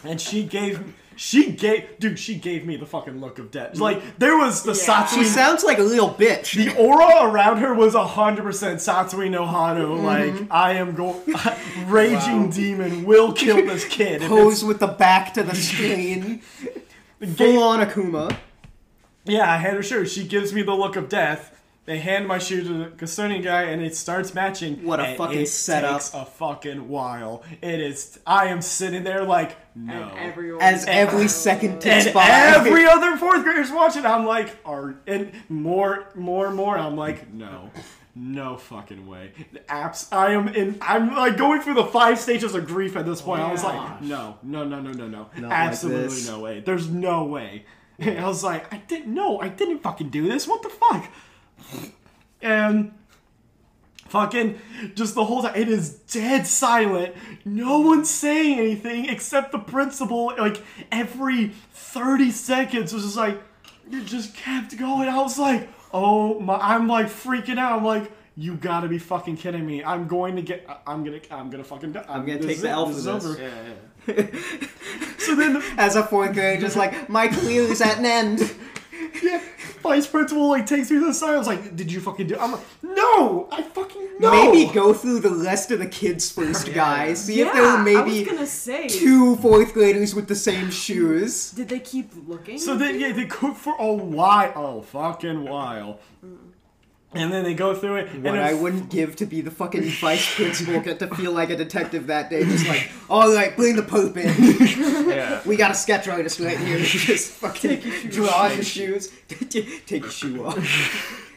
And 0.04 0.20
she 0.20 0.44
gave 0.44 0.94
she 1.14 1.52
gave 1.52 1.98
dude 2.00 2.18
she 2.18 2.34
gave 2.36 2.64
me 2.66 2.76
the 2.76 2.86
fucking 2.86 3.20
look 3.20 3.38
of 3.38 3.50
death. 3.50 3.78
Like 3.78 4.18
there 4.18 4.36
was 4.36 4.62
the 4.62 4.72
Yeah. 4.72 5.06
she 5.06 5.24
sounds 5.24 5.62
like 5.62 5.78
a 5.78 5.82
little 5.82 6.10
bitch. 6.10 6.54
The 6.56 6.74
aura 6.76 7.30
around 7.30 7.58
her 7.58 7.74
was 7.74 7.94
hundred 7.94 8.42
percent 8.42 8.80
Satsui 8.80 9.30
no 9.30 9.44
Hado. 9.44 9.96
Mm-hmm. 9.96 10.04
Like 10.06 10.50
I 10.50 10.72
am 10.74 10.94
going 10.94 11.20
raging 11.86 12.50
demon 12.50 13.04
will 13.04 13.32
kill 13.32 13.56
this 13.56 13.84
kid. 13.88 14.22
If 14.22 14.28
Pose 14.28 14.64
with 14.64 14.80
the 14.80 14.86
back 14.88 15.34
to 15.34 15.42
the 15.42 15.54
screen. 15.54 16.42
it's- 17.20 17.36
Full 17.36 17.62
on 17.62 17.86
Akuma. 17.86 18.36
yeah, 19.24 19.48
I 19.52 19.58
had 19.58 19.74
her 19.74 19.82
shoe. 19.82 20.04
She 20.06 20.24
gives 20.26 20.52
me 20.52 20.62
the 20.62 20.74
look 20.74 20.96
of 20.96 21.08
death. 21.08 21.51
They 21.84 21.98
hand 21.98 22.28
my 22.28 22.38
shoe 22.38 22.62
to 22.62 22.72
the 22.72 22.90
custodian 22.90 23.42
guy, 23.42 23.62
and 23.62 23.82
it 23.82 23.96
starts 23.96 24.34
matching. 24.34 24.84
What 24.84 25.00
a 25.00 25.04
and 25.04 25.18
fucking 25.18 25.40
it 25.40 25.48
setup. 25.48 26.00
Takes 26.00 26.14
a 26.14 26.24
fucking 26.24 26.88
while. 26.88 27.42
It 27.60 27.80
is. 27.80 28.20
I 28.24 28.46
am 28.46 28.62
sitting 28.62 29.02
there 29.02 29.24
like 29.24 29.56
no. 29.74 30.10
And 30.10 30.18
everyone. 30.18 30.62
As 30.62 30.84
every 30.86 31.26
second 31.26 31.76
oh. 31.76 31.80
ticks 31.80 32.06
and 32.06 32.14
by. 32.14 32.28
every 32.28 32.86
other 32.86 33.16
fourth 33.16 33.42
graders 33.42 33.72
watching, 33.72 34.06
I'm 34.06 34.24
like, 34.24 34.56
are 34.64 34.94
and 35.08 35.32
more, 35.48 36.06
more, 36.14 36.46
and 36.46 36.54
more. 36.54 36.78
I'm 36.78 36.96
like, 36.96 37.32
no, 37.32 37.72
no 38.14 38.56
fucking 38.58 39.04
way. 39.08 39.32
The 39.52 39.58
apps. 39.60 40.06
I 40.12 40.34
am 40.34 40.48
in. 40.48 40.78
I'm 40.82 41.16
like 41.16 41.36
going 41.36 41.62
through 41.62 41.74
the 41.74 41.86
five 41.86 42.20
stages 42.20 42.54
of 42.54 42.64
grief 42.64 42.94
at 42.94 43.06
this 43.06 43.20
oh 43.22 43.24
point. 43.24 43.42
I 43.42 43.50
was 43.50 43.64
like, 43.64 44.02
no, 44.02 44.38
no, 44.44 44.62
no, 44.62 44.80
no, 44.80 44.92
no, 44.92 45.08
no, 45.08 45.30
like 45.34 45.50
absolutely 45.50 46.14
this. 46.14 46.28
no 46.28 46.38
way. 46.38 46.60
There's 46.60 46.88
no 46.88 47.24
way. 47.24 47.64
And 47.98 48.20
I 48.24 48.28
was 48.28 48.44
like, 48.44 48.72
I 48.72 48.76
didn't 48.76 49.12
know. 49.12 49.40
I 49.40 49.48
didn't 49.48 49.80
fucking 49.80 50.10
do 50.10 50.28
this. 50.28 50.46
What 50.46 50.62
the 50.62 50.68
fuck? 50.68 51.10
And 52.40 52.92
fucking 54.08 54.60
just 54.94 55.14
the 55.14 55.24
whole 55.24 55.42
time 55.42 55.54
it 55.56 55.68
is 55.70 55.94
dead 55.94 56.46
silent 56.46 57.14
no 57.46 57.80
one's 57.80 58.10
saying 58.10 58.58
anything 58.58 59.08
except 59.08 59.52
the 59.52 59.58
principal 59.58 60.26
like 60.36 60.62
every 60.90 61.48
30 61.72 62.30
seconds 62.30 62.92
was 62.92 63.04
just 63.04 63.16
like 63.16 63.40
it 63.90 64.04
just 64.04 64.34
kept 64.36 64.76
going 64.76 65.08
i 65.08 65.16
was 65.22 65.38
like 65.38 65.66
oh 65.94 66.38
my 66.40 66.56
i'm 66.56 66.86
like 66.86 67.06
freaking 67.06 67.56
out 67.56 67.78
i'm 67.78 67.84
like 67.86 68.12
you 68.36 68.54
gotta 68.54 68.86
be 68.86 68.98
fucking 68.98 69.34
kidding 69.34 69.64
me 69.64 69.82
i'm 69.82 70.06
going 70.06 70.36
to 70.36 70.42
get 70.42 70.66
i'm 70.86 71.02
gonna 71.04 71.20
i'm 71.30 71.48
gonna 71.48 71.64
fucking 71.64 71.92
die. 71.92 72.04
I'm 72.06 72.26
gonna 72.26 72.38
take 72.38 72.60
the 72.60 72.68
it. 72.68 72.70
L 72.70 72.86
This 72.86 72.98
is 72.98 73.06
for 73.06 73.12
this. 73.12 73.24
over. 73.24 73.42
Yeah, 73.42 73.62
yeah. 74.18 74.26
so 75.18 75.34
then 75.36 75.62
As 75.78 75.96
a 75.96 76.02
fourth 76.02 76.32
grader, 76.34 76.60
just 76.60 76.76
like, 76.76 77.08
my 77.08 77.28
career 77.28 77.62
is 77.62 77.80
at 77.80 77.98
an 77.98 78.04
end. 78.04 78.54
vice 79.82 80.06
principal 80.06 80.48
like 80.50 80.66
takes 80.66 80.90
me 80.90 80.98
to 80.98 81.06
the 81.06 81.14
side 81.14 81.34
i 81.34 81.38
was 81.38 81.46
like 81.46 81.74
did 81.76 81.90
you 81.90 82.00
fucking 82.00 82.26
do 82.26 82.34
It? 82.34 82.40
i'm 82.40 82.52
like 82.52 82.60
no 82.82 83.48
i 83.50 83.62
fucking 83.62 84.08
no 84.20 84.30
Maybe 84.52 84.72
go 84.72 84.92
through 84.94 85.20
the 85.20 85.30
rest 85.30 85.70
of 85.72 85.80
the 85.80 85.86
kids 85.86 86.30
first, 86.30 86.72
guys. 86.72 87.24
See 87.24 87.40
yeah, 87.40 87.46
if 87.46 87.52
there 87.54 87.62
were 87.62 87.68
I 87.78 87.82
maybe 87.82 88.20
was 88.20 88.28
gonna 88.28 88.46
say. 88.46 88.86
two 88.86 89.34
fourth 89.36 89.72
graders 89.72 90.14
with 90.14 90.28
the 90.28 90.36
same 90.36 90.70
shoes. 90.70 91.50
Did 91.50 91.70
they 91.70 91.80
keep 91.80 92.12
looking? 92.28 92.58
So 92.58 92.76
then, 92.76 93.00
yeah, 93.00 93.10
they 93.12 93.24
cook 93.24 93.56
for 93.56 93.74
a 93.80 93.92
while, 93.92 94.52
oh 94.54 94.82
fucking 94.82 95.44
while, 95.44 95.98
and 97.14 97.32
then 97.32 97.44
they 97.44 97.54
go 97.54 97.74
through 97.74 97.96
it. 97.96 98.08
What 98.22 98.34
and 98.34 98.40
I 98.40 98.54
wouldn't 98.54 98.88
give 98.90 99.16
to 99.16 99.26
be 99.26 99.40
the 99.40 99.50
fucking 99.50 99.82
vice 99.82 100.34
principal, 100.34 100.80
get 100.80 100.98
to 101.00 101.14
feel 101.14 101.32
like 101.32 101.50
a 101.50 101.56
detective 101.56 102.06
that 102.06 102.30
day, 102.30 102.44
just 102.44 102.66
like, 102.66 102.90
all 103.10 103.34
right, 103.34 103.54
bring 103.56 103.76
the 103.76 103.82
Pope 103.82 104.16
in. 104.16 104.34
yeah. 105.08 105.40
We 105.44 105.56
got 105.56 105.70
a 105.70 105.74
sketch 105.74 106.08
artist 106.08 106.40
right 106.40 106.58
here. 106.58 106.78
Just 106.82 107.32
fucking 107.32 107.80
draw 108.10 108.48
the 108.48 108.62
shoes. 108.64 109.12
Take 109.50 109.90
your 110.02 110.10
shoe 110.10 110.46
off. 110.46 111.28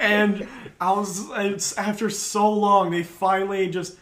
and 0.00 0.48
I 0.80 0.90
was 0.92 1.28
it's, 1.30 1.76
after 1.78 2.10
so 2.10 2.50
long, 2.50 2.90
they 2.90 3.02
finally 3.04 3.68
just 3.70 3.96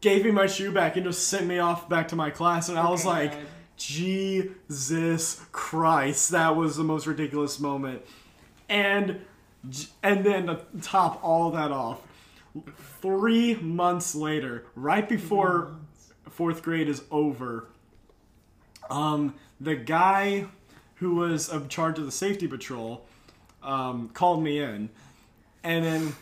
gave 0.00 0.24
me 0.24 0.30
my 0.30 0.46
shoe 0.46 0.72
back 0.72 0.96
and 0.96 1.04
just 1.04 1.28
sent 1.28 1.46
me 1.46 1.58
off 1.58 1.88
back 1.88 2.08
to 2.08 2.16
my 2.16 2.30
class, 2.30 2.68
and 2.68 2.78
I 2.78 2.88
was 2.90 3.02
Okay, 3.06 3.08
like, 3.10 3.32
good. 3.32 3.46
Jesus 3.76 5.40
Christ, 5.52 6.30
that 6.30 6.56
was 6.56 6.76
the 6.76 6.84
most 6.84 7.06
ridiculous 7.06 7.60
moment, 7.60 8.02
and 8.68 9.08
j- 9.08 9.20
and 10.02 10.24
then 10.24 10.46
to 10.46 10.60
top 10.82 11.20
all 11.22 11.50
that 11.52 11.70
off, 11.70 12.00
three 13.00 13.54
months 13.56 14.14
later, 14.14 14.64
right 14.74 15.08
before 15.08 15.76
fourth 16.30 16.62
grade 16.62 16.88
is 16.88 17.02
over, 17.10 17.66
um, 18.90 19.34
the 19.60 19.74
guy 19.74 20.46
who 20.96 21.14
was 21.14 21.48
in 21.50 21.68
charge 21.68 21.98
of 21.98 22.04
the 22.04 22.12
safety 22.12 22.46
patrol 22.46 23.04
um, 23.62 24.10
called 24.10 24.42
me 24.42 24.58
in, 24.60 24.88
and 25.64 25.84
then 25.84 26.14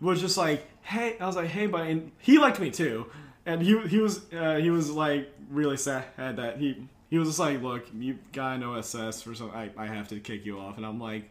was 0.00 0.20
just 0.20 0.36
like, 0.36 0.66
"Hey," 0.82 1.16
I 1.18 1.26
was 1.26 1.36
like, 1.36 1.48
"Hey, 1.48 1.66
buddy," 1.66 1.90
and 1.92 2.12
he 2.18 2.38
liked 2.38 2.60
me 2.60 2.70
too, 2.70 3.06
and 3.46 3.62
he 3.62 3.78
he 3.88 3.98
was 3.98 4.22
uh, 4.32 4.56
he 4.56 4.70
was 4.70 4.90
like 4.90 5.32
really 5.50 5.76
sad 5.76 6.04
that 6.16 6.58
he 6.58 6.86
he 7.10 7.18
was 7.18 7.28
just 7.28 7.38
like, 7.38 7.62
"Look, 7.62 7.86
you 7.98 8.18
got 8.32 8.60
no 8.60 8.74
SS 8.74 9.22
for 9.22 9.34
some, 9.34 9.50
I 9.50 9.70
I 9.76 9.86
have 9.86 10.08
to 10.08 10.20
kick 10.20 10.46
you 10.46 10.58
off," 10.58 10.76
and 10.76 10.86
I'm 10.86 11.00
like? 11.00 11.30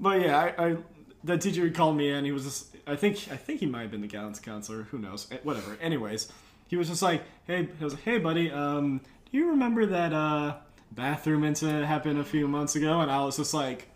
But 0.00 0.22
yeah, 0.22 0.52
I, 0.58 0.66
I 0.66 0.76
the 1.22 1.36
teacher 1.36 1.68
called 1.70 1.96
me 1.96 2.10
in. 2.10 2.24
He 2.24 2.32
was 2.32 2.44
just 2.44 2.74
I 2.86 2.96
think 2.96 3.16
I 3.30 3.36
think 3.36 3.60
he 3.60 3.66
might 3.66 3.82
have 3.82 3.90
been 3.90 4.00
the 4.00 4.06
guidance 4.06 4.40
counselor. 4.40 4.84
Who 4.84 4.98
knows? 4.98 5.28
Eh, 5.30 5.36
Whatever. 5.42 5.76
Anyways, 5.80 6.32
he 6.68 6.76
was 6.76 6.88
just 6.88 7.02
like, 7.02 7.22
"Hey," 7.46 7.68
he 7.78 7.84
was 7.84 7.94
like, 7.94 8.02
"Hey, 8.02 8.18
buddy, 8.18 8.50
um, 8.50 9.00
do 9.30 9.38
you 9.38 9.50
remember 9.50 9.86
that 9.86 10.12
uh 10.12 10.56
bathroom 10.92 11.44
incident 11.44 11.84
happened 11.84 12.18
a 12.18 12.24
few 12.24 12.48
months 12.48 12.74
ago?" 12.76 13.00
And 13.00 13.10
I 13.10 13.24
was 13.24 13.36
just 13.36 13.54
like, 13.54 13.88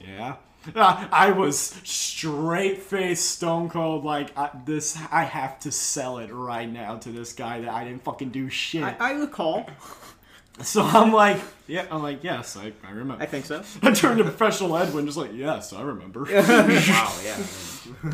yeah. 0.00 0.36
I 0.74 1.30
was 1.30 1.80
straight 1.84 2.82
faced, 2.82 3.30
stone 3.30 3.68
cold, 3.68 4.04
like 4.04 4.36
I, 4.36 4.50
this. 4.64 4.98
I 5.12 5.22
have 5.22 5.60
to 5.60 5.70
sell 5.70 6.18
it 6.18 6.32
right 6.32 6.68
now 6.70 6.96
to 6.96 7.10
this 7.10 7.32
guy 7.32 7.60
that 7.60 7.70
I 7.70 7.84
didn't 7.84 8.02
fucking 8.02 8.30
do 8.30 8.48
shit. 8.50 8.82
I, 8.82 8.96
I 8.98 9.12
recall. 9.12 9.70
so 10.62 10.82
I'm 10.82 11.12
like, 11.12 11.38
yeah, 11.66 11.86
I'm 11.90 12.02
like, 12.02 12.24
yes, 12.24 12.56
I, 12.56 12.72
I 12.86 12.90
remember. 12.90 13.22
I 13.22 13.26
think 13.26 13.44
so. 13.44 13.62
I 13.82 13.92
turned 13.92 14.18
to 14.18 14.24
professional 14.24 14.76
Edwin, 14.76 15.04
just 15.06 15.18
like, 15.18 15.32
yes, 15.34 15.72
I 15.72 15.82
remember. 15.82 16.20
wow, 16.24 17.14
yeah. 17.24 17.36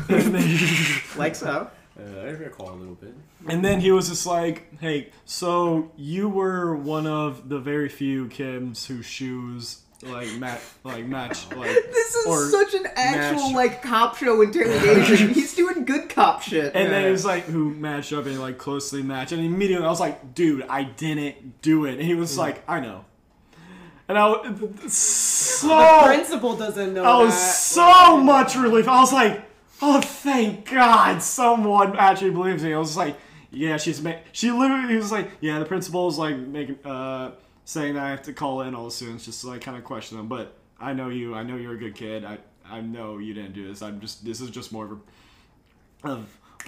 and, 0.09 1.01
Like 1.15 1.35
so. 1.35 1.69
Uh, 1.97 2.19
I 2.21 2.29
recall 2.31 2.71
a 2.71 2.75
little 2.75 2.95
bit. 2.95 3.13
and 3.47 3.63
then 3.63 3.79
he 3.79 3.91
was 3.91 4.09
just 4.09 4.25
like, 4.25 4.79
hey, 4.79 5.09
so 5.25 5.91
you 5.95 6.27
were 6.27 6.75
one 6.75 7.05
of 7.05 7.47
the 7.49 7.59
very 7.59 7.87
few 7.87 8.25
Kims 8.25 8.87
whose 8.87 9.05
shoes 9.05 9.83
like 10.01 10.31
match, 10.33 10.61
like 10.83 11.05
match, 11.05 11.49
like 11.55 11.69
This 11.69 12.15
is 12.15 12.25
or 12.25 12.49
such 12.49 12.73
an 12.73 12.87
actual 12.95 13.51
match. 13.51 13.55
like 13.55 13.81
cop 13.83 14.17
show 14.17 14.41
interrogation. 14.41 15.29
He's 15.33 15.51
good 15.85 16.09
cop 16.09 16.41
shit. 16.41 16.75
And 16.75 16.91
then 16.91 17.05
he 17.05 17.11
was 17.11 17.25
like, 17.25 17.45
who 17.45 17.69
matched 17.73 18.13
up 18.13 18.25
and 18.25 18.39
like 18.39 18.57
closely 18.57 19.03
matched. 19.03 19.31
And 19.31 19.43
immediately 19.43 19.85
I 19.85 19.89
was 19.89 19.99
like, 19.99 20.33
dude, 20.33 20.63
I 20.69 20.83
didn't 20.83 21.61
do 21.61 21.85
it. 21.85 21.93
And 21.93 22.01
he 22.01 22.15
was 22.15 22.37
like, 22.37 22.63
I 22.67 22.79
know. 22.79 23.05
And 24.07 24.17
I 24.17 24.27
was 24.27 24.93
so 24.93 25.67
The 25.69 26.01
principal 26.05 26.57
doesn't 26.57 26.93
know 26.93 27.03
I 27.03 27.23
was 27.23 27.33
that. 27.33 27.53
so 27.55 28.17
much 28.17 28.55
relief. 28.55 28.87
I 28.87 28.99
was 28.99 29.13
like, 29.13 29.49
oh, 29.81 30.01
thank 30.01 30.69
God 30.69 31.21
someone 31.21 31.95
actually 31.97 32.31
believes 32.31 32.63
me. 32.63 32.73
I 32.73 32.77
was 32.77 32.97
like, 32.97 33.15
yeah, 33.49 33.77
she's 33.77 34.01
ma- 34.01 34.17
she 34.31 34.51
literally 34.51 34.97
was 34.97 35.11
like, 35.11 35.31
yeah, 35.39 35.59
the 35.59 35.65
principal 35.65 36.07
is 36.09 36.17
like 36.17 36.35
making, 36.37 36.79
uh, 36.85 37.31
saying 37.65 37.93
that 37.93 38.03
I 38.03 38.09
have 38.09 38.23
to 38.23 38.33
call 38.33 38.61
in 38.61 38.75
all 38.75 38.85
the 38.85 38.91
students 38.91 39.25
just 39.25 39.41
to 39.41 39.47
like 39.47 39.61
kind 39.61 39.77
of 39.77 39.83
question 39.83 40.17
them. 40.17 40.27
But 40.27 40.57
I 40.79 40.93
know 40.93 41.09
you. 41.09 41.33
I 41.33 41.43
know 41.43 41.55
you're 41.55 41.75
a 41.75 41.77
good 41.77 41.95
kid. 41.95 42.25
I, 42.25 42.39
I 42.65 42.81
know 42.81 43.19
you 43.19 43.33
didn't 43.33 43.53
do 43.53 43.67
this. 43.67 43.81
I'm 43.81 44.01
just, 44.01 44.25
this 44.25 44.41
is 44.41 44.49
just 44.49 44.71
more 44.73 44.85
of 44.85 44.91
a, 44.91 44.97
of, 46.03 46.27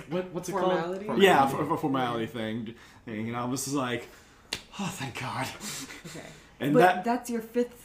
what, 0.09 0.31
what's 0.31 0.49
it 0.49 0.53
Formality? 0.53 1.05
called? 1.05 1.21
Yeah, 1.21 1.47
for, 1.47 1.73
a 1.73 1.77
formality 1.77 2.25
thing. 2.27 2.75
thing. 3.05 3.27
And 3.29 3.37
I 3.37 3.45
was 3.45 3.63
just 3.65 3.75
like, 3.75 4.07
oh, 4.79 4.87
thank 4.93 5.19
God. 5.19 5.47
Okay. 6.07 6.25
And 6.59 6.73
But 6.73 6.79
that, 6.79 7.03
that's 7.03 7.29
your 7.29 7.41
fifth. 7.41 7.81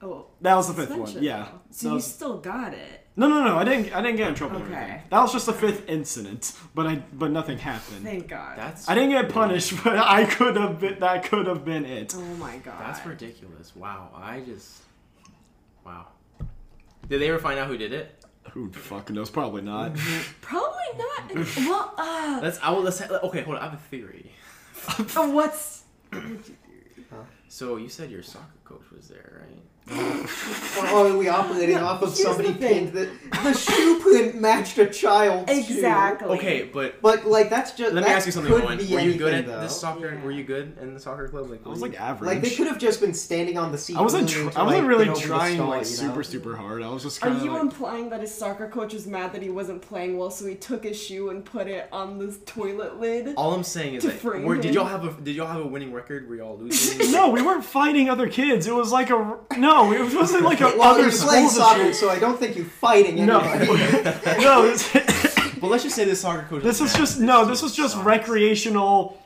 Oh. 0.00 0.26
that 0.42 0.54
was 0.54 0.68
the 0.68 0.74
fifth 0.74 0.96
one. 0.96 1.10
Yeah. 1.22 1.48
though. 1.50 1.60
So 1.70 1.86
That 1.86 1.88
you 1.90 1.94
was- 1.96 2.06
still 2.14 2.38
got 2.38 2.72
it. 2.72 3.06
no, 3.16 3.26
no, 3.28 3.42
no. 3.44 3.56
I 3.56 3.64
didn't. 3.64 3.92
I 3.92 4.00
didn't 4.00 4.16
get 4.16 4.28
in 4.28 4.34
trouble. 4.36 4.62
Okay. 4.62 5.02
That 5.10 5.20
was 5.20 5.32
just 5.32 5.46
the 5.46 5.52
fifth 5.52 5.88
incident, 5.88 6.52
but 6.72 6.86
I 6.86 7.02
but 7.12 7.32
nothing 7.32 7.58
happened. 7.58 8.04
Thank 8.04 8.28
God. 8.28 8.56
That's 8.56 8.88
I 8.88 8.94
didn't 8.94 9.10
get 9.10 9.28
punished, 9.28 9.74
but 9.84 9.98
I 9.98 10.24
could 10.24 10.54
have 10.56 10.78
been. 10.78 11.00
That 11.00 11.24
could 11.24 11.48
have 11.48 11.64
been 11.64 11.84
it. 11.84 12.14
oh 12.16 12.20
my 12.36 12.58
God. 12.58 12.76
that's 12.80 13.04
ridiculous. 13.04 13.74
Wow, 13.74 14.10
I 14.14 14.40
just 14.40 14.82
wow. 15.84 16.06
Did 17.08 17.20
they 17.20 17.28
ever 17.28 17.38
find 17.40 17.58
out 17.58 17.66
who 17.66 17.76
did 17.76 17.92
it? 17.92 18.17
Who 18.52 18.70
fucking 18.72 19.14
knows? 19.14 19.30
Probably 19.30 19.62
not. 19.62 19.94
Probably 20.40 20.68
not. 20.96 21.56
well, 21.56 21.94
uh, 21.96 22.40
Let's. 22.42 22.58
I 22.62 22.70
will. 22.70 22.82
Let's. 22.82 23.00
Okay, 23.00 23.42
hold 23.42 23.56
on. 23.56 23.62
I 23.62 23.64
have 23.64 23.74
a 23.74 23.76
theory. 23.76 24.32
what's. 25.14 25.84
So 27.48 27.76
you 27.76 27.88
said 27.88 28.10
your 28.10 28.22
soccer 28.22 28.44
coach 28.64 28.90
was 28.94 29.08
there, 29.08 29.42
right? 29.42 29.62
Oh, 29.90 31.10
are 31.12 31.16
we 31.16 31.28
operating 31.28 31.78
off 31.78 32.02
of 32.02 32.08
here's 32.10 32.22
somebody 32.22 32.52
the 32.52 32.58
pinned 32.58 32.92
that 32.92 33.08
the 33.42 33.52
shoe 33.54 33.98
print 34.00 34.40
matched 34.40 34.78
a 34.78 34.86
child's 34.86 35.50
shoe? 35.50 35.58
Exactly. 35.74 36.36
Okay, 36.38 36.62
but 36.72 37.00
But 37.00 37.26
like 37.26 37.50
that's 37.50 37.72
just. 37.72 37.94
let 37.94 38.04
me 38.04 38.10
ask 38.10 38.26
you 38.26 38.32
something, 38.32 38.52
could 38.52 38.64
Owen. 38.64 38.78
be 38.78 38.92
Were 38.92 39.00
you 39.00 39.14
good 39.16 39.34
at 39.34 39.46
though. 39.46 39.60
this 39.60 39.78
soccer? 39.78 40.14
Yeah. 40.14 40.22
Were 40.24 40.30
you 40.30 40.44
good 40.44 40.76
in 40.80 40.94
the 40.94 41.00
soccer 41.00 41.28
club? 41.28 41.50
Like, 41.50 41.66
I 41.66 41.68
was 41.68 41.80
were 41.80 41.88
like 41.88 42.00
average. 42.00 42.26
Like 42.28 42.40
they 42.42 42.50
could 42.50 42.66
have 42.66 42.78
just 42.78 43.00
been 43.00 43.14
standing 43.14 43.56
on 43.58 43.72
the 43.72 43.78
seat. 43.78 43.96
I 43.96 44.02
wasn't. 44.02 44.28
Tr- 44.28 44.50
to, 44.50 44.58
I 44.58 44.62
wasn't 44.62 44.82
like, 44.82 44.88
really 44.88 45.04
get 45.06 45.16
over 45.16 45.26
trying 45.26 45.54
stall, 45.56 45.68
like 45.68 45.80
you 45.80 45.84
super 45.86 46.16
know? 46.16 46.22
super 46.22 46.56
hard. 46.56 46.82
I 46.82 46.88
was 46.90 47.02
just 47.02 47.24
Are 47.24 47.30
you 47.30 47.52
like. 47.52 47.62
implying 47.62 48.10
that 48.10 48.20
his 48.20 48.34
soccer 48.34 48.68
coach 48.68 48.92
was 48.92 49.06
mad 49.06 49.32
that 49.32 49.42
he 49.42 49.48
wasn't 49.50 49.82
playing 49.82 50.16
well, 50.18 50.30
so 50.30 50.46
he 50.46 50.54
took 50.54 50.84
his 50.84 51.00
shoe 51.00 51.30
and 51.30 51.44
put 51.44 51.66
it 51.66 51.88
on 51.92 52.18
the 52.18 52.32
toilet 52.46 53.00
lid? 53.00 53.34
All 53.36 53.54
I'm 53.54 53.64
saying 53.64 53.94
is 53.94 54.02
To 54.04 54.08
that 54.10 54.18
frame 54.20 54.44
where, 54.44 54.58
did 54.58 54.74
y'all 54.74 54.84
have 54.84 55.04
a 55.04 55.20
did 55.22 55.34
y'all 55.34 55.46
have 55.46 55.60
a 55.62 55.66
winning 55.66 55.92
record? 55.92 56.28
Were 56.28 56.36
y'all 56.36 56.58
losing? 56.58 57.10
no, 57.12 57.30
we 57.30 57.42
weren't 57.42 57.64
fighting 57.64 58.08
other 58.08 58.28
kids. 58.28 58.66
It 58.66 58.74
was 58.74 58.92
like 58.92 59.10
a 59.10 59.38
no. 59.56 59.77
It 59.92 60.14
wasn't 60.14 60.44
like 60.44 60.60
a 60.60 60.64
Well, 60.76 60.82
other 60.82 61.02
you're 61.02 61.10
playing 61.10 61.48
schools. 61.48 61.56
soccer, 61.56 61.80
and 61.82 61.88
shit. 61.90 61.96
so 61.96 62.10
I 62.10 62.18
don't 62.18 62.38
think 62.38 62.56
you're 62.56 62.64
fighting 62.66 63.24
No, 63.24 63.40
anybody. 63.40 63.82
no. 64.44 64.62
This, 64.62 64.90
But 65.60 65.62
let's 65.70 65.82
just 65.84 65.96
say 65.96 66.04
this 66.04 66.20
soccer 66.20 66.46
coach. 66.48 66.62
this 66.62 66.80
was 66.80 66.90
is 66.90 66.94
mad. 66.96 67.00
just 67.06 67.20
no. 67.20 67.44
This 67.44 67.62
was 67.62 67.74
just 67.74 67.94
Sucks. 67.94 68.04
recreational. 68.06 69.22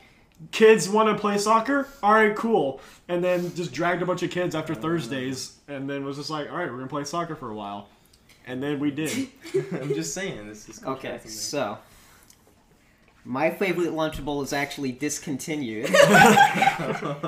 Kids 0.51 0.89
want 0.89 1.07
to 1.09 1.15
play 1.15 1.37
soccer. 1.37 1.87
All 2.01 2.13
right, 2.13 2.35
cool. 2.35 2.81
And 3.07 3.23
then 3.23 3.53
just 3.55 3.71
dragged 3.71 4.01
a 4.01 4.05
bunch 4.05 4.23
of 4.23 4.29
kids 4.31 4.55
after 4.55 4.73
Thursdays, 4.75 5.53
and 5.67 5.89
then 5.89 6.03
was 6.03 6.17
just 6.17 6.29
like, 6.29 6.49
all 6.49 6.57
right, 6.57 6.69
we're 6.69 6.77
gonna 6.77 6.87
play 6.87 7.03
soccer 7.05 7.35
for 7.35 7.49
a 7.49 7.55
while. 7.55 7.87
And 8.45 8.61
then 8.61 8.79
we 8.79 8.91
did. 8.91 9.29
I'm 9.73 9.93
just 9.93 10.13
saying 10.13 10.47
this 10.47 10.67
is 10.67 10.83
Okay, 10.83 11.09
Johnson 11.11 11.29
there. 11.29 11.29
so 11.29 11.77
my 13.25 13.49
favorite 13.49 13.89
Lunchable 13.89 14.43
is 14.43 14.51
actually 14.51 14.91
discontinued. 14.91 15.89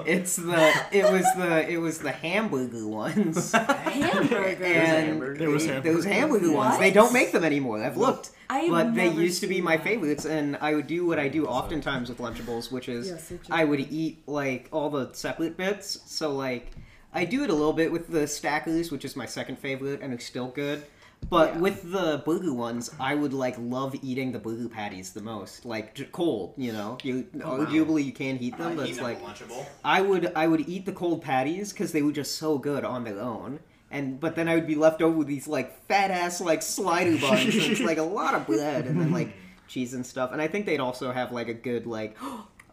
it's 0.05 0.35
the 0.35 0.73
it 0.91 1.09
was 1.09 1.25
the 1.37 1.65
it 1.69 1.77
was 1.77 1.99
the 1.99 2.11
hamburger 2.11 2.87
ones. 2.87 3.51
Hamburger. 3.53 4.43
and 4.43 5.07
hamburger. 5.07 5.37
There 5.37 5.49
was 5.49 5.65
those 5.65 5.75
hamburger. 5.75 6.09
hamburger 6.09 6.51
ones. 6.51 6.71
What? 6.73 6.79
They 6.79 6.91
don't 6.91 7.13
make 7.13 7.31
them 7.31 7.43
anymore. 7.43 7.81
I've 7.81 7.97
looked. 7.97 8.31
I've 8.49 8.69
but 8.69 8.93
they 8.93 9.09
used 9.09 9.41
to 9.41 9.47
be 9.47 9.61
my 9.61 9.77
favorites, 9.77 10.25
and 10.25 10.57
I 10.61 10.75
would 10.75 10.87
do 10.87 11.05
what 11.05 11.17
I 11.17 11.29
do 11.29 11.45
oftentimes 11.45 12.09
with 12.09 12.19
Lunchables, 12.19 12.71
which 12.71 12.89
is 12.89 13.09
Yes, 13.09 13.33
I 13.49 13.63
would 13.63 13.79
eat 13.79 14.27
like 14.27 14.67
all 14.71 14.89
the 14.89 15.13
separate 15.13 15.55
bits. 15.55 15.99
So 16.05 16.33
like 16.33 16.71
I 17.13 17.23
do 17.23 17.43
it 17.43 17.49
a 17.49 17.53
little 17.53 17.73
bit 17.73 17.91
with 17.93 18.09
the 18.09 18.27
stackers, 18.27 18.91
which 18.91 19.05
is 19.05 19.15
my 19.15 19.25
second 19.25 19.59
favorite, 19.59 20.01
and 20.01 20.13
it's 20.13 20.25
still 20.25 20.49
good. 20.49 20.83
But 21.29 21.55
Yeah. 21.55 21.59
with 21.59 21.91
the 21.91 22.21
burger 22.25 22.53
ones, 22.53 22.91
I 22.99 23.15
would 23.15 23.33
like 23.33 23.55
love 23.59 23.95
eating 24.01 24.31
the 24.31 24.39
burger 24.39 24.69
patties 24.69 25.11
the 25.13 25.21
most, 25.21 25.65
like 25.65 26.11
cold. 26.11 26.53
You 26.57 26.71
know, 26.73 26.97
you 27.03 27.25
oh, 27.43 27.65
arguably 27.65 28.03
you 28.03 28.11
can't 28.11 28.39
heat 28.39 28.57
them, 28.57 28.73
uh, 28.73 28.75
but 28.75 28.89
it's 28.89 29.01
like 29.01 29.23
lunchable. 29.23 29.65
I 29.83 30.01
would 30.01 30.31
I 30.35 30.47
would 30.47 30.67
eat 30.67 30.85
the 30.85 30.91
cold 30.91 31.21
patties 31.21 31.71
because 31.71 31.91
they 31.91 32.01
were 32.01 32.11
just 32.11 32.37
so 32.37 32.57
good 32.57 32.83
on 32.83 33.03
their 33.03 33.19
own. 33.19 33.59
And 33.91 34.19
but 34.19 34.35
then 34.35 34.47
I 34.47 34.55
would 34.55 34.67
be 34.67 34.75
left 34.75 35.01
over 35.01 35.15
with 35.17 35.27
these 35.27 35.47
like 35.47 35.85
fat 35.87 36.11
ass 36.11 36.41
like 36.41 36.61
slider 36.61 37.17
buns. 37.17 37.53
so 37.53 37.71
it's 37.71 37.81
like 37.81 37.97
a 37.97 38.03
lot 38.03 38.33
of 38.35 38.45
bread 38.45 38.85
and 38.85 38.99
then 38.99 39.11
like 39.11 39.33
cheese 39.67 39.93
and 39.93 40.05
stuff. 40.05 40.31
And 40.31 40.41
I 40.41 40.47
think 40.47 40.65
they'd 40.65 40.79
also 40.79 41.11
have 41.11 41.31
like 41.31 41.47
a 41.47 41.53
good 41.53 41.85
like. 41.87 42.17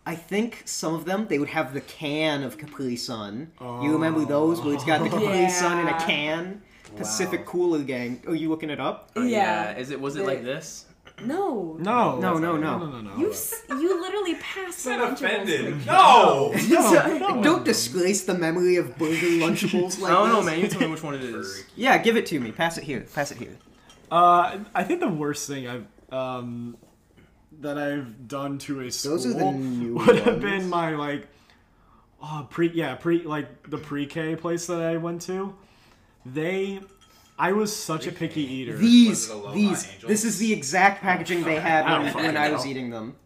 I 0.05 0.16
think 0.16 0.62
some 0.64 0.96
of 0.96 1.05
them 1.05 1.28
they 1.28 1.38
would 1.38 1.50
have 1.50 1.74
the 1.74 1.80
can 1.80 2.42
of 2.42 2.59
Capri 2.59 2.96
Sun. 2.96 3.53
You 3.61 3.92
remember 3.92 4.24
those 4.24 4.61
where 4.61 4.74
it's 4.74 4.84
got 4.84 5.05
the 5.05 5.09
Capri 5.09 5.48
Sun 5.48 5.78
in 5.78 5.86
a 5.86 5.96
can? 6.00 6.61
Pacific 6.97 7.45
Cooler 7.47 7.82
Gang. 7.82 8.22
Oh, 8.26 8.32
you 8.32 8.49
looking 8.49 8.70
it 8.70 8.80
up? 8.80 9.11
Uh, 9.16 9.20
Yeah. 9.22 9.76
Is 9.76 9.90
it 9.90 10.01
was 10.01 10.16
it 10.16 10.24
like 10.26 10.43
this? 10.45 10.86
No. 11.24 11.76
No, 11.78 12.18
No, 12.18 12.38
no, 12.38 12.57
no, 12.57 12.78
no. 12.78 12.90
no, 12.90 13.01
no. 13.01 13.16
You 13.16 13.30
s- 13.30 13.62
you 13.68 14.01
literally 14.01 14.34
passed 14.36 14.84
the 14.84 14.90
Lunchables 14.93 15.12
offended. 15.12 15.86
No. 15.86 16.53
No, 16.68 17.18
no. 17.18 17.43
Don't 17.43 17.64
disgrace 17.64 18.24
the 18.24 18.34
memory 18.34 18.76
of 18.76 18.97
burger 18.99 19.14
Lunchables 19.26 20.01
like 20.01 20.11
I 20.11 20.14
don't 20.14 20.28
know, 20.30 20.36
this. 20.36 20.47
man. 20.47 20.61
You 20.61 20.68
tell 20.68 20.80
me 20.80 20.86
which 20.88 21.03
one 21.03 21.14
it 21.14 21.22
is. 21.22 21.64
Yeah, 21.76 21.99
give 21.99 22.16
it 22.16 22.26
to 22.26 22.40
me. 22.40 22.51
Pass 22.51 22.78
it 22.78 22.84
here. 22.84 23.07
Pass 23.14 23.30
it 23.30 23.38
here. 23.38 23.57
Uh, 24.11 24.59
I 24.74 24.84
think 24.84 25.01
the 25.01 25.09
worst 25.09 25.47
thing 25.47 25.68
I've 25.68 25.86
um 26.12 26.76
that 27.61 27.78
I've 27.78 28.26
done 28.26 28.59
to 28.61 28.80
a 28.80 28.90
school 28.90 29.12
Those 29.12 29.26
are 29.26 29.34
the 29.34 29.53
new 29.53 29.95
would 29.95 30.16
have 30.16 30.26
ones. 30.26 30.43
been 30.43 30.68
my 30.68 30.95
like 30.97 31.28
oh 32.22 32.47
pre 32.51 32.70
yeah 32.72 32.95
pre 32.97 33.22
like 33.22 33.70
the 33.70 33.78
pre-K 33.78 34.36
place 34.36 34.66
that 34.66 34.80
I 34.80 34.97
went 34.97 35.22
to. 35.22 35.55
They, 36.25 36.81
I 37.39 37.53
was 37.53 37.75
such 37.75 38.07
a 38.07 38.12
picky 38.12 38.43
eater. 38.43 38.77
These, 38.77 39.29
Was 39.29 39.31
it 39.31 39.33
Aloha 39.33 39.55
these. 39.55 39.89
This 40.07 40.25
is 40.25 40.39
the 40.39 40.53
exact 40.53 41.03
packaging 41.03 41.43
they 41.43 41.59
had 41.59 41.85
I 41.85 42.03
don't 42.05 42.14
when, 42.14 42.25
when 42.27 42.37
I 42.37 42.51
was 42.51 42.64
know. 42.64 42.70
eating 42.70 42.91
them. 42.91 43.16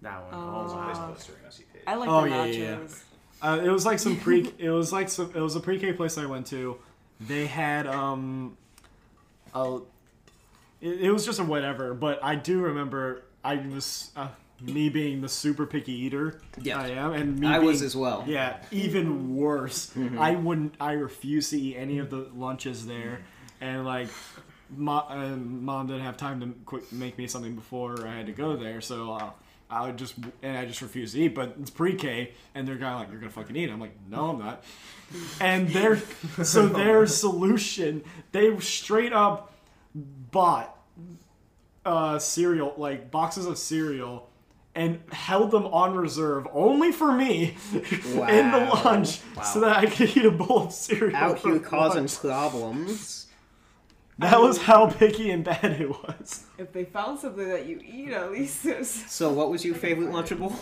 That 0.00 0.22
one. 0.24 0.34
Oh. 0.34 0.62
Nice 0.76 0.96
wow. 0.96 1.12
poster 1.12 1.32
in 1.42 1.48
OCP. 1.48 1.64
I 1.86 1.94
like 1.94 2.08
Oh, 2.08 2.22
the 2.22 2.28
yeah, 2.28 2.36
nachos. 2.36 2.58
yeah, 2.58 2.78
yeah. 3.44 3.52
Uh, 3.52 3.56
it 3.58 3.70
was 3.70 3.84
like 3.84 3.98
some 3.98 4.16
pre. 4.16 4.52
it 4.58 4.70
was 4.70 4.92
like 4.92 5.08
some. 5.08 5.30
It 5.34 5.40
was 5.40 5.56
a 5.56 5.60
pre-K 5.60 5.92
place 5.94 6.16
I 6.16 6.26
went 6.26 6.46
to. 6.48 6.78
They 7.20 7.46
had 7.46 7.86
um, 7.86 8.56
a. 9.54 9.78
It, 10.80 11.02
it 11.02 11.10
was 11.12 11.24
just 11.26 11.38
a 11.40 11.44
whatever, 11.44 11.92
but 11.94 12.22
I 12.22 12.34
do 12.36 12.60
remember 12.60 13.22
I 13.44 13.56
was 13.56 14.10
uh, 14.16 14.28
me 14.62 14.88
being 14.88 15.20
the 15.20 15.28
super 15.28 15.66
picky 15.66 15.92
eater. 15.92 16.40
yeah. 16.60 16.80
I 16.80 16.88
am, 16.88 17.12
and 17.12 17.38
me 17.38 17.46
I 17.46 17.58
being, 17.58 17.66
was 17.66 17.82
as 17.82 17.96
well. 17.96 18.24
Yeah, 18.26 18.58
even 18.70 19.36
worse. 19.36 19.90
Mm-hmm. 19.96 20.18
I 20.18 20.32
wouldn't. 20.32 20.74
I 20.80 20.92
refuse 20.92 21.50
to 21.50 21.60
eat 21.60 21.76
any 21.76 21.98
of 21.98 22.10
the 22.10 22.28
lunches 22.34 22.86
there, 22.86 23.20
and 23.60 23.84
like. 23.84 24.08
Mom, 24.74 25.04
uh, 25.10 25.36
mom 25.36 25.86
didn't 25.86 26.00
have 26.00 26.16
time 26.16 26.40
to 26.40 26.46
quick 26.64 26.90
make 26.92 27.18
me 27.18 27.26
something 27.26 27.54
before 27.54 28.06
I 28.06 28.14
had 28.14 28.24
to 28.24 28.32
go 28.32 28.56
there, 28.56 28.80
so 28.80 29.12
uh, 29.12 29.30
I 29.68 29.84
would 29.86 29.98
just 29.98 30.14
and 30.42 30.56
I 30.56 30.64
just 30.64 30.80
refused 30.80 31.14
to 31.14 31.20
eat. 31.20 31.34
But 31.34 31.56
it's 31.60 31.68
pre-K, 31.68 32.32
and 32.54 32.66
they're 32.66 32.78
kind 32.78 32.94
of 32.94 33.00
like, 33.00 33.10
"You're 33.10 33.20
gonna 33.20 33.32
fucking 33.32 33.54
eat." 33.54 33.68
I'm 33.68 33.80
like, 33.80 33.94
"No, 34.08 34.30
I'm 34.30 34.38
not." 34.38 34.64
And 35.40 35.68
their 35.68 36.00
so 36.42 36.66
their 36.68 37.06
solution, 37.06 38.02
they 38.32 38.58
straight 38.60 39.12
up 39.12 39.52
bought 39.94 40.74
uh, 41.84 42.18
cereal, 42.18 42.74
like 42.76 43.10
boxes 43.10 43.46
of 43.46 43.58
cereal, 43.58 44.30
and 44.74 45.00
held 45.12 45.50
them 45.50 45.66
on 45.66 45.94
reserve 45.94 46.46
only 46.52 46.92
for 46.92 47.12
me 47.12 47.56
in 47.74 47.80
the 48.50 48.68
Wow. 48.72 48.82
lunch 48.84 49.20
so 49.44 49.60
that 49.60 49.76
I 49.76 49.86
could 49.86 50.16
eat 50.16 50.24
a 50.24 50.30
bowl 50.30 50.64
of 50.66 50.72
cereal. 50.72 51.14
Out 51.16 51.38
for 51.40 51.50
here 51.50 51.58
causing 51.60 52.02
lunch. 52.02 52.20
problems. 52.20 53.26
That 54.18 54.40
was 54.40 54.58
how 54.58 54.88
picky 54.90 55.30
and 55.30 55.42
bad 55.42 55.80
it 55.80 55.88
was. 55.90 56.44
If 56.58 56.72
they 56.72 56.84
found 56.84 57.18
something 57.18 57.48
that 57.48 57.66
you 57.66 57.80
eat, 57.84 58.12
at 58.12 58.30
least 58.30 58.64
it 58.66 58.78
was. 58.78 58.90
So, 58.90 59.32
what 59.32 59.50
was 59.50 59.64
your 59.64 59.74
favorite 59.74 60.10
Lunchable? 60.10 60.54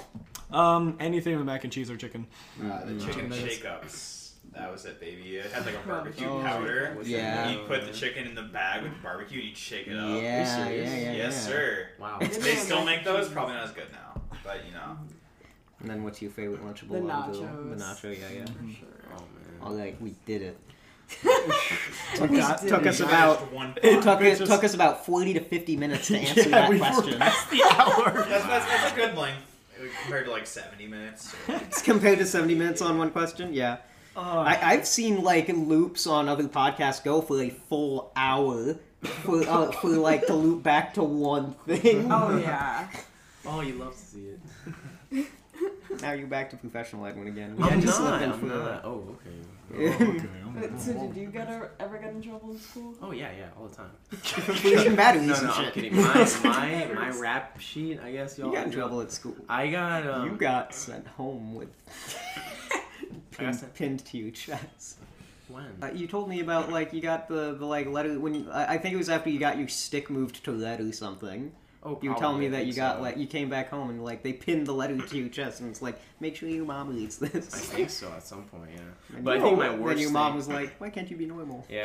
Um, 0.50 0.96
anything 0.98 1.36
with 1.36 1.44
mac 1.46 1.64
and 1.64 1.72
cheese 1.72 1.90
or 1.90 1.96
chicken. 1.96 2.26
Uh, 2.62 2.84
the 2.86 2.98
chicken 3.00 3.30
Chicken 3.30 3.32
shake-ups. 3.32 4.16
That 4.54 4.72
was 4.72 4.84
it, 4.84 4.98
baby. 5.00 5.36
It 5.36 5.50
had 5.52 5.64
like 5.64 5.76
a 5.76 5.86
barbecue 5.86 6.26
Oh, 6.28 6.40
powder. 6.42 6.96
yeah. 7.04 7.50
You 7.50 7.60
put 7.66 7.86
the 7.86 7.92
chicken 7.92 8.26
in 8.26 8.34
the 8.34 8.42
bag 8.42 8.82
with 8.82 8.92
barbecue 9.02 9.40
and 9.40 9.48
you 9.50 9.54
shake 9.54 9.86
it 9.86 9.96
up. 9.96 10.20
yeah, 10.20 10.64
serious? 10.64 10.90
yeah, 10.90 10.96
yeah. 10.98 11.12
Yes, 11.12 11.46
sir. 11.46 11.88
Wow. 11.98 12.18
They 12.20 12.56
still 12.56 12.84
make 12.84 13.04
those. 13.04 13.28
Probably 13.28 13.54
not 13.54 13.64
as 13.64 13.72
good 13.72 13.90
now, 13.92 14.20
but 14.44 14.66
you 14.66 14.72
know. 14.72 14.98
And 15.80 15.88
then, 15.88 16.02
what's 16.02 16.20
your 16.20 16.30
favorite 16.32 16.62
Lunchable? 16.64 16.88
The 16.90 16.98
Lunchable? 16.98 17.76
nachos. 17.78 18.02
The 18.02 18.08
nacho, 18.08 18.18
yeah, 18.20 18.28
yeah. 18.34 18.44
For 18.44 18.52
mm-hmm. 18.52 18.72
sure. 18.72 18.88
Oh 19.14 19.18
man. 19.18 19.26
Oh, 19.62 19.66
All 19.68 19.74
right, 19.74 20.00
we 20.02 20.14
did 20.26 20.42
it. 20.42 20.58
Took, 22.14 22.30
us- 22.32 22.62
took 22.62 22.86
us 22.86 23.00
about- 23.00 23.52
one 23.52 23.74
It. 23.82 24.02
Took, 24.02 24.20
It 24.20 24.26
it 24.26 24.38
just- 24.38 24.50
took 24.50 24.62
us 24.64 24.74
about 24.74 25.06
40 25.06 25.34
to 25.34 25.40
50 25.40 25.76
minutes 25.76 26.06
to 26.08 26.18
answer 26.18 26.42
yeah, 26.42 26.48
that 26.50 26.70
we 26.70 26.78
question. 26.78 27.12
were 27.14 27.18
past 27.18 27.50
the 27.50 27.62
hour. 27.70 28.12
That's, 28.28 28.44
that's, 28.46 28.66
that's 28.66 28.92
a 28.92 28.96
good 28.96 29.16
length 29.16 29.42
compared 30.02 30.26
to 30.26 30.30
like 30.30 30.46
70 30.46 30.86
minutes. 30.86 31.34
Compared 31.82 32.18
to 32.18 32.26
70 32.26 32.54
minutes 32.54 32.82
on 32.82 32.98
one 32.98 33.10
question, 33.10 33.52
yeah. 33.54 33.78
Uh, 34.16 34.20
I, 34.20 34.72
I've 34.72 34.86
seen 34.86 35.22
like 35.22 35.48
loops 35.48 36.06
on 36.06 36.28
other 36.28 36.44
podcasts 36.44 37.02
go 37.02 37.20
for 37.20 37.40
a 37.42 37.50
full 37.50 38.12
hour 38.16 38.76
for, 39.02 39.48
uh, 39.48 39.70
for 39.72 39.88
like 39.90 40.26
to 40.26 40.34
loop 40.34 40.62
back 40.62 40.94
to 40.94 41.02
one 41.02 41.52
thing. 41.66 42.10
Oh 42.10 42.36
yeah. 42.36 42.88
Oh, 43.46 43.60
you 43.60 43.74
love 43.74 43.92
to 43.94 43.98
see 43.98 44.26
it. 44.26 45.26
Now 46.00 46.12
you're 46.12 46.28
back 46.28 46.48
to 46.50 46.56
professional 46.56 47.04
Edwin 47.04 47.26
again. 47.26 47.56
I'm 47.60 47.80
just 47.80 48.00
not. 48.00 48.22
looking 48.22 48.32
I'm 48.32 48.48
not. 48.48 48.84
Oh, 48.84 49.16
okay. 49.16 50.26
But, 50.52 50.80
so 50.80 50.92
did 50.92 51.16
you 51.16 51.28
get 51.28 51.48
a, 51.48 51.70
ever 51.78 51.98
get 51.98 52.12
in 52.12 52.20
trouble 52.20 52.50
in 52.50 52.58
school? 52.58 52.94
Oh 53.00 53.12
yeah, 53.12 53.30
yeah, 53.38 53.46
all 53.56 53.68
the 53.68 53.76
time. 53.76 53.90
Completion 54.10 54.96
batteries 54.96 55.28
No, 55.28 55.34
and 55.34 55.46
no, 55.46 55.52
I'm 55.52 55.72
kidding. 55.72 55.94
My 55.96 56.30
my 56.42 56.90
my 56.92 57.10
rap 57.18 57.60
sheet, 57.60 58.00
I 58.00 58.10
guess 58.10 58.36
y'all. 58.36 58.48
You 58.48 58.54
got 58.54 58.66
in 58.66 58.72
trouble 58.72 59.00
at 59.00 59.12
school. 59.12 59.36
I 59.48 59.68
got 59.68 60.06
um. 60.08 60.28
you 60.28 60.36
got 60.36 60.74
sent 60.74 61.06
home 61.06 61.54
with 61.54 61.68
I 61.94 62.72
got 62.74 62.82
pinned, 63.30 63.74
pinned 63.74 64.04
to 64.06 64.18
your 64.18 64.30
chest. 64.44 64.98
when? 65.48 65.64
Uh, 65.82 65.90
you 65.94 66.06
told 66.06 66.28
me 66.28 66.40
about 66.40 66.70
like 66.70 66.92
you 66.92 67.00
got 67.00 67.28
the, 67.28 67.54
the 67.54 67.64
like 67.66 67.86
letter 67.86 68.18
when 68.18 68.48
I 68.50 68.74
I 68.74 68.78
think 68.78 68.94
it 68.94 68.98
was 68.98 69.08
after 69.08 69.30
you 69.30 69.38
got 69.38 69.58
your 69.58 69.68
stick 69.68 70.10
moved 70.10 70.44
to 70.44 70.52
lead 70.52 70.80
or 70.80 70.92
something. 70.92 71.52
Oh, 71.82 71.98
You 72.02 72.10
were 72.10 72.16
telling 72.16 72.38
me 72.38 72.48
that 72.48 72.66
you 72.66 72.74
got 72.74 72.96
so. 72.96 73.02
like 73.02 73.16
you 73.16 73.26
came 73.26 73.48
back 73.48 73.70
home 73.70 73.88
and 73.88 74.04
like 74.04 74.22
they 74.22 74.34
pinned 74.34 74.66
the 74.66 74.74
letter 74.74 74.98
to 74.98 75.16
your 75.16 75.30
chest 75.30 75.60
and 75.60 75.70
it's 75.70 75.80
like 75.80 75.98
make 76.20 76.36
sure 76.36 76.46
your 76.46 76.66
mom 76.66 76.94
reads 76.94 77.16
this. 77.16 77.54
I 77.54 77.58
think 77.58 77.88
so 77.88 78.12
at 78.12 78.22
some 78.22 78.42
point, 78.44 78.68
yeah. 78.74 79.16
And 79.16 79.24
But 79.24 79.38
I 79.38 79.40
think 79.40 79.56
my 79.56 79.68
Then 79.70 79.80
worst 79.80 79.98
your 79.98 80.10
mom 80.10 80.32
thing- 80.32 80.36
was 80.36 80.48
like, 80.48 80.74
"Why 80.78 80.90
can't 80.90 81.10
you 81.10 81.16
be 81.16 81.24
normal?" 81.24 81.64
Yeah, 81.70 81.84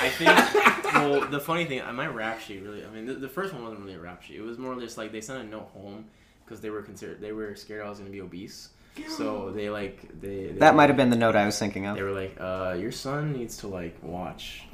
I 0.00 0.10
think. 0.10 0.92
Well, 0.94 1.26
the 1.30 1.40
funny 1.40 1.64
thing, 1.64 1.82
my 1.94 2.06
rap 2.06 2.38
sheet 2.40 2.62
really. 2.62 2.84
I 2.84 2.90
mean, 2.90 3.06
the, 3.06 3.14
the 3.14 3.28
first 3.30 3.54
one 3.54 3.62
wasn't 3.62 3.80
really 3.80 3.94
a 3.94 3.98
rap 4.00 4.22
sheet. 4.22 4.36
It 4.36 4.42
was 4.42 4.58
more 4.58 4.78
just 4.78 4.98
like 4.98 5.10
they 5.10 5.22
sent 5.22 5.40
a 5.42 5.48
note 5.48 5.70
home 5.72 6.04
because 6.44 6.60
they 6.60 6.68
were 6.68 6.82
considered 6.82 7.18
they 7.22 7.32
were 7.32 7.54
scared 7.56 7.80
I 7.86 7.88
was 7.88 7.98
gonna 8.00 8.10
be 8.10 8.20
obese. 8.20 8.68
So 9.16 9.50
they 9.50 9.70
like 9.70 10.20
they. 10.20 10.46
they 10.48 10.58
That 10.58 10.74
might 10.76 10.88
have 10.88 10.96
been 10.96 11.10
the 11.10 11.16
note 11.16 11.36
I 11.36 11.46
was 11.46 11.58
thinking 11.58 11.86
of. 11.86 11.96
They 11.96 12.02
were 12.02 12.12
like, 12.12 12.36
uh, 12.38 12.76
your 12.78 12.92
son 12.92 13.32
needs 13.32 13.56
to 13.58 13.68
like 13.68 13.96
watch. 14.02 14.62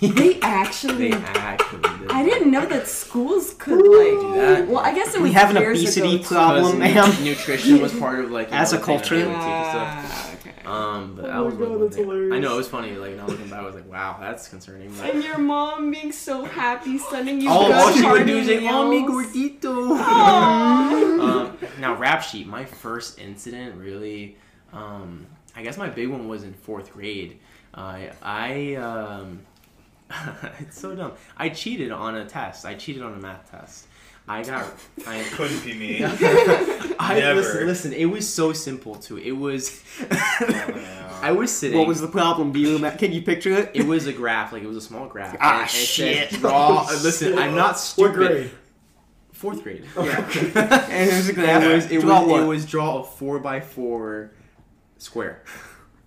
They 0.00 0.40
actually. 0.40 1.10
they 1.10 1.12
actually 1.12 1.82
did. 1.98 2.10
I 2.10 2.24
didn't 2.24 2.50
know 2.50 2.66
that 2.66 2.88
schools 2.88 3.54
could 3.54 3.74
like 3.76 4.20
do 4.20 4.34
that. 4.34 4.66
Well, 4.66 4.78
I 4.80 4.92
guess 4.92 5.14
it 5.14 5.20
was 5.20 5.28
We 5.30 5.32
have 5.32 5.50
an 5.50 5.58
obesity 5.58 6.16
ago, 6.16 6.24
problem, 6.24 6.80
Because 6.80 7.14
ma'am. 7.18 7.24
Nutrition 7.24 7.80
was 7.80 7.92
part 7.96 8.18
of 8.24 8.32
like 8.32 8.50
As 8.52 8.72
know, 8.72 8.78
a 8.78 8.80
the 8.80 8.86
thing 8.86 8.96
culture. 8.98 9.24
that 9.26 10.33
they 10.64 10.70
would 10.70 10.86
teach 10.86 10.96
and 10.96 10.96
stuff. 10.96 10.96
Okay. 10.96 11.00
Um, 11.04 11.14
but 11.16 11.24
Oh 11.26 11.32
my 11.32 11.40
was 11.40 11.54
God, 11.54 11.80
that's 11.82 11.96
thing. 11.96 12.04
hilarious. 12.06 12.34
I 12.34 12.38
know 12.40 12.54
it 12.54 12.56
was 12.56 12.68
funny. 12.68 12.92
Like 12.96 13.16
now 13.16 13.26
looking 13.26 13.48
back, 13.48 13.60
I 13.60 13.64
was 13.64 13.74
like, 13.74 13.90
wow, 13.90 14.16
that's 14.20 14.48
concerning. 14.48 14.92
But 14.94 15.14
And 15.14 15.24
your 15.24 15.38
mom 15.38 15.90
being 15.90 16.12
so 16.12 16.44
happy 16.44 16.98
sending 16.98 17.40
you 17.40 17.48
good 17.48 17.72
all 17.72 17.92
she 17.92 18.06
would 18.06 18.26
do 18.26 18.38
is 18.38 18.48
"Oh, 18.68 18.88
mi 18.88 19.02
gordito." 19.02 19.98
Um, 21.24 21.56
now 21.80 21.94
rap 21.96 22.22
sheet. 22.22 22.46
My 22.46 22.64
first 22.64 23.18
incident 23.18 23.76
really, 23.76 24.36
um, 24.72 25.26
I 25.56 25.62
guess 25.62 25.76
my 25.78 25.88
big 25.88 26.08
one 26.08 26.28
was 26.28 26.42
in 26.44 26.52
fourth 26.52 26.92
grade. 26.92 27.38
I 27.72 28.10
I 28.22 28.74
um, 28.76 29.40
it's 30.60 30.78
so 30.78 30.94
dumb. 30.94 31.12
I 31.36 31.48
cheated 31.48 31.90
on 31.92 32.14
a 32.16 32.24
test. 32.26 32.64
I 32.66 32.74
cheated 32.74 33.02
on 33.02 33.14
a 33.14 33.18
math 33.18 33.50
test. 33.50 33.86
I 34.26 34.42
got 34.42 34.72
I. 35.06 35.22
Couldn't 35.32 35.62
be 35.64 35.74
me. 35.74 36.02
I 36.98 37.18
Never. 37.18 37.40
listen, 37.40 37.66
listen. 37.66 37.92
It 37.92 38.06
was 38.06 38.26
so 38.32 38.52
simple 38.52 38.94
too. 38.94 39.18
It 39.18 39.32
was. 39.32 39.82
I 41.22 41.32
was 41.36 41.50
sitting. 41.50 41.78
What 41.78 41.86
was 41.88 42.00
the 42.00 42.08
problem? 42.08 42.52
Do 42.52 42.58
you 42.58 42.78
can 42.92 43.12
you 43.12 43.22
picture 43.22 43.52
it? 43.52 43.70
It 43.74 43.86
was 43.86 44.06
a 44.06 44.12
graph, 44.12 44.52
like 44.52 44.62
it 44.62 44.66
was 44.66 44.76
a 44.78 44.80
small 44.80 45.06
graph. 45.08 45.36
Ah, 45.40 45.60
and 45.60 45.64
it 45.66 45.70
said, 45.70 46.30
shit. 46.30 46.40
Draw. 46.40 46.86
listen, 47.02 47.38
I'm 47.38 47.54
not 47.54 47.72
What 47.72 47.78
stupid. 47.78 48.14
grade? 48.14 48.50
Fourth 49.32 49.62
grade. 49.62 49.84
Yeah. 49.96 50.30
and 50.88 51.10
it 51.10 51.14
was 51.14 51.28
a 51.28 51.32
It 51.32 51.34
graph. 51.34 51.64
was 51.74 51.90
it 51.90 51.96
was, 52.02 52.04
what? 52.26 52.42
it 52.42 52.46
was 52.46 52.64
draw 52.66 53.00
a 53.00 53.04
four 53.04 53.38
by 53.40 53.60
four 53.60 54.30
square. 54.98 55.42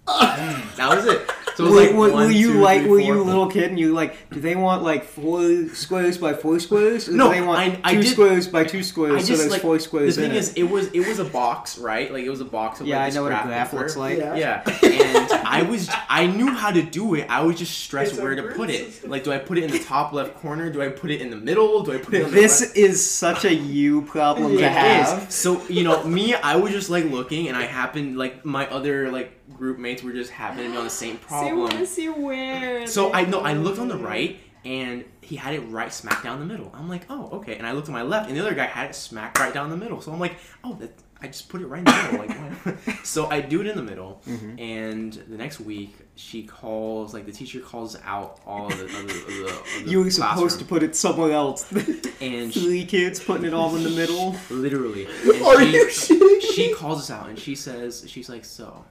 that 0.78 0.90
was 0.96 1.06
it. 1.06 1.30
So 1.56 1.66
it 1.66 1.70
was 1.72 1.76
like 1.88 1.92
were, 1.96 2.12
one, 2.12 2.26
were 2.26 2.32
you 2.32 2.54
two, 2.54 2.60
like 2.62 2.82
three, 2.82 2.90
were 2.90 3.00
four. 3.00 3.08
you 3.08 3.22
a 3.22 3.24
little 3.24 3.48
kid 3.48 3.72
and 3.72 3.80
you 3.80 3.92
like 3.92 4.30
do 4.30 4.40
they 4.40 4.56
want 4.56 4.84
like 4.84 5.04
four 5.06 5.68
squares 5.70 6.16
by 6.20 6.34
four 6.36 6.60
squares 6.60 7.10
or 7.10 7.14
No, 7.14 7.30
do 7.30 7.34
they 7.34 7.42
want 7.42 7.60
I- 7.60 7.80
I 7.84 7.96
two 7.96 8.04
did- 8.04 8.12
squares 8.12 8.48
by 8.48 8.64
two 8.64 8.84
squares 8.84 9.14
I 9.16 9.20
so 9.22 9.28
just 9.30 9.40
there's 9.42 9.52
like 9.54 9.62
four 9.64 9.80
squares. 9.80 10.16
the 10.18 10.22
thing 10.22 10.32
in 10.32 10.38
is 10.38 10.50
it? 10.52 10.60
it 10.60 10.64
was 10.70 10.88
it 10.92 11.00
was 11.08 11.18
a 11.18 11.24
box 11.26 11.80
right 11.80 12.14
like 12.14 12.24
it 12.24 12.30
was 12.30 12.42
a 12.42 12.46
box 12.46 12.80
of 12.80 12.86
Yeah, 12.86 13.00
like, 13.00 13.12
I 13.12 13.16
know 13.16 13.24
what 13.24 13.32
a 13.32 13.36
graph 13.36 13.46
graph 13.48 13.72
paper. 13.72 13.82
looks 13.82 13.98
like. 13.98 14.20
Yeah. 14.20 14.36
Yeah, 14.36 14.62
and 14.84 15.32
I 15.48 15.64
was 15.64 15.90
I 16.08 16.28
knew 16.28 16.52
how 16.54 16.70
to 16.72 16.84
do 16.84 17.16
it. 17.16 17.26
I 17.28 17.42
was 17.42 17.58
just 17.58 17.76
stressed 17.80 18.12
It's 18.14 18.22
where 18.22 18.36
to 18.36 18.44
put 18.44 18.70
it. 18.70 18.86
system. 18.94 19.10
Like, 19.10 19.24
do 19.24 19.32
I 19.32 19.40
put 19.40 19.58
it 19.58 19.64
in 19.64 19.72
the 19.72 19.80
top 19.80 20.14
left 20.14 20.36
corner? 20.36 20.70
Do 20.70 20.84
I 20.84 20.90
put 20.90 21.10
it 21.10 21.22
in 21.22 21.32
the 21.32 21.38
middle? 21.38 21.82
Do 21.82 21.94
I 21.94 21.98
put 21.98 22.14
it? 22.14 22.26
On 22.26 22.30
the 22.32 22.36
This 22.40 22.62
is 22.74 23.04
such 23.10 23.46
a 23.46 23.54
you 23.54 24.04
problem 24.04 24.54
It 24.54 24.58
to 24.60 24.70
have. 24.70 25.28
is. 25.30 25.34
So 25.34 25.66
you 25.70 25.84
know, 25.84 26.04
me, 26.04 26.36
I 26.36 26.56
was 26.58 26.72
just 26.72 26.92
like 26.92 27.06
looking, 27.06 27.48
and 27.48 27.58
I 27.58 27.64
happened 27.64 28.16
like 28.16 28.46
my 28.46 28.68
other 28.70 29.12
like 29.12 29.32
group 29.58 29.78
mates 29.78 30.04
were 30.04 30.12
just 30.14 30.32
happening 30.32 30.66
to 30.66 30.72
be 30.72 30.78
on 30.78 30.84
the 30.84 30.90
same 30.90 31.20
So 31.30 31.46
you 31.48 31.56
want 31.58 31.72
to 31.72 31.78
problem. 31.78 31.86
see 31.86 32.10
where? 32.10 32.88
So 32.88 33.12
I 33.14 33.26
know 33.26 33.40
I 33.42 33.54
looked 33.54 33.80
on 33.80 33.88
the 33.88 33.98
right, 33.98 34.40
and 34.66 35.04
he 35.22 35.36
had 35.36 35.54
it 35.54 35.62
right 35.62 35.92
smack 35.92 36.24
down 36.24 36.40
the 36.40 36.46
middle. 36.46 36.72
I'm 36.74 36.90
like, 36.90 37.06
oh 37.10 37.30
okay. 37.40 37.56
And 37.58 37.66
I 37.68 37.72
looked 37.74 37.88
on 37.88 37.94
my 37.94 38.04
left, 38.04 38.28
and 38.30 38.38
the 38.38 38.42
other 38.42 38.54
guy 38.56 38.66
had 38.66 38.90
it 38.90 38.96
smack 38.96 39.40
right 39.40 39.54
down 39.54 39.70
the 39.70 39.78
middle. 39.78 40.02
So 40.02 40.12
I'm 40.12 40.20
like, 40.20 40.36
oh, 40.64 40.74
that, 40.76 40.92
I 41.20 41.26
just 41.28 41.50
put 41.50 41.62
it 41.62 41.66
right 41.68 41.80
in 41.80 41.86
the 41.86 42.20
middle. 42.20 42.76
Like, 42.76 42.78
so 43.06 43.26
I 43.28 43.42
do 43.42 43.62
it 43.62 43.68
in 43.68 43.76
the 43.76 43.82
middle, 43.84 44.22
Mm-hmm. 44.28 44.60
and 44.60 45.14
the 45.14 45.38
next 45.38 45.60
week 45.60 45.96
she 46.16 46.44
calls, 46.44 47.14
like 47.14 47.26
the 47.26 47.32
teacher 47.32 47.60
calls 47.60 47.96
out 48.04 48.40
all 48.46 48.68
of 48.72 48.78
the, 48.78 48.86
of 48.86 48.92
the, 48.92 49.00
of 49.00 49.08
the, 49.08 49.48
of 49.48 49.86
the 49.86 49.92
You 49.92 50.04
were 50.04 50.10
supposed 50.12 50.60
to 50.60 50.66
put 50.66 50.84
it 50.84 50.96
somewhere 50.96 51.32
else. 51.32 51.72
and 52.22 52.54
she, 52.54 52.60
Three 52.62 52.86
kids 52.86 53.20
putting 53.24 53.46
it 53.46 53.54
all 53.54 53.76
in 53.76 53.84
the 53.84 53.90
middle. 53.92 54.36
literally. 54.50 55.08
And 55.24 55.42
Are 55.44 55.60
she, 55.64 55.72
you 55.74 55.86
shitting 55.88 56.42
she 56.54 56.74
calls 56.74 57.00
us 57.02 57.12
out 57.12 57.30
and 57.30 57.38
she 57.38 57.54
says, 57.56 58.04
she's 58.08 58.30
like, 58.30 58.44
so, 58.46 58.84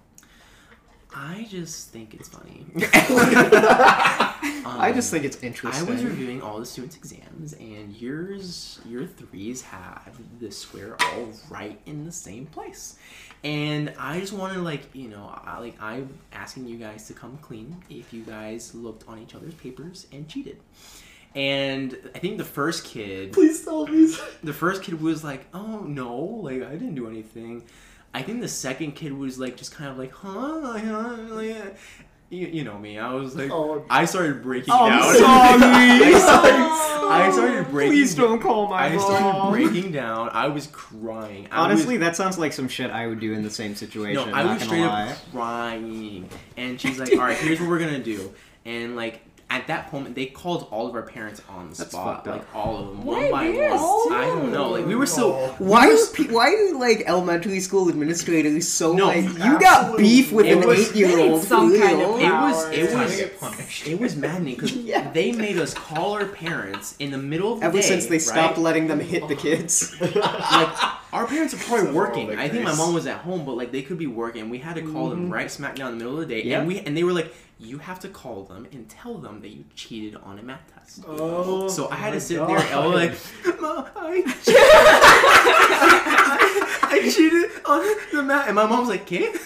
I 1.18 1.46
just 1.50 1.88
think 1.90 2.14
it's 2.14 2.28
funny. 2.28 2.66
Um, 4.66 4.80
I 4.80 4.92
just 4.92 5.12
think 5.12 5.24
it's 5.24 5.40
interesting. 5.44 5.88
I 5.88 5.90
was 5.90 6.04
reviewing 6.04 6.42
all 6.42 6.58
the 6.58 6.66
students' 6.66 6.96
exams, 6.96 7.52
and 7.54 7.94
yours, 7.96 8.80
your 8.84 9.06
threes 9.06 9.62
had 9.62 10.00
the 10.40 10.50
square 10.50 10.96
all 11.00 11.28
right 11.48 11.80
in 11.86 12.04
the 12.04 12.10
same 12.10 12.46
place. 12.46 12.96
And 13.44 13.92
I 13.96 14.18
just 14.18 14.32
wanted, 14.32 14.58
like, 14.58 14.92
you 14.92 15.08
know, 15.08 15.32
I, 15.44 15.60
like 15.60 15.80
I'm 15.80 16.18
asking 16.32 16.66
you 16.66 16.78
guys 16.78 17.06
to 17.06 17.14
come 17.14 17.38
clean 17.42 17.76
if 17.88 18.12
you 18.12 18.24
guys 18.24 18.74
looked 18.74 19.08
on 19.08 19.20
each 19.20 19.36
other's 19.36 19.54
papers 19.54 20.08
and 20.12 20.28
cheated. 20.28 20.58
And 21.36 21.96
I 22.14 22.18
think 22.18 22.36
the 22.38 22.44
first 22.44 22.84
kid, 22.84 23.32
Please 23.32 23.64
tell 23.64 23.86
me. 23.86 24.14
the 24.42 24.52
first 24.52 24.82
kid 24.82 25.00
was 25.00 25.22
like, 25.22 25.46
"Oh 25.54 25.80
no, 25.80 26.16
like 26.16 26.62
I 26.62 26.72
didn't 26.72 26.96
do 26.96 27.08
anything." 27.08 27.62
I 28.16 28.22
think 28.22 28.40
the 28.40 28.48
second 28.48 28.92
kid 28.92 29.12
was 29.12 29.38
like, 29.38 29.58
just 29.58 29.72
kind 29.74 29.90
of 29.90 29.98
like, 29.98 30.10
"Huh?" 30.10 30.30
Uh, 30.30 31.70
you, 32.30 32.46
you 32.46 32.64
know 32.64 32.78
me. 32.78 32.98
I 32.98 33.12
was 33.12 33.36
like, 33.36 33.50
Oh. 33.50 33.84
I 33.90 34.06
started 34.06 34.42
breaking 34.42 34.72
I'm 34.72 34.88
down. 34.90 35.02
sorry. 35.16 35.22
I 35.26 36.18
started, 36.18 37.08
I 37.10 37.30
started 37.30 37.70
breaking. 37.70 37.92
Please 37.92 38.14
don't 38.14 38.40
call 38.40 38.68
my 38.68 38.86
I 38.86 38.96
started 38.96 39.20
mom. 39.22 39.52
breaking 39.52 39.92
down. 39.92 40.30
I 40.32 40.48
was 40.48 40.66
crying. 40.68 41.46
I 41.50 41.58
Honestly, 41.58 41.98
was, 41.98 42.06
that 42.06 42.16
sounds 42.16 42.38
like 42.38 42.54
some 42.54 42.68
shit 42.68 42.90
I 42.90 43.06
would 43.06 43.20
do 43.20 43.34
in 43.34 43.42
the 43.42 43.50
same 43.50 43.74
situation. 43.74 44.30
no, 44.30 44.34
I 44.34 44.50
was 44.54 44.62
straight 44.62 44.80
lie. 44.80 45.10
up 45.10 45.18
crying. 45.30 46.30
And 46.56 46.80
she's 46.80 46.98
like, 46.98 47.12
"All 47.18 47.18
right, 47.18 47.36
here's 47.36 47.60
what 47.60 47.68
we're 47.68 47.78
gonna 47.80 48.02
do." 48.02 48.32
And 48.64 48.96
like, 48.96 49.20
at 49.48 49.68
that 49.68 49.92
moment 49.92 50.16
they 50.16 50.26
called 50.26 50.66
all 50.72 50.88
of 50.88 50.94
our 50.96 51.02
parents 51.02 51.40
on 51.48 51.70
the 51.70 51.76
That's 51.76 51.90
spot, 51.92 52.24
fucked 52.24 52.28
up. 52.28 52.34
like 52.38 52.54
all 52.54 52.78
of 52.80 52.86
them, 52.88 53.04
Why 53.04 53.22
one 53.22 53.30
by 53.30 53.44
theirs 53.52 53.80
one. 53.80 54.08
too? 54.08 54.14
I 54.14 54.24
don't 54.26 54.52
know. 54.52 54.70
Like 54.70 54.86
we 54.86 54.96
were 54.96 55.06
so. 55.06 55.34
Why 55.58 55.86
do 55.88 56.06
pe- 56.14 56.32
why 56.32 56.50
do 56.50 56.76
like 56.80 57.04
elementary 57.06 57.60
school 57.60 57.88
administrators 57.88 58.66
so 58.66 58.92
No, 58.92 59.06
like 59.06 59.22
you 59.24 59.60
got 59.60 59.96
beef 59.96 60.32
with 60.32 60.46
It 60.46 60.58
an 60.58 60.66
was- 60.66 60.90
eight 60.90 60.96
year 60.96 61.16
old? 61.20 61.42
some 61.44 61.70
kind 61.78 62.02
of 62.02 62.18
It 62.20 62.32
was 62.32 62.68
it 62.70 62.78
It's 62.80 62.92
time 62.92 63.02
was 63.04 63.16
get 63.16 63.38
punished. 63.40 63.86
it 63.86 64.00
was 64.00 64.16
maddening 64.16 64.54
because 64.56 64.72
Yeah. 64.92 65.10
they 65.12 65.30
made 65.30 65.58
us 65.58 65.72
call 65.74 66.14
our 66.14 66.26
parents 66.26 66.96
in 66.98 67.12
the 67.12 67.18
middle 67.18 67.52
of 67.54 67.60
the 67.60 67.66
Ever 67.66 67.76
day. 67.78 67.82
since 67.82 68.06
they 68.06 68.18
stopped 68.18 68.56
right? 68.56 68.62
letting 68.64 68.88
them 68.88 68.98
hit 68.98 69.28
the 69.28 69.36
kids. 69.36 69.94
like 70.00 70.68
our 71.12 71.26
parents 71.26 71.54
are 71.54 71.58
probably 71.58 71.86
Some 71.86 71.94
working. 71.94 72.30
old 72.30 72.38
I 72.38 72.48
think 72.48 72.64
my 72.64 72.70
victories. 72.70 72.78
mom 72.78 72.94
was 72.94 73.06
at 73.06 73.18
home, 73.18 73.44
but 73.46 73.56
like 73.56 73.70
they 73.70 73.82
could 73.82 73.96
be 73.96 74.08
working. 74.08 74.50
We 74.50 74.58
had 74.58 74.74
to 74.74 74.82
call 74.82 75.08
them 75.08 75.24
mm-hmm. 75.24 75.32
right 75.32 75.50
smack 75.50 75.76
down 75.76 75.92
in 75.92 75.98
the 75.98 76.04
middle 76.04 76.20
of 76.20 76.28
the 76.28 76.34
day, 76.34 76.42
Yeah. 76.44 76.58
and 76.58 76.66
we 76.68 76.80
and 76.80 76.96
they 76.96 77.04
were 77.04 77.12
like, 77.12 77.32
"You 77.58 77.78
have 77.78 78.00
to 78.00 78.08
call 78.08 78.44
them 78.44 78.66
and 78.72 78.88
tell 78.88 79.14
them 79.18 79.40
that 79.42 79.48
you 79.48 79.64
cheated 79.74 80.16
on 80.22 80.38
a 80.38 80.42
math 80.42 80.62
test." 80.74 81.04
Oh, 81.06 81.68
So 81.68 81.88
I 81.90 81.96
had 81.96 82.12
to 82.12 82.20
sit 82.20 82.38
God. 82.38 82.48
there 82.50 82.58
and 82.58 82.74
I 82.74 82.86
was 82.86 82.94
like, 83.44 83.58
"Ma, 83.60 83.88
I, 83.96 84.22
I 86.88 87.10
cheated 87.14 87.50
on 87.64 87.84
the 88.12 88.22
math," 88.22 88.46
and 88.46 88.54
my 88.56 88.66
mom's 88.66 88.88
like, 88.88 89.06
"Kid, 89.06 89.34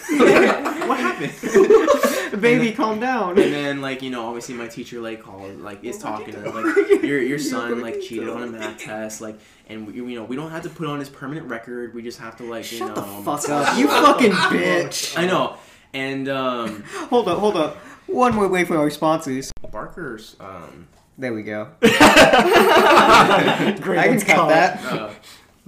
what 0.87 0.99
happened?" 0.99 2.41
Baby, 2.41 2.71
calm 2.71 2.99
down. 2.99 3.37
And 3.37 3.53
then, 3.53 3.81
like 3.81 4.01
you 4.01 4.09
know, 4.09 4.27
obviously 4.27 4.55
my 4.55 4.67
teacher 4.67 4.99
like 5.01 5.21
called, 5.21 5.59
like 5.61 5.83
is 5.83 5.97
talking 5.97 6.33
to 6.33 6.39
them, 6.39 6.55
like 6.55 7.03
your 7.03 7.21
your 7.21 7.39
son 7.39 7.81
like 7.81 8.01
cheated 8.01 8.29
on 8.29 8.43
a 8.43 8.47
math 8.47 8.79
test, 8.79 9.21
like, 9.21 9.39
and 9.67 9.87
we, 9.87 9.93
you 9.93 10.15
know 10.19 10.23
we 10.23 10.35
don't 10.35 10.51
have 10.51 10.63
to 10.63 10.69
put 10.69 10.87
on 10.87 10.99
his 10.99 11.09
permanent 11.09 11.47
record. 11.49 11.93
We 11.93 12.01
just 12.01 12.19
have 12.19 12.37
to 12.37 12.43
like 12.43 12.71
you 12.71 12.79
Shut 12.79 12.95
know. 12.95 12.97
the 13.19 13.23
fuck 13.23 13.47
up, 13.49 13.77
you 13.77 13.87
fucking 13.87 14.31
bitch. 14.31 15.17
I 15.17 15.25
know, 15.27 15.57
and 15.93 16.29
um, 16.29 16.83
Hold 17.09 17.27
up, 17.27 17.39
hold 17.39 17.57
up. 17.57 17.77
One 18.07 18.33
more 18.35 18.47
way 18.47 18.65
for 18.65 18.77
our 18.77 18.89
sponsors. 18.89 19.51
Barker's 19.71 20.35
um, 20.39 20.87
There 21.17 21.33
we 21.33 21.43
go. 21.43 21.69
Great, 21.79 21.93
I 22.01 23.75
can 24.07 24.19
cut 24.21 24.49
that. 24.49 24.83
uh. 24.85 25.13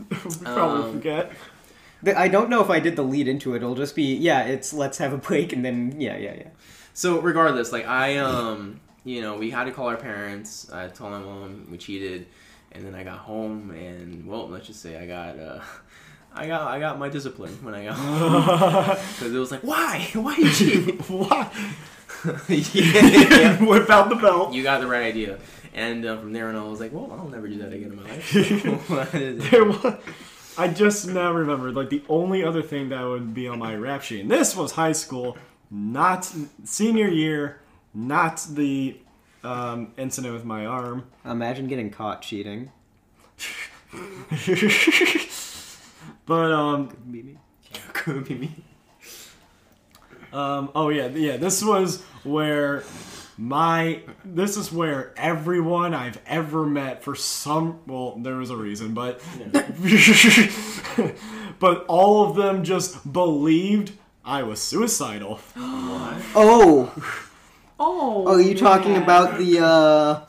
Probably 0.44 0.84
Um, 0.84 0.94
forget. 0.94 1.32
I 2.18 2.28
don't 2.28 2.50
know 2.50 2.62
if 2.62 2.70
I 2.70 2.82
did 2.82 2.98
the 2.98 3.04
lead 3.04 3.30
into 3.30 3.54
it. 3.54 3.58
It'll 3.58 3.76
just 3.76 3.96
be 3.96 4.14
yeah. 4.16 4.44
It's 4.44 4.74
let's 4.74 4.98
have 4.98 5.14
a 5.14 5.18
break 5.18 5.54
and 5.54 5.64
then 5.64 6.02
yeah, 6.02 6.18
yeah, 6.18 6.34
yeah. 6.36 6.48
so 6.94 7.22
regardless, 7.22 7.72
like 7.72 7.88
I 7.88 8.18
um, 8.18 8.82
you 9.06 9.22
know, 9.22 9.38
we 9.38 9.52
had 9.52 9.64
to 9.66 9.72
call 9.72 9.88
our 9.88 9.96
parents. 9.96 10.70
I 10.72 10.88
told 10.90 11.12
my 11.12 11.20
mom 11.20 11.68
we 11.72 11.78
cheated, 11.78 12.28
and 12.74 12.86
then 12.86 12.94
I 12.94 13.04
got 13.06 13.20
home, 13.20 13.72
and 13.72 14.28
well, 14.28 14.50
let's 14.50 14.68
just 14.68 14.82
say 14.82 14.98
I 14.98 15.06
got 15.08 15.40
uh. 15.40 15.62
I 16.36 16.48
got 16.48 16.64
I 16.64 16.80
got 16.80 16.98
my 16.98 17.10
discipline 17.10 17.64
when 17.64 17.76
I 17.76 17.86
got 17.86 17.96
home 17.96 18.98
because 19.14 19.34
it 19.34 19.38
was 19.38 19.52
like 19.52 19.62
why 19.62 20.10
why 20.14 20.36
you 20.36 20.50
cheat 20.52 21.00
Why? 21.08 21.48
Yeah, 22.48 23.64
Whip 23.66 23.90
out 23.90 24.10
the 24.10 24.16
belt. 24.16 24.54
you 24.54 24.64
got 24.64 24.80
the 24.82 24.88
right 24.88 25.04
idea. 25.04 25.40
And 25.74 26.06
uh, 26.06 26.18
from 26.18 26.34
there 26.34 26.50
on 26.50 26.56
I 26.56 26.64
was 26.64 26.80
like 26.80 26.94
well 26.94 27.12
I'll 27.12 27.28
never 27.30 27.48
do 27.48 27.58
that 27.60 27.74
again 27.74 27.92
in 27.92 27.96
my 27.96 28.04
life. 28.10 29.12
There 29.52 29.66
was, 29.66 29.96
I 30.58 30.68
just 30.68 31.08
now 31.08 31.32
remembered, 31.34 31.74
like, 31.74 31.90
the 31.90 32.04
only 32.08 32.44
other 32.44 32.62
thing 32.62 32.90
that 32.90 33.02
would 33.02 33.34
be 33.34 33.48
on 33.48 33.58
my 33.58 33.76
rap 33.76 34.04
sheet, 34.04 34.22
and 34.22 34.30
this 34.30 34.56
was 34.56 34.74
high 34.74 34.92
school, 34.92 35.36
not 35.72 36.32
senior 36.64 37.08
year, 37.08 37.60
not 37.96 38.46
the 38.52 38.96
um, 39.44 39.94
incident 39.98 40.32
with 40.32 40.46
my 40.46 40.68
arm. 40.68 41.06
Imagine 41.26 41.68
getting 41.68 41.90
caught 41.90 42.22
cheating. 42.22 42.72
but, 46.28 46.52
um, 46.52 46.90
could 47.94 48.26
be 48.26 48.36
me 48.36 48.64
Um, 50.34 50.70
oh 50.76 50.90
yeah, 50.90 51.08
yeah. 51.08 51.38
This 51.38 51.64
was 51.64 52.02
where 52.24 52.84
my 53.38 54.02
this 54.26 54.58
is 54.58 54.72
where 54.72 55.14
everyone 55.18 55.94
I've 55.94 56.20
ever 56.26 56.66
met 56.66 57.04
for 57.04 57.16
some 57.16 57.80
well, 57.88 58.16
there 58.18 58.36
was 58.36 58.50
a 58.50 58.58
reason, 58.58 58.94
but 58.94 59.22
but 61.60 61.86
all 61.88 62.30
of 62.30 62.36
them 62.36 62.64
just 62.64 63.12
believed 63.12 63.94
I 64.26 64.44
was 64.44 64.62
suicidal. 64.62 65.40
Oh, 66.36 66.92
Oh. 67.80 67.80
oh, 67.80 68.28
are 68.34 68.40
you 68.42 68.56
talking 68.56 68.98
about 68.98 69.38
the 69.40 69.60
uh, 69.60 70.22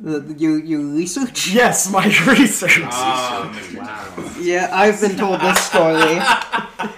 the, 0.00 0.20
the 0.20 0.34
your 0.34 0.58
your 0.58 0.80
research? 0.80 1.48
Yes, 1.52 1.90
my 1.90 2.04
research. 2.26 2.78
Um, 2.80 3.54
wow 3.76 4.32
Yeah, 4.40 4.70
I've 4.72 5.00
been 5.00 5.16
told 5.16 5.40
this 5.40 5.58
story. 5.60 6.20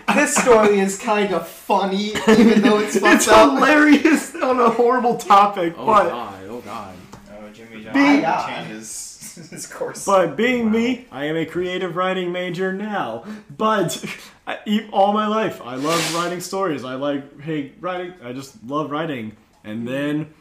this 0.15 0.35
story 0.37 0.81
is 0.81 0.99
kind 0.99 1.35
of 1.35 1.47
funny, 1.49 2.13
even 2.29 2.63
though 2.63 2.79
it's 2.79 2.99
fucked 2.99 3.15
it's 3.17 3.29
up. 3.29 3.55
hilarious 3.55 4.35
on 4.43 4.61
a 4.61 4.71
horrible 4.71 5.17
topic, 5.19 5.75
oh 5.77 5.87
but 5.87 6.09
god 6.09 6.41
oh 6.49 6.61
god 6.61 6.95
oh, 7.33 7.49
Jimmy 7.53 7.85
Being- 7.93 8.23
Johnson 8.23 8.55
changes 8.67 9.09
his 9.51 9.67
course. 9.67 10.05
But 10.05 10.37
being 10.37 10.71
me, 10.71 11.07
I 11.11 11.25
am 11.25 11.37
a 11.37 11.47
creative 11.47 11.97
writing 11.97 12.33
major 12.33 12.71
now. 12.73 13.25
But 13.57 14.05
I, 14.47 14.87
all 14.93 15.13
my 15.15 15.27
life, 15.27 15.61
I 15.63 15.77
love 15.77 16.15
writing 16.15 16.41
stories. 16.41 16.85
I 16.85 16.95
like, 16.97 17.41
hey, 17.41 17.73
writing. 17.81 18.13
I 18.23 18.35
just 18.35 18.63
love 18.65 18.91
writing. 18.91 19.35
And 19.65 19.89
then, 19.89 20.35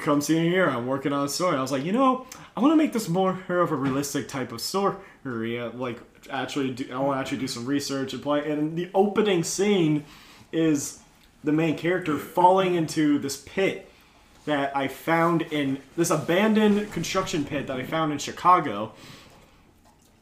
come 0.00 0.20
senior 0.20 0.50
year, 0.50 0.68
I'm 0.68 0.86
working 0.86 1.12
on 1.12 1.26
a 1.26 1.28
story. 1.28 1.56
I 1.56 1.60
was 1.60 1.72
like, 1.72 1.84
you 1.84 1.92
know, 1.92 2.26
I 2.56 2.60
want 2.60 2.72
to 2.72 2.76
make 2.76 2.92
this 2.92 3.08
more 3.08 3.38
of 3.48 3.72
a 3.72 3.76
realistic 3.76 4.28
type 4.28 4.52
of 4.52 4.60
story. 4.60 4.96
Like, 5.24 6.00
actually, 6.30 6.72
do, 6.72 6.92
I 6.92 6.98
want 6.98 7.16
to 7.16 7.20
actually 7.20 7.38
do 7.38 7.48
some 7.48 7.66
research 7.66 8.12
and 8.12 8.22
play. 8.22 8.50
And 8.50 8.76
the 8.76 8.90
opening 8.94 9.44
scene 9.44 10.04
is 10.50 11.00
the 11.44 11.52
main 11.52 11.76
character 11.76 12.18
falling 12.18 12.74
into 12.74 13.18
this 13.18 13.36
pit 13.36 13.90
that 14.44 14.76
I 14.76 14.88
found 14.88 15.42
in 15.42 15.78
this 15.96 16.10
abandoned 16.10 16.92
construction 16.92 17.44
pit 17.44 17.66
that 17.68 17.78
I 17.78 17.84
found 17.84 18.12
in 18.12 18.18
Chicago. 18.18 18.92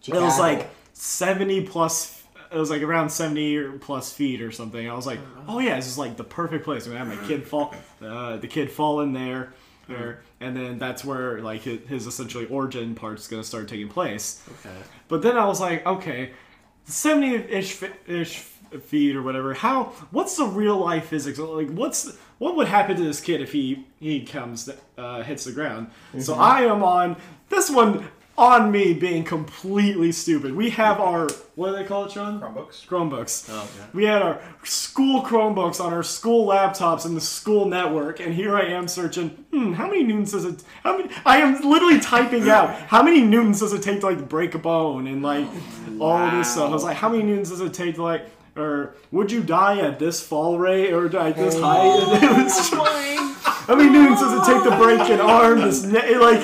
It 0.07 0.15
was 0.15 0.39
like 0.39 0.71
70 0.93 1.63
plus 1.67 2.20
it 2.53 2.57
was 2.57 2.71
like 2.71 2.83
around 2.83 3.11
70 3.11 3.57
or 3.57 3.73
plus 3.73 4.13
feet 4.13 4.43
or 4.43 4.51
something. 4.51 4.89
I 4.89 4.95
was 4.95 5.07
like, 5.07 5.21
"Oh 5.47 5.59
yeah, 5.61 5.77
this 5.77 5.87
is 5.87 5.99
like 5.99 6.17
the 6.17 6.25
perfect 6.25 6.65
place. 6.65 6.87
I'm 6.87 6.93
gonna 6.93 7.05
have 7.05 7.21
my 7.21 7.29
kid 7.29 7.47
fall 7.47 7.75
uh, 8.03 8.37
the 8.39 8.49
kid 8.49 8.71
fall 8.71 9.01
in 9.01 9.13
there." 9.13 9.53
There, 9.89 10.23
and 10.39 10.57
then 10.57 10.79
that's 10.79 11.05
where 11.05 11.41
like 11.41 11.63
his, 11.63 11.81
his 11.89 12.07
essentially 12.07 12.47
origin 12.47 12.95
part's 12.95 13.27
gonna 13.27 13.43
start 13.43 13.67
taking 13.67 13.89
place. 13.89 14.41
okay 14.61 14.77
But 15.09 15.23
then 15.23 15.37
I 15.37 15.47
was 15.47 15.61
like, 15.61 15.85
okay, 15.85 16.31
seventy 16.85 17.35
ish 17.35 17.83
ish 18.07 18.45
feet 18.85 19.17
or 19.17 19.23
whatever. 19.23 19.53
How? 19.55 19.93
What's 20.13 20.37
the 20.37 20.45
real 20.45 20.77
life 20.79 21.07
physics? 21.07 21.41
Like, 21.41 21.71
what's 21.71 22.17
what 22.39 22.55
would 22.57 22.69
happen 22.69 22.97
to 22.97 23.03
this 23.03 23.21
kid 23.21 23.41
if 23.41 23.51
he 23.53 23.85
he 23.99 24.25
comes 24.25 24.71
uh, 24.97 25.23
hits 25.25 25.45
the 25.45 25.53
ground? 25.53 25.91
So 26.21 26.35
I 26.35 26.63
am 26.63 26.85
on 26.85 27.17
this 27.49 27.69
one 27.69 28.09
on 28.41 28.73
me 28.73 28.95
being 28.95 29.23
completely 29.23 30.11
stupid. 30.11 30.57
We 30.57 30.71
have 30.71 30.99
our 30.99 31.29
what 31.57 31.73
do 31.73 31.77
they 31.77 31.85
call 31.85 32.07
it, 32.07 32.13
Sean? 32.13 32.41
Chromebooks. 32.41 32.87
Chromebooks. 32.87 33.47
oh 33.51 33.59
okay 33.59 33.91
We 33.93 34.05
had 34.05 34.23
our 34.23 34.41
school 34.65 35.23
Chromebooks 35.23 35.79
on 35.79 35.93
our 35.93 36.03
school 36.03 36.49
laptops 36.49 37.05
in 37.05 37.15
the 37.15 37.21
school 37.21 37.67
network, 37.67 38.19
and 38.19 38.33
here 38.33 38.57
I 38.57 38.63
am 38.63 38.89
searching. 38.89 39.29
Hmm, 39.53 39.75
how 39.75 39.87
many 39.87 40.05
newtons 40.05 40.33
does 40.33 40.47
it? 40.47 40.65
How 40.83 40.97
many? 40.97 41.11
I 41.27 41.37
am 41.43 41.61
literally 41.61 42.01
typing 42.01 42.49
out 42.49 42.75
how 42.89 43.03
many 43.03 43.21
newtons 43.21 43.61
does 43.61 43.75
it 43.75 43.83
take 43.83 44.01
to 44.01 44.07
like 44.07 44.27
break 44.27 44.55
a 44.55 44.59
bone 44.59 45.07
and 45.07 45.23
like 45.23 45.47
all 46.01 46.31
this 46.31 46.51
stuff. 46.53 46.71
I 46.71 46.73
was 46.73 46.83
like, 46.83 46.97
how 46.97 47.11
many 47.11 47.23
newtons 47.23 47.51
does 47.51 47.61
it 47.61 47.75
take 47.75 47.97
to 47.97 48.03
like, 48.03 48.27
or 48.57 48.95
would 49.11 49.31
you 49.31 49.43
die 49.43 49.81
at 49.81 49.99
this 49.99 50.27
fall 50.27 50.59
rate 50.59 50.95
or 50.95 51.15
at 51.15 51.37
this 51.37 51.61
height? 51.61 52.01
And 52.23 52.47
it 52.47 53.31
how 53.71 53.77
many 53.77 53.91
newtons 53.91 54.19
does 54.19 54.33
it 54.33 54.53
take 54.53 54.65
to 54.65 54.77
break 54.79 55.01
an 55.11 55.21
arm? 55.21 55.61
This 55.61 55.85
ne- 55.85 56.19
like 56.19 56.41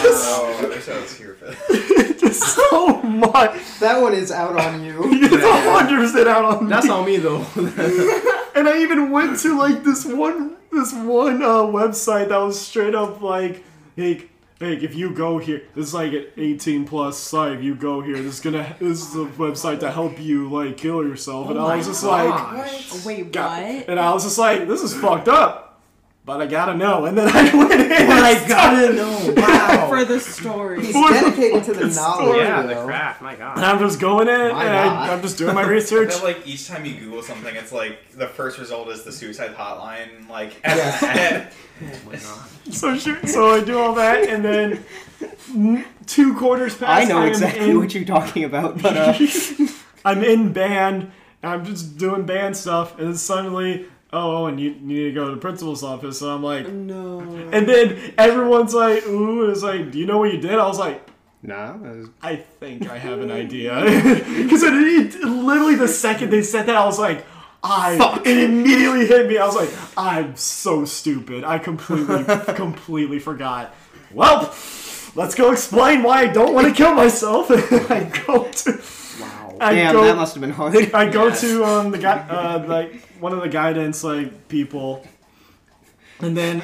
Wow, 0.00 0.56
I 0.58 0.66
wish 0.68 0.88
I 0.88 1.00
was 1.00 1.16
here 1.16 1.34
for 1.34 1.46
that. 1.46 2.16
just 2.20 2.42
so 2.56 3.02
much. 3.02 3.60
That 3.80 4.00
one 4.00 4.14
is 4.14 4.30
out 4.30 4.58
on 4.58 4.82
you. 4.84 5.02
It's 5.32 5.44
a 5.44 5.70
hundred 5.70 6.00
percent 6.00 6.28
out 6.28 6.44
on 6.44 6.64
me. 6.64 6.70
that's 6.70 6.88
on 6.88 7.04
me 7.06 7.16
though 7.16 7.44
And 8.54 8.68
I 8.68 8.80
even 8.82 9.10
went 9.10 9.38
to 9.40 9.58
like 9.58 9.82
this 9.84 10.04
one 10.04 10.56
this 10.70 10.92
one 10.92 11.42
uh, 11.42 11.62
website 11.62 12.28
that 12.28 12.36
was 12.38 12.60
straight 12.60 12.94
up 12.94 13.20
like, 13.22 13.62
hey, 13.96 14.24
hey, 14.58 14.74
if 14.76 14.94
you 14.94 15.10
go 15.14 15.38
here, 15.38 15.62
this 15.74 15.88
is 15.88 15.94
like 15.94 16.12
an 16.12 16.26
18 16.36 16.86
plus 16.86 17.18
site. 17.18 17.52
If 17.52 17.62
you 17.62 17.74
go 17.74 18.00
here, 18.00 18.16
this 18.16 18.34
is 18.34 18.40
gonna 18.40 18.76
this 18.78 19.08
is 19.08 19.14
a 19.16 19.26
website 19.36 19.80
to 19.80 19.90
help 19.90 20.20
you 20.20 20.48
like 20.50 20.76
kill 20.76 21.02
yourself. 21.06 21.50
and 21.50 21.58
I 21.58 21.76
was 21.76 21.86
just 21.86 22.04
like, 22.04 22.28
Gosh. 22.28 23.04
Wait, 23.04 23.24
what? 23.26 23.36
And 23.88 23.98
I 23.98 24.12
was 24.12 24.24
just 24.24 24.38
like, 24.38 24.68
this 24.68 24.82
is 24.82 24.94
fucked 24.94 25.28
up. 25.28 25.71
But 26.24 26.40
I 26.40 26.46
gotta 26.46 26.74
know, 26.74 27.06
and 27.06 27.18
then 27.18 27.28
I 27.34 27.52
went 27.56 27.72
in. 27.72 27.90
and 27.92 28.12
I 28.12 28.46
gotta 28.46 28.92
know 28.92 29.34
wow 29.36 29.88
For 29.88 30.04
the 30.04 30.20
story. 30.20 30.84
He's 30.86 30.94
dedicated 30.94 31.64
to 31.64 31.72
the 31.74 31.86
It's 31.86 31.96
knowledge. 31.96 32.36
yeah 32.36 32.62
the 32.62 32.76
craft 32.76 33.22
my 33.22 33.34
God. 33.34 33.56
And 33.56 33.66
I'm 33.66 33.80
just 33.80 33.98
going 33.98 34.28
in, 34.28 34.52
Why 34.52 34.64
and 34.66 34.72
not? 34.72 35.10
I, 35.10 35.12
I'm 35.14 35.20
just 35.22 35.36
doing 35.36 35.54
my 35.56 35.62
research. 35.66 36.10
I 36.10 36.14
research. 36.14 36.20
feel 36.20 36.28
like 36.38 36.46
each 36.46 36.68
time 36.68 36.84
you 36.84 36.94
Google 36.94 37.22
something, 37.22 37.54
it's 37.56 37.72
like 37.72 38.12
the 38.12 38.28
first 38.28 38.58
result 38.60 38.88
is 38.90 39.02
the 39.02 39.10
suicide 39.10 39.56
hotline. 39.56 40.28
Like, 40.28 40.52
Yeah. 40.64 41.50
oh 41.82 41.86
my 42.06 42.12
god 42.12 42.48
So 42.72 42.96
sure, 42.96 43.18
so 43.26 43.50
I 43.56 43.64
do 43.64 43.78
all 43.80 43.94
that, 43.96 44.28
and 44.28 44.44
then 44.44 45.84
two 46.06 46.34
quarters 46.36 46.76
past, 46.76 47.04
I 47.04 47.04
know 47.12 47.22
am 47.22 47.28
exactly 47.28 47.70
in- 47.70 47.78
what 47.78 47.92
you're 47.94 48.04
talking 48.04 48.44
about, 48.44 48.80
but 48.80 48.96
uh, 48.96 49.18
I'm 50.04 50.22
in 50.22 50.52
band. 50.52 51.10
and 51.42 51.52
I'm 51.52 51.64
just 51.64 51.98
doing 51.98 52.24
band 52.26 52.56
stuff, 52.56 52.96
and 52.98 53.08
then 53.08 53.16
suddenly 53.16 53.86
oh, 54.12 54.46
and 54.46 54.60
you, 54.60 54.70
you 54.70 54.80
need 54.80 55.04
to 55.04 55.12
go 55.12 55.28
to 55.28 55.34
the 55.34 55.40
principal's 55.40 55.82
office. 55.82 56.20
And 56.22 56.30
I'm 56.30 56.42
like, 56.42 56.68
No. 56.68 57.20
and 57.52 57.66
then 57.68 58.14
everyone's 58.18 58.74
like, 58.74 59.06
ooh, 59.06 59.50
it's 59.50 59.62
like, 59.62 59.90
do 59.90 59.98
you 59.98 60.06
know 60.06 60.18
what 60.18 60.32
you 60.32 60.40
did? 60.40 60.52
I 60.58 60.66
was 60.66 60.78
like, 60.78 61.08
Nah, 61.44 61.76
was- 61.76 62.08
I 62.22 62.36
think 62.36 62.88
I 62.88 62.98
have 62.98 63.20
an 63.20 63.30
idea. 63.42 63.72
Because 64.42 64.62
it, 64.62 64.72
it- 64.74 65.20
literally 65.24 65.74
the 65.74 65.88
second 65.88 66.30
they 66.30 66.42
said 66.42 66.66
that, 66.66 66.76
I 66.76 66.84
was 66.84 66.98
like, 66.98 67.26
I. 67.64 67.96
Fuck. 67.98 68.26
It 68.26 68.38
immediately 68.38 69.06
hit 69.06 69.28
me. 69.28 69.38
I 69.38 69.46
was 69.46 69.56
like, 69.56 69.70
I'm 69.96 70.36
so 70.36 70.84
stupid. 70.84 71.42
I 71.44 71.58
completely, 71.58 72.24
completely 72.54 73.18
forgot. 73.18 73.74
Well, 74.12 74.54
let's 75.14 75.34
go 75.34 75.50
explain 75.52 76.02
why 76.02 76.22
I 76.22 76.26
don't 76.26 76.54
want 76.54 76.66
to 76.68 76.74
kill 76.74 76.94
myself. 76.94 77.50
I 77.50 78.04
go 78.26 78.44
to. 78.50 78.82
Wow. 79.20 79.56
I 79.60 79.74
damn, 79.74 79.92
go, 79.94 80.04
that 80.04 80.16
must 80.16 80.34
have 80.34 80.40
been 80.40 80.50
hard. 80.50 80.76
I 80.94 81.08
go 81.08 81.28
Yes. 81.28 81.40
to 81.42 81.64
um 81.64 81.90
the 81.92 81.98
guy 81.98 82.18
uh 82.28 82.64
like 82.66 83.02
one 83.22 83.32
of 83.32 83.40
the 83.40 83.48
guidance 83.48 84.02
like 84.04 84.48
people, 84.48 85.06
and 86.20 86.36
then 86.36 86.62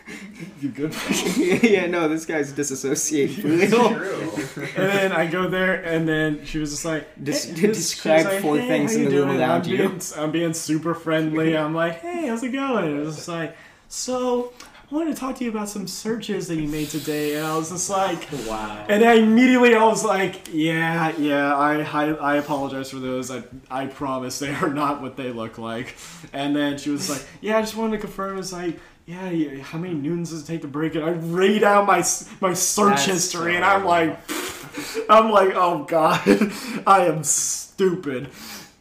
you 0.60 0.68
good. 0.70 0.94
yeah, 1.62 1.86
no, 1.86 2.08
this 2.08 2.26
guy's 2.26 2.52
disassociated. 2.52 3.44
real. 3.44 3.94
true. 3.94 4.62
And 4.76 4.90
then 4.90 5.12
I 5.12 5.26
go 5.26 5.48
there, 5.48 5.74
and 5.82 6.06
then 6.08 6.44
she 6.44 6.58
was 6.58 6.70
just 6.72 6.84
like, 6.84 7.06
Des- 7.22 7.32
hey, 7.32 7.54
just- 7.54 7.54
describe 7.62 8.26
she 8.26 8.34
was 8.34 8.42
four 8.42 8.58
"Hey, 8.58 8.68
things 8.68 8.92
how 8.92 8.98
in 8.98 9.04
you 9.04 9.10
the 9.10 9.16
room 9.18 9.28
doing?" 9.28 9.40
around 9.40 9.64
I'm 9.64 9.70
you. 9.70 9.78
Being, 9.88 10.00
I'm 10.16 10.30
being 10.32 10.52
super 10.54 10.94
friendly. 10.94 11.56
I'm 11.64 11.74
like, 11.74 12.00
hey, 12.00 12.26
how's 12.26 12.42
it 12.42 12.50
going? 12.50 12.84
And 12.86 12.98
it 13.00 13.04
was 13.04 13.16
just 13.16 13.28
like, 13.28 13.56
so 13.88 14.52
I 14.94 14.96
wanted 14.96 15.14
to 15.16 15.20
talk 15.20 15.34
to 15.38 15.44
you 15.44 15.50
about 15.50 15.68
some 15.68 15.88
searches 15.88 16.46
that 16.46 16.54
you 16.54 16.68
made 16.68 16.88
today. 16.88 17.34
And 17.34 17.44
I 17.44 17.56
was 17.56 17.70
just 17.70 17.90
like, 17.90 18.28
Wow. 18.46 18.86
and 18.88 19.04
I 19.04 19.14
immediately 19.14 19.74
I 19.74 19.82
was 19.84 20.04
like, 20.04 20.48
yeah, 20.52 21.12
yeah, 21.18 21.52
I 21.52 21.80
I, 21.82 22.04
I 22.12 22.36
apologize 22.36 22.92
for 22.92 23.00
those. 23.00 23.28
I 23.28 23.42
I 23.68 23.86
promise 23.86 24.38
they 24.38 24.54
are 24.54 24.72
not 24.72 25.02
what 25.02 25.16
they 25.16 25.32
look 25.32 25.58
like. 25.58 25.96
And 26.32 26.54
then 26.54 26.78
she 26.78 26.90
was 26.90 27.10
like, 27.10 27.26
yeah, 27.40 27.58
I 27.58 27.62
just 27.62 27.74
wanted 27.76 27.96
to 27.96 28.02
confirm. 28.02 28.38
It's 28.38 28.52
like. 28.52 28.78
Yeah, 29.06 29.28
yeah, 29.28 29.62
how 29.62 29.76
many 29.76 29.92
noons 29.92 30.30
does 30.30 30.44
it 30.44 30.46
take 30.46 30.62
to 30.62 30.66
break 30.66 30.94
it? 30.94 31.02
I 31.02 31.10
read 31.10 31.62
out 31.62 31.86
my 31.86 32.02
my 32.40 32.54
search 32.54 32.88
That's 32.94 33.04
history, 33.04 33.54
and 33.54 33.62
I'm 33.62 33.84
like, 33.84 34.18
I'm 35.10 35.30
like, 35.30 35.50
oh 35.54 35.84
god, 35.84 36.22
I 36.86 37.04
am 37.04 37.22
stupid. 37.22 38.28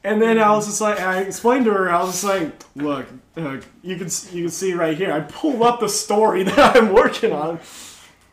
And 0.05 0.21
then 0.21 0.37
I 0.37 0.51
was 0.51 0.65
just 0.65 0.81
like, 0.81 0.99
I 0.99 1.21
explained 1.21 1.63
to 1.65 1.71
her, 1.71 1.89
I 1.89 2.01
was 2.03 2.11
just 2.11 2.23
like, 2.25 2.51
look, 2.75 3.05
look, 3.37 3.63
you 3.81 3.95
can 3.95 4.07
you 4.33 4.43
can 4.43 4.49
see 4.49 4.73
right 4.73 4.97
here. 4.97 5.13
I 5.13 5.21
pulled 5.21 5.61
up 5.61 5.79
the 5.79 5.87
story 5.89 6.43
that 6.49 6.75
I'm 6.75 6.93
working 6.93 7.31
on. 7.31 7.59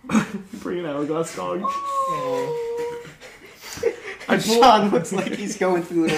Bring 0.54 0.78
it 0.78 0.86
out, 0.86 1.06
glass 1.06 1.36
dog. 1.36 1.62
I 4.28 4.36
pull, 4.36 4.62
Sean 4.62 4.90
looks 4.90 5.12
like 5.12 5.32
he's 5.32 5.56
going 5.58 5.82
through 5.82 6.06
it 6.08 6.12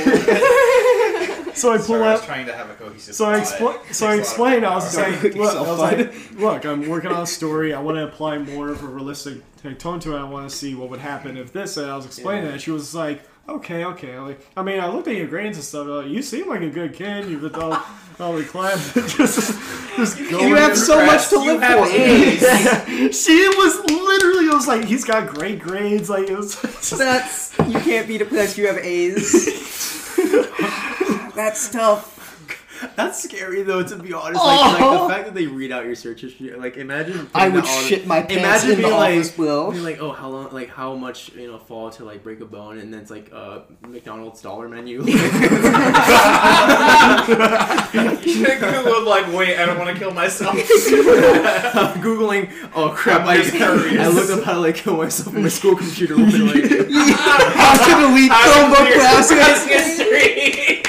all. 1.48 1.52
so 1.54 1.72
I 1.72 1.76
pull 1.76 1.86
Sorry, 1.86 2.02
I 2.02 2.12
was 2.12 2.20
up. 2.20 2.26
trying 2.26 2.46
to 2.46 2.52
have 2.52 2.70
a 2.70 2.74
cohesive 2.74 3.14
So 3.14 3.26
I 3.26 3.40
thought. 3.40 3.76
explain. 3.86 3.94
So 3.94 4.06
I 4.08 4.16
Takes 4.16 4.36
a 4.36 4.40
lot 4.42 4.52
of 4.52 4.62
explained. 4.62 4.66
I 4.66 4.74
was 4.74 4.94
willpower. 4.96 5.12
like, 5.22 5.34
look, 5.34 5.54
I 5.54 5.60
was 5.70 5.78
like, 5.78 6.32
look, 6.38 6.64
I'm 6.66 6.88
working 6.88 7.10
on 7.12 7.22
a 7.22 7.26
story. 7.26 7.72
I 7.74 7.80
want 7.80 7.96
to 7.96 8.04
apply 8.04 8.38
more 8.38 8.68
of 8.68 8.82
a 8.82 8.86
realistic 8.86 9.38
tone 9.78 10.00
to 10.00 10.14
it. 10.16 10.18
I 10.20 10.24
want 10.24 10.48
to 10.50 10.54
see 10.56 10.74
what 10.74 10.90
would 10.90 11.00
happen 11.00 11.36
if 11.36 11.52
this. 11.52 11.76
And 11.76 11.90
I 11.90 11.96
was 11.96 12.04
explaining 12.06 12.50
that. 12.50 12.60
She 12.60 12.70
was 12.70 12.94
like, 12.94 13.22
okay, 13.48 13.84
okay. 13.84 14.18
Like, 14.18 14.40
I 14.56 14.62
mean, 14.62 14.80
I 14.80 14.88
looked 14.88 15.08
at 15.08 15.16
your 15.16 15.26
grades 15.26 15.56
and 15.56 15.64
stuff. 15.64 15.86
Like, 15.86 16.08
you 16.08 16.22
seem 16.22 16.48
like 16.48 16.62
a 16.62 16.70
good 16.70 16.94
kid. 16.94 17.26
You've 17.28 17.42
been 17.42 17.54
all, 17.54 17.82
all 18.20 18.32
the 18.34 18.44
class. 18.44 18.94
just, 19.16 19.58
just 19.96 20.18
going. 20.30 20.48
You 20.48 20.54
have 20.56 20.76
so 20.76 21.04
much 21.04 21.28
to 21.30 21.36
You 21.36 21.52
live 21.52 21.62
have 21.62 21.88
for. 21.88 21.94
A's. 21.94 22.40
she 23.24 23.48
was 23.48 23.80
literally. 23.90 24.46
It 24.46 24.54
was 24.54 24.68
like 24.68 24.84
he's 24.84 25.04
got 25.04 25.28
great 25.28 25.58
grades. 25.60 26.08
Like 26.10 26.28
it 26.28 26.36
was. 26.36 26.60
Just, 26.62 26.98
That's 26.98 27.58
you 27.58 27.78
can't 27.80 28.06
be 28.08 28.18
depressed. 28.18 28.58
You 28.58 28.66
have 28.66 28.78
A's. 28.78 29.32
That's 31.34 31.70
tough. 31.70 32.12
That's 32.96 33.22
scary 33.22 33.62
though, 33.62 33.82
to 33.82 33.96
be 33.96 34.12
honest. 34.12 34.42
Like, 34.42 34.80
like 34.80 35.00
the 35.00 35.08
fact 35.08 35.24
that 35.26 35.34
they 35.34 35.46
read 35.46 35.72
out 35.72 35.84
your 35.84 35.94
search 35.94 36.20
history. 36.22 36.54
Like, 36.54 36.76
imagine. 36.76 37.28
I 37.34 37.48
would 37.48 37.64
that 37.64 37.70
on- 37.70 37.84
shit 37.84 38.06
my 38.06 38.20
pants 38.22 38.34
Imagine 38.34 38.70
in 38.70 38.76
the 38.76 38.82
being 38.88 38.92
like, 38.98 39.14
office, 39.18 39.30
bro. 39.32 39.70
being 39.72 39.84
like, 39.84 40.00
oh, 40.00 40.12
how 40.12 40.28
long? 40.28 40.50
Like, 40.52 40.68
how 40.70 40.94
much 40.94 41.32
you 41.34 41.46
know 41.50 41.58
fall 41.58 41.90
to 41.90 42.04
like 42.04 42.22
break 42.22 42.40
a 42.40 42.44
bone, 42.46 42.78
and 42.78 42.92
then 42.92 43.00
it's 43.00 43.10
like 43.10 43.30
uh 43.32 43.60
McDonald's 43.86 44.40
dollar 44.42 44.68
menu. 44.68 45.02
You 47.92 48.34
should 48.46 48.60
Google 48.60 49.04
like, 49.08 49.26
wait, 49.32 49.58
I 49.58 49.66
don't 49.66 49.78
want 49.78 49.90
to 49.90 49.98
kill 49.98 50.12
myself. 50.12 50.54
I'm 50.54 52.00
googling. 52.02 52.50
Oh 52.74 52.90
crap! 52.90 53.26
I, 53.26 53.36
I'm 53.36 53.50
curious. 53.50 54.00
I 54.00 54.08
looked 54.08 54.30
up 54.30 54.44
how 54.44 54.54
to 54.54 54.60
like 54.60 54.76
kill 54.76 54.96
myself 54.96 55.34
on 55.34 55.42
my 55.42 55.48
school 55.48 55.76
computer. 55.76 56.14
Open, 56.22 56.46
like, 56.46 56.64
How 56.64 57.74
to 57.76 58.06
delete 58.08 58.30
Chromebook 58.32 58.92
Class 58.94 59.28
classes. 59.28 59.68
history. 59.98 60.82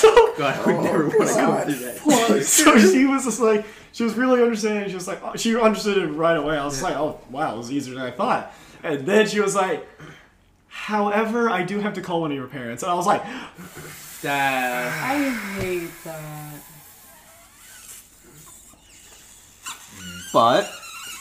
So 0.00 0.34
God, 0.38 0.58
I 0.58 0.66
would 0.66 0.84
never 0.84 1.08
want 1.08 1.12
to 1.12 1.18
go 1.18 1.64
through 1.64 2.34
that. 2.34 2.44
so 2.46 2.78
she 2.78 3.04
was 3.04 3.24
just 3.24 3.40
like 3.40 3.66
she 3.92 4.04
was 4.04 4.14
really 4.14 4.42
understanding 4.42 4.88
she 4.88 4.94
was 4.94 5.06
like 5.08 5.22
oh, 5.22 5.36
she 5.36 5.56
understood 5.56 5.98
it 5.98 6.06
right 6.06 6.36
away 6.36 6.56
i 6.56 6.64
was 6.64 6.82
like 6.82 6.96
oh 6.96 7.20
wow 7.30 7.54
it 7.54 7.58
was 7.58 7.70
easier 7.70 7.94
than 7.94 8.02
i 8.04 8.10
thought 8.10 8.54
and 8.82 9.06
then 9.06 9.26
she 9.26 9.40
was 9.40 9.54
like 9.54 9.86
however 10.68 11.50
i 11.50 11.62
do 11.62 11.78
have 11.80 11.94
to 11.94 12.00
call 12.00 12.20
one 12.20 12.30
of 12.30 12.36
your 12.36 12.46
parents 12.46 12.82
and 12.82 12.90
i 12.90 12.94
was 12.94 13.06
like 13.06 13.22
That. 14.22 14.88
I 15.02 15.30
hate 15.58 15.90
that. 16.04 16.60
But 20.30 20.64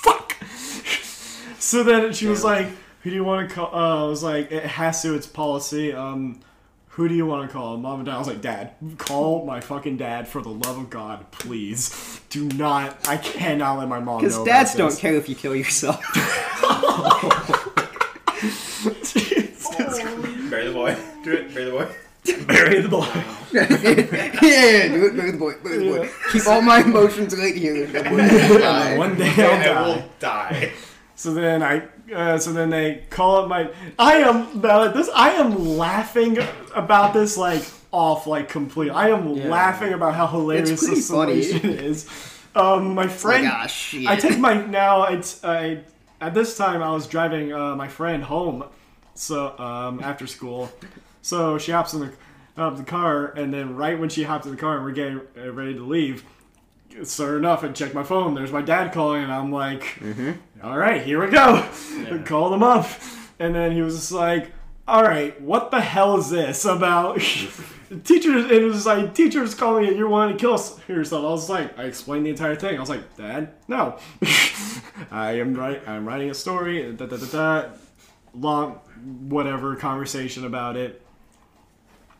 fuck 0.03 0.35
so 1.59 1.83
then 1.83 2.11
she 2.13 2.27
was 2.27 2.43
like 2.43 2.67
who 3.01 3.09
do 3.09 3.15
you 3.15 3.23
want 3.23 3.47
to 3.47 3.55
call 3.55 3.73
uh, 3.73 4.05
i 4.05 4.07
was 4.07 4.23
like 4.23 4.51
it 4.51 4.63
has 4.63 5.01
to 5.01 5.15
it's 5.15 5.27
policy 5.27 5.93
um 5.93 6.39
who 6.99 7.07
do 7.07 7.15
you 7.15 7.25
want 7.25 7.49
to 7.49 7.53
call 7.53 7.77
mom 7.77 7.99
and 8.01 8.07
dad 8.07 8.15
i 8.15 8.17
was 8.17 8.27
like 8.27 8.41
dad 8.41 8.73
call 8.97 9.45
my 9.45 9.61
fucking 9.61 9.95
dad 9.95 10.27
for 10.27 10.41
the 10.41 10.49
love 10.49 10.77
of 10.77 10.89
god 10.89 11.31
please 11.31 12.19
do 12.29 12.49
not 12.49 13.07
i 13.07 13.15
cannot 13.15 13.79
let 13.79 13.87
my 13.87 14.01
mom 14.01 14.19
because 14.19 14.43
dads 14.43 14.75
about 14.75 14.89
don't 14.89 14.99
care 14.99 15.13
if 15.15 15.29
you 15.29 15.35
kill 15.35 15.55
yourself. 15.55 16.03
this. 16.13 16.49
Bury 20.49 20.67
the 20.67 20.73
boy. 20.73 20.97
Do 21.23 21.31
it. 21.33 21.53
Bury 21.53 21.65
the 21.65 21.71
boy. 21.71 21.87
bury 22.47 22.81
the 22.81 22.89
boy 22.89 23.07
yeah, 23.53 23.67
do 24.89 25.05
it, 25.05 25.15
bury 25.15 25.31
the 25.31 25.37
boy, 25.37 25.53
bury 25.63 25.77
the 25.77 25.97
boy. 25.99 26.09
Keep 26.33 26.47
all 26.47 26.61
my 26.61 26.81
emotions 26.81 27.33
right 27.33 27.55
here. 27.55 27.85
and 27.85 27.93
that 27.93 28.03
boy 28.03 28.17
will 28.17 28.59
die. 28.59 28.97
one 28.97 29.15
day 29.17 29.33
i'll 29.37 29.51
I 29.51 29.63
die 29.63 29.87
will 29.87 30.03
die. 30.19 30.73
So 31.19 31.33
then 31.33 31.61
I, 31.61 31.83
uh, 32.15 32.37
so 32.37 32.53
then 32.53 32.69
they 32.69 33.03
call 33.09 33.41
up 33.41 33.49
my. 33.49 33.69
I 33.99 34.19
am 34.19 34.61
Bella, 34.61 34.93
this. 34.93 35.09
I 35.13 35.31
am 35.31 35.75
laughing 35.77 36.37
about 36.73 37.13
this 37.13 37.35
like 37.35 37.61
off 37.91 38.25
like 38.25 38.47
complete. 38.47 38.89
I 38.91 39.09
am 39.09 39.27
Yeah. 39.35 39.49
laughing 39.49 39.91
about 39.91 40.15
how 40.15 40.27
hilarious 40.27 40.69
It's 40.71 40.87
this 40.87 41.09
funny. 41.09 41.41
solution 41.41 41.71
is. 41.71 42.07
Um, 42.55 42.95
my 42.95 43.09
friend. 43.09 43.45
ah. 43.51 43.67
I 44.07 44.15
take 44.15 44.39
my 44.39 44.65
now. 44.65 45.03
It's 45.07 45.43
I. 45.43 45.81
At 46.21 46.33
this 46.33 46.55
time, 46.55 46.81
I 46.81 46.91
was 46.91 47.05
driving 47.05 47.51
uh, 47.51 47.75
my 47.75 47.89
friend 47.89 48.23
home, 48.23 48.63
so 49.13 49.59
um, 49.59 49.99
after 50.01 50.25
school. 50.25 50.71
So 51.21 51.57
she 51.57 51.73
hops 51.73 51.93
in 51.93 51.99
the, 51.99 52.11
uh, 52.55 52.69
the 52.69 52.83
car, 52.83 53.27
and 53.35 53.53
then 53.53 53.75
right 53.75 53.99
when 53.99 54.07
she 54.07 54.23
hops 54.23 54.45
in 54.45 54.51
the 54.51 54.57
car 54.57 54.77
and 54.77 54.85
we're 54.85 54.91
getting 54.91 55.19
uh, 55.37 55.51
ready 55.51 55.73
to 55.73 55.83
leave, 55.83 56.23
sure 57.05 57.37
enough, 57.37 57.63
I 57.63 57.69
check 57.69 57.93
my 57.93 58.03
phone. 58.03 58.35
There's 58.35 58.51
my 58.51 58.61
dad 58.61 58.93
calling, 58.93 59.23
and 59.23 59.31
I'm 59.31 59.51
like, 59.51 59.97
"All 60.63 60.77
right, 60.77 61.01
here 61.01 61.23
we 61.23 61.31
go." 61.31 61.67
Called 62.25 62.53
him 62.53 62.63
up, 62.63 62.89
and 63.39 63.53
then 63.53 63.71
he 63.71 63.81
was 63.81 63.95
just 63.95 64.11
like, 64.11 64.51
"All 64.87 65.03
right, 65.03 65.39
what 65.41 65.71
the 65.71 65.81
hell 65.81 66.17
is 66.17 66.29
this 66.29 66.65
about?" 66.65 67.19
Teachers, 68.03 68.43
and 68.43 68.51
it 68.51 68.65
was 68.65 68.85
like 68.85 69.15
teachers 69.15 69.55
calling 69.55 69.85
you. 69.85 69.95
You're 69.95 70.09
wanting 70.09 70.37
to 70.37 70.39
kill 70.39 70.53
us 70.53 70.79
yourself. 70.87 71.25
I 71.25 71.29
was 71.29 71.49
like, 71.49 71.79
I 71.79 71.85
explained 71.85 72.23
the 72.23 72.29
entire 72.29 72.55
thing. 72.55 72.77
I 72.77 72.79
was 72.79 72.89
like, 72.89 73.17
Dad, 73.17 73.53
no, 73.67 73.97
I 75.11 75.39
am 75.39 75.55
right. 75.55 75.81
I'm 75.87 76.07
writing 76.07 76.29
a 76.29 76.35
story. 76.35 76.93
Da 76.93 77.07
da 77.07 77.17
da 77.17 77.25
da. 77.25 77.69
Long, 78.35 78.73
whatever 79.27 79.75
conversation 79.75 80.45
about 80.45 80.77
it. 80.77 81.01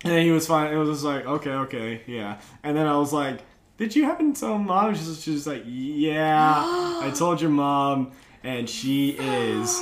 And 0.04 0.14
then 0.14 0.26
he 0.26 0.32
was 0.32 0.48
fine. 0.48 0.74
It 0.74 0.78
was 0.78 0.90
just 0.90 1.04
like, 1.04 1.26
okay, 1.26 1.52
okay, 1.52 2.02
yeah. 2.08 2.40
And 2.64 2.76
then 2.76 2.88
I 2.88 2.98
was 2.98 3.12
like, 3.12 3.42
did 3.78 3.96
you 3.96 4.06
happen 4.06 4.34
to 4.34 4.40
tell 4.40 4.58
mom? 4.58 4.96
She's 4.96 5.24
just 5.24 5.48
like, 5.48 5.64
yeah, 5.66 6.64
I 6.66 7.12
told 7.16 7.42
your 7.42 7.50
mom, 7.50 8.12
and 8.44 8.70
she 8.70 9.12
is, 9.12 9.82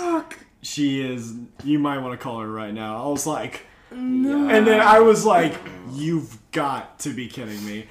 she 0.61 1.01
is. 1.01 1.33
You 1.63 1.79
might 1.79 1.99
want 1.99 2.17
to 2.19 2.23
call 2.23 2.39
her 2.39 2.49
right 2.51 2.73
now. 2.73 3.03
I 3.03 3.07
was 3.07 3.25
like, 3.27 3.65
No. 3.91 4.49
and 4.49 4.65
then 4.67 4.79
I 4.81 4.99
was 4.99 5.25
like, 5.25 5.53
you've 5.91 6.37
got 6.51 6.99
to 6.99 7.09
be 7.13 7.27
kidding 7.27 7.63
me. 7.65 7.85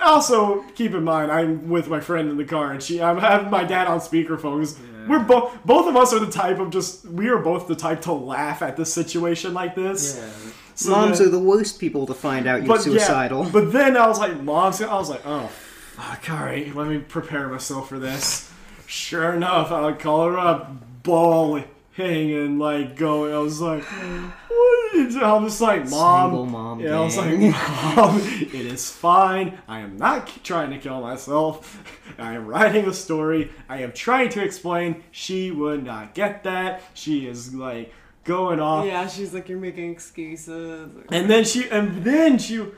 Also, 0.00 0.62
keep 0.76 0.94
in 0.94 1.02
mind, 1.02 1.32
I'm 1.32 1.68
with 1.68 1.88
my 1.88 1.98
friend 2.00 2.30
in 2.30 2.36
the 2.36 2.44
car, 2.44 2.70
and 2.70 2.80
she, 2.82 3.02
I'm 3.02 3.18
having 3.18 3.50
my 3.50 3.64
dad 3.64 3.88
on 3.88 3.98
speakerphone. 3.98 4.58
'cause 4.60 4.78
We're 5.08 5.18
both, 5.18 5.58
both 5.64 5.88
of 5.88 5.96
us 5.96 6.12
are 6.12 6.20
the 6.20 6.30
type 6.30 6.60
of 6.60 6.70
just, 6.70 7.04
we 7.06 7.28
are 7.28 7.38
both 7.38 7.66
the 7.66 7.74
type 7.74 8.02
to 8.02 8.12
laugh 8.12 8.62
at 8.62 8.76
this 8.76 8.92
situation 8.92 9.54
like 9.54 9.74
this. 9.74 10.16
Yeah. 10.20 10.50
So 10.76 10.90
Moms 10.92 11.18
then- 11.18 11.26
are 11.28 11.30
the 11.32 11.40
worst 11.40 11.80
people 11.80 12.06
to 12.06 12.14
find 12.14 12.46
out 12.46 12.60
you're 12.60 12.68
but 12.68 12.82
suicidal. 12.82 13.44
Yeah, 13.46 13.50
but 13.52 13.72
then 13.72 13.96
I 13.96 14.06
was 14.06 14.20
like, 14.20 14.40
mom's. 14.40 14.80
I 14.80 14.94
was 14.94 15.10
like, 15.10 15.22
oh, 15.26 15.48
fuck. 15.48 16.30
All 16.30 16.44
right, 16.44 16.72
let 16.76 16.86
me 16.86 16.98
prepare 16.98 17.48
myself 17.48 17.88
for 17.88 17.98
this. 17.98 18.47
Sure 18.88 19.34
enough, 19.34 19.70
I 19.70 19.82
would 19.82 19.98
call 19.98 20.24
her 20.24 20.38
up, 20.38 21.02
bawling 21.02 21.64
hanging, 21.92 22.58
like 22.58 22.96
going. 22.96 23.34
I 23.34 23.38
was 23.38 23.60
like, 23.60 23.84
what 23.84 25.22
I'm 25.22 25.44
just 25.44 25.60
like, 25.60 25.90
mom. 25.90 26.30
Single 26.30 26.46
mom 26.46 26.80
Yeah, 26.80 26.98
I 26.98 27.04
was 27.04 27.18
like, 27.18 27.38
mom, 27.38 28.18
it 28.22 28.54
is 28.54 28.90
fine. 28.90 29.58
I 29.68 29.80
am 29.80 29.98
not 29.98 30.42
trying 30.42 30.70
to 30.70 30.78
kill 30.78 31.02
myself. 31.02 31.84
I 32.18 32.32
am 32.32 32.46
writing 32.46 32.86
a 32.86 32.94
story. 32.94 33.50
I 33.68 33.82
am 33.82 33.92
trying 33.92 34.30
to 34.30 34.42
explain. 34.42 35.04
She 35.10 35.50
would 35.50 35.84
not 35.84 36.14
get 36.14 36.44
that. 36.44 36.80
She 36.94 37.26
is 37.26 37.54
like 37.54 37.92
going 38.24 38.58
off. 38.58 38.86
Yeah, 38.86 39.06
she's 39.06 39.34
like, 39.34 39.50
you're 39.50 39.58
making 39.58 39.92
excuses. 39.92 40.92
And 41.12 41.28
then 41.28 41.44
she, 41.44 41.68
and 41.68 42.04
then 42.04 42.38
she, 42.38 42.56
no, 42.56 42.72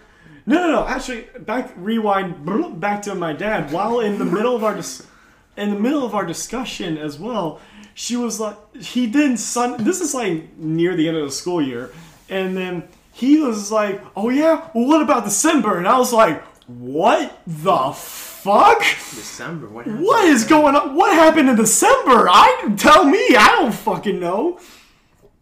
no, 0.46 0.72
no. 0.72 0.86
Actually, 0.88 1.28
back 1.38 1.72
rewind 1.76 2.80
back 2.80 3.02
to 3.02 3.14
my 3.14 3.32
dad. 3.32 3.70
While 3.70 4.00
in 4.00 4.18
the 4.18 4.24
middle 4.24 4.56
of 4.56 4.64
our 4.64 4.74
dis- 4.74 5.06
in 5.56 5.70
the 5.70 5.78
middle 5.78 6.04
of 6.04 6.14
our 6.14 6.24
discussion 6.24 6.96
as 6.96 7.18
well, 7.18 7.60
she 7.94 8.16
was 8.16 8.40
like, 8.40 8.56
he 8.76 9.06
didn't." 9.06 9.38
son. 9.38 9.82
This 9.84 10.00
is 10.00 10.14
like 10.14 10.56
near 10.56 10.96
the 10.96 11.08
end 11.08 11.16
of 11.16 11.24
the 11.24 11.32
school 11.32 11.60
year, 11.60 11.90
and 12.28 12.56
then 12.56 12.88
he 13.12 13.38
was 13.38 13.70
like, 13.70 14.00
oh 14.16 14.30
yeah, 14.30 14.68
well 14.74 14.86
what 14.86 15.02
about 15.02 15.24
December? 15.24 15.76
And 15.78 15.86
I 15.86 15.98
was 15.98 16.12
like, 16.12 16.42
what 16.66 17.42
the 17.46 17.92
fuck? 17.92 18.78
December. 18.78 19.68
What 19.68 19.86
happened? 19.86 20.04
What 20.04 20.24
is 20.24 20.44
going 20.44 20.76
on? 20.76 20.94
What 20.94 21.12
happened 21.12 21.48
in 21.48 21.56
December? 21.56 22.28
I 22.28 22.72
tell 22.76 23.04
me. 23.04 23.18
I 23.36 23.48
don't 23.58 23.74
fucking 23.74 24.20
know. 24.20 24.58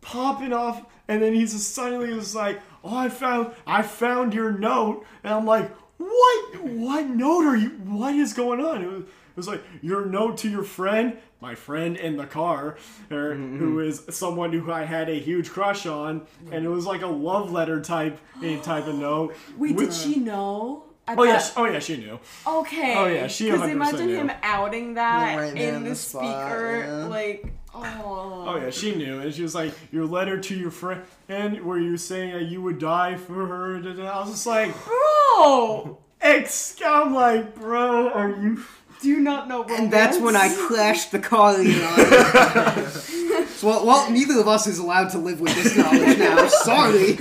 Popping 0.00 0.52
off, 0.52 0.84
and 1.06 1.22
then 1.22 1.34
he's 1.34 1.52
just 1.52 1.74
suddenly 1.74 2.12
was 2.14 2.34
like, 2.34 2.60
"Oh, 2.82 2.96
I 2.96 3.10
found, 3.10 3.52
I 3.66 3.82
found 3.82 4.32
your 4.32 4.52
note," 4.52 5.04
and 5.22 5.34
I'm 5.34 5.44
like, 5.44 5.70
"What? 5.98 6.62
What 6.62 7.06
note 7.06 7.44
are 7.44 7.56
you? 7.56 7.68
What 7.70 8.14
is 8.14 8.32
going 8.32 8.60
on?" 8.64 9.06
It 9.38 9.46
was, 9.46 9.46
like 9.46 9.62
your 9.82 10.04
note 10.04 10.38
to 10.38 10.48
your 10.48 10.64
friend, 10.64 11.16
my 11.40 11.54
friend 11.54 11.96
in 11.96 12.16
the 12.16 12.26
car, 12.26 12.76
or, 13.08 13.34
who 13.34 13.76
mm-hmm. 13.76 13.80
is 13.80 14.02
someone 14.10 14.52
who 14.52 14.72
I 14.72 14.84
had 14.84 15.08
a 15.08 15.14
huge 15.16 15.50
crush 15.50 15.86
on, 15.86 16.26
and 16.50 16.64
it 16.64 16.68
was 16.68 16.86
like 16.86 17.02
a 17.02 17.06
love 17.06 17.52
letter 17.52 17.80
type, 17.80 18.18
eh, 18.42 18.60
type 18.60 18.88
of 18.88 18.96
note. 18.96 19.36
Wait, 19.56 19.76
did 19.76 19.92
she 19.92 20.16
know? 20.16 20.82
I 21.06 21.14
Oh 21.16 21.22
yeah, 21.22 21.32
bet- 21.34 21.42
she- 21.44 21.52
oh 21.56 21.64
yeah, 21.66 21.78
she 21.78 21.96
knew. 21.98 22.18
Okay. 22.48 22.94
Oh, 22.96 23.06
yeah, 23.06 23.28
she 23.28 23.44
Because 23.44 23.70
imagine 23.70 24.06
knew. 24.08 24.16
him 24.16 24.32
outing 24.42 24.94
that 24.94 25.38
Right 25.38 25.54
there 25.54 25.68
in 25.68 25.74
on 25.76 25.84
the, 25.84 25.90
the 25.90 25.94
spot, 25.94 26.22
speaker, 26.22 26.84
yeah. 26.84 27.04
like, 27.06 27.46
oh. 27.72 28.44
Oh 28.48 28.56
yeah, 28.56 28.70
she 28.70 28.96
knew, 28.96 29.20
and 29.20 29.32
she 29.32 29.42
was 29.42 29.54
like, 29.54 29.72
"Your 29.92 30.04
letter 30.04 30.40
to 30.40 30.54
your 30.56 30.72
friend, 30.72 31.02
and 31.28 31.64
where 31.64 31.78
you 31.78 31.96
saying 31.96 32.32
that 32.32 32.42
uh, 32.42 32.44
you 32.44 32.60
would 32.60 32.80
die 32.80 33.14
for 33.14 33.46
her." 33.46 33.78
da, 33.78 33.92
da." 33.92 34.08
I 34.08 34.20
was 34.20 34.32
just 34.32 34.46
like, 34.48 34.74
Bro, 34.84 35.98
"Ex," 36.20 36.74
I'm 36.84 37.14
like, 37.14 37.54
"Bro, 37.54 38.10
are 38.10 38.30
you?" 38.30 38.64
Do 39.00 39.08
you 39.08 39.20
not 39.20 39.48
know 39.48 39.62
romance? 39.62 39.80
And 39.80 39.92
that's 39.92 40.18
when 40.18 40.34
I 40.36 40.48
clashed 40.48 41.10
the 41.10 41.18
car, 41.18 41.56
Leon. 41.56 43.46
so, 43.48 43.68
well, 43.68 43.86
well, 43.86 44.10
neither 44.10 44.40
of 44.40 44.48
us 44.48 44.66
is 44.66 44.78
allowed 44.78 45.10
to 45.10 45.18
live 45.18 45.40
with 45.40 45.54
this 45.54 45.76
knowledge 45.76 46.18
now. 46.18 46.48
Sorry. 46.48 47.18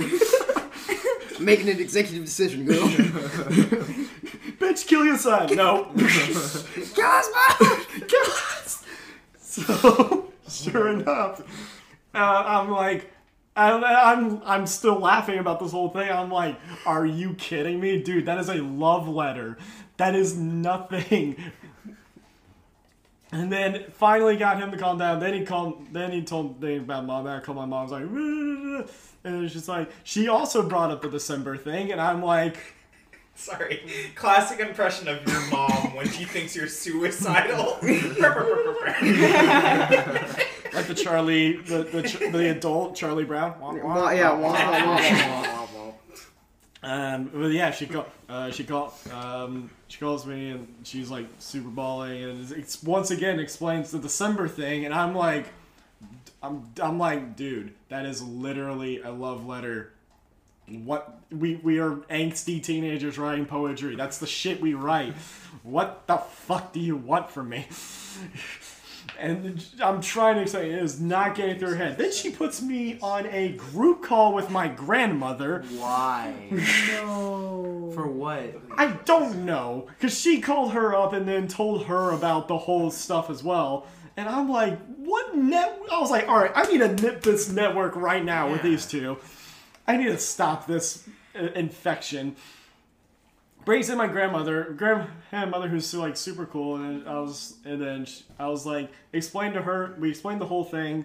Making 1.40 1.68
an 1.68 1.80
executive 1.80 2.24
decision, 2.24 2.64
girl. 2.64 2.88
Bitch, 4.58 4.86
kill 4.86 5.04
your 5.04 5.16
son. 5.16 5.54
No. 5.54 5.84
Kill 5.94 7.06
us 7.06 7.28
both! 7.58 8.08
kill 8.08 8.22
us. 8.22 8.84
So, 9.40 10.32
sure 10.48 10.88
enough, 10.88 11.40
uh, 12.14 12.42
I'm 12.46 12.70
like, 12.70 13.12
I'm, 13.56 13.84
I'm, 13.84 14.42
I'm 14.44 14.66
still 14.66 14.98
laughing 14.98 15.38
about 15.38 15.60
this 15.60 15.72
whole 15.72 15.90
thing. 15.90 16.10
I'm 16.10 16.30
like, 16.30 16.58
are 16.86 17.06
you 17.06 17.34
kidding 17.34 17.80
me? 17.80 18.02
Dude, 18.02 18.26
that 18.26 18.38
is 18.38 18.48
a 18.48 18.54
love 18.54 19.08
letter. 19.08 19.58
That 19.96 20.14
is 20.14 20.36
nothing. 20.36 21.36
And 23.30 23.52
then 23.52 23.84
finally 23.92 24.36
got 24.36 24.58
him 24.58 24.70
to 24.70 24.78
calm 24.78 24.98
down. 24.98 25.20
Then 25.20 25.34
he 25.34 25.44
called. 25.44 25.92
Then 25.92 26.12
he 26.12 26.22
told 26.22 26.62
me 26.62 26.78
about 26.78 27.04
mom. 27.04 27.24
Then 27.24 27.36
I 27.36 27.40
called 27.40 27.58
my 27.58 27.66
mom. 27.66 27.80
I 27.80 27.82
was 27.82 27.92
like, 27.92 28.88
and 29.24 29.44
it's 29.44 29.52
just 29.52 29.68
like 29.68 29.90
she 30.02 30.28
also 30.28 30.66
brought 30.66 30.90
up 30.90 31.02
the 31.02 31.10
December 31.10 31.56
thing, 31.56 31.92
and 31.92 32.00
I'm 32.00 32.22
like, 32.22 32.56
Sorry. 33.38 33.80
Classic 34.16 34.58
impression 34.58 35.06
of 35.06 35.24
your 35.26 35.40
mom 35.50 35.94
when 35.94 36.08
she 36.08 36.24
thinks 36.24 36.56
you're 36.56 36.66
suicidal. 36.66 37.78
like 37.82 37.92
the 40.86 40.94
Charlie, 40.96 41.58
the 41.58 41.84
the, 41.84 42.30
the 42.32 42.50
adult 42.50 42.96
Charlie 42.96 43.24
Brown. 43.24 43.54
Wah, 43.60 43.74
wah. 43.74 43.94
Well, 43.94 44.14
yeah, 44.14 44.32
wah, 44.32 44.52
wah, 44.52 44.96
wah. 44.96 45.57
Um, 46.82 47.30
but 47.32 47.48
yeah, 47.48 47.70
she 47.70 47.86
called. 47.86 48.06
Uh, 48.28 48.50
she 48.50 48.64
called. 48.64 48.92
Um, 49.12 49.70
she 49.88 49.98
calls 49.98 50.26
me 50.26 50.50
and 50.50 50.68
she's 50.84 51.10
like 51.10 51.26
super 51.38 51.70
bawling 51.70 52.22
and 52.22 52.52
it's 52.52 52.82
once 52.82 53.10
again 53.10 53.40
explains 53.40 53.90
the 53.90 53.98
December 53.98 54.46
thing 54.46 54.84
and 54.84 54.94
I'm 54.94 55.14
like, 55.14 55.46
I'm 56.42 56.64
I'm 56.80 56.98
like, 56.98 57.36
dude, 57.36 57.74
that 57.88 58.04
is 58.06 58.22
literally 58.22 59.00
a 59.00 59.10
love 59.10 59.46
letter. 59.46 59.92
What 60.68 61.18
we 61.30 61.56
we 61.56 61.78
are 61.78 61.92
angsty 62.10 62.62
teenagers 62.62 63.18
writing 63.18 63.46
poetry. 63.46 63.96
That's 63.96 64.18
the 64.18 64.26
shit 64.26 64.60
we 64.60 64.74
write. 64.74 65.14
What 65.62 66.06
the 66.06 66.18
fuck 66.18 66.74
do 66.74 66.80
you 66.80 66.96
want 66.96 67.30
from 67.30 67.48
me? 67.48 67.66
And 69.18 69.64
I'm 69.82 70.00
trying 70.00 70.36
to 70.36 70.42
explain 70.42 70.70
it 70.70 70.80
is 70.80 71.00
not 71.00 71.34
getting 71.34 71.58
through 71.58 71.70
her 71.70 71.76
head. 71.76 71.98
Then 71.98 72.12
she 72.12 72.30
puts 72.30 72.62
me 72.62 72.98
on 73.02 73.26
a 73.26 73.48
group 73.52 74.02
call 74.02 74.32
with 74.32 74.48
my 74.48 74.68
grandmother. 74.68 75.64
Why? 75.70 76.34
No. 76.88 77.90
For 77.94 78.06
what? 78.06 78.54
I 78.76 78.92
don't 79.04 79.44
know, 79.44 79.88
because 79.88 80.16
she 80.16 80.40
called 80.40 80.72
her 80.72 80.94
up 80.94 81.12
and 81.12 81.26
then 81.26 81.48
told 81.48 81.86
her 81.86 82.12
about 82.12 82.46
the 82.46 82.58
whole 82.58 82.92
stuff 82.92 83.28
as 83.28 83.42
well. 83.42 83.86
And 84.16 84.28
I'm 84.28 84.48
like, 84.48 84.78
what 84.96 85.36
net? 85.36 85.80
I 85.90 86.00
was 86.00 86.10
like, 86.10 86.28
all 86.28 86.38
right, 86.38 86.52
I 86.54 86.70
need 86.70 86.78
to 86.78 86.94
nip 87.02 87.22
this 87.22 87.50
network 87.50 87.96
right 87.96 88.24
now 88.24 88.50
with 88.50 88.62
these 88.62 88.86
two. 88.86 89.18
I 89.86 89.96
need 89.96 90.06
to 90.06 90.18
stop 90.18 90.66
this 90.66 91.08
uh, 91.34 91.48
infection. 91.54 92.36
Brings 93.68 93.90
in 93.90 93.98
my 93.98 94.06
grandmother, 94.06 94.74
grandmother 94.78 95.68
who's 95.68 95.92
like 95.92 96.16
super 96.16 96.46
cool, 96.46 96.76
and 96.76 97.06
I 97.06 97.20
was, 97.20 97.58
and 97.66 97.78
then 97.78 98.06
sh 98.06 98.22
I 98.38 98.48
was 98.48 98.64
like, 98.64 98.90
explained 99.12 99.52
to 99.52 99.60
her, 99.60 99.94
we 99.98 100.08
explained 100.08 100.40
the 100.40 100.46
whole 100.46 100.64
thing, 100.64 101.04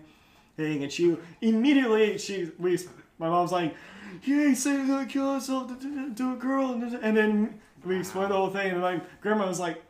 thing, 0.56 0.82
and 0.82 0.90
she 0.90 1.18
immediately 1.42 2.18
she 2.18 2.52
we 2.58 2.80
my 3.20 3.28
mom's 3.28 3.52
like, 3.52 3.76
yeah, 4.24 4.48
he 4.48 4.56
said 4.56 4.80
he's 4.80 4.88
gonna 4.88 5.06
kill 5.06 5.34
himself 5.34 5.68
to, 5.68 5.76
to, 5.76 6.16
to 6.16 6.32
a 6.32 6.36
girl, 6.38 6.72
and, 6.72 6.84
and 6.94 7.18
then 7.18 7.60
we 7.84 8.00
explained 8.00 8.32
the 8.32 8.36
whole 8.38 8.50
thing, 8.50 8.72
and 8.72 8.80
my 8.80 9.02
grandma 9.20 9.46
was 9.46 9.60
like, 9.60 9.84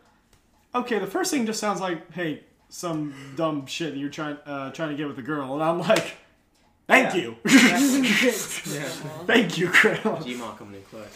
okay, 0.73 0.97
the 0.97 1.05
first 1.05 1.29
thing 1.29 1.45
just 1.45 1.59
sounds 1.59 1.79
like, 1.79 2.11
hey, 2.13 2.43
some 2.69 3.13
dumb 3.35 3.67
shit 3.67 3.93
that 3.93 3.99
you're 3.99 4.09
trying 4.09 4.37
uh, 4.47 4.71
trying 4.71 4.89
to 4.89 4.95
get 4.95 5.07
with 5.07 5.19
a 5.19 5.21
girl, 5.21 5.53
and 5.53 5.61
I'm 5.61 5.77
like, 5.77 6.15
thank 6.87 7.13
Yeah. 7.13 7.21
you, 7.21 7.35
thank 9.27 9.59
you, 9.59 9.67
grandma. 9.67 10.17
Gmod 10.17 10.57
coming 10.57 10.73
in 10.73 10.81
clutch. 10.85 11.09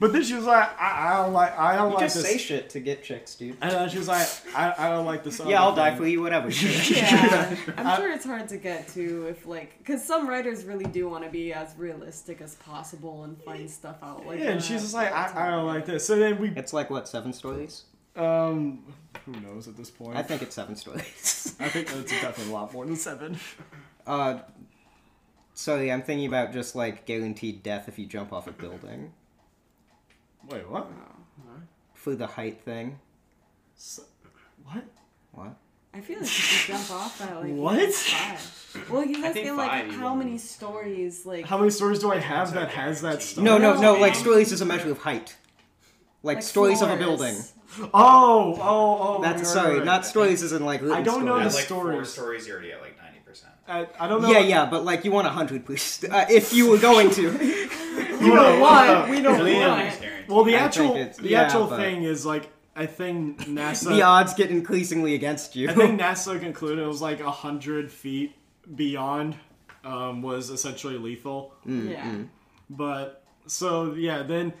But 0.00 0.14
then 0.14 0.24
she 0.24 0.32
was 0.34 0.46
like, 0.46 0.70
I, 0.80 1.10
I 1.12 1.22
don't 1.22 1.34
like, 1.34 1.56
I 1.58 1.76
don't 1.76 1.90
You 1.90 1.94
like 1.96 2.04
just 2.06 2.16
this. 2.16 2.24
say 2.24 2.38
shit 2.38 2.70
to 2.70 2.80
get 2.80 3.04
chicks, 3.04 3.34
dude. 3.34 3.56
And 3.60 3.70
then 3.70 3.88
she 3.90 3.98
was 3.98 4.08
like, 4.08 4.26
I, 4.56 4.72
I 4.78 4.88
don't 4.88 5.04
like 5.04 5.22
this. 5.24 5.36
Song. 5.36 5.48
Yeah, 5.50 5.60
I'll 5.60 5.68
other 5.68 5.76
die 5.82 5.90
thing." 5.90 5.98
for 5.98 6.06
you, 6.06 6.22
whatever. 6.22 6.48
Yeah, 6.90 7.54
I'm 7.76 7.96
sure 8.00 8.10
it's 8.10 8.24
hard 8.24 8.48
to 8.48 8.56
get 8.56 8.88
to 8.94 9.26
if 9.28 9.44
like, 9.44 9.76
because 9.78 10.02
some 10.02 10.26
writers 10.26 10.64
really 10.64 10.86
do 10.86 11.06
want 11.08 11.24
to 11.24 11.30
be 11.30 11.52
as 11.52 11.74
realistic 11.76 12.40
as 12.40 12.54
possible 12.56 13.24
and 13.24 13.36
find 13.42 13.70
stuff 13.70 13.96
out 14.02 14.26
like. 14.26 14.38
Yeah, 14.40 14.52
and 14.52 14.62
she's 14.64 14.80
just 14.80 14.94
like, 14.94 15.12
I, 15.12 15.48
I 15.48 15.50
don't 15.50 15.66
like 15.66 15.84
this. 15.84 16.06
So 16.06 16.16
then 16.16 16.38
we, 16.38 16.48
It's 16.56 16.72
like, 16.72 16.88
what, 16.88 17.06
seven 17.06 17.34
stories? 17.34 17.84
um, 18.16 18.82
who 19.26 19.32
knows 19.32 19.68
at 19.68 19.76
this 19.76 19.90
point? 19.90 20.16
I 20.16 20.22
think 20.22 20.40
it's 20.40 20.54
seven 20.54 20.76
stories. 20.76 21.54
I 21.60 21.68
think 21.68 21.92
it's 21.94 22.10
definitely 22.10 22.52
a 22.52 22.56
lot 22.56 22.72
more 22.72 22.86
than 22.86 22.96
seven. 22.96 23.38
Uh, 24.06 24.38
sorry, 25.54 25.92
I'm 25.92 26.02
thinking 26.02 26.26
about 26.26 26.52
just 26.54 26.74
like 26.74 27.04
guaranteed 27.04 27.62
death 27.62 27.86
if 27.86 27.98
you 27.98 28.06
jump 28.06 28.32
off 28.32 28.46
a 28.46 28.52
building. 28.52 29.12
Wait, 30.48 30.68
what? 30.68 30.90
For 31.94 32.14
the 32.14 32.26
height 32.26 32.60
thing. 32.62 32.98
So, 33.76 34.02
what? 34.64 34.84
What? 35.32 35.54
I 35.92 36.00
feel 36.00 36.16
like 36.20 36.26
if 36.28 36.68
you 36.68 36.74
jump 36.74 36.90
off 36.92 37.18
that, 37.18 37.36
like 37.42 37.52
What? 37.52 37.92
five. 37.92 38.86
Well, 38.90 39.04
you 39.04 39.20
guys 39.22 39.34
think 39.34 39.46
feel 39.46 39.56
like 39.56 39.70
five 39.70 39.90
how 39.94 40.14
many 40.14 40.38
stories 40.38 41.26
like 41.26 41.44
How 41.46 41.58
many 41.58 41.70
stories 41.70 41.98
do 41.98 42.12
I 42.12 42.18
have 42.18 42.54
that 42.54 42.68
has 42.70 43.00
that 43.02 43.22
stuff? 43.22 43.42
No, 43.42 43.58
no, 43.58 43.74
no, 43.74 43.94
No. 43.94 44.00
like 44.00 44.14
stories 44.14 44.52
is 44.52 44.60
a 44.60 44.64
measure 44.64 44.90
of 44.90 44.98
height. 44.98 45.36
Like, 46.22 46.36
like 46.36 46.42
stories 46.44 46.80
of 46.82 46.90
a 46.90 46.96
floors. 46.96 47.18
building. 47.18 47.36
Oh, 47.94 48.54
oh, 48.60 49.16
oh. 49.18 49.22
That's 49.22 49.38
right, 49.42 49.46
sorry, 49.46 49.76
right, 49.78 49.84
not 49.84 49.96
right. 50.00 50.04
stories 50.04 50.42
is 50.42 50.52
in 50.52 50.64
like 50.64 50.80
written 50.80 50.96
I 50.96 51.02
don't 51.02 51.24
know 51.24 51.38
At 51.38 51.44
the 51.44 51.50
stories. 51.50 51.56
like 51.56 51.68
four 51.68 52.04
stories. 52.04 52.44
stories, 52.44 52.46
you're 52.46 52.56
already 52.56 52.72
at 52.72 52.80
like 52.80 52.96
90%. 53.26 53.44
I, 53.68 54.04
I 54.04 54.08
don't 54.08 54.22
know. 54.22 54.30
Yeah, 54.30 54.38
yeah, 54.40 54.66
but 54.66 54.84
like 54.84 55.04
you 55.04 55.12
want 55.12 55.26
a 55.26 55.30
hundred, 55.30 55.64
please. 55.66 56.04
Uh, 56.10 56.26
if 56.30 56.52
you 56.52 56.70
were 56.70 56.78
going 56.78 57.10
to. 57.12 57.68
We 58.20 58.28
don't 58.28 58.60
want. 58.60 59.08
We 59.08 59.22
don't 59.22 59.38
want. 59.38 59.94
Well, 60.30 60.44
the 60.44 60.56
I 60.56 60.60
actual, 60.60 60.94
the 60.94 61.14
yeah, 61.28 61.42
actual 61.42 61.66
but- 61.66 61.78
thing 61.78 62.04
is 62.04 62.24
like, 62.24 62.50
I 62.76 62.86
think 62.86 63.38
NASA. 63.46 63.88
the 63.88 64.02
odds 64.02 64.34
get 64.34 64.50
increasingly 64.50 65.14
against 65.14 65.56
you. 65.56 65.68
I 65.68 65.74
think 65.74 66.00
NASA 66.00 66.40
concluded 66.40 66.82
it 66.82 66.86
was 66.86 67.02
like 67.02 67.20
a 67.20 67.30
hundred 67.30 67.90
feet 67.90 68.34
beyond 68.74 69.36
um, 69.84 70.22
was 70.22 70.50
essentially 70.50 70.96
lethal. 70.96 71.54
Yeah. 71.66 72.22
But 72.68 73.24
so 73.46 73.94
yeah, 73.94 74.22
then 74.22 74.52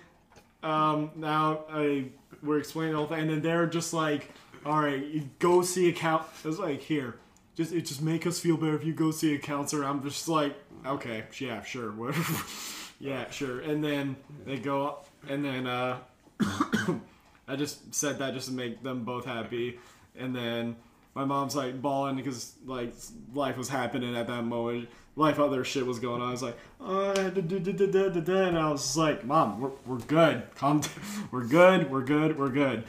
um, 0.62 1.12
now 1.16 1.64
I 1.70 2.06
we're 2.42 2.58
explaining 2.58 2.92
the 2.92 2.98
whole 2.98 3.06
thing, 3.06 3.20
and 3.20 3.30
then 3.30 3.42
they're 3.42 3.66
just 3.66 3.92
like, 3.92 4.30
"All 4.66 4.80
right, 4.80 5.04
you 5.04 5.30
go 5.38 5.62
see 5.62 5.88
a 5.88 5.92
count." 5.92 6.24
It 6.42 6.48
was 6.48 6.58
like, 6.58 6.80
"Here, 6.80 7.16
just 7.56 7.72
it 7.72 7.82
just 7.82 8.02
make 8.02 8.26
us 8.26 8.40
feel 8.40 8.56
better 8.56 8.74
if 8.74 8.84
you 8.84 8.92
go 8.92 9.10
see 9.10 9.34
a 9.34 9.38
counselor. 9.38 9.84
I'm 9.84 10.02
just 10.02 10.28
like, 10.28 10.56
okay, 10.86 11.24
yeah, 11.38 11.62
sure, 11.62 11.92
whatever. 11.92 12.42
yeah, 13.00 13.28
sure. 13.30 13.60
And 13.60 13.84
then 13.84 14.16
they 14.46 14.56
go, 14.56 14.98
and 15.28 15.44
then 15.44 15.66
uh, 15.66 15.98
I 17.48 17.56
just 17.56 17.94
said 17.94 18.18
that 18.18 18.34
just 18.34 18.48
to 18.48 18.54
make 18.54 18.82
them 18.82 19.04
both 19.04 19.24
happy. 19.24 19.78
And 20.18 20.34
then 20.34 20.76
my 21.14 21.24
mom's 21.24 21.56
like 21.56 21.80
bawling 21.80 22.16
because 22.16 22.54
like 22.64 22.92
life 23.34 23.56
was 23.56 23.68
happening 23.68 24.16
at 24.16 24.26
that 24.26 24.42
moment. 24.42 24.88
Life 25.16 25.38
other 25.38 25.64
shit 25.64 25.84
was 25.84 25.98
going 25.98 26.22
on. 26.22 26.28
I 26.28 26.32
was 26.32 26.42
like, 26.42 26.56
oh, 26.80 27.10
and 27.10 28.58
I 28.58 28.70
was 28.70 28.96
like, 28.96 29.24
Mom, 29.24 29.60
we're, 29.60 29.70
we're 29.84 29.98
good. 29.98 30.44
Calm. 30.54 30.80
We're 31.30 31.44
good. 31.44 31.90
We're 31.90 32.04
good. 32.04 32.38
We're 32.38 32.48
good. 32.48 32.84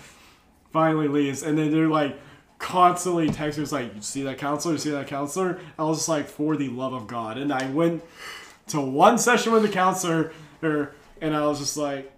Finally 0.71 1.09
leaves, 1.09 1.43
and 1.43 1.57
then 1.57 1.71
they're 1.71 1.89
like 1.89 2.17
constantly 2.61 3.27
texting 3.29 3.63
us 3.63 3.71
like, 3.71 3.93
you 3.95 4.01
see 4.01 4.21
that 4.21 4.37
counselor? 4.37 4.75
You 4.75 4.79
see 4.79 4.91
that 4.91 5.07
counselor? 5.07 5.59
I 5.77 5.83
was 5.83 5.97
just 5.97 6.09
like, 6.09 6.27
for 6.27 6.55
the 6.55 6.69
love 6.69 6.93
of 6.93 7.07
God. 7.07 7.37
And 7.37 7.51
I 7.51 7.69
went 7.71 8.03
to 8.67 8.79
one 8.79 9.17
session 9.17 9.51
with 9.51 9.63
the 9.63 9.69
counselor, 9.69 10.31
er, 10.63 10.93
and 11.19 11.35
I 11.35 11.45
was 11.47 11.59
just 11.59 11.75
like, 11.75 12.13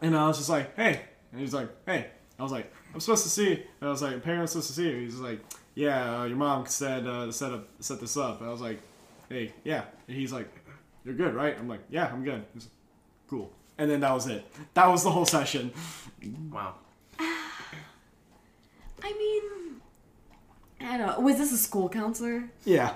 and 0.00 0.16
I 0.16 0.28
was 0.28 0.38
just 0.38 0.48
like, 0.48 0.74
hey. 0.76 1.00
And 1.32 1.40
he's 1.40 1.54
like, 1.54 1.68
hey. 1.86 2.08
I 2.38 2.42
was 2.42 2.52
like, 2.52 2.72
I'm 2.92 3.00
supposed 3.00 3.24
to 3.24 3.30
see. 3.30 3.52
And 3.52 3.88
I 3.88 3.88
was 3.88 4.02
like, 4.02 4.22
parents 4.22 4.52
supposed 4.52 4.68
to 4.68 4.74
see 4.74 4.90
you. 4.90 5.00
He's 5.00 5.16
like, 5.16 5.40
yeah, 5.74 6.20
uh, 6.20 6.24
your 6.24 6.36
mom 6.36 6.66
said 6.66 7.06
uh, 7.06 7.30
set 7.32 7.52
up 7.52 7.68
set 7.80 8.00
this 8.00 8.16
up. 8.16 8.40
And 8.40 8.48
I 8.48 8.52
was 8.52 8.60
like, 8.60 8.80
hey, 9.28 9.52
yeah. 9.64 9.84
And 10.08 10.16
he's 10.16 10.32
like, 10.32 10.48
you're 11.04 11.14
good, 11.14 11.34
right? 11.34 11.56
I'm 11.58 11.68
like, 11.68 11.80
yeah, 11.88 12.10
I'm 12.12 12.24
good. 12.24 12.44
He's 12.54 12.64
like, 12.64 12.72
cool. 13.28 13.52
And 13.78 13.90
then 13.90 14.00
that 14.00 14.12
was 14.12 14.26
it. 14.26 14.44
That 14.74 14.86
was 14.88 15.04
the 15.04 15.10
whole 15.10 15.26
session. 15.26 15.72
Wow. 16.50 16.74
I 17.18 17.34
mean, 19.02 19.80
I 20.80 20.96
don't 20.96 21.06
know. 21.06 21.20
Was 21.20 21.38
this 21.38 21.52
a 21.52 21.58
school 21.58 21.88
counselor? 21.88 22.44
Yeah. 22.64 22.94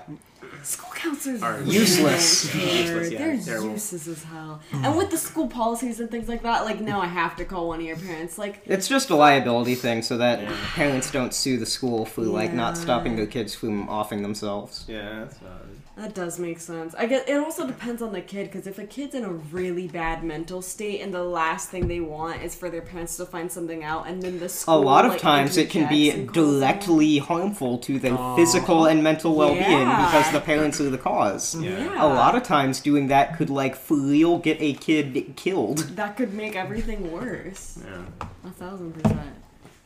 School 0.63 0.91
counselors 0.93 1.41
Are 1.41 1.55
are 1.57 1.61
useless. 1.61 2.53
Useless, 2.53 3.11
yeah, 3.11 3.17
They're 3.17 3.37
terrible. 3.37 3.69
useless 3.71 4.07
as 4.07 4.23
hell. 4.23 4.61
Mm. 4.71 4.85
And 4.85 4.97
with 4.97 5.09
the 5.09 5.17
school 5.17 5.47
policies 5.47 5.99
and 5.99 6.09
things 6.11 6.27
like 6.29 6.43
that, 6.43 6.65
like 6.65 6.79
now 6.79 7.01
I 7.01 7.07
have 7.07 7.35
to 7.37 7.45
call 7.45 7.67
one 7.69 7.79
of 7.79 7.85
your 7.85 7.97
parents. 7.97 8.37
Like, 8.37 8.61
It's 8.65 8.87
just 8.87 9.09
a 9.09 9.15
liability 9.15 9.75
thing 9.75 10.01
so 10.03 10.17
that 10.17 10.41
Yeah. 10.41 10.55
parents 10.75 11.09
don't 11.11 11.33
sue 11.33 11.57
the 11.57 11.65
school 11.65 12.05
for 12.05 12.21
like 12.21 12.53
not 12.53 12.77
stopping 12.77 13.15
their 13.15 13.25
kids 13.25 13.55
from 13.55 13.89
offing 13.89 14.21
themselves. 14.21 14.85
Yeah, 14.87 15.19
that's 15.21 15.37
valid. 15.39 15.80
That 16.01 16.15
does 16.15 16.39
make 16.39 16.59
sense. 16.59 16.95
I 16.95 17.05
guess 17.05 17.23
it 17.27 17.35
also 17.35 17.67
depends 17.67 18.01
on 18.01 18.11
the 18.11 18.21
kid 18.21 18.45
because 18.51 18.65
if 18.65 18.79
a 18.79 18.85
kid's 18.85 19.13
in 19.13 19.23
a 19.23 19.29
really 19.29 19.87
bad 19.87 20.23
mental 20.23 20.61
state 20.63 20.99
and 21.01 21.13
the 21.13 21.23
last 21.23 21.69
thing 21.69 21.87
they 21.87 21.99
want 21.99 22.41
is 22.41 22.55
for 22.55 22.69
their 22.71 22.81
parents 22.81 23.17
to 23.17 23.25
find 23.25 23.51
something 23.51 23.83
out, 23.83 24.07
and 24.07 24.21
then 24.21 24.39
the 24.39 24.51
A 24.67 24.77
lot 24.77 25.05
of 25.05 25.11
like, 25.11 25.21
times 25.21 25.57
it 25.57 25.69
can 25.69 25.87
be 25.87 26.09
interjects 26.09 26.17
and 26.19 26.33
calls 26.33 26.49
them- 26.51 26.59
directly 26.59 27.17
harmful 27.19 27.77
to 27.79 27.99
their 27.99 28.13
Aw. 28.17 28.35
physical 28.35 28.85
and 28.87 29.03
mental 29.03 29.35
well-being 29.35 29.61
Yeah. 29.69 30.05
because 30.07 30.31
the 30.31 30.41
parents 30.41 30.81
are 30.81 30.89
the 30.89 30.97
cause. 30.97 31.55
Yeah. 31.55 32.03
A 32.03 32.07
lot 32.07 32.33
of 32.35 32.41
times 32.43 32.79
doing 32.79 33.07
that 33.09 33.37
could 33.37 33.51
like 33.51 33.75
for 33.75 33.95
real 33.95 34.39
get 34.39 34.57
a 34.59 34.73
kid 34.73 35.33
killed. 35.35 35.79
that 35.97 36.17
could 36.17 36.33
make 36.33 36.55
everything 36.55 37.11
worse. 37.11 37.77
Yeah. 37.85 38.27
A 38.49 38.51
thousand 38.51 38.93
percent. 38.93 39.19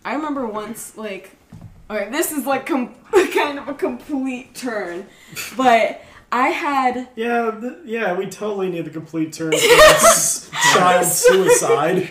I 0.05 0.13
remember 0.13 0.45
once, 0.45 0.95
like, 0.97 1.31
okay, 1.89 2.09
this 2.11 2.31
is 2.31 2.45
like 2.45 2.65
com- 2.65 2.95
kind 3.33 3.59
of 3.59 3.67
a 3.67 3.73
complete 3.73 4.55
turn, 4.55 5.05
but 5.57 6.01
I 6.31 6.49
had 6.49 7.07
Yeah, 7.15 7.51
th- 7.59 7.73
yeah, 7.85 8.13
we 8.17 8.25
totally 8.27 8.69
need 8.69 8.85
the 8.85 8.89
complete 8.89 9.31
turn. 9.33 9.51
for 9.51 9.57
this 9.57 10.49
child 10.73 11.05
suicide. 11.25 12.09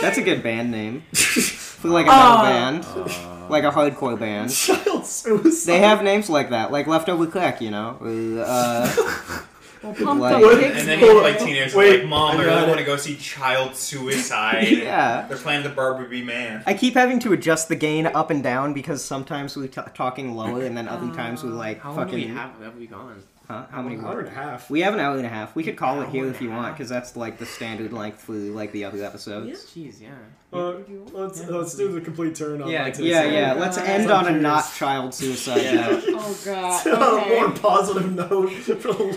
That's 0.00 0.18
a 0.18 0.22
good 0.22 0.42
band 0.42 0.70
name. 0.70 1.02
for 1.12 1.88
like 1.88 2.06
a 2.06 2.10
metal 2.10 2.22
Aw. 2.22 2.42
band. 2.42 2.84
Uh. 2.84 3.48
like 3.48 3.64
a 3.64 3.70
hardcore 3.70 4.18
band. 4.18 4.50
child 4.52 5.04
suicide. 5.06 5.72
They 5.72 5.80
have 5.80 6.02
names 6.02 6.30
like 6.30 6.50
that, 6.50 6.70
like 6.70 6.86
Leftover 6.86 7.26
Crack, 7.26 7.60
you 7.60 7.70
know? 7.70 7.98
Uh, 8.00 8.40
uh 8.42 9.42
well, 9.82 9.94
pumped 9.94 10.22
Like- 10.22 10.34
up 10.36 10.42
What? 10.42 10.62
And 10.62 10.88
then 10.88 10.98
Hold 11.00 11.12
you 11.12 11.22
like 11.22 11.40
on. 11.40 11.46
teenagers 11.46 11.74
Wait, 11.74 12.00
like, 12.00 12.08
Mom, 12.08 12.36
I 12.36 12.42
I 12.42 12.44
got 12.44 12.50
really 12.52 12.62
it. 12.64 12.68
want 12.68 12.78
to 12.80 12.84
go 12.86 12.96
see 12.96 13.16
Child 13.16 13.76
Suicide. 13.76 14.68
yeah. 14.68 15.26
They're 15.28 15.36
playing 15.38 15.62
the 15.62 15.68
Barbie 15.70 16.22
Man. 16.22 16.62
I 16.66 16.74
keep 16.74 16.94
having 16.94 17.18
to 17.20 17.32
adjust 17.32 17.68
the 17.68 17.76
gain 17.76 18.06
up 18.06 18.30
and 18.30 18.42
down 18.42 18.72
because 18.74 19.04
sometimes 19.04 19.56
we're 19.56 19.66
t- 19.68 19.80
talking 19.94 20.34
lower 20.34 20.62
and 20.64 20.76
then 20.76 20.88
other 20.88 21.12
times 21.14 21.42
we're 21.42 21.50
uh, 21.50 21.54
like 21.54 21.80
How 21.80 21.92
long 21.94 22.08
do 22.08 22.14
we 22.16 22.26
have? 22.28 22.50
Have 22.62 22.76
we 22.76 22.86
gone? 22.86 23.22
Huh? 23.48 23.64
How 23.70 23.82
many? 23.82 23.96
An 23.96 24.04
hour 24.04 24.20
and 24.20 24.28
a 24.28 24.30
half. 24.30 24.70
We 24.70 24.80
have 24.82 24.94
an 24.94 25.00
hour 25.00 25.16
and 25.16 25.26
a 25.26 25.28
half. 25.28 25.54
We 25.56 25.62
could 25.64 25.76
call 25.76 26.00
it 26.00 26.08
here 26.08 26.26
if 26.28 26.40
you 26.40 26.50
want 26.50 26.74
because 26.76 26.88
that's 26.88 27.16
like 27.16 27.38
the 27.38 27.46
standard 27.46 27.92
length 27.92 28.22
for 28.22 28.32
like 28.32 28.72
the 28.72 28.84
other 28.84 29.04
episodes. 29.04 29.66
Yeah. 29.74 29.84
Jeez, 29.84 30.00
yeah. 30.00 30.10
Uh, 30.52 30.74
let's 31.12 31.44
let's 31.46 31.74
do 31.74 31.90
the 31.92 32.00
complete 32.00 32.34
turn 32.34 32.62
on 32.62 32.68
Yeah, 32.70 32.84
that. 32.90 32.98
Yeah, 32.98 33.24
yeah. 33.24 33.54
Oh, 33.54 33.58
Let's 33.58 33.78
God. 33.78 33.88
end 33.88 34.10
I'm 34.12 34.26
on 34.26 34.34
a 34.34 34.38
not 34.38 34.64
child 34.74 35.12
suicide 35.14 35.62
Yeah. 35.62 35.74
note. 35.88 36.04
Oh 36.14 36.38
god. 36.44 36.86
On 36.86 37.22
a 37.24 37.34
more 37.34 37.50
positive 37.58 38.12
note. 38.14 38.50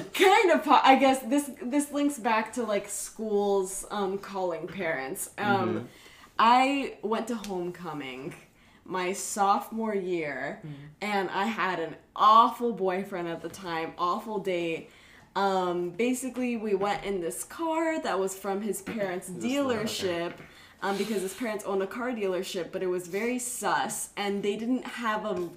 kind 0.14 0.52
of. 0.52 0.64
Po- 0.64 0.80
I 0.84 0.96
guess 0.96 1.20
this 1.24 1.52
this 1.62 1.92
links 1.92 2.18
back 2.18 2.54
to 2.54 2.64
like 2.64 2.90
schools 2.90 3.86
um, 3.92 4.18
calling 4.18 4.66
parents. 4.68 5.30
Um, 5.38 5.88
I 6.40 6.98
went 7.02 7.28
to 7.28 7.36
homecoming 7.36 8.34
my 8.86 9.14
sophomore 9.14 9.96
year, 9.96 10.62
and 11.02 11.30
I 11.30 11.46
had 11.46 11.80
an 11.80 11.96
awful 12.16 12.72
boyfriend 12.72 13.28
at 13.28 13.42
the 13.42 13.50
time. 13.50 13.94
Awful 13.98 14.40
date. 14.40 14.90
Um, 15.36 15.90
basically, 15.90 16.56
we 16.56 16.76
went 16.76 17.04
in 17.04 17.20
this 17.20 17.44
car 17.44 18.00
that 18.02 18.20
was 18.20 18.36
from 18.38 18.62
his 18.62 18.82
parents' 18.94 19.30
dealership. 19.30 20.34
Um, 20.82 20.98
because 20.98 21.22
his 21.24 21.34
parents 21.34 21.64
owned 21.66 21.82
a 21.82 21.88
car 21.88 22.12
dealership, 22.12 22.72
but 22.72 22.84
it 22.84 22.88
was 22.88 23.08
very 23.08 23.40
sus, 23.40 24.10
and 24.18 24.44
they 24.44 24.56
didn't 24.56 24.86
have 24.86 25.26
a 25.26 25.50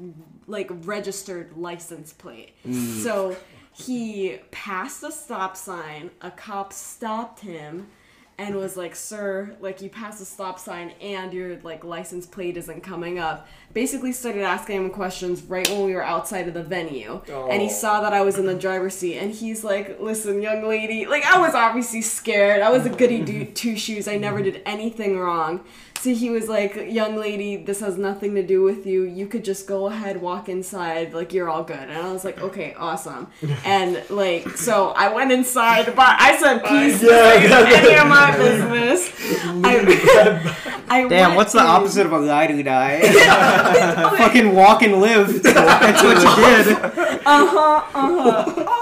like 0.46 0.70
registered 0.86 1.55
license 1.55 2.14
plate. 2.14 2.52
So 3.02 3.36
he 3.72 4.38
passed 4.52 5.02
a 5.02 5.12
stop 5.12 5.55
sign. 5.56 6.10
A 6.22 6.30
cop 6.30 6.72
stopped 6.72 7.40
him 7.40 7.88
and 8.39 8.55
was 8.55 8.77
like, 8.77 8.94
"Sir, 8.94 9.56
like 9.60 9.82
you 9.82 9.90
passed 9.90 10.23
a 10.23 10.24
stop 10.24 10.59
sign 10.60 10.93
and 11.01 11.32
your 11.32 11.59
like 11.62 11.82
license 11.85 12.24
plate 12.27 12.56
isn't 12.56 12.82
coming 12.82 13.19
up." 13.19 13.48
Basically, 13.74 14.12
started 14.12 14.43
asking 14.43 14.77
him 14.77 14.90
questions 14.90 15.43
right 15.43 15.69
when 15.69 15.85
we 15.85 15.94
were 15.94 16.02
outside 16.05 16.48
of 16.48 16.55
the 16.55 16.62
venue, 16.62 17.20
and 17.28 17.60
he 17.60 17.69
Oh. 17.69 17.73
saw 17.73 18.01
that 18.01 18.12
I 18.15 18.23
was 18.23 18.39
in 18.39 18.47
the 18.47 18.55
driver's 18.55 18.94
seat, 18.94 19.19
and 19.19 19.32
he's 19.32 19.65
like, 19.65 19.98
"Listen, 20.01 20.40
young 20.40 20.66
lady, 20.66 21.05
like 21.06 21.24
I 21.24 21.39
was 21.39 21.55
obviously 21.55 22.01
scared. 22.02 22.62
I 22.62 22.70
was 22.70 22.86
a 22.86 22.90
goody 22.90 23.44
two 23.55 23.77
shoes. 23.77 24.06
I 24.09 24.16
never 24.16 24.40
did 24.43 24.62
anything 24.65 25.19
wrong." 25.19 25.65
So 26.00 26.14
he 26.14 26.30
was 26.30 26.48
like, 26.48 26.76
"Young 26.88 27.16
lady, 27.16 27.56
this 27.56 27.80
has 27.80 27.98
nothing 27.98 28.34
to 28.36 28.42
do 28.46 28.62
with 28.62 28.86
you. 28.86 29.02
You 29.02 29.26
could 29.26 29.44
just 29.44 29.66
go 29.66 29.86
ahead, 29.86 30.20
walk 30.22 30.48
inside. 30.48 31.12
Like 31.12 31.32
you're 31.32 31.48
all 31.50 31.64
good." 31.64 31.76
And 31.76 31.92
I 31.98 32.12
was 32.12 32.24
like, 32.24 32.40
"Okay, 32.40 32.74
awesome." 32.78 33.26
And 33.64 34.02
like, 34.08 34.48
so 34.56 34.90
I 34.96 35.12
went 35.12 35.32
inside, 35.32 35.86
but 35.96 36.14
I 36.18 36.36
said, 36.38 36.64
"Peace, 36.64 37.02
Yeah, 37.02 37.40
this 37.40 37.50
yeah, 37.50 37.58
ain't 37.66 37.84
any 37.84 37.94
of 37.98 38.06
my 38.08 38.36
business." 38.44 39.10
I, 39.64 40.84
I 40.88 41.08
Damn, 41.08 41.30
went 41.30 41.36
what's 41.36 41.52
the 41.52 41.60
opposite 41.60 42.06
of 42.06 42.12
a 42.12 42.20
ride 42.20 42.50
or 42.52 42.62
die? 42.62 43.00
Fucking 44.18 44.54
walk 44.54 44.82
and 44.82 45.00
live. 45.00 45.42
That's 45.42 46.02
what 46.02 46.16
you 46.16 46.36
did. 46.46 46.76
uh-huh, 47.26 47.82
uh-huh. 47.94 48.44
Awful 48.68 48.77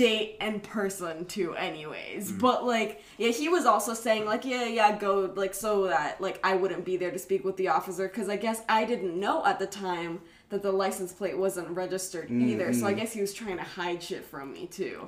date 0.00 0.36
and 0.40 0.62
person 0.62 1.26
too, 1.26 1.54
anyways. 1.56 2.32
Mm. 2.32 2.40
But 2.40 2.64
like, 2.64 3.02
yeah, 3.18 3.32
he 3.32 3.50
was 3.50 3.66
also 3.66 3.92
saying 3.92 4.24
like, 4.24 4.46
yeah, 4.46 4.64
yeah, 4.64 4.96
go 4.96 5.30
like 5.36 5.52
so 5.52 5.88
that 5.88 6.22
like 6.22 6.40
I 6.42 6.56
wouldn't 6.56 6.86
be 6.86 6.96
there 6.96 7.10
to 7.10 7.18
speak 7.18 7.44
with 7.44 7.58
the 7.58 7.68
officer 7.68 8.08
because 8.08 8.30
I 8.30 8.36
guess 8.36 8.62
I 8.66 8.86
didn't 8.86 9.20
know 9.20 9.44
at 9.44 9.58
the 9.58 9.66
time 9.66 10.22
that 10.48 10.62
the 10.62 10.72
license 10.72 11.12
plate 11.12 11.36
wasn't 11.36 11.68
registered 11.68 12.30
either. 12.30 12.72
So 12.72 12.86
I 12.86 12.94
guess 12.94 13.12
he 13.12 13.20
was 13.20 13.34
trying 13.34 13.58
to 13.58 13.62
hide 13.62 14.02
shit 14.02 14.24
from 14.24 14.54
me 14.54 14.66
too. 14.66 15.06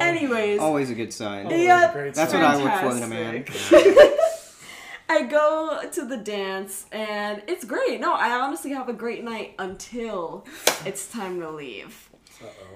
Anyways, 0.00 0.58
Always 0.58 0.90
a 0.90 0.94
good 0.94 1.12
sign. 1.12 1.48
yeah, 1.50 1.92
Great 1.92 2.14
That's 2.14 2.32
sign. 2.32 2.42
what 2.42 2.50
I 2.50 2.82
look 2.82 2.92
for 2.92 2.96
in 2.98 3.02
a 3.04 3.06
man. 3.06 3.44
I 5.08 5.22
go 5.22 5.80
to 5.92 6.04
the 6.04 6.16
dance 6.16 6.86
and 6.90 7.40
it's 7.46 7.64
great. 7.64 8.00
No, 8.00 8.14
I 8.14 8.30
honestly 8.32 8.72
have 8.72 8.88
a 8.88 8.92
great 8.92 9.22
night 9.22 9.54
until 9.60 10.44
it's 10.84 11.06
time 11.08 11.40
to 11.40 11.50
leave. 11.50 12.10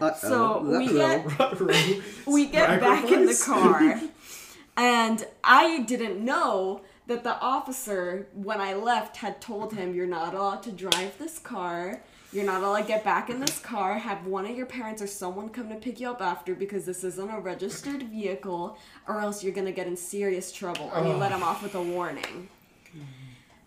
Uh-oh. 0.01 0.15
So 0.21 0.61
we 0.63 0.89
Uh-oh. 1.01 1.23
get 1.59 2.03
we 2.27 2.47
get 2.47 2.81
back 2.81 3.11
in 3.11 3.27
the 3.27 3.35
car 3.45 4.01
and 4.77 5.27
i 5.43 5.81
didn't 5.83 6.25
know 6.25 6.83
that 7.07 7.25
the 7.25 7.39
officer 7.41 8.27
when 8.35 8.61
i 8.61 8.75
left 8.75 9.17
had 9.19 9.41
told 9.41 9.73
him 9.75 9.95
you're 9.95 10.07
not 10.07 10.35
allowed 10.35 10.63
to 10.65 10.73
drive 10.73 11.19
this 11.19 11.39
car. 11.39 12.01
You're 12.31 12.45
not 12.45 12.63
allowed 12.63 12.83
to 12.83 12.87
get 12.89 13.05
back 13.05 13.31
in 13.31 13.41
this 13.41 13.59
car. 13.59 13.95
Have 13.99 14.27
one 14.27 14.45
of 14.45 14.55
your 14.55 14.67
parents 14.67 15.01
or 15.01 15.07
someone 15.07 15.49
come 15.49 15.71
to 15.71 15.77
pick 15.77 15.99
you 15.99 16.11
up 16.11 16.21
after 16.21 16.55
because 16.55 16.85
this 16.85 17.03
isn't 17.03 17.31
a 17.31 17.41
registered 17.41 18.03
vehicle 18.03 18.77
or 19.07 19.21
else 19.21 19.43
you're 19.43 19.55
gonna 19.55 19.73
get 19.73 19.87
in 19.87 19.97
serious 19.97 20.53
trouble. 20.53 20.93
And 20.95 21.07
he 21.07 21.15
let 21.15 21.33
him 21.33 21.43
off 21.43 21.63
with 21.63 21.75
a 21.75 21.83
warning 21.83 22.51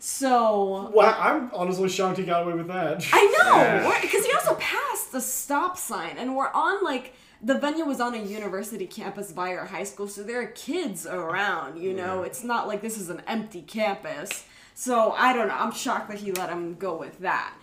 so 0.01 0.89
Wow, 0.93 1.15
I'm 1.19 1.51
honestly 1.53 1.87
shocked 1.87 2.17
he 2.17 2.23
got 2.23 2.43
away 2.43 2.55
with 2.55 2.67
that. 2.67 3.05
I 3.13 3.25
know, 3.37 4.01
because 4.01 4.25
he 4.25 4.33
also 4.33 4.55
passed 4.55 5.11
the 5.11 5.21
stop 5.21 5.77
sign, 5.77 6.17
and 6.17 6.35
we're 6.35 6.51
on 6.51 6.83
like 6.83 7.13
the 7.43 7.57
venue 7.57 7.85
was 7.85 7.99
on 7.99 8.13
a 8.13 8.21
university 8.21 8.87
campus 8.87 9.31
by 9.31 9.55
our 9.55 9.65
high 9.65 9.83
school, 9.83 10.07
so 10.07 10.23
there 10.23 10.41
are 10.41 10.47
kids 10.47 11.05
around. 11.05 11.79
You 11.79 11.93
know, 11.93 12.23
it's 12.23 12.43
not 12.43 12.67
like 12.67 12.81
this 12.81 12.97
is 12.97 13.09
an 13.09 13.21
empty 13.27 13.61
campus. 13.61 14.45
So 14.73 15.11
I 15.11 15.33
don't 15.33 15.47
know. 15.47 15.55
I'm 15.55 15.71
shocked 15.71 16.09
that 16.09 16.19
he 16.19 16.31
let 16.31 16.49
him 16.49 16.75
go 16.75 16.95
with 16.95 17.19
that. 17.19 17.53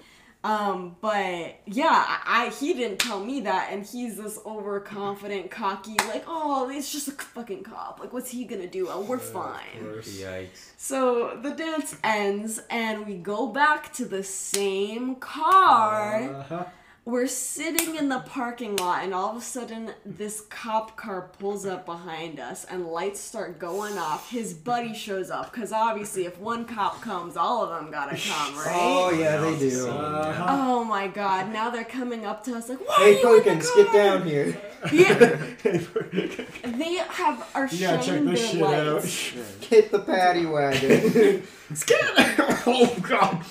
Um, 0.45 0.97
but 1.01 1.57
yeah, 1.67 1.89
I, 1.91 2.47
I 2.47 2.49
he 2.51 2.73
didn't 2.73 2.99
tell 2.99 3.23
me 3.25 3.41
that, 3.41 3.71
and 3.73 3.85
he's 3.85 4.17
this 4.17 4.39
overconfident, 4.47 5.51
cocky, 5.51 5.97
like, 6.07 6.25
oh, 6.29 6.71
it's 6.73 6.93
just 6.93 7.09
a 7.09 7.11
fucking 7.11 7.65
cop. 7.65 7.99
Like, 8.01 8.13
what's 8.13 8.31
he 8.31 8.45
gonna 8.45 8.69
do? 8.69 8.89
Oh, 8.89 9.01
we're 9.01 9.19
fine. 9.19 9.83
Yikes. 9.83 10.71
So 10.77 11.39
the 11.43 11.51
dance 11.51 11.97
ends, 12.05 12.61
and 12.71 13.05
we 13.05 13.15
go 13.17 13.49
back 13.49 13.93
to 13.95 14.05
the 14.05 14.23
same 14.23 15.17
car. 15.17 16.23
Uh-huh. 16.23 16.65
We're 17.09 17.27
sitting 17.27 17.97
in 17.97 18.11
the 18.11 18.19
parking 18.19 18.77
lot, 18.77 19.03
and 19.03 19.15
all 19.15 19.31
of 19.31 19.37
a 19.39 19.41
sudden, 19.41 19.93
this 20.05 20.43
cop 20.51 20.95
car 20.99 21.31
pulls 21.39 21.65
up 21.65 21.87
behind 21.87 22.39
us, 22.39 22.67
and 22.67 22.87
lights 22.87 23.19
start 23.19 23.59
going 23.59 23.97
off. 23.97 24.31
His 24.31 24.53
buddy 24.53 24.93
shows 24.93 25.31
up, 25.31 25.51
because 25.51 25.73
obviously, 25.73 26.27
if 26.27 26.39
one 26.39 26.67
cop 26.67 27.01
comes, 27.01 27.35
all 27.35 27.65
of 27.65 27.71
them 27.71 27.91
gotta 27.91 28.15
come, 28.31 28.55
right? 28.59 28.77
Oh 28.79 29.11
yeah, 29.19 29.39
they 29.39 29.59
do. 29.59 29.89
Uh-huh. 29.89 30.47
Oh 30.51 30.85
my 30.85 31.09
god, 31.09 31.51
now 31.51 31.71
they're 31.71 31.83
coming 31.83 32.27
up 32.27 32.45
to 32.45 32.55
us 32.55 32.69
like, 32.69 32.87
why 32.87 32.97
Hey 32.99 33.23
are 33.23 33.37
you 33.37 33.37
in 33.39 33.45
the 33.59 33.65
Perkins, 33.65 33.71
get 33.75 33.93
down 33.95 34.27
here. 34.27 34.61
Yeah, 34.93 35.17
they 36.77 36.95
have 37.09 37.51
are 37.55 37.69
You 37.69 37.81
gotta 37.87 37.97
check 37.97 38.03
shining 38.05 38.27
this 38.27 38.43
their 38.43 38.53
shit 38.53 38.63
out. 38.63 38.95
lights. 38.97 39.33
Hit 39.67 39.91
the 39.91 40.01
paddy 40.01 40.45
wagon. 40.45 41.43
oh 42.67 42.99
god. 43.01 43.43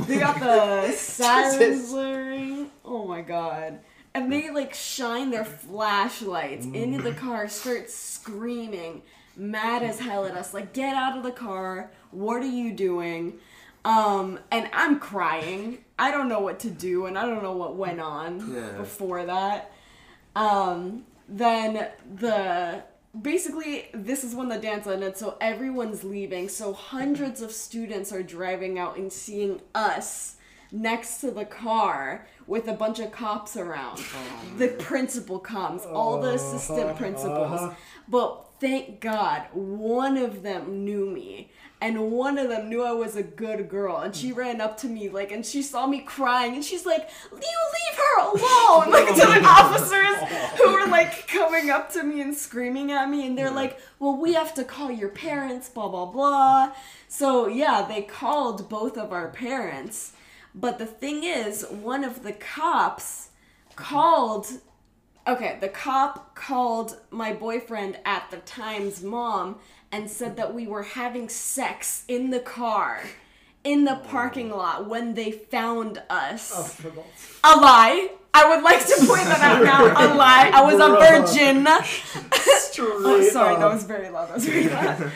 They 0.00 0.18
got 0.18 0.40
the 0.40 0.90
sirens 0.92 1.90
blaring. 1.92 2.70
Oh 2.84 3.06
my 3.06 3.22
god. 3.22 3.80
And 4.14 4.30
they 4.32 4.50
like 4.50 4.74
shine 4.74 5.30
their 5.30 5.44
flashlights 5.44 6.66
into 6.66 7.02
the 7.02 7.12
car, 7.12 7.48
start 7.48 7.90
screaming, 7.90 9.02
mad 9.36 9.82
as 9.82 9.98
hell 9.98 10.26
at 10.26 10.36
us, 10.36 10.52
like, 10.52 10.72
get 10.74 10.94
out 10.94 11.16
of 11.16 11.22
the 11.22 11.30
car, 11.30 11.90
what 12.10 12.42
are 12.42 12.46
you 12.46 12.72
doing? 12.72 13.34
Um, 13.84 14.38
and 14.50 14.68
I'm 14.72 14.98
crying. 15.00 15.78
I 15.98 16.10
don't 16.10 16.28
know 16.28 16.40
what 16.40 16.60
to 16.60 16.70
do, 16.70 17.06
and 17.06 17.18
I 17.18 17.22
don't 17.24 17.42
know 17.42 17.56
what 17.56 17.74
went 17.76 18.00
on 18.00 18.54
Yeah. 18.54 18.72
before 18.78 19.24
that. 19.24 19.72
Um, 20.36 21.04
then 21.28 21.88
the 22.14 22.82
basically 23.20 23.88
this 23.92 24.24
is 24.24 24.34
when 24.34 24.48
the 24.48 24.58
dance 24.58 24.86
ended 24.86 25.16
so 25.16 25.36
everyone's 25.40 26.04
leaving. 26.04 26.48
So 26.48 26.72
hundreds 26.72 27.42
of 27.42 27.52
students 27.52 28.12
are 28.12 28.22
driving 28.22 28.78
out 28.78 28.96
and 28.96 29.12
seeing 29.12 29.60
us 29.74 30.36
next 30.70 31.20
to 31.20 31.30
the 31.30 31.44
car 31.44 32.26
with 32.46 32.68
a 32.68 32.72
bunch 32.72 32.98
of 32.98 33.12
cops 33.12 33.56
around. 33.56 33.98
Oh, 34.00 34.58
the 34.58 34.68
principal 34.68 35.38
comes 35.38 35.84
all 35.84 36.20
the 36.20 36.34
assistant 36.34 36.80
uh-huh. 36.80 36.94
principals. 36.94 37.72
But 38.08 38.48
thank 38.60 39.00
god 39.00 39.46
one 39.52 40.16
of 40.16 40.42
them 40.42 40.84
knew 40.84 41.10
me 41.10 41.50
and 41.82 42.12
one 42.12 42.38
of 42.38 42.48
them 42.48 42.68
knew 42.68 42.84
I 42.84 42.92
was 42.92 43.16
a 43.16 43.24
good 43.24 43.68
girl, 43.68 43.96
and 43.98 44.14
she 44.14 44.30
ran 44.30 44.60
up 44.60 44.76
to 44.78 44.86
me 44.86 45.08
like, 45.08 45.32
and 45.32 45.44
she 45.44 45.62
saw 45.62 45.84
me 45.88 45.98
crying, 46.00 46.54
and 46.54 46.64
she's 46.64 46.86
like, 46.86 47.10
"You 47.32 47.38
leave 47.38 47.98
her 47.98 48.20
alone!" 48.20 48.90
Like 48.92 49.08
to 49.08 49.14
the 49.14 49.44
officers 49.44 50.16
who 50.60 50.72
were 50.72 50.86
like 50.86 51.26
coming 51.26 51.70
up 51.70 51.92
to 51.94 52.04
me 52.04 52.20
and 52.20 52.36
screaming 52.36 52.92
at 52.92 53.10
me, 53.10 53.26
and 53.26 53.36
they're 53.36 53.50
like, 53.50 53.80
"Well, 53.98 54.16
we 54.16 54.34
have 54.34 54.54
to 54.54 54.64
call 54.64 54.92
your 54.92 55.08
parents," 55.08 55.68
blah 55.68 55.88
blah 55.88 56.06
blah. 56.06 56.72
So 57.08 57.48
yeah, 57.48 57.84
they 57.88 58.02
called 58.02 58.68
both 58.68 58.96
of 58.96 59.12
our 59.12 59.28
parents, 59.28 60.12
but 60.54 60.78
the 60.78 60.86
thing 60.86 61.24
is, 61.24 61.66
one 61.68 62.04
of 62.04 62.22
the 62.22 62.32
cops 62.32 63.30
called 63.76 64.46
okay, 65.26 65.56
the 65.60 65.68
cop 65.68 66.34
called 66.34 66.98
my 67.10 67.32
boyfriend 67.32 67.98
at 68.04 68.30
the 68.30 68.38
time's 68.38 69.02
mom 69.02 69.56
and 69.92 70.10
said 70.10 70.36
that 70.36 70.54
we 70.54 70.66
were 70.66 70.82
having 70.82 71.28
sex 71.28 72.04
in 72.08 72.30
the 72.30 72.40
car 72.40 73.02
in 73.64 73.84
the 73.84 73.96
parking 73.96 74.50
lot 74.50 74.88
when 74.88 75.14
they 75.14 75.30
found 75.30 76.02
us. 76.10 76.80
A 77.44 77.56
lie. 77.56 78.10
I 78.34 78.48
would 78.48 78.64
like 78.64 78.84
to 78.86 78.96
point 79.06 79.24
that 79.24 79.40
out 79.40 79.62
now. 79.62 79.84
A 79.84 80.08
lie. 80.16 80.50
I 80.52 80.62
was 80.62 80.74
a 80.74 80.88
virgin. 80.88 81.66
oh, 82.78 83.28
sorry, 83.30 83.56
that 83.56 83.66
was 83.66 83.84
very 83.84 84.08
loud. 84.08 84.28
That 84.28 84.34
was 84.36 84.46
very 84.46 84.68
loud. 84.68 85.12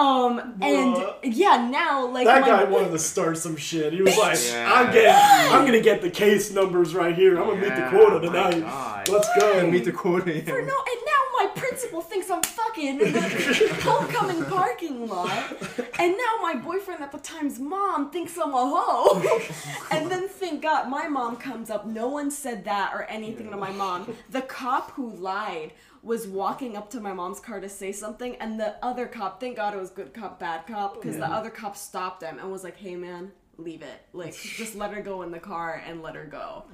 Um, 0.00 0.38
and 0.62 0.94
Bruh. 0.96 1.14
yeah, 1.22 1.68
now 1.70 2.06
like 2.06 2.24
That 2.24 2.40
my 2.40 2.46
guy 2.46 2.64
wanted 2.64 2.90
to 2.92 2.98
start 2.98 3.36
some 3.36 3.56
shit. 3.56 3.92
He 3.92 4.00
was 4.00 4.16
like, 4.16 4.38
Yeah. 4.44 4.72
"I'm 4.72 4.92
getting, 4.92 5.52
I'm 5.52 5.66
gonna 5.66 5.80
get 5.82 6.00
the 6.00 6.08
case 6.10 6.50
numbers 6.50 6.94
right 6.94 7.14
here. 7.14 7.38
I'm 7.38 7.48
gonna 7.48 7.60
meet 7.60 7.74
the 7.76 7.88
quota 7.90 8.26
tonight. 8.26 8.60
God. 8.60 9.08
Let's 9.10 9.28
go." 9.38 9.58
And 9.58 9.70
meet 9.70 9.84
the 9.84 9.92
quota. 9.92 10.20
For 10.42 10.62
no, 10.62 10.76
and 10.92 11.00
now 11.06 11.22
my 11.36 11.50
principal 11.54 12.00
thinks 12.00 12.30
I'm 12.30 12.42
fucking 12.42 13.00
in 13.00 13.12
the 13.12 13.20
homecoming 13.82 14.44
parking 14.46 15.06
lot, 15.06 15.52
and 15.98 16.12
now 16.16 16.34
my 16.40 16.54
boyfriend 16.54 17.02
at 17.02 17.12
the 17.12 17.18
time's 17.18 17.58
mom 17.58 18.10
thinks 18.10 18.38
I'm 18.38 18.54
a 18.54 18.56
hoe. 18.56 19.22
and 19.90 20.10
then 20.10 20.28
thank 20.28 20.62
God 20.62 20.88
my 20.88 21.08
mom 21.08 21.36
comes 21.36 21.68
up. 21.68 21.84
No 21.86 22.08
one 22.08 22.30
said 22.30 22.64
that 22.64 22.92
or 22.94 23.04
anything 23.04 23.50
to 23.50 23.56
my 23.56 23.70
mom. 23.72 24.16
The 24.30 24.42
cop 24.42 24.92
who 24.92 25.10
lied 25.10 25.72
was 26.02 26.26
walking 26.26 26.76
up 26.76 26.90
to 26.90 27.00
my 27.00 27.12
mom's 27.12 27.40
car 27.40 27.60
to 27.60 27.68
say 27.68 27.92
something, 27.92 28.36
and 28.36 28.58
the 28.58 28.76
other 28.84 29.06
cop, 29.06 29.40
thank 29.40 29.56
God 29.56 29.74
it 29.74 29.80
was 29.80 29.90
good 29.90 30.14
cop, 30.14 30.38
bad 30.38 30.66
cop, 30.66 30.94
because 30.94 31.16
the 31.16 31.26
other 31.26 31.50
cop 31.50 31.76
stopped 31.76 32.22
him 32.22 32.38
and 32.38 32.50
was 32.50 32.64
like, 32.64 32.76
"Hey 32.76 32.96
man, 32.96 33.32
leave 33.58 33.82
it. 33.82 34.00
Like 34.12 34.34
just 34.34 34.74
let 34.74 34.92
her 34.92 35.02
go 35.02 35.22
in 35.22 35.30
the 35.30 35.40
car 35.40 35.82
and 35.86 36.02
let 36.02 36.14
her 36.14 36.24
go." 36.24 36.64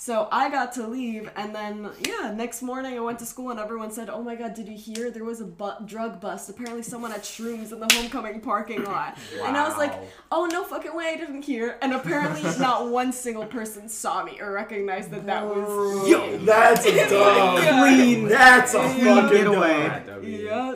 So 0.00 0.28
I 0.30 0.48
got 0.48 0.74
to 0.74 0.86
leave, 0.86 1.28
and 1.34 1.52
then 1.52 1.90
yeah, 2.06 2.30
next 2.32 2.62
morning 2.62 2.96
I 2.96 3.00
went 3.00 3.18
to 3.18 3.26
school, 3.26 3.50
and 3.50 3.58
everyone 3.58 3.90
said, 3.90 4.08
"Oh 4.08 4.22
my 4.22 4.36
God, 4.36 4.54
did 4.54 4.68
you 4.68 4.76
hear? 4.76 5.10
There 5.10 5.24
was 5.24 5.40
a 5.40 5.44
bu- 5.44 5.84
drug 5.86 6.20
bust. 6.20 6.48
Apparently, 6.48 6.84
someone 6.84 7.10
had 7.10 7.22
shrooms 7.22 7.72
in 7.72 7.80
the 7.80 7.88
homecoming 7.92 8.40
parking 8.40 8.84
lot." 8.84 9.18
And 9.42 9.56
I 9.56 9.66
was 9.68 9.76
like, 9.76 9.92
"Oh 10.30 10.46
no, 10.46 10.62
fucking 10.62 10.94
way, 10.94 11.06
I 11.08 11.16
didn't 11.16 11.42
hear." 11.42 11.78
And 11.82 11.92
apparently, 11.92 12.42
not 12.60 12.88
one 12.90 13.12
single 13.12 13.46
person 13.46 13.88
saw 13.88 14.22
me 14.22 14.40
or 14.40 14.52
recognized 14.52 15.10
that 15.10 15.26
that 15.26 15.44
was 15.44 16.08
Yo, 16.08 16.38
that's 16.38 16.86
a 16.86 16.94
dub. 17.10 17.58
Clean. 17.82 18.28
That's 18.28 18.74
a 18.74 18.78
fucking 18.78 19.36
getaway. 19.36 20.02
dub. 20.06 20.22
Yeah. 20.22 20.74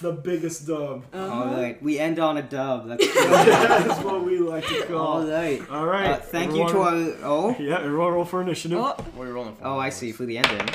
The 0.00 0.12
biggest 0.12 0.66
dub. 0.66 1.04
All 1.14 1.46
right, 1.46 1.80
we 1.82 1.98
end 1.98 2.18
on 2.18 2.36
a 2.38 2.42
dub. 2.42 2.88
That's 2.88 3.14
That's 3.14 4.02
what 4.02 4.24
we 4.24 4.38
like 4.38 4.66
to 4.66 4.82
call. 4.86 4.98
All 4.98 5.26
right, 5.26 5.62
all 5.70 5.86
right. 5.86 6.10
Uh, 6.12 6.16
thank 6.18 6.52
you 6.52 6.58
to 6.58 6.64
everyone- 6.64 7.12
our. 7.22 7.24
Oh. 7.24 7.56
Yeah, 7.58 7.78
everyone 7.78 8.12
roll 8.12 8.24
for 8.24 8.40
initiative. 8.42 8.78
Oh, 8.78 8.94
What 9.14 9.24
are 9.24 9.26
you 9.28 9.32
rolling 9.34 9.54
for? 9.54 9.66
Oh, 9.66 9.78
I 9.78 9.90
see. 9.90 10.10
For 10.12 10.24
the 10.24 10.38
ending. 10.38 10.68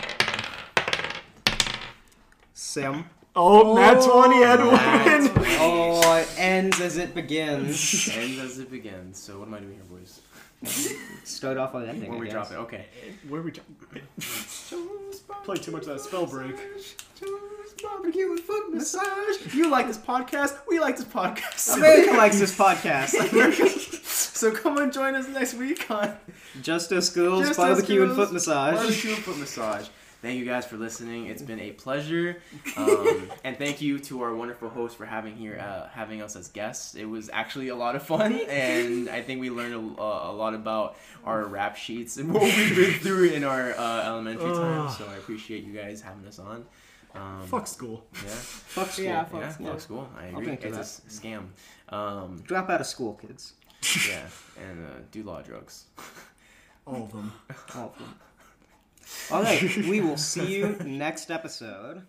Sim. 2.53 3.05
Oh, 3.35 3.75
Nat 3.75 4.01
20 4.01 4.43
Edwin. 4.43 4.71
Nat 4.71 5.31
20. 5.33 5.55
Oh, 5.59 6.17
it 6.17 6.29
ends 6.37 6.79
as 6.81 6.97
it 6.97 7.13
begins. 7.13 8.09
Ends 8.15 8.39
as 8.39 8.59
it 8.59 8.71
begins. 8.71 9.17
So 9.19 9.39
what 9.39 9.47
am 9.47 9.53
I 9.53 9.59
doing 9.59 9.73
here, 9.73 9.83
boys? 9.83 10.21
Start 11.23 11.57
off 11.57 11.73
with 11.75 11.87
ending. 11.87 12.09
Where 12.09 12.17
I 12.17 12.21
we 12.21 12.25
guess. 12.27 12.33
drop 12.33 12.51
it? 12.51 12.55
Okay. 12.63 12.85
Where 13.29 13.41
we 13.43 13.51
jump? 13.51 13.67
Play 15.43 15.57
too 15.57 15.71
much 15.71 15.85
of 15.85 15.89
that 15.89 15.99
Spellbreak. 15.99 16.57
Barbecue 17.83 18.31
and 18.31 18.39
foot 18.39 18.73
massage. 18.73 19.53
You 19.53 19.69
like 19.69 19.87
this 19.87 19.97
podcast? 19.97 20.57
We 20.67 20.79
like 20.79 20.97
this 20.97 21.05
podcast. 21.05 21.73
America 21.77 22.11
likes 22.11 22.39
this 22.39 22.57
podcast. 22.57 23.11
so 24.05 24.51
come 24.51 24.77
and 24.77 24.91
join 24.91 25.15
us 25.15 25.27
next 25.27 25.53
week 25.53 25.89
on 25.91 26.17
Justice 26.61 27.07
Schools, 27.07 27.47
Just 27.47 27.59
barbecue 27.59 28.03
and 28.03 28.15
foot 28.15 28.31
massage. 28.31 28.75
Barbecue 28.75 29.13
and 29.13 29.23
foot 29.23 29.37
massage. 29.37 29.87
Thank 30.19 30.39
you 30.39 30.45
guys 30.45 30.65
for 30.65 30.77
listening. 30.77 31.27
It's 31.27 31.43
been 31.43 31.59
a 31.59 31.71
pleasure, 31.71 32.41
um, 32.75 33.29
and 33.43 33.55
thank 33.55 33.81
you 33.81 33.99
to 33.99 34.23
our 34.23 34.33
wonderful 34.33 34.67
host 34.67 34.97
for 34.97 35.05
having 35.05 35.35
here, 35.35 35.59
uh, 35.59 35.89
having 35.89 36.23
us 36.23 36.35
as 36.35 36.47
guests. 36.47 36.95
It 36.95 37.05
was 37.05 37.29
actually 37.31 37.67
a 37.67 37.75
lot 37.75 37.95
of 37.95 38.01
fun, 38.01 38.33
and 38.33 39.09
I 39.09 39.21
think 39.21 39.41
we 39.41 39.51
learned 39.51 39.75
a, 39.75 40.01
a 40.01 40.33
lot 40.33 40.55
about 40.55 40.97
our 41.23 41.45
rap 41.45 41.75
sheets 41.75 42.17
and 42.17 42.33
what 42.33 42.41
we've 42.41 42.75
been 42.75 42.93
through 42.93 43.29
in 43.29 43.43
our 43.43 43.73
uh, 43.77 44.05
elementary 44.07 44.51
time. 44.53 44.89
So 44.97 45.05
I 45.07 45.17
appreciate 45.17 45.63
you 45.63 45.73
guys 45.73 46.01
having 46.01 46.25
us 46.25 46.39
on. 46.39 46.65
Um, 47.17 47.47
Fuck 47.47 47.67
school. 47.67 48.03
Yeah, 48.13 48.29
Fuck 48.75 48.89
school. 48.91 49.05
Yeah, 49.05 49.23
fuck 49.25 49.41
yeah, 49.41 49.49
school. 49.51 49.67
fuck 49.67 49.79
school. 49.81 50.09
I 50.17 50.23
I'll 50.25 50.29
agree. 50.33 50.45
drink 50.45 50.61
to 50.61 50.67
It's 50.67 50.77
a 50.77 50.81
s- 50.81 51.01
scam. 51.09 51.43
Um, 51.89 52.41
Drop 52.45 52.69
out 52.69 52.81
of 52.81 52.87
school, 52.87 53.13
kids. 53.15 53.53
yeah, 54.09 54.27
and 54.69 54.85
uh, 54.85 54.89
do 55.11 55.23
law 55.23 55.41
drugs. 55.41 55.85
All 56.85 57.03
of 57.03 57.11
them. 57.11 57.33
All 57.75 57.93
of 57.93 57.97
them. 57.97 58.15
All 59.31 59.41
right, 59.43 59.61
we 59.87 60.01
will 60.01 60.17
see 60.17 60.57
you 60.57 60.75
next 60.85 61.31
episode. 61.31 62.03